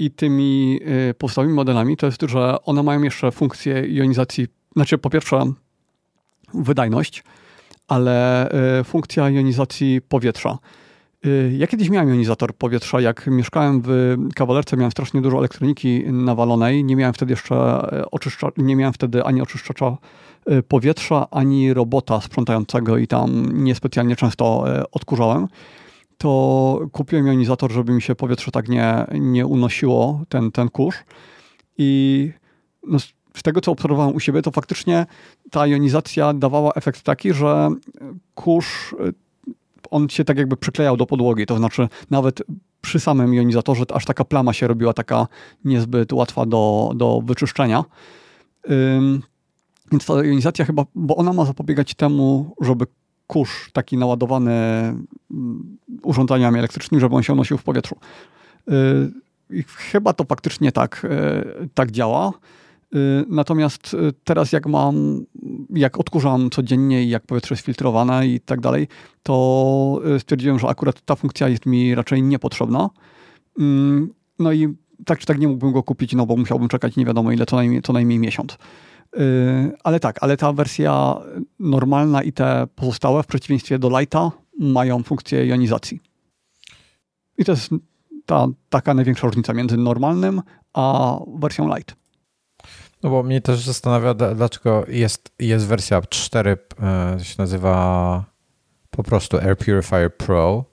i 0.00 0.10
tymi 0.10 0.80
y, 1.10 1.14
podstawowymi 1.14 1.54
modelami 1.54 1.96
to 1.96 2.06
jest, 2.06 2.22
że 2.22 2.56
one 2.64 2.82
mają 2.82 3.02
jeszcze 3.02 3.32
funkcję 3.32 3.84
jonizacji, 3.88 4.46
znaczy 4.76 4.98
po 4.98 5.10
pierwsze 5.10 5.52
wydajność, 6.54 7.24
ale 7.88 8.48
y, 8.80 8.84
funkcja 8.84 9.28
jonizacji 9.28 10.00
powietrza. 10.08 10.58
Y, 11.26 11.54
ja 11.58 11.66
kiedyś 11.66 11.90
miałem 11.90 12.08
jonizator 12.08 12.54
powietrza. 12.54 13.00
Jak 13.00 13.26
mieszkałem 13.26 13.82
w 13.84 14.16
kawalerce, 14.34 14.76
miałem 14.76 14.90
strasznie 14.90 15.20
dużo 15.20 15.38
elektroniki 15.38 16.04
nawalonej. 16.12 16.84
Nie 16.84 16.96
miałem 16.96 17.14
wtedy 17.14 17.32
jeszcze 17.32 17.56
oczyszcza, 18.10 18.48
nie 18.56 18.76
miałem 18.76 18.92
wtedy 18.92 19.24
ani 19.24 19.42
oczyszczacza 19.42 19.96
powietrza, 20.68 21.26
ani 21.30 21.74
robota 21.74 22.20
sprzątającego 22.20 22.98
i 22.98 23.06
tam 23.06 23.46
niespecjalnie 23.64 24.16
często 24.16 24.64
odkurzałem 24.92 25.48
to 26.20 26.80
kupiłem 26.92 27.26
jonizator, 27.26 27.72
żeby 27.72 27.92
mi 27.92 28.02
się 28.02 28.14
powietrze 28.14 28.50
tak 28.50 28.68
nie, 28.68 29.06
nie 29.12 29.46
unosiło, 29.46 30.20
ten, 30.28 30.52
ten 30.52 30.68
kurz. 30.68 30.96
I 31.78 32.32
no, 32.86 32.98
z 33.36 33.42
tego, 33.42 33.60
co 33.60 33.72
obserwowałem 33.72 34.14
u 34.14 34.20
siebie, 34.20 34.42
to 34.42 34.50
faktycznie 34.50 35.06
ta 35.50 35.66
jonizacja 35.66 36.32
dawała 36.32 36.72
efekt 36.72 37.02
taki, 37.02 37.32
że 37.32 37.70
kurz, 38.34 38.94
on 39.90 40.08
się 40.08 40.24
tak 40.24 40.38
jakby 40.38 40.56
przyklejał 40.56 40.96
do 40.96 41.06
podłogi, 41.06 41.46
to 41.46 41.56
znaczy 41.56 41.88
nawet 42.10 42.42
przy 42.80 43.00
samym 43.00 43.34
jonizatorze 43.34 43.84
aż 43.94 44.04
taka 44.04 44.24
plama 44.24 44.52
się 44.52 44.66
robiła 44.66 44.92
taka 44.92 45.26
niezbyt 45.64 46.12
łatwa 46.12 46.46
do, 46.46 46.92
do 46.94 47.20
wyczyszczenia. 47.24 47.84
Ym, 48.70 49.22
więc 49.92 50.06
ta 50.06 50.24
jonizacja 50.24 50.64
chyba, 50.64 50.84
bo 50.94 51.16
ona 51.16 51.32
ma 51.32 51.44
zapobiegać 51.44 51.94
temu, 51.94 52.54
żeby 52.60 52.86
kurz 53.30 53.72
taki 53.72 53.96
naładowany 53.96 54.52
mm, 55.30 55.78
urządzeniami 56.02 56.58
elektrycznymi, 56.58 57.00
żeby 57.00 57.14
on 57.16 57.22
się 57.22 57.32
unosił 57.32 57.58
w 57.58 57.62
powietrzu. 57.62 57.96
Y, 58.68 58.72
I 59.50 59.62
chyba 59.62 60.12
to 60.12 60.24
faktycznie 60.24 60.72
tak, 60.72 61.06
y, 61.64 61.68
tak 61.74 61.90
działa. 61.90 62.32
Y, 62.94 63.24
natomiast 63.28 63.96
teraz 64.24 64.52
jak 64.52 64.66
mam, 64.66 65.24
jak 65.70 66.00
odkurzam 66.00 66.50
codziennie 66.50 67.04
i 67.04 67.08
jak 67.08 67.26
powietrze 67.26 67.52
jest 67.52 67.64
filtrowane 67.64 68.26
i 68.28 68.40
tak 68.40 68.60
dalej, 68.60 68.88
to 69.22 70.00
stwierdziłem, 70.18 70.58
że 70.58 70.68
akurat 70.68 71.00
ta 71.00 71.16
funkcja 71.16 71.48
jest 71.48 71.66
mi 71.66 71.94
raczej 71.94 72.22
niepotrzebna. 72.22 72.90
Mm, 73.58 74.14
no 74.38 74.52
i 74.52 74.74
tak 75.06 75.18
czy 75.18 75.26
tak 75.26 75.38
nie 75.38 75.48
mógłbym 75.48 75.72
go 75.72 75.82
kupić, 75.82 76.12
no 76.12 76.26
bo 76.26 76.36
musiałbym 76.36 76.68
czekać 76.68 76.96
nie 76.96 77.04
wiadomo 77.04 77.32
ile, 77.32 77.46
co 77.46 77.56
najmniej, 77.56 77.82
co 77.82 77.92
najmniej 77.92 78.18
miesiąc. 78.18 78.58
Y, 79.18 79.72
ale 79.84 80.00
tak, 80.00 80.18
ale 80.20 80.36
ta 80.36 80.52
wersja 80.52 81.16
normalna 81.58 82.22
i 82.22 82.32
te 82.32 82.66
pozostałe, 82.74 83.22
w 83.22 83.26
przeciwieństwie 83.26 83.78
do 83.78 84.00
Lighta, 84.00 84.30
mają 84.58 85.02
funkcję 85.02 85.46
jonizacji. 85.46 86.00
I 87.38 87.44
to 87.44 87.52
jest 87.52 87.70
ta 88.26 88.46
taka 88.68 88.94
największa 88.94 89.26
różnica 89.26 89.52
między 89.52 89.76
normalnym 89.76 90.42
a 90.72 91.16
wersją 91.38 91.76
Light. 91.76 91.96
No 93.02 93.10
bo 93.10 93.22
mnie 93.22 93.40
też 93.40 93.60
zastanawia, 93.60 94.14
dlaczego 94.14 94.84
jest, 94.88 95.34
jest 95.38 95.66
wersja 95.66 96.02
4, 96.02 96.56
e, 96.82 97.24
się 97.24 97.34
nazywa 97.38 98.24
po 98.90 99.02
prostu 99.02 99.36
Air 99.38 99.58
Purifier 99.58 100.16
Pro. 100.16 100.64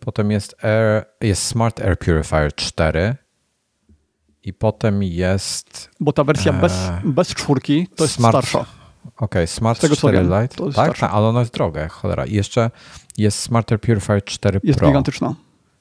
Potem 0.00 0.30
jest, 0.30 0.64
Air, 0.64 1.04
jest 1.20 1.42
Smart 1.42 1.80
Air 1.80 1.98
Purifier 1.98 2.54
4 2.54 3.16
i 4.46 4.52
potem 4.52 5.02
jest. 5.02 5.90
Bo 6.00 6.12
ta 6.12 6.24
wersja 6.24 6.52
e... 6.52 6.60
bez, 6.60 6.90
bez 7.04 7.28
czwórki 7.28 7.88
to 7.96 8.04
jest 8.04 8.14
smart, 8.14 8.32
starsza. 8.32 8.58
Okej, 8.58 9.14
okay, 9.16 9.46
Smart 9.46 9.80
tego, 9.80 9.96
4 9.96 10.22
Lite. 10.22 10.72
Tak, 10.72 11.02
ale 11.02 11.26
ona 11.26 11.40
jest 11.40 11.52
droga, 11.52 11.88
cholera. 11.88 12.26
I 12.26 12.34
jeszcze 12.34 12.70
jest 13.18 13.38
Smarter 13.38 13.80
Purifier 13.80 14.24
4 14.24 14.60
jest 14.62 14.78
Pro. 14.78 14.86
Jest 14.86 14.92
gigantyczna. 14.92 15.34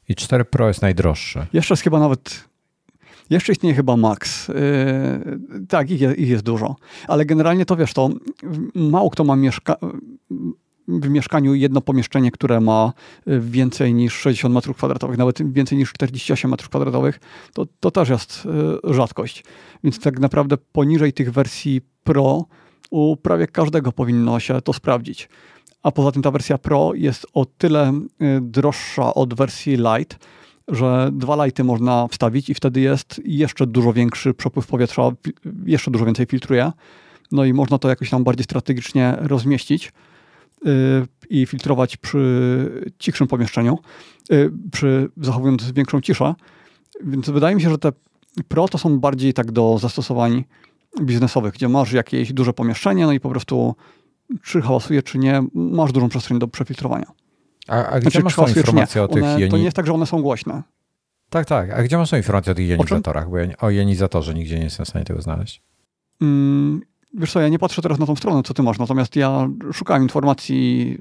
I 0.09 0.15
4 0.15 0.45
Pro 0.45 0.67
jest 0.67 0.81
najdroższy. 0.81 1.45
Jeszcze 1.53 1.73
jest 1.73 1.83
chyba 1.83 1.99
nawet. 1.99 2.43
Jeszcze 3.29 3.51
istnieje 3.51 3.75
chyba 3.75 3.97
Max. 3.97 4.47
Yy, 4.47 4.55
tak, 5.69 5.91
ich 5.91 6.01
jest, 6.01 6.17
ich 6.17 6.29
jest 6.29 6.43
dużo. 6.43 6.75
Ale 7.07 7.25
generalnie 7.25 7.65
to 7.65 7.75
wiesz, 7.75 7.93
to 7.93 8.09
mało 8.75 9.09
kto 9.09 9.23
ma 9.23 9.35
mieszka 9.35 9.75
w 10.87 11.09
mieszkaniu 11.09 11.55
jedno 11.55 11.81
pomieszczenie, 11.81 12.31
które 12.31 12.61
ma 12.61 12.93
y, 13.27 13.39
więcej 13.39 13.93
niż 13.93 14.13
60 14.13 14.55
m2, 14.55 15.17
nawet 15.17 15.53
więcej 15.53 15.77
niż 15.77 15.93
48 15.93 16.51
m2, 16.51 17.13
to, 17.53 17.65
to 17.79 17.91
też 17.91 18.09
jest 18.09 18.47
y, 18.89 18.93
rzadkość. 18.93 19.43
Więc 19.83 19.99
tak 19.99 20.19
naprawdę 20.19 20.57
poniżej 20.71 21.13
tych 21.13 21.31
wersji 21.31 21.81
Pro 22.03 22.45
u 22.91 23.17
prawie 23.17 23.47
każdego 23.47 23.91
powinno 23.91 24.39
się 24.39 24.61
to 24.61 24.73
sprawdzić. 24.73 25.29
A 25.83 25.91
poza 25.91 26.11
tym 26.11 26.21
ta 26.21 26.31
wersja 26.31 26.57
Pro 26.57 26.91
jest 26.93 27.25
o 27.33 27.45
tyle 27.45 27.93
y, 28.21 28.41
droższa 28.41 29.13
od 29.13 29.33
wersji 29.33 29.77
Lite, 29.77 30.15
że 30.67 31.09
dwa 31.13 31.45
lighty 31.45 31.63
można 31.63 32.07
wstawić 32.07 32.49
i 32.49 32.53
wtedy 32.53 32.79
jest 32.79 33.21
jeszcze 33.25 33.67
dużo 33.67 33.93
większy 33.93 34.33
przepływ 34.33 34.67
powietrza, 34.67 35.11
jeszcze 35.65 35.91
dużo 35.91 36.05
więcej 36.05 36.25
filtruje. 36.25 36.71
No 37.31 37.45
i 37.45 37.53
można 37.53 37.77
to 37.77 37.89
jakoś 37.89 38.09
tam 38.09 38.23
bardziej 38.23 38.43
strategicznie 38.43 39.17
rozmieścić. 39.19 39.91
Y, 40.67 41.07
i 41.29 41.45
filtrować 41.45 41.97
przy 41.97 42.93
cichszym 42.99 43.27
pomieszczeniu, 43.27 43.79
y, 44.31 44.51
przy 44.71 45.09
zachowując 45.17 45.71
większą 45.71 46.01
ciszę. 46.01 46.35
Więc 47.03 47.29
wydaje 47.29 47.55
mi 47.55 47.61
się, 47.61 47.69
że 47.69 47.77
te 47.77 47.91
Pro 48.47 48.67
to 48.67 48.77
są 48.77 48.99
bardziej 48.99 49.33
tak 49.33 49.51
do 49.51 49.77
zastosowań 49.77 50.43
biznesowych, 51.01 51.53
gdzie 51.53 51.69
masz 51.69 51.91
jakieś 51.91 52.33
duże 52.33 52.53
pomieszczenie, 52.53 53.05
no 53.05 53.11
i 53.11 53.19
po 53.19 53.29
prostu 53.29 53.75
czy 54.43 54.61
hałasuje, 54.61 55.03
czy 55.03 55.17
nie, 55.17 55.43
masz 55.53 55.91
dużą 55.91 56.09
przestrzeń 56.09 56.39
do 56.39 56.47
przefiltrowania. 56.47 57.05
A, 57.67 57.85
a 57.85 57.99
gdzie 57.99 58.09
znaczy, 58.09 58.23
masz 58.23 58.35
tą 58.35 58.47
informację 58.47 59.03
o 59.03 59.07
tych 59.07 59.23
one, 59.23 59.39
joni... 59.39 59.51
To 59.51 59.57
nie 59.57 59.63
jest 59.63 59.75
tak, 59.75 59.85
że 59.87 59.93
one 59.93 60.05
są 60.05 60.21
głośne. 60.21 60.63
Tak, 61.29 61.45
tak. 61.45 61.71
A 61.71 61.83
gdzie 61.83 61.97
masz 61.97 62.09
tą 62.09 62.17
informację 62.17 62.51
o 62.51 62.55
tych 62.55 62.67
jonizatorach? 62.67 63.29
Bo 63.29 63.37
ja, 63.37 63.47
o 63.57 63.69
jonizatorze 63.69 64.33
nigdzie 64.33 64.57
nie 64.57 64.63
jestem 64.63 64.85
w 64.85 64.89
stanie 64.89 65.05
tego 65.05 65.21
znaleźć. 65.21 65.61
Mm, 66.21 66.81
wiesz 67.17 67.31
co, 67.31 67.41
ja 67.41 67.49
nie 67.49 67.59
patrzę 67.59 67.81
teraz 67.81 67.99
na 67.99 68.05
tą 68.05 68.15
stronę, 68.15 68.43
co 68.43 68.53
ty 68.53 68.63
masz, 68.63 68.79
natomiast 68.79 69.15
ja 69.15 69.47
szukałem 69.73 70.03
informacji, 70.03 70.97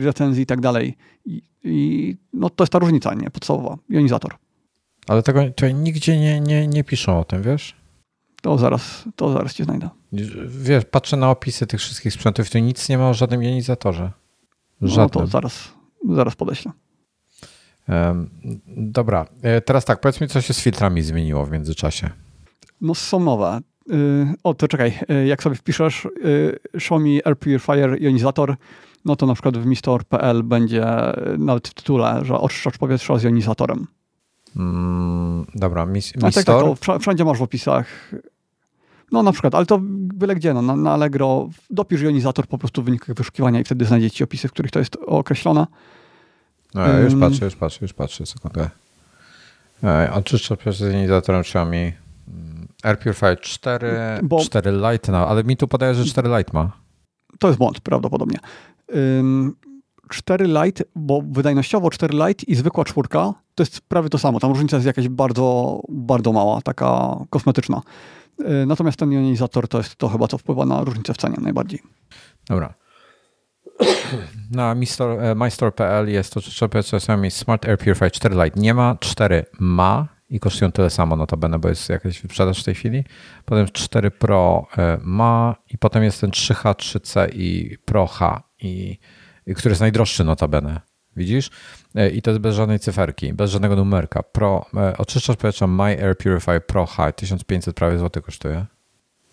recenzji 0.00 0.42
i 0.42 0.46
tak 0.46 0.60
dalej. 0.60 0.96
I, 1.24 1.42
I, 1.64 2.16
no 2.32 2.50
to 2.50 2.64
jest 2.64 2.72
ta 2.72 2.78
różnica, 2.78 3.14
nie? 3.14 3.30
Podstawowa. 3.30 3.78
Jonizator. 3.88 4.34
Ale 5.06 5.22
tego 5.22 5.44
tutaj 5.44 5.74
nigdzie 5.74 6.18
nie, 6.18 6.40
nie, 6.40 6.66
nie 6.66 6.84
piszą 6.84 7.20
o 7.20 7.24
tym, 7.24 7.42
wiesz? 7.42 7.76
To 8.42 8.58
zaraz, 8.58 9.04
to 9.16 9.32
zaraz 9.32 9.54
cię 9.54 9.64
znajdę. 9.64 9.88
Wiesz, 10.46 10.84
patrzę 10.84 11.16
na 11.16 11.30
opisy 11.30 11.66
tych 11.66 11.80
wszystkich 11.80 12.12
sprzętów, 12.12 12.50
to 12.50 12.58
nic 12.58 12.88
nie 12.88 12.98
ma 12.98 13.08
o 13.08 13.14
żadnym 13.14 13.42
jonizatorze. 13.42 14.10
Żadnym. 14.82 15.10
No 15.14 15.20
to 15.20 15.26
zaraz, 15.26 15.72
zaraz 16.08 16.34
podeślę. 16.34 16.72
Um, 17.88 18.30
dobra, 18.66 19.26
e, 19.42 19.60
teraz 19.60 19.84
tak, 19.84 20.00
powiedz 20.00 20.20
mi, 20.20 20.28
co 20.28 20.40
się 20.40 20.54
z 20.54 20.60
filtrami 20.60 21.02
zmieniło 21.02 21.46
w 21.46 21.50
międzyczasie. 21.50 22.10
No 22.80 22.94
są 22.94 23.20
nowe. 23.20 23.60
Y, 23.90 24.26
o, 24.42 24.54
to 24.54 24.68
czekaj, 24.68 24.98
y, 25.10 25.26
jak 25.26 25.42
sobie 25.42 25.56
wpiszesz 25.56 26.04
y, 26.04 26.58
Xiaomi 26.74 27.20
Air 27.24 27.38
Purifier 27.38 28.02
jonizator, 28.02 28.56
no 29.04 29.16
to 29.16 29.26
na 29.26 29.34
przykład 29.34 29.58
w 29.58 29.66
mistor.pl 29.66 30.42
będzie 30.42 30.86
nawet 31.38 31.68
w 31.68 31.74
tytule, 31.74 32.20
że 32.24 32.38
oczyszczacz 32.38 32.78
powietrza 32.78 33.18
z 33.18 33.22
jonizatorem. 33.22 33.86
Mm, 34.56 35.46
dobra, 35.54 35.86
mis, 35.86 36.14
mistor? 36.16 36.32
Tak, 36.32 36.44
tak, 36.44 36.86
to 36.86 36.98
wszędzie 36.98 37.24
masz 37.24 37.38
w 37.38 37.42
opisach. 37.42 38.10
No 39.12 39.22
na 39.22 39.32
przykład, 39.32 39.54
ale 39.54 39.66
to 39.66 39.78
byle 39.82 40.34
gdzie, 40.34 40.54
no, 40.54 40.62
na, 40.62 40.76
na 40.76 40.92
Allegro 40.92 41.48
dopisz 41.70 42.00
jonizator 42.02 42.46
po 42.46 42.58
prostu 42.58 42.82
w 42.82 42.84
wynikach 42.84 43.16
wyszukiwania 43.16 43.60
i 43.60 43.64
wtedy 43.64 43.84
znajdziecie 43.84 44.24
opisy, 44.24 44.48
w 44.48 44.52
których 44.52 44.70
to 44.70 44.78
jest 44.78 44.96
określone. 45.06 45.66
No, 46.74 46.98
już 46.98 47.14
patrzę, 47.20 47.44
już 47.44 47.56
patrzę, 47.56 47.78
już 47.82 47.92
patrzę, 47.92 48.26
sekundę. 48.26 48.70
Oczyszczacz 50.12 50.76
z 50.76 50.80
jonizatorem 50.80 51.40
Xiaomi 51.40 51.92
Air 52.84 52.98
Purifier 52.98 53.40
4, 53.40 53.88
Bo, 54.22 54.40
4 54.40 54.72
Lite, 54.72 55.12
no, 55.12 55.28
ale 55.28 55.44
mi 55.44 55.56
tu 55.56 55.68
podaje, 55.68 55.94
że 55.94 56.04
4 56.04 56.28
Lite 56.38 56.50
ma. 56.52 56.72
To 57.38 57.46
jest 57.48 57.58
błąd, 57.58 57.80
prawdopodobnie. 57.80 58.38
4 60.08 60.46
Lite, 60.46 60.84
bo 60.94 61.22
wydajnościowo 61.30 61.90
4 61.90 62.14
Lite 62.14 62.44
i 62.46 62.54
zwykła 62.54 62.84
czwórka 62.84 63.34
to 63.54 63.62
jest 63.62 63.80
prawie 63.80 64.08
to 64.08 64.18
samo. 64.18 64.40
Tam 64.40 64.50
różnica 64.50 64.76
jest 64.76 64.86
jakaś 64.86 65.08
bardzo, 65.08 65.80
bardzo 65.88 66.32
mała, 66.32 66.60
taka 66.60 67.16
kosmetyczna. 67.30 67.82
Y, 68.40 68.66
natomiast 68.66 68.98
ten 68.98 69.12
jonizator 69.12 69.68
to 69.68 69.78
jest 69.78 69.96
to 69.96 70.08
chyba, 70.08 70.28
co 70.28 70.38
wpływa 70.38 70.66
na 70.66 70.84
różnicę 70.84 71.14
w 71.14 71.16
cenie 71.16 71.36
najbardziej. 71.40 71.80
Dobra. 72.48 72.74
Na 74.50 74.74
mystore.pl 75.34 76.08
jest 76.08 76.34
to 76.34 76.40
czasami 76.82 77.30
Smart 77.30 77.68
Air 77.68 77.78
Purifier 77.78 78.12
4 78.12 78.44
Lite 78.44 78.60
nie 78.60 78.74
ma, 78.74 78.96
4 79.00 79.44
ma 79.60 80.13
i 80.34 80.40
kosztują 80.40 80.72
tyle 80.72 80.90
samo 80.90 81.16
notabene, 81.16 81.58
bo 81.58 81.68
jest 81.68 81.88
jakaś 81.88 82.22
wyprzedaż 82.22 82.60
w 82.60 82.64
tej 82.64 82.74
chwili. 82.74 83.04
Potem 83.44 83.66
4 83.72 84.10
Pro 84.10 84.66
e, 84.78 84.98
ma 85.02 85.54
i 85.70 85.78
potem 85.78 86.04
jest 86.04 86.20
ten 86.20 86.30
3H, 86.30 86.74
3C 86.74 87.28
i 87.32 87.78
Pro 87.84 88.06
H, 88.06 88.42
i, 88.62 88.98
i 89.46 89.54
który 89.54 89.72
jest 89.72 89.80
najdroższy 89.80 90.24
notabene. 90.24 90.80
Widzisz? 91.16 91.50
E, 91.94 92.10
I 92.10 92.22
to 92.22 92.30
jest 92.30 92.40
bez 92.40 92.54
żadnej 92.54 92.78
cyferki, 92.78 93.32
bez 93.32 93.50
żadnego 93.50 93.76
numerka. 93.76 94.22
Pro, 94.22 94.66
e, 94.76 94.96
oczyszczacz 94.98 95.36
powietrza 95.36 95.66
My 95.66 96.02
Air 96.02 96.16
Purifier 96.16 96.66
Pro 96.66 96.86
High 96.86 97.14
1500 97.16 97.76
prawie 97.76 97.98
złotych 97.98 98.24
kosztuje. 98.24 98.66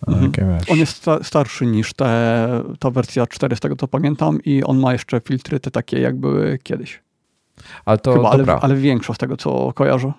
Mhm. 0.07 0.60
On 0.69 0.78
jest 0.78 1.06
starszy 1.23 1.65
niż 1.65 1.94
te, 1.94 2.48
ta 2.80 2.91
wersja 2.91 3.28
4, 3.28 3.56
z 3.56 3.60
tego 3.60 3.76
co 3.76 3.88
pamiętam, 3.88 4.40
i 4.45 4.64
on 4.64 4.80
ma 4.80 4.94
jeszcze 4.94 5.22
filtry 5.22 5.60
te 5.60 5.72
takie, 5.72 5.99
jak 5.99 6.15
były 6.15 6.60
kiedyś. 6.64 7.02
Ale 7.86 7.98
to 7.98 8.14
Chyba, 8.14 8.30
ale, 8.30 8.45
ale 8.45 8.76
większość 8.76 9.18
z 9.18 9.19
tego, 9.19 9.38
co 9.38 9.73
kojarzę. 9.73 10.11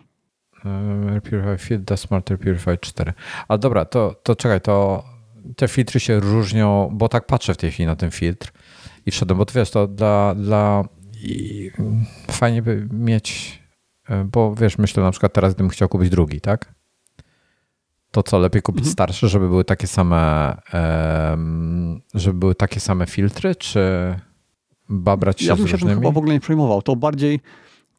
Air 1.13 1.23
Purifier 1.23 1.59
Filter 1.59 1.99
Smart 1.99 2.31
Air 2.31 2.39
Purifier 2.39 2.81
4. 2.81 3.13
Ale 3.49 3.59
dobra, 3.59 3.85
to, 3.85 4.15
to 4.23 4.37
czekaj, 4.37 4.61
to 4.61 5.05
te 5.57 5.69
filtry 5.69 6.01
się 6.01 6.21
różnią, 6.21 6.91
bo 6.93 7.09
tak 7.09 7.27
patrzę 7.27 7.55
w 7.55 7.57
tej 7.57 7.71
chwili 7.71 7.87
na 7.87 7.97
ten 7.97 8.11
filtr 8.11 8.53
i 9.07 9.11
wszedłem, 9.11 9.39
bo 9.39 9.47
to 9.47 9.53
wiesz, 9.55 9.71
to 9.71 9.87
dla, 9.87 10.35
dla 10.35 10.85
i 11.23 11.71
fajnie 12.31 12.63
by 12.63 12.89
mieć, 12.93 13.59
e, 14.09 14.25
bo 14.25 14.55
wiesz, 14.55 14.79
myślę 14.79 15.03
na 15.03 15.11
przykład 15.11 15.33
teraz, 15.33 15.55
gdybym 15.55 15.71
chciał 15.71 15.89
kupić 15.89 16.11
drugi, 16.11 16.41
tak? 16.41 16.75
To 18.11 18.23
co, 18.23 18.39
lepiej 18.39 18.63
kupić 18.63 18.81
mhm. 18.81 18.93
starsze, 18.93 19.29
żeby 19.29 19.49
były 19.49 19.65
takie 19.65 19.87
same, 19.87 20.57
żeby 22.15 22.39
były 22.39 22.55
takie 22.55 22.81
same 22.81 23.07
filtry, 23.07 23.57
czy 23.57 23.81
babrać 24.89 25.41
się 25.41 25.47
ja 25.47 25.57
bym 25.57 25.69
się 25.69 25.79
tym 25.79 25.89
chyba 25.89 26.11
w 26.11 26.19
ogóle 26.19 26.35
nie 26.35 26.41
przejmował. 26.41 26.83
To 26.83 26.97
bardziej, 26.97 27.41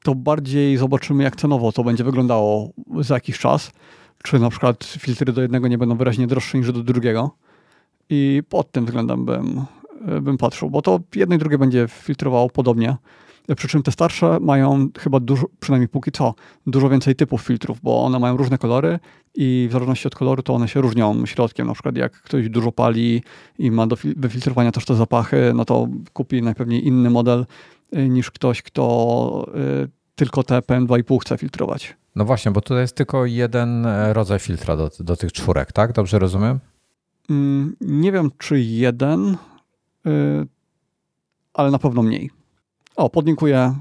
to 0.04 0.16
bardziej 0.16 0.78
zobaczymy, 0.78 1.24
jak 1.24 1.36
cenowo 1.36 1.72
to 1.72 1.84
będzie 1.84 2.04
wyglądało 2.04 2.70
za 3.00 3.14
jakiś 3.14 3.40
czas. 3.40 3.72
Czy 4.24 4.40
na 4.40 4.50
przykład 4.50 4.84
filtry 4.84 5.34
do 5.34 5.42
jednego 5.42 5.68
nie 5.68 5.78
będą 5.78 5.98
wyraźnie 5.98 6.28
droższe 6.28 6.58
niż 6.58 6.72
do 6.72 6.84
drugiego. 6.84 7.32
I 8.10 8.44
pod 8.50 8.72
tym 8.72 8.86
względem 8.86 9.26
bym, 9.26 9.66
bym 10.22 10.38
patrzył, 10.38 10.70
bo 10.70 10.82
to 10.82 11.00
jedno 11.16 11.36
i 11.36 11.38
drugie 11.38 11.58
będzie 11.58 11.88
filtrowało 11.88 12.50
podobnie. 12.50 12.96
Przy 13.56 13.68
czym 13.68 13.84
te 13.84 13.92
starsze 13.92 14.40
mają 14.40 14.88
chyba 15.00 15.20
dużo, 15.20 15.46
przynajmniej 15.60 15.88
póki 15.88 16.12
co, 16.12 16.34
dużo 16.68 16.90
więcej 16.90 17.16
typów 17.16 17.42
filtrów, 17.42 17.82
bo 17.82 18.04
one 18.04 18.20
mają 18.20 18.38
różne 18.38 18.58
kolory 18.58 19.00
i 19.36 19.68
w 19.70 19.74
zależności 19.74 20.08
od 20.08 20.16
koloru 20.16 20.44
to 20.44 20.54
one 20.54 20.68
się 20.68 20.82
różnią 20.82 21.26
środkiem. 21.26 21.68
Na 21.68 21.74
przykład 21.74 21.98
jak 21.98 22.12
ktoś 22.12 22.50
dużo 22.50 22.72
pali 22.72 23.24
i 23.60 23.72
ma 23.72 23.88
do 23.88 23.98
wyfiltrowania 24.18 24.72
też 24.72 24.86
te 24.86 24.96
zapachy, 24.96 25.52
no 25.56 25.66
to 25.66 25.88
kupi 26.14 26.42
najpewniej 26.42 26.88
inny 26.88 27.10
model 27.10 27.46
y, 27.98 28.10
niż 28.10 28.32
ktoś, 28.32 28.62
kto 28.62 29.46
y, 29.84 29.90
tylko 30.16 30.44
te 30.44 30.60
PM2,5 30.60 31.22
chce 31.22 31.38
filtrować. 31.38 31.96
No 32.16 32.26
właśnie, 32.26 32.52
bo 32.52 32.62
tutaj 32.62 32.82
jest 32.82 32.96
tylko 32.96 33.26
jeden 33.26 33.86
e, 33.86 34.14
rodzaj 34.14 34.40
filtra 34.40 34.78
do, 34.78 34.92
do 35.00 35.16
tych 35.16 35.32
czwórek, 35.32 35.72
tak? 35.72 35.94
Dobrze 35.94 36.20
rozumiem? 36.20 36.60
Mm, 37.30 37.76
nie 37.82 38.12
wiem, 38.12 38.32
czy 38.38 38.62
jeden, 38.62 39.38
y, 40.08 40.48
ale 41.54 41.72
na 41.72 41.80
pewno 41.80 42.04
mniej. 42.04 42.43
O, 42.96 43.10
podlinkuję 43.10 43.76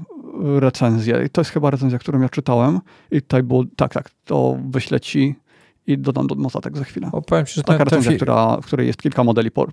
recenzję. 0.59 1.29
To 1.29 1.41
jest 1.41 1.51
chyba 1.51 1.71
recenzja, 1.71 1.99
którą 1.99 2.21
ja 2.21 2.29
czytałem. 2.29 2.79
I 3.11 3.21
tutaj 3.21 3.43
było, 3.43 3.63
tak, 3.75 3.93
tak, 3.93 4.09
to 4.25 4.57
wyślę 4.69 4.99
ci 4.99 5.35
i 5.87 5.97
dodam 5.97 6.27
do 6.27 6.35
notatek 6.35 6.77
za 6.77 6.83
chwilę. 6.83 7.09
O, 7.11 7.21
powiem 7.21 7.45
ci, 7.45 7.53
że 7.53 7.63
Taka 7.63 7.77
ten, 7.77 7.85
recenzja, 7.85 8.11
ten 8.11 8.17
która, 8.17 8.57
w 8.57 8.65
której 8.65 8.87
jest 8.87 9.01
kilka 9.01 9.23
modeli 9.23 9.51
por. 9.51 9.71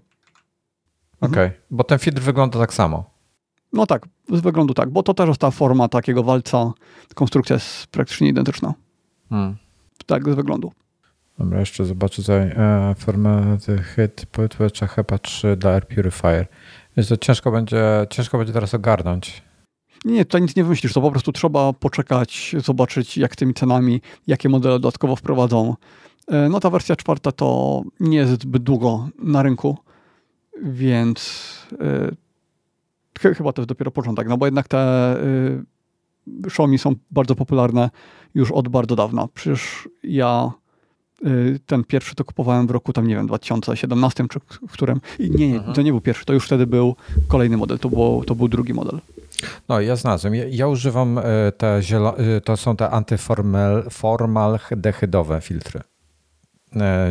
Okej, 1.20 1.30
okay. 1.30 1.52
bo 1.70 1.84
ten 1.84 1.98
filtr 1.98 2.22
wygląda 2.22 2.58
tak 2.58 2.74
samo. 2.74 3.10
No 3.72 3.86
tak, 3.86 4.08
z 4.32 4.40
wyglądu 4.40 4.74
tak, 4.74 4.90
bo 4.90 5.02
to 5.02 5.14
też 5.14 5.28
jest 5.28 5.40
ta 5.40 5.50
forma 5.50 5.88
takiego 5.88 6.22
walca. 6.22 6.72
Konstrukcja 7.14 7.54
jest 7.54 7.86
praktycznie 7.86 8.28
identyczna. 8.28 8.74
Hmm. 9.30 9.56
Tak, 10.06 10.32
z 10.32 10.34
wyglądu. 10.34 10.72
Dobra, 11.38 11.60
jeszcze 11.60 11.84
zobaczę 11.84 12.22
tutaj 12.22 12.40
e, 12.40 12.94
formę 12.98 13.58
hit 13.96 14.26
powietrza 14.26 14.86
HEPA 14.86 15.18
3 15.18 15.56
dla 15.56 15.70
Air 15.70 15.86
Purifier. 15.86 16.46
Więc 16.96 17.08
to 17.08 17.16
ciężko 17.16 17.50
będzie, 17.50 18.06
ciężko 18.10 18.38
będzie 18.38 18.52
teraz 18.52 18.74
ogarnąć. 18.74 19.42
Nie, 20.04 20.24
tutaj 20.24 20.42
nic 20.42 20.56
nie 20.56 20.64
wymyślisz, 20.64 20.92
to 20.92 21.00
po 21.00 21.10
prostu 21.10 21.32
trzeba 21.32 21.72
poczekać, 21.72 22.54
zobaczyć 22.58 23.18
jak 23.18 23.36
tymi 23.36 23.54
cenami, 23.54 24.00
jakie 24.26 24.48
modele 24.48 24.74
dodatkowo 24.74 25.16
wprowadzą. 25.16 25.74
E, 26.28 26.48
no 26.48 26.60
ta 26.60 26.70
wersja 26.70 26.96
czwarta 26.96 27.32
to 27.32 27.82
nie 28.00 28.16
jest 28.16 28.42
zbyt 28.42 28.62
długo 28.62 29.08
na 29.18 29.42
rynku, 29.42 29.78
więc 30.62 31.48
yy, 33.22 33.34
chyba 33.34 33.52
to 33.52 33.62
jest 33.62 33.68
dopiero 33.68 33.90
początek, 33.90 34.28
no 34.28 34.36
bo 34.36 34.46
jednak 34.46 34.68
te 34.68 35.16
yy, 36.26 36.46
Xiaomi 36.46 36.78
są 36.78 36.94
bardzo 37.10 37.34
popularne 37.34 37.90
już 38.34 38.52
od 38.52 38.68
bardzo 38.68 38.96
dawna. 38.96 39.28
Przecież 39.34 39.88
ja 40.02 40.52
ten 41.66 41.84
pierwszy 41.84 42.14
to 42.14 42.24
kupowałem 42.24 42.66
w 42.66 42.70
roku 42.70 42.92
tam, 42.92 43.06
nie 43.06 43.14
wiem, 43.14 43.26
2017, 43.26 44.24
czy 44.30 44.40
w 44.68 44.72
którym. 44.72 45.00
Nie, 45.18 45.48
nie, 45.48 45.56
mhm. 45.56 45.74
to 45.74 45.82
nie 45.82 45.92
był 45.92 46.00
pierwszy, 46.00 46.24
to 46.24 46.32
już 46.32 46.46
wtedy 46.46 46.66
był 46.66 46.96
kolejny 47.28 47.56
model, 47.56 47.78
to, 47.78 47.88
było, 47.88 48.24
to 48.24 48.34
był 48.34 48.48
drugi 48.48 48.74
model. 48.74 49.00
No, 49.68 49.80
ja 49.80 49.96
znalazłem. 49.96 50.34
Ja, 50.34 50.44
ja 50.50 50.68
używam 50.68 51.18
y, 51.18 51.22
te 51.56 51.80
zielo- 51.80 52.20
y, 52.20 52.40
to 52.40 52.56
są 52.56 52.76
te 52.76 52.90
antyformaldehydowe 52.90 55.40
filtry 55.40 55.80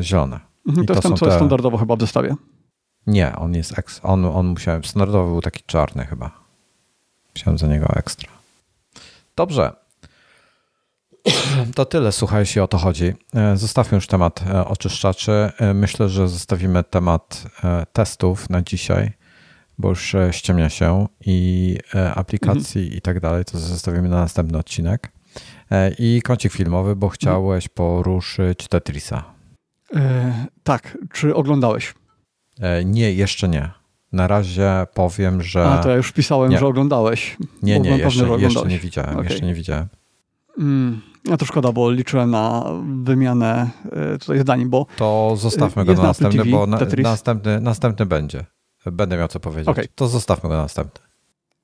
zielone. 0.02 0.40
Mhm, 0.68 0.88
to, 0.88 0.94
jest 0.94 1.04
ten, 1.04 1.18
co 1.18 1.26
te... 1.26 1.36
standardowo 1.36 1.78
chyba 1.78 1.96
w 1.96 2.00
zestawie. 2.00 2.36
Nie, 3.08 3.36
on 3.36 3.54
jest 3.54 3.74
eks- 3.74 4.00
on, 4.04 4.26
on 4.26 4.48
musiałem, 4.48 4.84
standardowy 4.84 5.32
był 5.32 5.42
taki 5.42 5.64
czarny 5.66 6.06
chyba. 6.06 6.32
Musiałem 7.36 7.58
za 7.58 7.68
niego 7.68 7.88
ekstra. 7.96 8.30
Dobrze, 9.36 9.72
to 11.76 11.86
tyle, 11.86 12.12
słuchaj, 12.12 12.40
jeśli 12.40 12.62
o 12.62 12.68
to 12.68 12.78
chodzi. 12.78 13.14
E, 13.36 13.58
zostawmy 13.58 13.96
już 13.96 14.08
temat 14.08 14.44
e, 14.48 14.66
oczyszczaczy. 14.66 15.52
E, 15.58 15.74
myślę, 15.74 16.10
że 16.10 16.28
zostawimy 16.28 16.84
temat 16.84 17.44
testów 17.94 18.50
na 18.50 18.62
dzisiaj, 18.62 19.12
bo 19.78 19.90
już 19.90 20.16
ściemnia 20.32 20.70
się 20.70 21.08
i 21.26 21.78
aplikacji 22.16 22.82
mhm. 22.82 22.98
i 22.98 23.02
tak 23.02 23.20
dalej, 23.20 23.46
to 23.46 23.58
zostawimy 23.58 24.10
na 24.10 24.16
następny 24.16 24.58
odcinek. 24.58 25.12
I 26.00 26.22
kącik 26.22 26.54
filmowy, 26.54 26.96
bo 26.96 27.10
chciałeś 27.10 27.68
poruszyć 27.68 28.68
Tetrisa. 28.68 29.40
E, 29.96 30.34
tak, 30.64 30.98
czy 31.14 31.36
oglądałeś? 31.36 31.94
E, 32.60 32.86
nie, 32.86 33.14
jeszcze 33.14 33.50
nie. 33.50 33.72
Na 34.12 34.28
razie 34.28 34.88
powiem, 34.94 35.44
że. 35.44 35.66
A 35.66 35.84
to 35.84 35.90
ja 35.90 35.96
już 35.96 36.12
pisałem, 36.12 36.52
nie. 36.52 36.58
że 36.58 36.68
oglądałeś. 36.68 37.38
Nie, 37.64 37.80
nie, 37.80 37.98
jeszcze, 37.98 38.26
jeszcze 38.40 38.68
nie 38.68 38.80
widziałem. 38.80 39.14
Okay. 39.14 39.24
Jeszcze 39.24 39.46
nie 39.46 39.54
widziałem. 39.54 39.88
Mm, 40.58 41.02
a 41.32 41.38
to 41.38 41.46
szkoda, 41.46 41.72
bo 41.72 41.92
liczyłem 41.92 42.32
na 42.32 42.64
wymianę 43.04 43.70
e, 43.92 44.18
tutaj 44.18 44.40
zdań, 44.40 44.66
bo. 44.66 44.86
To 44.98 45.34
zostawmy 45.38 45.86
go 45.86 45.94
na 45.94 46.04
następny, 46.04 46.44
TV, 46.44 46.52
bo 46.52 46.68
na, 46.68 46.80
następny, 47.04 47.60
następny 47.60 48.06
będzie. 48.06 48.46
Będę 48.86 49.18
miał 49.18 49.28
co 49.28 49.40
powiedzieć. 49.40 49.68
Okay. 49.68 49.88
To 49.96 50.08
zostawmy 50.08 50.50
go 50.50 50.56
na 50.56 50.62
następny. 50.62 51.06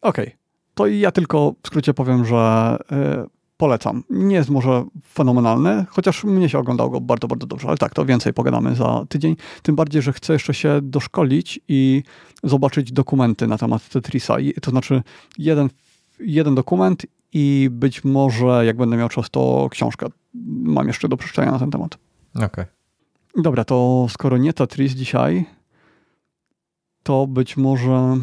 Okej. 0.01 0.25
Okay. 0.25 0.37
To 0.75 0.87
i 0.87 0.99
ja 0.99 1.11
tylko 1.11 1.53
w 1.63 1.67
skrócie 1.67 1.93
powiem, 1.93 2.25
że 2.25 2.77
y, 2.91 3.29
polecam. 3.57 4.03
Nie 4.09 4.35
jest 4.35 4.49
może 4.49 4.85
fenomenalny, 5.13 5.85
chociaż 5.89 6.23
mnie 6.23 6.49
się 6.49 6.59
oglądało 6.59 6.89
go 6.89 7.01
bardzo, 7.01 7.27
bardzo 7.27 7.47
dobrze, 7.47 7.67
ale 7.67 7.77
tak, 7.77 7.93
to 7.93 8.05
więcej 8.05 8.33
pogadamy 8.33 8.75
za 8.75 9.05
tydzień. 9.09 9.35
Tym 9.61 9.75
bardziej, 9.75 10.01
że 10.01 10.13
chcę 10.13 10.33
jeszcze 10.33 10.53
się 10.53 10.79
doszkolić 10.81 11.59
i 11.67 12.03
zobaczyć 12.43 12.91
dokumenty 12.91 13.47
na 13.47 13.57
temat 13.57 13.89
Tetrisa. 13.89 14.37
To 14.61 14.71
znaczy 14.71 15.03
jeden, 15.37 15.69
jeden 16.19 16.55
dokument 16.55 17.05
i 17.37 17.69
być 17.71 18.03
może, 18.03 18.65
jak 18.65 18.77
będę 18.77 18.97
miał 18.97 19.09
czas, 19.09 19.29
to 19.29 19.67
książkę 19.71 20.07
mam 20.63 20.87
jeszcze 20.87 21.07
do 21.09 21.17
przeczytania 21.17 21.51
na 21.51 21.59
ten 21.59 21.71
temat. 21.71 21.97
Okej. 22.35 22.45
Okay. 22.45 22.65
Dobra, 23.37 23.63
to 23.63 24.07
skoro 24.09 24.37
nie 24.37 24.53
Tetris 24.53 24.93
dzisiaj, 24.93 25.45
to 27.03 27.27
być 27.27 27.57
może... 27.57 28.17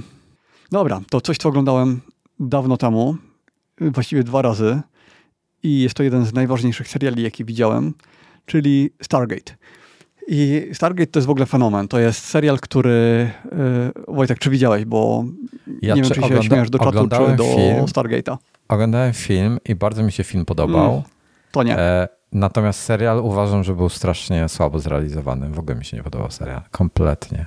Dobra, 0.70 1.00
to 1.10 1.20
coś, 1.20 1.36
co 1.36 1.48
oglądałem 1.48 2.00
dawno 2.40 2.76
temu, 2.76 3.16
właściwie 3.80 4.24
dwa 4.24 4.42
razy 4.42 4.80
i 5.62 5.80
jest 5.80 5.94
to 5.94 6.02
jeden 6.02 6.24
z 6.24 6.32
najważniejszych 6.32 6.88
seriali, 6.88 7.22
jaki 7.22 7.44
widziałem, 7.44 7.94
czyli 8.46 8.90
Stargate. 9.02 9.56
I 10.28 10.68
Stargate 10.72 11.06
to 11.06 11.18
jest 11.18 11.26
w 11.26 11.30
ogóle 11.30 11.46
fenomen. 11.46 11.88
To 11.88 11.98
jest 11.98 12.24
serial, 12.24 12.58
który... 12.58 13.30
Yy, 14.06 14.14
Wojtek, 14.14 14.38
czy 14.38 14.50
widziałeś? 14.50 14.84
Bo 14.84 15.24
ja 15.82 15.94
nie 15.94 16.02
wiem, 16.02 16.10
czy 16.10 16.20
się 16.20 16.26
ogląda, 16.26 16.56
śmiesz 16.56 16.70
do 16.70 16.78
czatu, 16.78 17.08
czy 17.08 17.36
do 17.36 17.44
film, 17.44 17.84
Stargate'a. 17.86 18.36
Oglądałem 18.72 19.12
film 19.12 19.58
i 19.64 19.74
bardzo 19.74 20.02
mi 20.02 20.12
się 20.12 20.24
film 20.24 20.44
podobał. 20.44 20.90
Mm, 20.90 21.02
to 21.52 21.62
nie. 21.62 21.78
E, 21.78 22.08
natomiast 22.32 22.80
serial 22.80 23.18
uważam, 23.18 23.64
że 23.64 23.74
był 23.74 23.88
strasznie 23.88 24.48
słabo 24.48 24.78
zrealizowany. 24.78 25.48
W 25.50 25.58
ogóle 25.58 25.76
mi 25.76 25.84
się 25.84 25.96
nie 25.96 26.02
podobał 26.02 26.30
serial. 26.30 26.60
Kompletnie. 26.70 27.46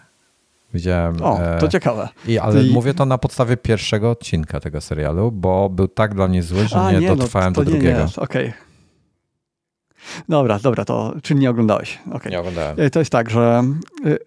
Widziałem. 0.74 1.24
O, 1.24 1.40
to 1.60 1.66
e, 1.66 1.70
ciekawe. 1.70 2.10
I, 2.28 2.40
ale 2.40 2.64
I... 2.64 2.72
mówię 2.72 2.94
to 2.94 3.06
na 3.06 3.18
podstawie 3.18 3.58
pierwszego 3.58 4.12
odcinka 4.12 4.60
tego 4.60 4.82
serialu, 4.82 5.32
bo 5.32 5.70
był 5.70 5.88
tak 5.88 6.16
dla 6.16 6.28
mnie 6.28 6.44
zły, 6.44 6.68
że 6.68 6.82
A, 6.82 6.92
nie, 6.92 7.00
nie 7.00 7.10
no, 7.10 7.16
dotrwałem 7.16 7.54
no, 7.58 7.64
do 7.64 7.72
nie, 7.72 7.78
drugiego. 7.78 8.04
Okej. 8.18 8.48
Okay. 8.48 8.54
Dobra, 10.30 10.60
dobra, 10.60 10.86
to 10.86 11.14
czy 11.24 11.36
nie 11.36 11.50
oglądałeś? 11.50 12.00
Okay. 12.12 12.32
Nie 12.32 12.40
oglądałem. 12.40 12.76
E, 12.80 12.90
to 12.90 13.00
jest 13.00 13.12
tak, 13.12 13.30
że 13.30 13.64
e, 14.06 14.18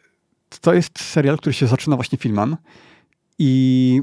to 0.60 0.74
jest 0.74 0.98
serial, 0.98 1.38
który 1.38 1.52
się 1.52 1.66
zaczyna 1.66 1.96
właśnie 1.96 2.18
filmem 2.18 2.56
i 3.38 4.02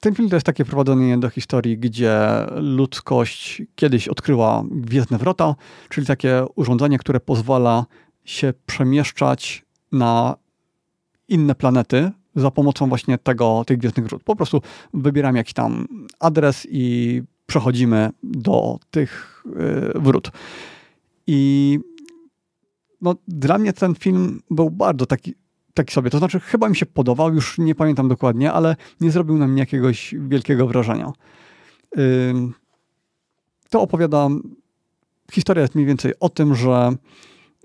ten 0.00 0.14
film 0.14 0.28
to 0.28 0.36
jest 0.36 0.46
takie 0.46 0.64
prowadzenie 0.64 1.18
do 1.18 1.30
historii, 1.30 1.78
gdzie 1.78 2.20
ludzkość 2.56 3.62
kiedyś 3.74 4.08
odkryła 4.08 4.64
gwiezdne 4.70 5.18
wrota, 5.18 5.54
czyli 5.88 6.06
takie 6.06 6.44
urządzenie, 6.54 6.98
które 6.98 7.20
pozwala 7.20 7.86
się 8.24 8.52
przemieszczać 8.66 9.64
na 9.92 10.36
inne 11.28 11.54
planety 11.54 12.10
za 12.34 12.50
pomocą 12.50 12.88
właśnie 12.88 13.18
tego, 13.18 13.64
tych 13.66 13.78
gwiezdnych 13.78 14.06
wrót. 14.06 14.22
Po 14.22 14.36
prostu 14.36 14.62
wybieramy 14.94 15.38
jakiś 15.38 15.54
tam 15.54 15.86
adres 16.20 16.66
i 16.70 17.22
przechodzimy 17.46 18.10
do 18.22 18.78
tych 18.90 19.44
yy, 19.56 20.00
wrót. 20.00 20.30
I 21.26 21.78
no, 23.00 23.14
dla 23.28 23.58
mnie 23.58 23.72
ten 23.72 23.94
film 23.94 24.42
był 24.50 24.70
bardzo 24.70 25.06
taki, 25.06 25.34
taki 25.74 25.94
sobie. 25.94 26.10
To 26.10 26.18
znaczy, 26.18 26.40
chyba 26.40 26.68
mi 26.68 26.76
się 26.76 26.86
podobał, 26.86 27.34
już 27.34 27.58
nie 27.58 27.74
pamiętam 27.74 28.08
dokładnie, 28.08 28.52
ale 28.52 28.76
nie 29.00 29.10
zrobił 29.10 29.38
na 29.38 29.46
mnie 29.46 29.60
jakiegoś 29.60 30.14
wielkiego 30.18 30.66
wrażenia. 30.66 31.12
To 33.70 33.80
opowiada. 33.80 34.28
Historia 35.32 35.62
jest 35.62 35.74
mniej 35.74 35.86
więcej 35.86 36.12
o 36.20 36.28
tym, 36.28 36.54
że 36.54 36.92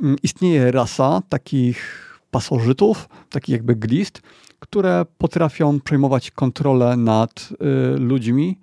mm, 0.02 0.16
istnieje 0.24 0.72
rasa 0.72 1.22
takich 1.30 2.02
pasożytów, 2.32 3.10
takich 3.30 3.54
jakby 3.54 3.76
glist, 3.76 4.22
które 4.60 5.06
potrafią 5.18 5.80
przejmować 5.80 6.32
kontrolę 6.32 6.98
nad 6.98 7.50
y, 7.52 8.00
ludźmi 8.00 8.60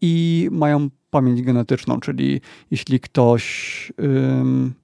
i 0.00 0.48
mają 0.52 0.88
pamięć 1.10 1.42
genetyczną, 1.42 2.00
czyli 2.00 2.40
jeśli 2.70 3.00
ktoś, 3.00 3.92
hmm, 3.96 4.74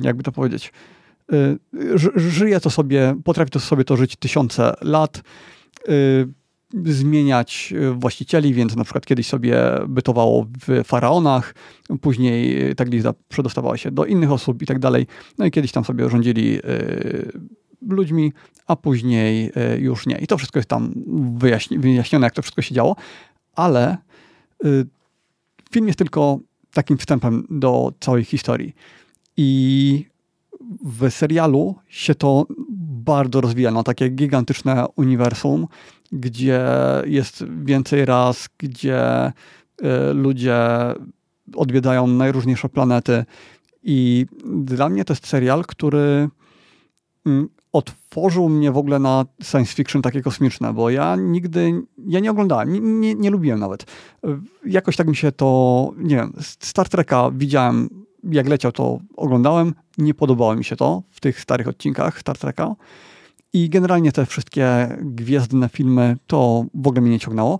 jakby 0.00 0.22
to 0.22 0.32
powiedzieć, 0.32 0.72
żyje 2.16 2.60
to 2.60 2.70
sobie, 2.70 3.16
potrafi 3.24 3.50
to 3.50 3.60
sobie 3.60 3.84
to 3.84 3.96
żyć 3.96 4.16
tysiące 4.16 4.74
lat, 4.82 5.22
y, 5.88 6.28
zmieniać 6.84 7.74
właścicieli, 7.94 8.54
więc 8.54 8.76
na 8.76 8.84
przykład 8.84 9.06
kiedyś 9.06 9.26
sobie 9.26 9.60
bytowało 9.88 10.46
w 10.66 10.84
faraonach, 10.84 11.54
później 12.00 12.74
ta 12.74 12.84
glizda 12.84 13.14
przedostawała 13.28 13.76
się 13.76 13.90
do 13.90 14.04
innych 14.04 14.32
osób 14.32 14.62
i 14.62 14.66
tak 14.66 14.78
dalej. 14.78 15.06
No 15.38 15.46
i 15.46 15.50
kiedyś 15.50 15.72
tam 15.72 15.84
sobie 15.84 16.10
rządzili 16.10 16.58
y, 16.58 17.32
ludźmi, 17.88 18.32
a 18.66 18.76
później 18.76 19.52
y, 19.74 19.80
już 19.80 20.06
nie. 20.06 20.18
I 20.18 20.26
to 20.26 20.38
wszystko 20.38 20.58
jest 20.58 20.68
tam 20.68 20.92
wyjaśni 21.38 21.78
wyjaśnione, 21.78 22.26
jak 22.26 22.34
to 22.34 22.42
wszystko 22.42 22.62
się 22.62 22.74
działo, 22.74 22.96
ale 23.54 23.96
y, 24.64 24.86
film 25.72 25.86
jest 25.86 25.98
tylko 25.98 26.38
takim 26.72 26.98
wstępem 26.98 27.46
do 27.50 27.92
całej 28.00 28.24
historii. 28.24 28.74
I 29.36 30.09
w 30.84 31.10
serialu 31.10 31.74
się 31.88 32.14
to 32.14 32.46
bardzo 33.04 33.40
rozwija, 33.40 33.70
no 33.70 33.82
takie 33.82 34.08
gigantyczne 34.08 34.86
uniwersum, 34.96 35.66
gdzie 36.12 36.64
jest 37.04 37.44
więcej 37.64 38.04
ras, 38.04 38.48
gdzie 38.58 39.26
y, 39.28 40.14
ludzie 40.14 40.56
odwiedzają 41.54 42.06
najróżniejsze 42.06 42.68
planety. 42.68 43.24
I 43.82 44.26
dla 44.44 44.88
mnie 44.88 45.04
to 45.04 45.12
jest 45.12 45.26
serial, 45.26 45.64
który 45.64 46.28
mm, 47.26 47.48
otworzył 47.72 48.48
mnie 48.48 48.72
w 48.72 48.78
ogóle 48.78 48.98
na 48.98 49.24
science 49.42 49.74
fiction 49.74 50.02
takie 50.02 50.22
kosmiczne, 50.22 50.72
bo 50.72 50.90
ja 50.90 51.16
nigdy, 51.16 51.82
ja 52.06 52.20
nie 52.20 52.30
oglądałem, 52.30 52.72
nie, 52.72 52.80
nie, 52.80 53.14
nie 53.14 53.30
lubiłem 53.30 53.60
nawet. 53.60 53.86
Jakoś 54.66 54.96
tak 54.96 55.08
mi 55.08 55.16
się 55.16 55.32
to, 55.32 55.90
nie 55.96 56.16
wiem, 56.16 56.32
Star 56.40 56.88
Treka 56.88 57.30
widziałem, 57.34 57.88
jak 58.24 58.48
leciał 58.48 58.72
to 58.72 58.98
oglądałem, 59.16 59.74
nie 59.98 60.14
podobało 60.14 60.56
mi 60.56 60.64
się 60.64 60.76
to 60.76 61.02
w 61.10 61.20
tych 61.20 61.40
starych 61.40 61.68
odcinkach 61.68 62.20
Star 62.20 62.38
Treka. 62.38 62.74
I 63.52 63.68
generalnie 63.68 64.12
te 64.12 64.26
wszystkie 64.26 64.96
gwiezdne 65.00 65.68
filmy 65.68 66.16
to 66.26 66.64
w 66.74 66.86
ogóle 66.86 67.00
mnie 67.00 67.10
nie 67.10 67.18
ciągnęło. 67.18 67.58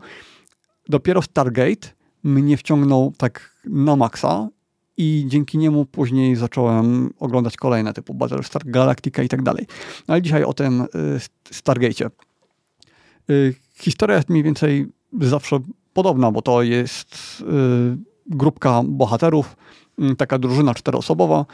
Dopiero 0.89 1.23
Stargate 1.23 1.89
mnie 2.25 2.57
wciągnął 2.57 3.13
tak 3.17 3.57
na 3.65 3.97
maksa 3.97 4.49
i 4.97 5.25
dzięki 5.29 5.59
niemu 5.59 5.87
później 5.87 6.37
zacząłem 6.37 7.15
oglądać 7.19 7.57
kolejne 7.57 7.93
typu 7.93 8.15
Battlestar 8.15 8.63
Galactica 8.65 9.23
i 9.23 9.29
tak 9.29 9.43
dalej. 9.43 9.67
No 10.09 10.15
ale 10.15 10.23
dzisiaj 10.23 10.45
o 10.45 10.53
tym 10.53 10.81
y, 10.81 10.87
Stargate'cie. 11.53 12.11
Y, 13.31 13.55
historia 13.79 14.17
jest 14.17 14.29
mniej 14.29 14.43
więcej 14.43 14.87
zawsze 15.21 15.59
podobna, 15.93 16.31
bo 16.31 16.43
to 16.43 16.63
jest 16.63 17.41
y, 17.41 17.99
grupka 18.27 18.83
bohaterów, 18.85 19.57
taka 20.17 20.39
drużyna 20.39 20.75
czteroosobowa, 20.75 21.47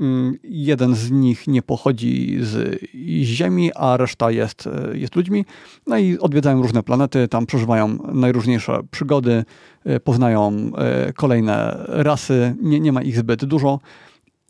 Mm, 0.00 0.38
jeden 0.44 0.94
z 0.94 1.10
nich 1.10 1.46
nie 1.46 1.62
pochodzi 1.62 2.38
z 2.40 2.80
Ziemi, 3.22 3.70
a 3.74 3.96
reszta 3.96 4.30
jest, 4.30 4.66
e, 4.66 4.98
jest 4.98 5.16
ludźmi. 5.16 5.44
No 5.86 5.98
i 5.98 6.18
odwiedzają 6.18 6.62
różne 6.62 6.82
planety, 6.82 7.28
tam 7.28 7.46
przeżywają 7.46 7.98
najróżniejsze 8.12 8.80
przygody, 8.90 9.44
e, 9.84 10.00
poznają 10.00 10.70
e, 10.78 11.12
kolejne 11.12 11.84
rasy, 11.88 12.56
nie, 12.60 12.80
nie 12.80 12.92
ma 12.92 13.02
ich 13.02 13.16
zbyt 13.16 13.44
dużo. 13.44 13.80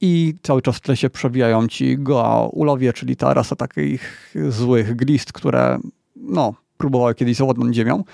I 0.01 0.35
cały 0.43 0.63
czas 0.63 0.77
w 0.77 0.81
tle 0.81 0.97
się 0.97 1.11
przewijają 1.11 1.69
ci 1.69 1.99
Goa'ulowie, 1.99 2.93
czyli 2.93 3.17
ta 3.17 3.35
rasa 3.35 3.57
takich 3.57 4.35
złych 4.49 4.97
glist, 4.97 5.33
które 5.33 5.79
no, 6.17 6.55
próbowały 6.77 7.15
kiedyś 7.15 7.37
zawładnąć 7.37 7.77
Ziemią. 7.77 8.05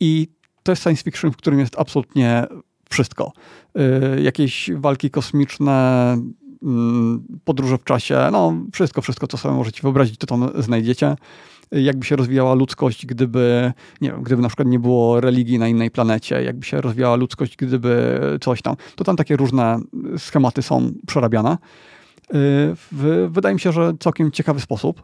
I 0.00 0.28
to 0.62 0.72
jest 0.72 0.82
science 0.82 1.02
fiction, 1.02 1.32
w 1.32 1.36
którym 1.36 1.58
jest 1.58 1.78
absolutnie 1.78 2.46
wszystko. 2.88 3.32
Jakieś 4.22 4.70
walki 4.74 5.10
kosmiczne, 5.10 6.16
Mm, 6.62 7.22
podróże 7.44 7.78
w 7.78 7.84
czasie, 7.84 8.28
no 8.32 8.54
wszystko, 8.72 9.02
wszystko, 9.02 9.26
co 9.26 9.36
sobie 9.36 9.54
możecie 9.54 9.82
wyobrazić, 9.82 10.18
to 10.18 10.26
tam 10.26 10.50
znajdziecie. 10.58 11.16
Jakby 11.70 12.06
się 12.06 12.16
rozwijała 12.16 12.54
ludzkość, 12.54 13.06
gdyby, 13.06 13.72
nie 14.00 14.10
wiem, 14.10 14.22
gdyby 14.22 14.42
na 14.42 14.48
przykład 14.48 14.68
nie 14.68 14.78
było 14.78 15.20
religii 15.20 15.58
na 15.58 15.68
innej 15.68 15.90
planecie, 15.90 16.42
jakby 16.42 16.66
się 16.66 16.80
rozwijała 16.80 17.16
ludzkość, 17.16 17.56
gdyby 17.56 18.20
coś 18.40 18.62
tam, 18.62 18.76
to 18.96 19.04
tam 19.04 19.16
takie 19.16 19.36
różne 19.36 19.78
schematy 20.18 20.62
są 20.62 20.92
przerabiane. 21.06 21.58
Y, 22.34 23.28
wydaje 23.28 23.54
mi 23.54 23.60
się, 23.60 23.72
że 23.72 23.92
całkiem 24.00 24.30
ciekawy 24.30 24.60
sposób. 24.60 25.02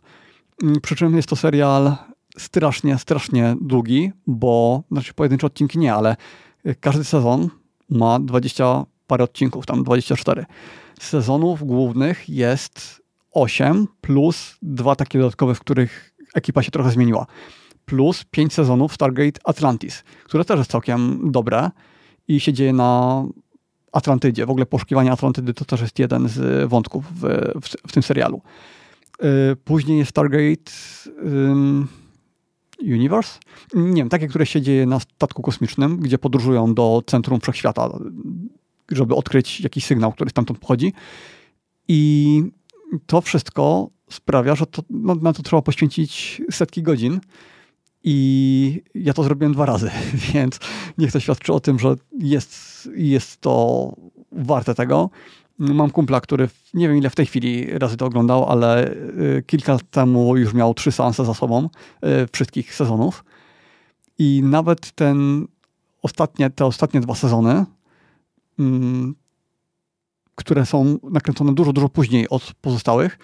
Mm, 0.63 0.81
przy 0.81 0.97
czym 0.97 1.17
jest 1.17 1.29
to 1.29 1.37
serial 1.37 1.97
strasznie, 2.39 2.99
strasznie 2.99 3.57
długi, 3.61 4.13
bo, 4.27 4.83
znaczy 4.91 5.15
pojedyncze 5.15 5.47
odcinki 5.47 5.79
nie, 5.79 5.95
ale 5.95 6.17
każdy 6.81 7.05
sezon 7.05 7.49
ma 7.91 8.19
20 8.21 8.85
parę 9.07 9.25
odcinków, 9.25 9.67
tam 9.67 9.85
24. 9.85 10.47
Sezonów 11.01 11.67
głównych 11.67 12.29
jest 12.29 13.03
8 13.33 13.87
plus 14.01 14.57
dwa 14.63 14.97
takie 14.97 15.19
dodatkowe, 15.19 15.55
w 15.55 15.61
których 15.61 16.15
ekipa 16.35 16.63
się 16.63 16.71
trochę 16.71 16.91
zmieniła. 16.91 17.27
Plus 17.85 18.25
5 18.31 18.53
sezonów 18.53 18.95
Stargate 18.95 19.41
Atlantis, 19.45 20.05
które 20.25 20.45
też 20.45 20.59
jest 20.59 20.71
całkiem 20.71 21.31
dobre 21.33 21.71
i 22.29 22.41
się 22.41 22.53
dzieje 22.53 22.73
na 22.73 23.25
Atlantydzie. 23.93 24.47
W 24.47 24.51
ogóle 24.51 24.67
poszukiwanie 24.67 25.13
Atlantydy 25.13 25.55
to 25.55 25.65
też 25.65 25.81
jest 25.81 25.99
jeden 25.99 26.29
z 26.29 26.69
wątków 26.69 27.05
w, 27.15 27.21
w, 27.63 27.89
w 27.89 27.93
tym 27.93 28.03
serialu. 28.03 28.43
Y, 29.53 29.57
później 29.57 29.99
jest 29.99 30.11
Stargate 30.11 30.73
Universe. 32.93 33.39
Nie 33.75 34.03
wiem, 34.03 34.09
takie, 34.09 34.29
które 34.29 34.47
się 34.47 34.63
dzieje 34.63 34.87
na 34.87 35.01
statku 35.01 35.43
kosmicznym, 35.43 35.97
gdzie 36.01 36.19
podróżują 36.19 36.75
do 36.75 37.03
centrum 37.07 37.41
wszechświata, 37.41 37.99
żeby 38.91 39.15
odkryć 39.15 39.61
jakiś 39.61 39.85
sygnał, 39.85 40.13
który 40.13 40.31
stamtąd 40.31 40.59
pochodzi. 40.59 40.93
I 41.89 42.43
to 43.07 43.21
wszystko 43.21 43.91
sprawia, 44.11 44.55
że 44.55 44.67
to, 44.67 44.83
no, 44.91 45.15
na 45.15 45.33
to 45.33 45.43
trzeba 45.43 45.63
poświęcić 45.63 46.43
setki 46.51 46.83
godzin. 46.83 47.21
I 48.07 48.83
ja 48.95 49.13
to 49.13 49.25
zrobiłem 49.25 49.53
dwa 49.53 49.67
razy, 49.67 49.91
więc 50.35 50.59
niech 50.99 51.13
to 51.13 51.21
świadczy 51.21 51.53
o 51.53 51.61
tym, 51.61 51.79
że 51.79 51.95
jest, 52.19 52.89
jest 52.97 53.41
to 53.41 53.93
warte 54.33 54.75
tego. 54.75 55.11
Mam 55.59 55.91
kumpla, 55.91 56.21
który 56.21 56.49
nie 56.75 56.89
wiem 56.89 56.97
ile 56.97 57.11
w 57.11 57.15
tej 57.15 57.27
chwili 57.27 57.79
razy 57.79 57.97
to 57.97 58.07
oglądał, 58.07 58.45
ale 58.51 58.91
y, 58.91 59.43
kilka 59.47 59.73
lat 59.73 59.91
temu 59.91 60.37
już 60.37 60.55
miał 60.55 60.75
trzy 60.75 60.93
seanse 60.93 61.25
za 61.25 61.35
sobą 61.35 61.69
y, 62.05 62.09
wszystkich 62.33 62.75
sezonów. 62.75 63.25
I 64.19 64.43
nawet 64.45 64.93
ten 64.93 65.47
ostatnie, 66.03 66.51
te 66.51 66.67
ostatnie 66.67 67.01
dwa 67.01 67.15
sezony, 67.15 67.65
mm, 68.59 69.15
które 70.35 70.67
są 70.67 70.99
nakręcone 71.03 71.55
dużo, 71.55 71.73
dużo 71.73 71.89
później 71.89 72.29
od 72.29 72.53
pozostałych, 72.61 73.19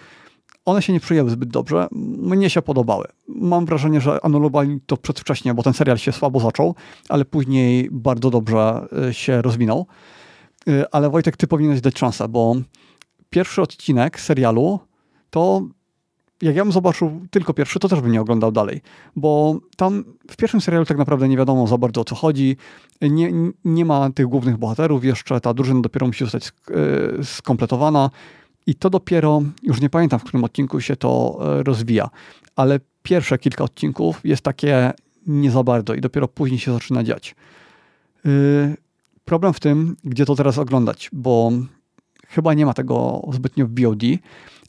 one 0.65 0.81
się 0.81 0.93
nie 0.93 0.99
przyjęły 0.99 1.29
zbyt 1.29 1.49
dobrze. 1.49 1.87
Mnie 2.17 2.49
się 2.49 2.61
podobały. 2.61 3.05
Mam 3.27 3.65
wrażenie, 3.65 4.01
że 4.01 4.25
anulowali 4.25 4.79
to 4.85 4.97
przedwcześnie, 4.97 5.53
bo 5.53 5.63
ten 5.63 5.73
serial 5.73 5.97
się 5.97 6.11
słabo 6.11 6.39
zaczął, 6.39 6.75
ale 7.09 7.25
później 7.25 7.89
bardzo 7.91 8.29
dobrze 8.29 8.87
y, 9.09 9.13
się 9.13 9.41
rozwinął. 9.41 9.87
Y, 10.67 10.89
ale 10.91 11.09
Wojtek, 11.09 11.37
ty 11.37 11.47
powinieneś 11.47 11.81
dać 11.81 11.99
szansę, 11.99 12.27
bo 12.27 12.55
pierwszy 13.29 13.61
odcinek 13.61 14.19
serialu 14.19 14.79
to 15.29 15.61
jak 16.41 16.55
ja 16.55 16.63
bym 16.63 16.71
zobaczył 16.71 17.21
tylko 17.31 17.53
pierwszy, 17.53 17.79
to 17.79 17.89
też 17.89 18.01
bym 18.01 18.11
nie 18.11 18.21
oglądał 18.21 18.51
dalej, 18.51 18.81
bo 19.15 19.59
tam 19.77 20.03
w 20.31 20.35
pierwszym 20.35 20.61
serialu 20.61 20.85
tak 20.85 20.97
naprawdę 20.97 21.27
nie 21.27 21.37
wiadomo 21.37 21.67
za 21.67 21.77
bardzo 21.77 22.01
o 22.01 22.03
co 22.03 22.15
chodzi, 22.15 22.57
nie, 23.01 23.31
nie 23.65 23.85
ma 23.85 24.09
tych 24.09 24.25
głównych 24.25 24.57
bohaterów 24.57 25.05
jeszcze, 25.05 25.41
ta 25.41 25.53
drużyna 25.53 25.81
dopiero 25.81 26.07
musi 26.07 26.23
zostać 26.23 26.51
y, 27.19 27.25
skompletowana 27.25 28.09
i 28.67 28.75
to 28.75 28.89
dopiero, 28.89 29.41
już 29.63 29.81
nie 29.81 29.89
pamiętam 29.89 30.19
w 30.19 30.23
którym 30.23 30.43
odcinku 30.43 30.81
się 30.81 30.95
to 30.95 31.39
y, 31.59 31.63
rozwija, 31.63 32.09
ale 32.55 32.79
pierwsze 33.03 33.37
kilka 33.37 33.63
odcinków 33.63 34.19
jest 34.23 34.41
takie 34.41 34.91
nie 35.27 35.51
za 35.51 35.63
bardzo 35.63 35.93
i 35.93 36.01
dopiero 36.01 36.27
później 36.27 36.59
się 36.59 36.73
zaczyna 36.73 37.03
dziać 37.03 37.35
problem 39.25 39.53
w 39.53 39.59
tym, 39.59 39.95
gdzie 40.03 40.25
to 40.25 40.35
teraz 40.35 40.57
oglądać, 40.57 41.09
bo 41.13 41.51
chyba 42.27 42.53
nie 42.53 42.65
ma 42.65 42.73
tego 42.73 43.21
zbytnio 43.33 43.67
w 43.67 43.81
VOD. 43.81 44.03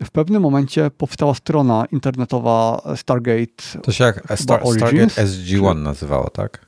W 0.04 0.10
pewnym 0.10 0.42
momencie 0.42 0.90
powstała 0.90 1.34
strona 1.34 1.86
internetowa 1.92 2.82
Stargate. 2.96 3.80
To 3.82 3.92
się 3.92 4.04
jak 4.04 4.16
Star, 4.16 4.66
Stargate 4.66 5.06
SG-1 5.06 5.76
nazywało, 5.76 6.30
tak? 6.30 6.66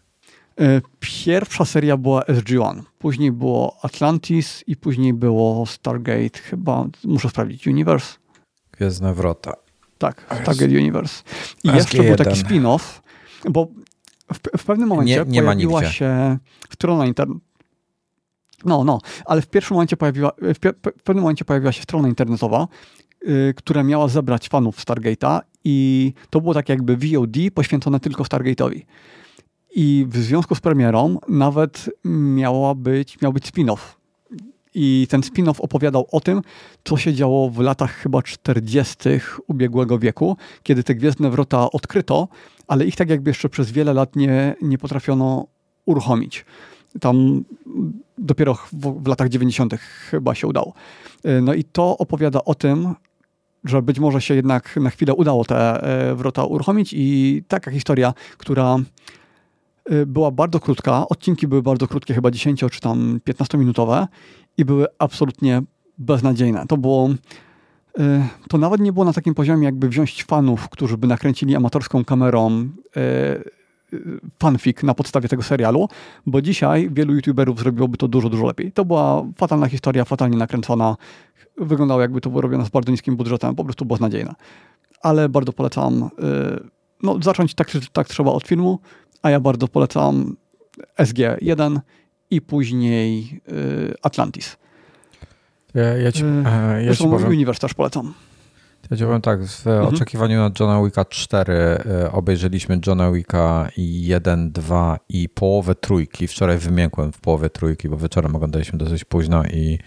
E, 0.60 0.80
pierwsza 1.00 1.64
seria 1.64 1.96
była 1.96 2.22
SG-1, 2.22 2.82
później 2.98 3.32
było 3.32 3.76
Atlantis 3.82 4.64
i 4.66 4.76
później 4.76 5.14
było 5.14 5.66
Stargate, 5.66 6.38
chyba, 6.38 6.86
muszę 7.04 7.28
sprawdzić, 7.28 7.66
Universe. 7.66 8.14
Gwiezdne 8.72 9.14
Wrota. 9.14 9.52
Tak, 9.98 10.26
Stargate 10.42 10.64
Universe. 10.64 11.22
I 11.64 11.68
SG1. 11.68 11.74
jeszcze 11.74 12.02
był 12.02 12.16
taki 12.16 12.44
spin-off, 12.44 13.00
bo 13.50 13.68
w, 14.32 14.58
w 14.58 14.64
pewnym 14.64 14.88
momencie 14.88 15.24
nie, 15.26 15.32
nie 15.32 15.42
pojawiła 15.42 15.84
się 15.84 16.38
strona 16.70 17.06
internetowa 17.06 17.53
no, 18.64 18.84
no, 18.84 18.98
ale 19.26 19.42
w 19.42 19.46
pierwszym 19.46 19.74
momencie 19.74 19.96
pojawiła, 19.96 20.32
w, 20.38 20.58
w 20.98 21.02
pewnym 21.02 21.22
momencie 21.22 21.44
pojawiła 21.44 21.72
się 21.72 21.82
strona 21.82 22.08
internetowa, 22.08 22.68
yy, 23.22 23.54
która 23.56 23.82
miała 23.82 24.08
zebrać 24.08 24.48
fanów 24.48 24.78
Stargate'a 24.78 25.40
i 25.64 26.12
to 26.30 26.40
było 26.40 26.54
tak 26.54 26.68
jakby 26.68 26.96
VOD 26.96 27.36
poświęcone 27.54 28.00
tylko 28.00 28.22
Stargate'owi. 28.22 28.80
I 29.74 30.06
w 30.08 30.16
związku 30.16 30.54
z 30.54 30.60
premierą 30.60 31.18
nawet 31.28 31.90
miała 32.04 32.74
być, 32.74 33.20
miał 33.20 33.32
być 33.32 33.52
spin-off. 33.52 33.78
I 34.74 35.06
ten 35.10 35.20
spin-off 35.20 35.60
opowiadał 35.60 36.06
o 36.12 36.20
tym, 36.20 36.42
co 36.84 36.96
się 36.96 37.14
działo 37.14 37.50
w 37.50 37.58
latach 37.58 37.94
chyba 37.94 38.22
40. 38.22 38.96
ubiegłego 39.46 39.98
wieku, 39.98 40.36
kiedy 40.62 40.84
te 40.84 40.94
gwiezdne 40.94 41.30
wrota 41.30 41.70
odkryto, 41.70 42.28
ale 42.66 42.84
ich 42.84 42.96
tak 42.96 43.10
jakby 43.10 43.30
jeszcze 43.30 43.48
przez 43.48 43.70
wiele 43.70 43.92
lat 43.92 44.16
nie, 44.16 44.54
nie 44.62 44.78
potrafiono 44.78 45.46
uruchomić. 45.84 46.44
Tam 47.00 47.44
dopiero 48.18 48.54
w, 48.54 49.02
w 49.02 49.06
latach 49.06 49.28
90. 49.28 49.74
chyba 50.10 50.34
się 50.34 50.46
udało. 50.46 50.72
Y, 51.26 51.42
no 51.42 51.54
i 51.54 51.64
to 51.64 51.98
opowiada 51.98 52.44
o 52.44 52.54
tym, 52.54 52.94
że 53.64 53.82
być 53.82 53.98
może 53.98 54.20
się 54.20 54.34
jednak 54.34 54.76
na 54.76 54.90
chwilę 54.90 55.14
udało 55.14 55.44
te 55.44 55.82
e, 55.82 56.14
wrota 56.14 56.44
uruchomić 56.44 56.94
i 56.96 57.42
taka 57.48 57.70
historia, 57.70 58.14
która 58.38 58.76
y, 59.92 60.06
była 60.06 60.30
bardzo 60.30 60.60
krótka, 60.60 61.08
odcinki 61.08 61.48
były 61.48 61.62
bardzo 61.62 61.88
krótkie, 61.88 62.14
chyba 62.14 62.30
10 62.30 62.64
czy 62.70 62.80
tam 62.80 63.20
15 63.24 63.58
minutowe 63.58 64.08
i 64.56 64.64
były 64.64 64.86
absolutnie 64.98 65.62
beznadziejne. 65.98 66.66
To 66.66 66.76
było 66.76 67.08
y, 67.98 68.02
to 68.48 68.58
nawet 68.58 68.80
nie 68.80 68.92
było 68.92 69.04
na 69.04 69.12
takim 69.12 69.34
poziomie, 69.34 69.64
jakby 69.64 69.88
wziąć 69.88 70.24
fanów, 70.24 70.68
którzy 70.68 70.98
by 70.98 71.06
nakręcili 71.06 71.56
amatorską 71.56 72.04
kamerą 72.04 72.68
fanfic 74.38 74.82
na 74.82 74.94
podstawie 74.94 75.28
tego 75.28 75.42
serialu, 75.42 75.88
bo 76.26 76.42
dzisiaj 76.42 76.90
wielu 76.92 77.14
youtuberów 77.14 77.58
zrobiłoby 77.58 77.96
to 77.96 78.08
dużo, 78.08 78.28
dużo 78.28 78.46
lepiej. 78.46 78.72
To 78.72 78.84
była 78.84 79.26
fatalna 79.36 79.68
historia, 79.68 80.04
fatalnie 80.04 80.36
nakręcona. 80.36 80.96
Wyglądało 81.56 82.00
jakby 82.00 82.20
to 82.20 82.30
było 82.30 82.42
robione 82.42 82.66
z 82.66 82.68
bardzo 82.68 82.92
niskim 82.92 83.16
budżetem, 83.16 83.54
po 83.54 83.64
prostu 83.64 83.84
beznadziejne. 83.84 84.34
Ale 85.02 85.28
bardzo 85.28 85.52
polecam, 85.52 86.02
y, 86.02 86.08
no 87.02 87.18
zacząć 87.22 87.54
tak, 87.54 87.70
tak 87.92 88.08
trzeba 88.08 88.30
od 88.30 88.46
filmu, 88.46 88.78
a 89.22 89.30
ja 89.30 89.40
bardzo 89.40 89.68
polecam 89.68 90.36
SG-1 90.98 91.80
i 92.30 92.40
później 92.40 93.40
y, 93.48 93.94
Atlantis. 94.02 94.56
Ja, 95.74 95.82
ja 95.82 96.12
ci, 96.12 96.24
y, 96.24 96.84
ja 96.84 96.94
ci 96.94 97.04
powiem. 97.04 97.28
Universe 97.28 97.60
też 97.60 97.74
polecam. 97.74 98.14
Ja 98.90 99.06
powiem 99.06 99.20
tak, 99.20 99.44
w 99.44 99.66
mhm. 99.66 99.94
oczekiwaniu 99.94 100.38
na 100.38 100.50
Johna 100.60 100.84
Wicka 100.84 101.04
4 101.04 101.54
e, 101.54 102.12
obejrzeliśmy 102.12 102.80
Johna 102.86 103.12
Wicka 103.12 103.68
1, 103.76 104.52
2 104.52 104.98
i 105.08 105.28
połowę 105.28 105.74
trójki. 105.74 106.28
Wczoraj 106.28 106.58
wymiękłem 106.58 107.12
w 107.12 107.20
połowie 107.20 107.50
trójki, 107.50 107.88
bo 107.88 107.96
wieczorem 107.96 108.36
oglądaliśmy 108.36 108.78
dosyć 108.78 109.04
późno 109.04 109.44
i 109.44 109.78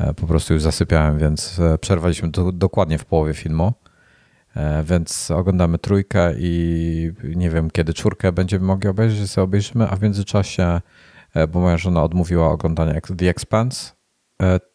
e, 0.00 0.14
po 0.14 0.26
prostu 0.26 0.54
już 0.54 0.62
zasypiałem, 0.62 1.18
więc 1.18 1.58
e, 1.60 1.78
przerwaliśmy 1.78 2.30
do, 2.30 2.52
dokładnie 2.52 2.98
w 2.98 3.04
połowie 3.04 3.34
filmu. 3.34 3.72
Więc 4.84 5.30
oglądamy 5.30 5.78
trójkę 5.78 6.34
i 6.38 7.12
nie 7.24 7.50
wiem, 7.50 7.70
kiedy 7.70 7.94
czwórkę 7.94 8.32
będziemy 8.32 8.66
mogli 8.66 8.88
obejrzeć, 8.88 9.30
sobie 9.30 9.44
obejrzymy, 9.44 9.88
a 9.88 9.96
w 9.96 10.02
międzyczasie, 10.02 10.80
bo 11.52 11.60
moja 11.60 11.78
żona 11.78 12.02
odmówiła 12.02 12.48
oglądania 12.48 13.00
The 13.18 13.28
Expanse, 13.28 13.95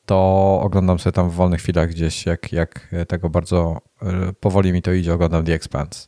to 0.06 0.60
oglądam 0.64 1.00
sobie 1.00 1.14
tam 1.14 1.30
w 1.30 1.34
wolnych 1.34 1.62
chwilach 1.62 1.90
gdzieś, 1.90 2.26
jak, 2.26 2.52
jak 2.52 2.96
tego 3.08 3.30
bardzo 3.30 3.82
e, 4.02 4.34
powoli 4.40 4.74
mi 4.74 4.82
to 4.82 4.92
idzie, 4.92 5.14
oglądam 5.14 5.46
The 5.46 5.54
Expanse 5.54 6.08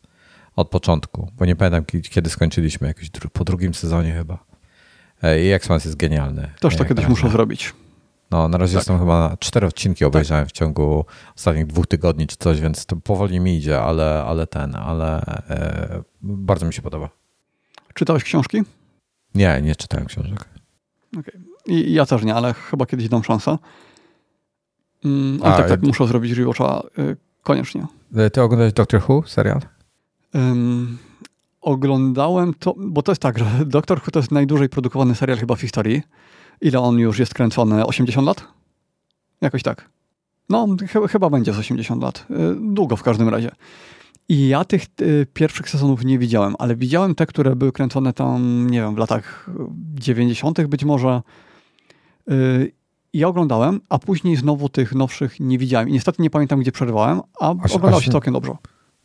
od 0.56 0.70
początku, 0.70 1.32
bo 1.38 1.46
nie 1.46 1.56
pamiętam 1.56 1.86
kiedy 2.10 2.30
skończyliśmy, 2.30 2.88
jakoś 2.88 3.10
po 3.34 3.44
drugim 3.44 3.74
sezonie 3.74 4.14
chyba. 4.14 4.46
E, 5.24 5.44
I 5.44 5.52
Expanse 5.52 5.90
jest 5.90 5.98
genialny. 5.98 6.52
Toż 6.60 6.76
to 6.76 6.86
kiedyś 6.86 7.08
muszę 7.08 7.30
zrobić. 7.30 7.74
No, 8.32 8.48
na 8.48 8.58
razie 8.58 8.74
tak. 8.74 8.82
jestem 8.82 9.00
chyba 9.00 9.38
cztery 9.40 9.68
odcinki 9.68 10.06
obejrzałem 10.06 10.46
tak. 10.46 10.50
w 10.50 10.58
ciągu 10.58 11.06
ostatnich 11.36 11.66
dwóch 11.66 11.88
tygodni 11.88 12.28
czy 12.28 12.36
coś, 12.38 12.62
więc 12.62 12.86
to 12.86 12.96
powoli 12.96 13.40
mi 13.40 13.58
idzie, 13.58 13.82
ale, 13.82 14.24
ale 14.24 14.48
ten, 14.48 14.76
ale 14.76 15.22
e, 15.50 16.04
bardzo 16.22 16.66
mi 16.66 16.74
się 16.74 16.82
podoba. 16.82 17.10
Czytałeś 17.94 18.24
książki? 18.24 18.62
Nie, 19.36 19.62
nie 19.62 19.76
czytałem 19.76 20.06
książek. 20.06 20.46
Okej. 21.20 21.34
Okay. 21.34 21.53
I 21.66 21.94
ja 21.94 22.06
też 22.06 22.24
nie, 22.24 22.36
ale 22.36 22.54
chyba 22.54 22.86
kiedyś 22.86 23.10
dam 23.10 23.24
szansę. 23.24 23.58
Mm, 25.06 25.40
A, 25.44 25.58
tak, 25.58 25.70
tak, 25.70 25.82
muszę 25.82 26.08
zrobić 26.08 26.32
rewatcha 26.32 26.84
y, 27.00 27.18
koniecznie. 27.44 27.88
E, 28.16 28.30
ty 28.30 28.42
oglądałeś 28.42 28.74
Doctor 28.74 29.02
Who, 29.10 29.24
serial? 29.26 29.62
Um, 30.34 30.98
oglądałem 31.62 32.54
to, 32.54 32.76
bo 32.78 33.02
to 33.02 33.12
jest 33.12 33.22
tak, 33.22 33.40
że 33.40 33.46
Doctor 33.66 33.98
Who 33.98 34.12
to 34.12 34.20
jest 34.20 34.32
najdłużej 34.32 34.70
produkowany 34.70 35.16
serial 35.16 35.38
chyba 35.38 35.56
w 35.56 35.62
historii. 35.62 36.02
Ile 36.62 36.80
on 36.80 37.00
już 37.00 37.20
jest 37.20 37.34
kręcony? 37.34 37.86
80 37.86 38.28
lat? 38.28 38.48
Jakoś 39.42 39.64
tak. 39.64 39.90
No, 40.50 40.68
ch 40.88 41.12
chyba 41.12 41.30
będzie 41.30 41.54
z 41.54 41.60
80 41.60 42.04
lat. 42.04 42.26
Y, 42.32 42.56
długo 42.74 42.96
w 42.96 43.04
każdym 43.04 43.30
razie. 43.30 43.52
I 44.30 44.48
ja 44.48 44.66
tych 44.66 44.86
y, 45.02 45.28
pierwszych 45.34 45.70
sezonów 45.70 46.06
nie 46.06 46.20
widziałem, 46.20 46.56
ale 46.60 46.76
widziałem 46.76 47.16
te, 47.16 47.26
które 47.26 47.56
były 47.56 47.72
kręcone 47.72 48.14
tam, 48.14 48.68
nie 48.70 48.82
wiem, 48.82 48.96
w 48.96 48.98
latach 48.98 49.50
90. 49.94 50.68
być 50.68 50.84
może 50.84 51.22
Ja 53.14 53.28
oglądałem, 53.28 53.82
a 53.90 54.00
później 54.00 54.36
znowu 54.36 54.70
tych 54.70 54.96
nowszych 54.96 55.40
nie 55.40 55.58
widziałem. 55.58 55.90
I 55.90 55.94
niestety 55.94 56.22
nie 56.22 56.30
pamiętam, 56.30 56.60
gdzie 56.60 56.72
przerwałem, 56.72 57.22
a 57.40 57.50
oglądało 57.50 58.02
się 58.02 58.12
całkiem 58.12 58.34
dobrze. 58.34 58.52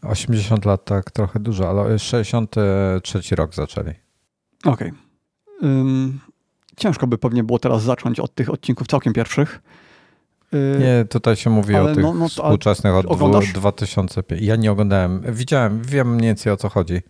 80 0.03 0.65
lat 0.65 0.85
tak 0.85 1.11
trochę 1.11 1.41
dużo, 1.41 1.71
ale 1.71 1.99
63 1.99 3.37
rok 3.37 3.55
zaczęli. 3.55 3.93
Okej. 4.65 4.93
Okay. 5.59 6.19
Ciężko 6.77 7.07
by 7.07 7.19
pewnie 7.19 7.45
było 7.45 7.59
teraz 7.59 7.83
zacząć 7.83 8.21
od 8.21 8.35
tych 8.35 8.51
odcinków 8.51 8.87
całkiem 8.87 9.13
pierwszych. 9.13 9.63
Y, 10.55 10.79
nie, 10.81 11.05
tutaj 11.05 11.37
się 11.37 11.51
mówi 11.51 11.75
o 11.75 11.95
tych 11.95 12.03
no, 12.03 12.15
no, 12.15 12.29
współczesnych 12.29 12.95
od 12.95 13.07
oglądasz? 13.07 13.53
2005. 13.53 14.43
Ja 14.43 14.57
nie 14.57 14.73
oglądałem. 14.73 15.23
Widziałem, 15.29 15.83
wiem 15.83 16.15
mniej 16.15 16.29
więcej 16.29 16.53
o 16.53 16.57
co 16.57 16.69
chodzi. 16.69 17.03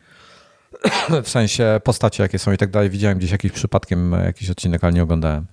w 1.24 1.28
sensie 1.28 1.80
postacie 1.84 2.22
jakie 2.22 2.38
są 2.38 2.52
i 2.52 2.56
tak 2.56 2.70
dalej. 2.70 2.90
Widziałem 2.90 3.18
gdzieś 3.18 3.30
jakiś 3.30 3.52
przypadkiem 3.52 4.12
jakiś 4.12 4.50
odcinek, 4.50 4.84
ale 4.84 4.92
nie 4.92 5.02
oglądałem. 5.02 5.46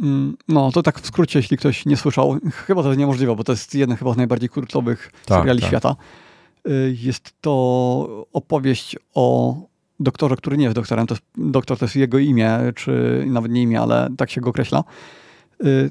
Mm, 0.00 0.36
no, 0.48 0.72
to 0.72 0.82
tak 0.82 1.00
w 1.00 1.06
skrócie, 1.06 1.38
jeśli 1.38 1.56
ktoś 1.56 1.86
nie 1.86 1.96
słyszał, 1.96 2.38
chyba 2.66 2.82
to 2.82 2.88
jest 2.88 2.98
niemożliwe, 2.98 3.36
bo 3.36 3.44
to 3.44 3.52
jest 3.52 3.74
jeden 3.74 3.96
chyba 3.96 4.14
z 4.14 4.16
najbardziej 4.16 4.48
kultowych 4.48 5.10
tak, 5.26 5.38
seriali 5.38 5.60
tak. 5.60 5.68
świata. 5.68 5.96
Y, 6.68 6.96
jest 7.02 7.34
to 7.40 8.26
opowieść 8.32 8.96
o 9.14 9.56
doktorze, 10.00 10.36
który 10.36 10.56
nie 10.56 10.64
jest 10.64 10.76
doktorem, 10.76 11.06
to 11.06 11.14
jest, 11.14 11.24
doktor 11.36 11.78
to 11.78 11.84
jest 11.84 11.96
jego 11.96 12.18
imię, 12.18 12.58
czy 12.74 13.24
nawet 13.26 13.52
nie 13.52 13.62
imię, 13.62 13.80
ale 13.80 14.08
tak 14.16 14.30
się 14.30 14.40
go 14.40 14.50
określa. 14.50 14.84
Y, 15.64 15.90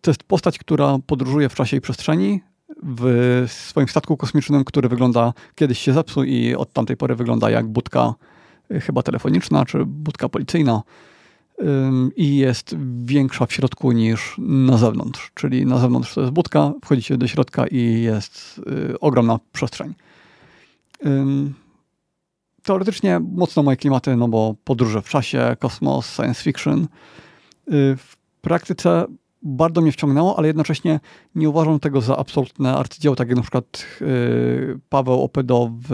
to 0.00 0.10
jest 0.10 0.22
postać, 0.22 0.58
która 0.58 0.98
podróżuje 1.06 1.48
w 1.48 1.54
czasie 1.54 1.76
i 1.76 1.80
przestrzeni 1.80 2.40
w 2.82 3.44
swoim 3.48 3.88
statku 3.88 4.16
kosmicznym, 4.16 4.64
który 4.64 4.88
wygląda, 4.88 5.32
kiedyś 5.54 5.78
się 5.78 5.92
zepsuł 5.92 6.22
i 6.22 6.54
od 6.54 6.72
tamtej 6.72 6.96
pory 6.96 7.14
wygląda 7.14 7.50
jak 7.50 7.66
budka 7.66 8.14
y, 8.70 8.80
chyba 8.80 9.02
telefoniczna, 9.02 9.64
czy 9.64 9.84
budka 9.84 10.28
policyjna 10.28 10.82
i 12.16 12.36
jest 12.36 12.76
większa 13.04 13.46
w 13.46 13.52
środku 13.52 13.92
niż 13.92 14.34
na 14.38 14.76
zewnątrz. 14.76 15.30
Czyli 15.34 15.66
na 15.66 15.78
zewnątrz 15.78 16.14
to 16.14 16.20
jest 16.20 16.32
budka, 16.32 16.72
wchodzicie 16.84 17.16
do 17.16 17.26
środka 17.26 17.66
i 17.66 18.02
jest 18.02 18.60
y, 18.92 19.00
ogromna 19.00 19.38
przestrzeń. 19.52 19.94
Teoretycznie 22.62 23.20
mocno 23.20 23.62
moje 23.62 23.76
klimaty, 23.76 24.16
no 24.16 24.28
bo 24.28 24.54
podróże 24.64 25.02
w 25.02 25.08
czasie, 25.08 25.56
kosmos, 25.58 26.14
science 26.16 26.42
fiction. 26.42 26.82
Y, 26.82 26.86
w 27.96 28.16
praktyce 28.40 29.06
bardzo 29.42 29.80
mnie 29.80 29.92
wciągnęło, 29.92 30.38
ale 30.38 30.46
jednocześnie 30.46 31.00
nie 31.34 31.48
uważam 31.48 31.80
tego 31.80 32.00
za 32.00 32.16
absolutne 32.16 32.76
arcydzieło, 32.76 33.16
tak 33.16 33.28
jak 33.28 33.36
na 33.36 33.42
przykład 33.42 33.86
y, 34.02 34.78
Paweł 34.88 35.22
Opydo 35.22 35.70
w, 35.88 35.90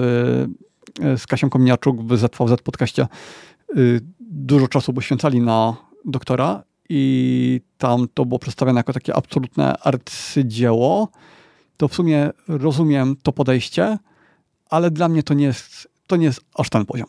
z 1.16 1.26
Kasią 1.26 1.50
Kominiarczuk 1.50 2.02
w 2.02 2.16
ZVZ 2.18 2.62
podcaście 2.64 3.06
dużo 4.20 4.68
czasu 4.68 4.92
poświęcali 4.92 5.40
na 5.40 5.76
doktora 6.04 6.62
i 6.88 7.60
tam 7.78 8.08
to 8.14 8.24
było 8.24 8.38
przedstawione 8.38 8.80
jako 8.80 8.92
takie 8.92 9.14
absolutne 9.14 9.78
arcydzieło, 9.78 11.08
to 11.76 11.88
w 11.88 11.94
sumie 11.94 12.30
rozumiem 12.48 13.16
to 13.22 13.32
podejście, 13.32 13.98
ale 14.70 14.90
dla 14.90 15.08
mnie 15.08 15.22
to 15.22 15.34
nie 15.34 15.44
jest, 15.44 15.88
to 16.06 16.16
nie 16.16 16.26
jest 16.26 16.40
aż 16.54 16.70
ten 16.70 16.86
poziom. 16.86 17.08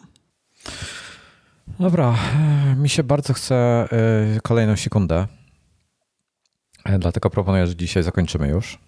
Dobra, 1.79 2.15
e, 2.35 2.75
mi 2.75 2.89
się 2.89 3.03
bardzo 3.03 3.33
chce 3.33 3.55
e, 3.55 4.39
kolejną 4.43 4.77
sekundę, 4.77 5.27
e, 6.85 6.99
dlatego 6.99 7.29
proponuję, 7.29 7.67
że 7.67 7.75
dzisiaj 7.75 8.03
zakończymy 8.03 8.47
już 8.47 8.79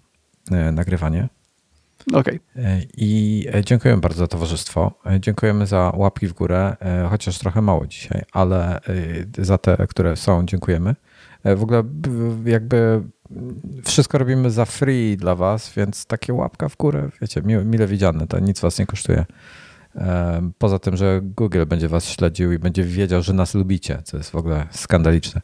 nagrywanie. 0.72 1.28
Okej. 2.08 2.40
Okay. 2.54 2.64
E, 2.64 2.80
I 2.96 3.46
e, 3.54 3.64
dziękujemy 3.64 4.00
bardzo 4.00 4.18
za 4.18 4.26
towarzystwo. 4.26 4.92
E, 5.06 5.20
dziękujemy 5.20 5.66
za 5.66 5.92
łapki 5.96 6.26
w 6.26 6.32
górę, 6.32 6.76
chociaż 7.10 7.38
trochę 7.38 7.62
mało 7.62 7.86
dzisiaj, 7.86 8.22
ale 8.32 8.80
za 9.38 9.58
te, 9.58 9.86
które 9.86 10.16
są, 10.16 10.46
dziękujemy. 10.46 10.94
W 11.44 11.62
ogóle 11.62 11.82
jakby 12.44 13.02
wszystko 13.84 14.18
robimy 14.18 14.50
za 14.50 14.64
free 14.64 15.16
dla 15.16 15.34
was, 15.34 15.72
więc 15.76 16.06
takie 16.06 16.34
łapka 16.34 16.68
w 16.68 16.76
górę, 16.76 17.08
wiecie, 17.20 17.42
mile 17.42 17.86
widziane, 17.86 18.26
to 18.26 18.38
nic 18.38 18.60
was 18.60 18.78
nie 18.78 18.86
kosztuje. 18.86 19.24
Poza 20.58 20.78
tym, 20.78 20.96
że 20.96 21.20
Google 21.22 21.64
będzie 21.66 21.88
was 21.88 22.08
śledził 22.08 22.52
i 22.52 22.58
będzie 22.58 22.84
wiedział, 22.84 23.22
że 23.22 23.32
nas 23.32 23.54
lubicie, 23.54 24.02
co 24.04 24.16
jest 24.16 24.30
w 24.30 24.34
ogóle 24.34 24.66
skandaliczne. 24.70 25.40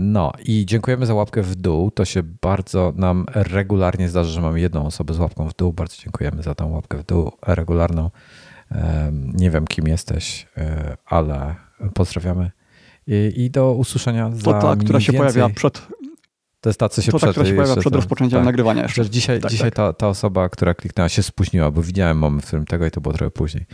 No 0.00 0.32
i 0.44 0.66
dziękujemy 0.66 1.06
za 1.06 1.14
łapkę 1.14 1.42
w 1.42 1.54
dół. 1.54 1.90
To 1.90 2.04
się 2.04 2.22
bardzo 2.22 2.92
nam 2.96 3.26
regularnie 3.34 4.08
zdarza, 4.08 4.30
że 4.30 4.40
mamy 4.40 4.60
jedną 4.60 4.86
osobę 4.86 5.14
z 5.14 5.18
łapką 5.18 5.48
w 5.48 5.56
dół. 5.56 5.72
Bardzo 5.72 5.96
dziękujemy 6.02 6.42
za 6.42 6.54
tą 6.54 6.72
łapkę 6.72 6.98
w 6.98 7.06
dół 7.06 7.32
regularną. 7.46 8.10
Nie 9.34 9.50
wiem, 9.50 9.66
kim 9.66 9.88
jesteś, 9.88 10.46
e, 10.56 10.96
ale 11.06 11.54
pozdrawiamy. 11.94 12.50
I, 13.06 13.50
do 13.50 13.72
usłyszenia 13.72 14.30
za 14.34 14.42
To 14.42 14.60
ta, 14.60 14.76
która 14.76 15.00
się 15.00 15.12
pojawia 15.12 15.48
przed 15.48 15.82
to 16.60 16.68
jest 16.68 16.80
ta, 16.80 16.88
co 16.88 17.02
się 17.02 17.12
to 17.12 17.18
przed, 17.18 17.34
ta, 17.34 17.44
się 17.44 17.54
pojawia 17.54 17.76
przed 17.76 17.94
rozpoczęciem 17.94 18.38
tak. 18.38 18.44
nagrywania 18.44 18.82
jeszcze. 18.82 19.10
dzisiaj 19.10 19.40
tak, 19.40 19.50
dzisiaj 19.50 19.70
tak. 19.70 19.76
Ta, 19.76 19.92
ta 19.92 20.08
osoba, 20.08 20.48
która 20.48 20.74
kliknęła 20.74 21.08
się 21.08 21.22
spóźniła, 21.22 21.70
bo 21.70 21.82
widziałem 21.82 22.18
moment, 22.18 22.44
w 22.44 22.46
którym 22.46 22.66
tego 22.66 22.86
i 22.86 22.90
to 22.90 23.00
było 23.00 23.14
trochę 23.14 23.30
później. 23.30 23.66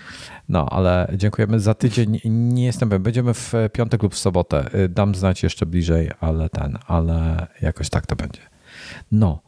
No, 0.49 0.69
ale 0.71 1.13
dziękujemy 1.15 1.61
za 1.61 1.75
tydzień. 1.75 2.21
Nie 2.25 2.65
jestem 2.65 2.89
pewien, 2.89 3.03
będziemy 3.03 3.35
w 3.35 3.53
piątek 3.73 4.03
lub 4.03 4.15
w 4.15 4.19
sobotę. 4.19 4.75
Y, 4.75 4.89
dam 4.89 5.15
znać 5.15 5.43
jeszcze 5.43 5.67
bliżej, 5.67 6.11
ale 6.21 6.49
ten, 6.49 6.79
ale 6.87 7.47
jakoś 7.63 7.91
tak 7.91 8.07
to 8.07 8.17
będzie. 8.17 8.41
No 9.13 9.43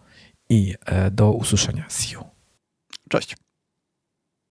i 0.50 0.74
e, 0.86 1.10
do 1.10 1.32
usłyszenia. 1.32 1.84
See 1.88 2.14
you. 2.14 2.24
Cześć. 3.08 3.47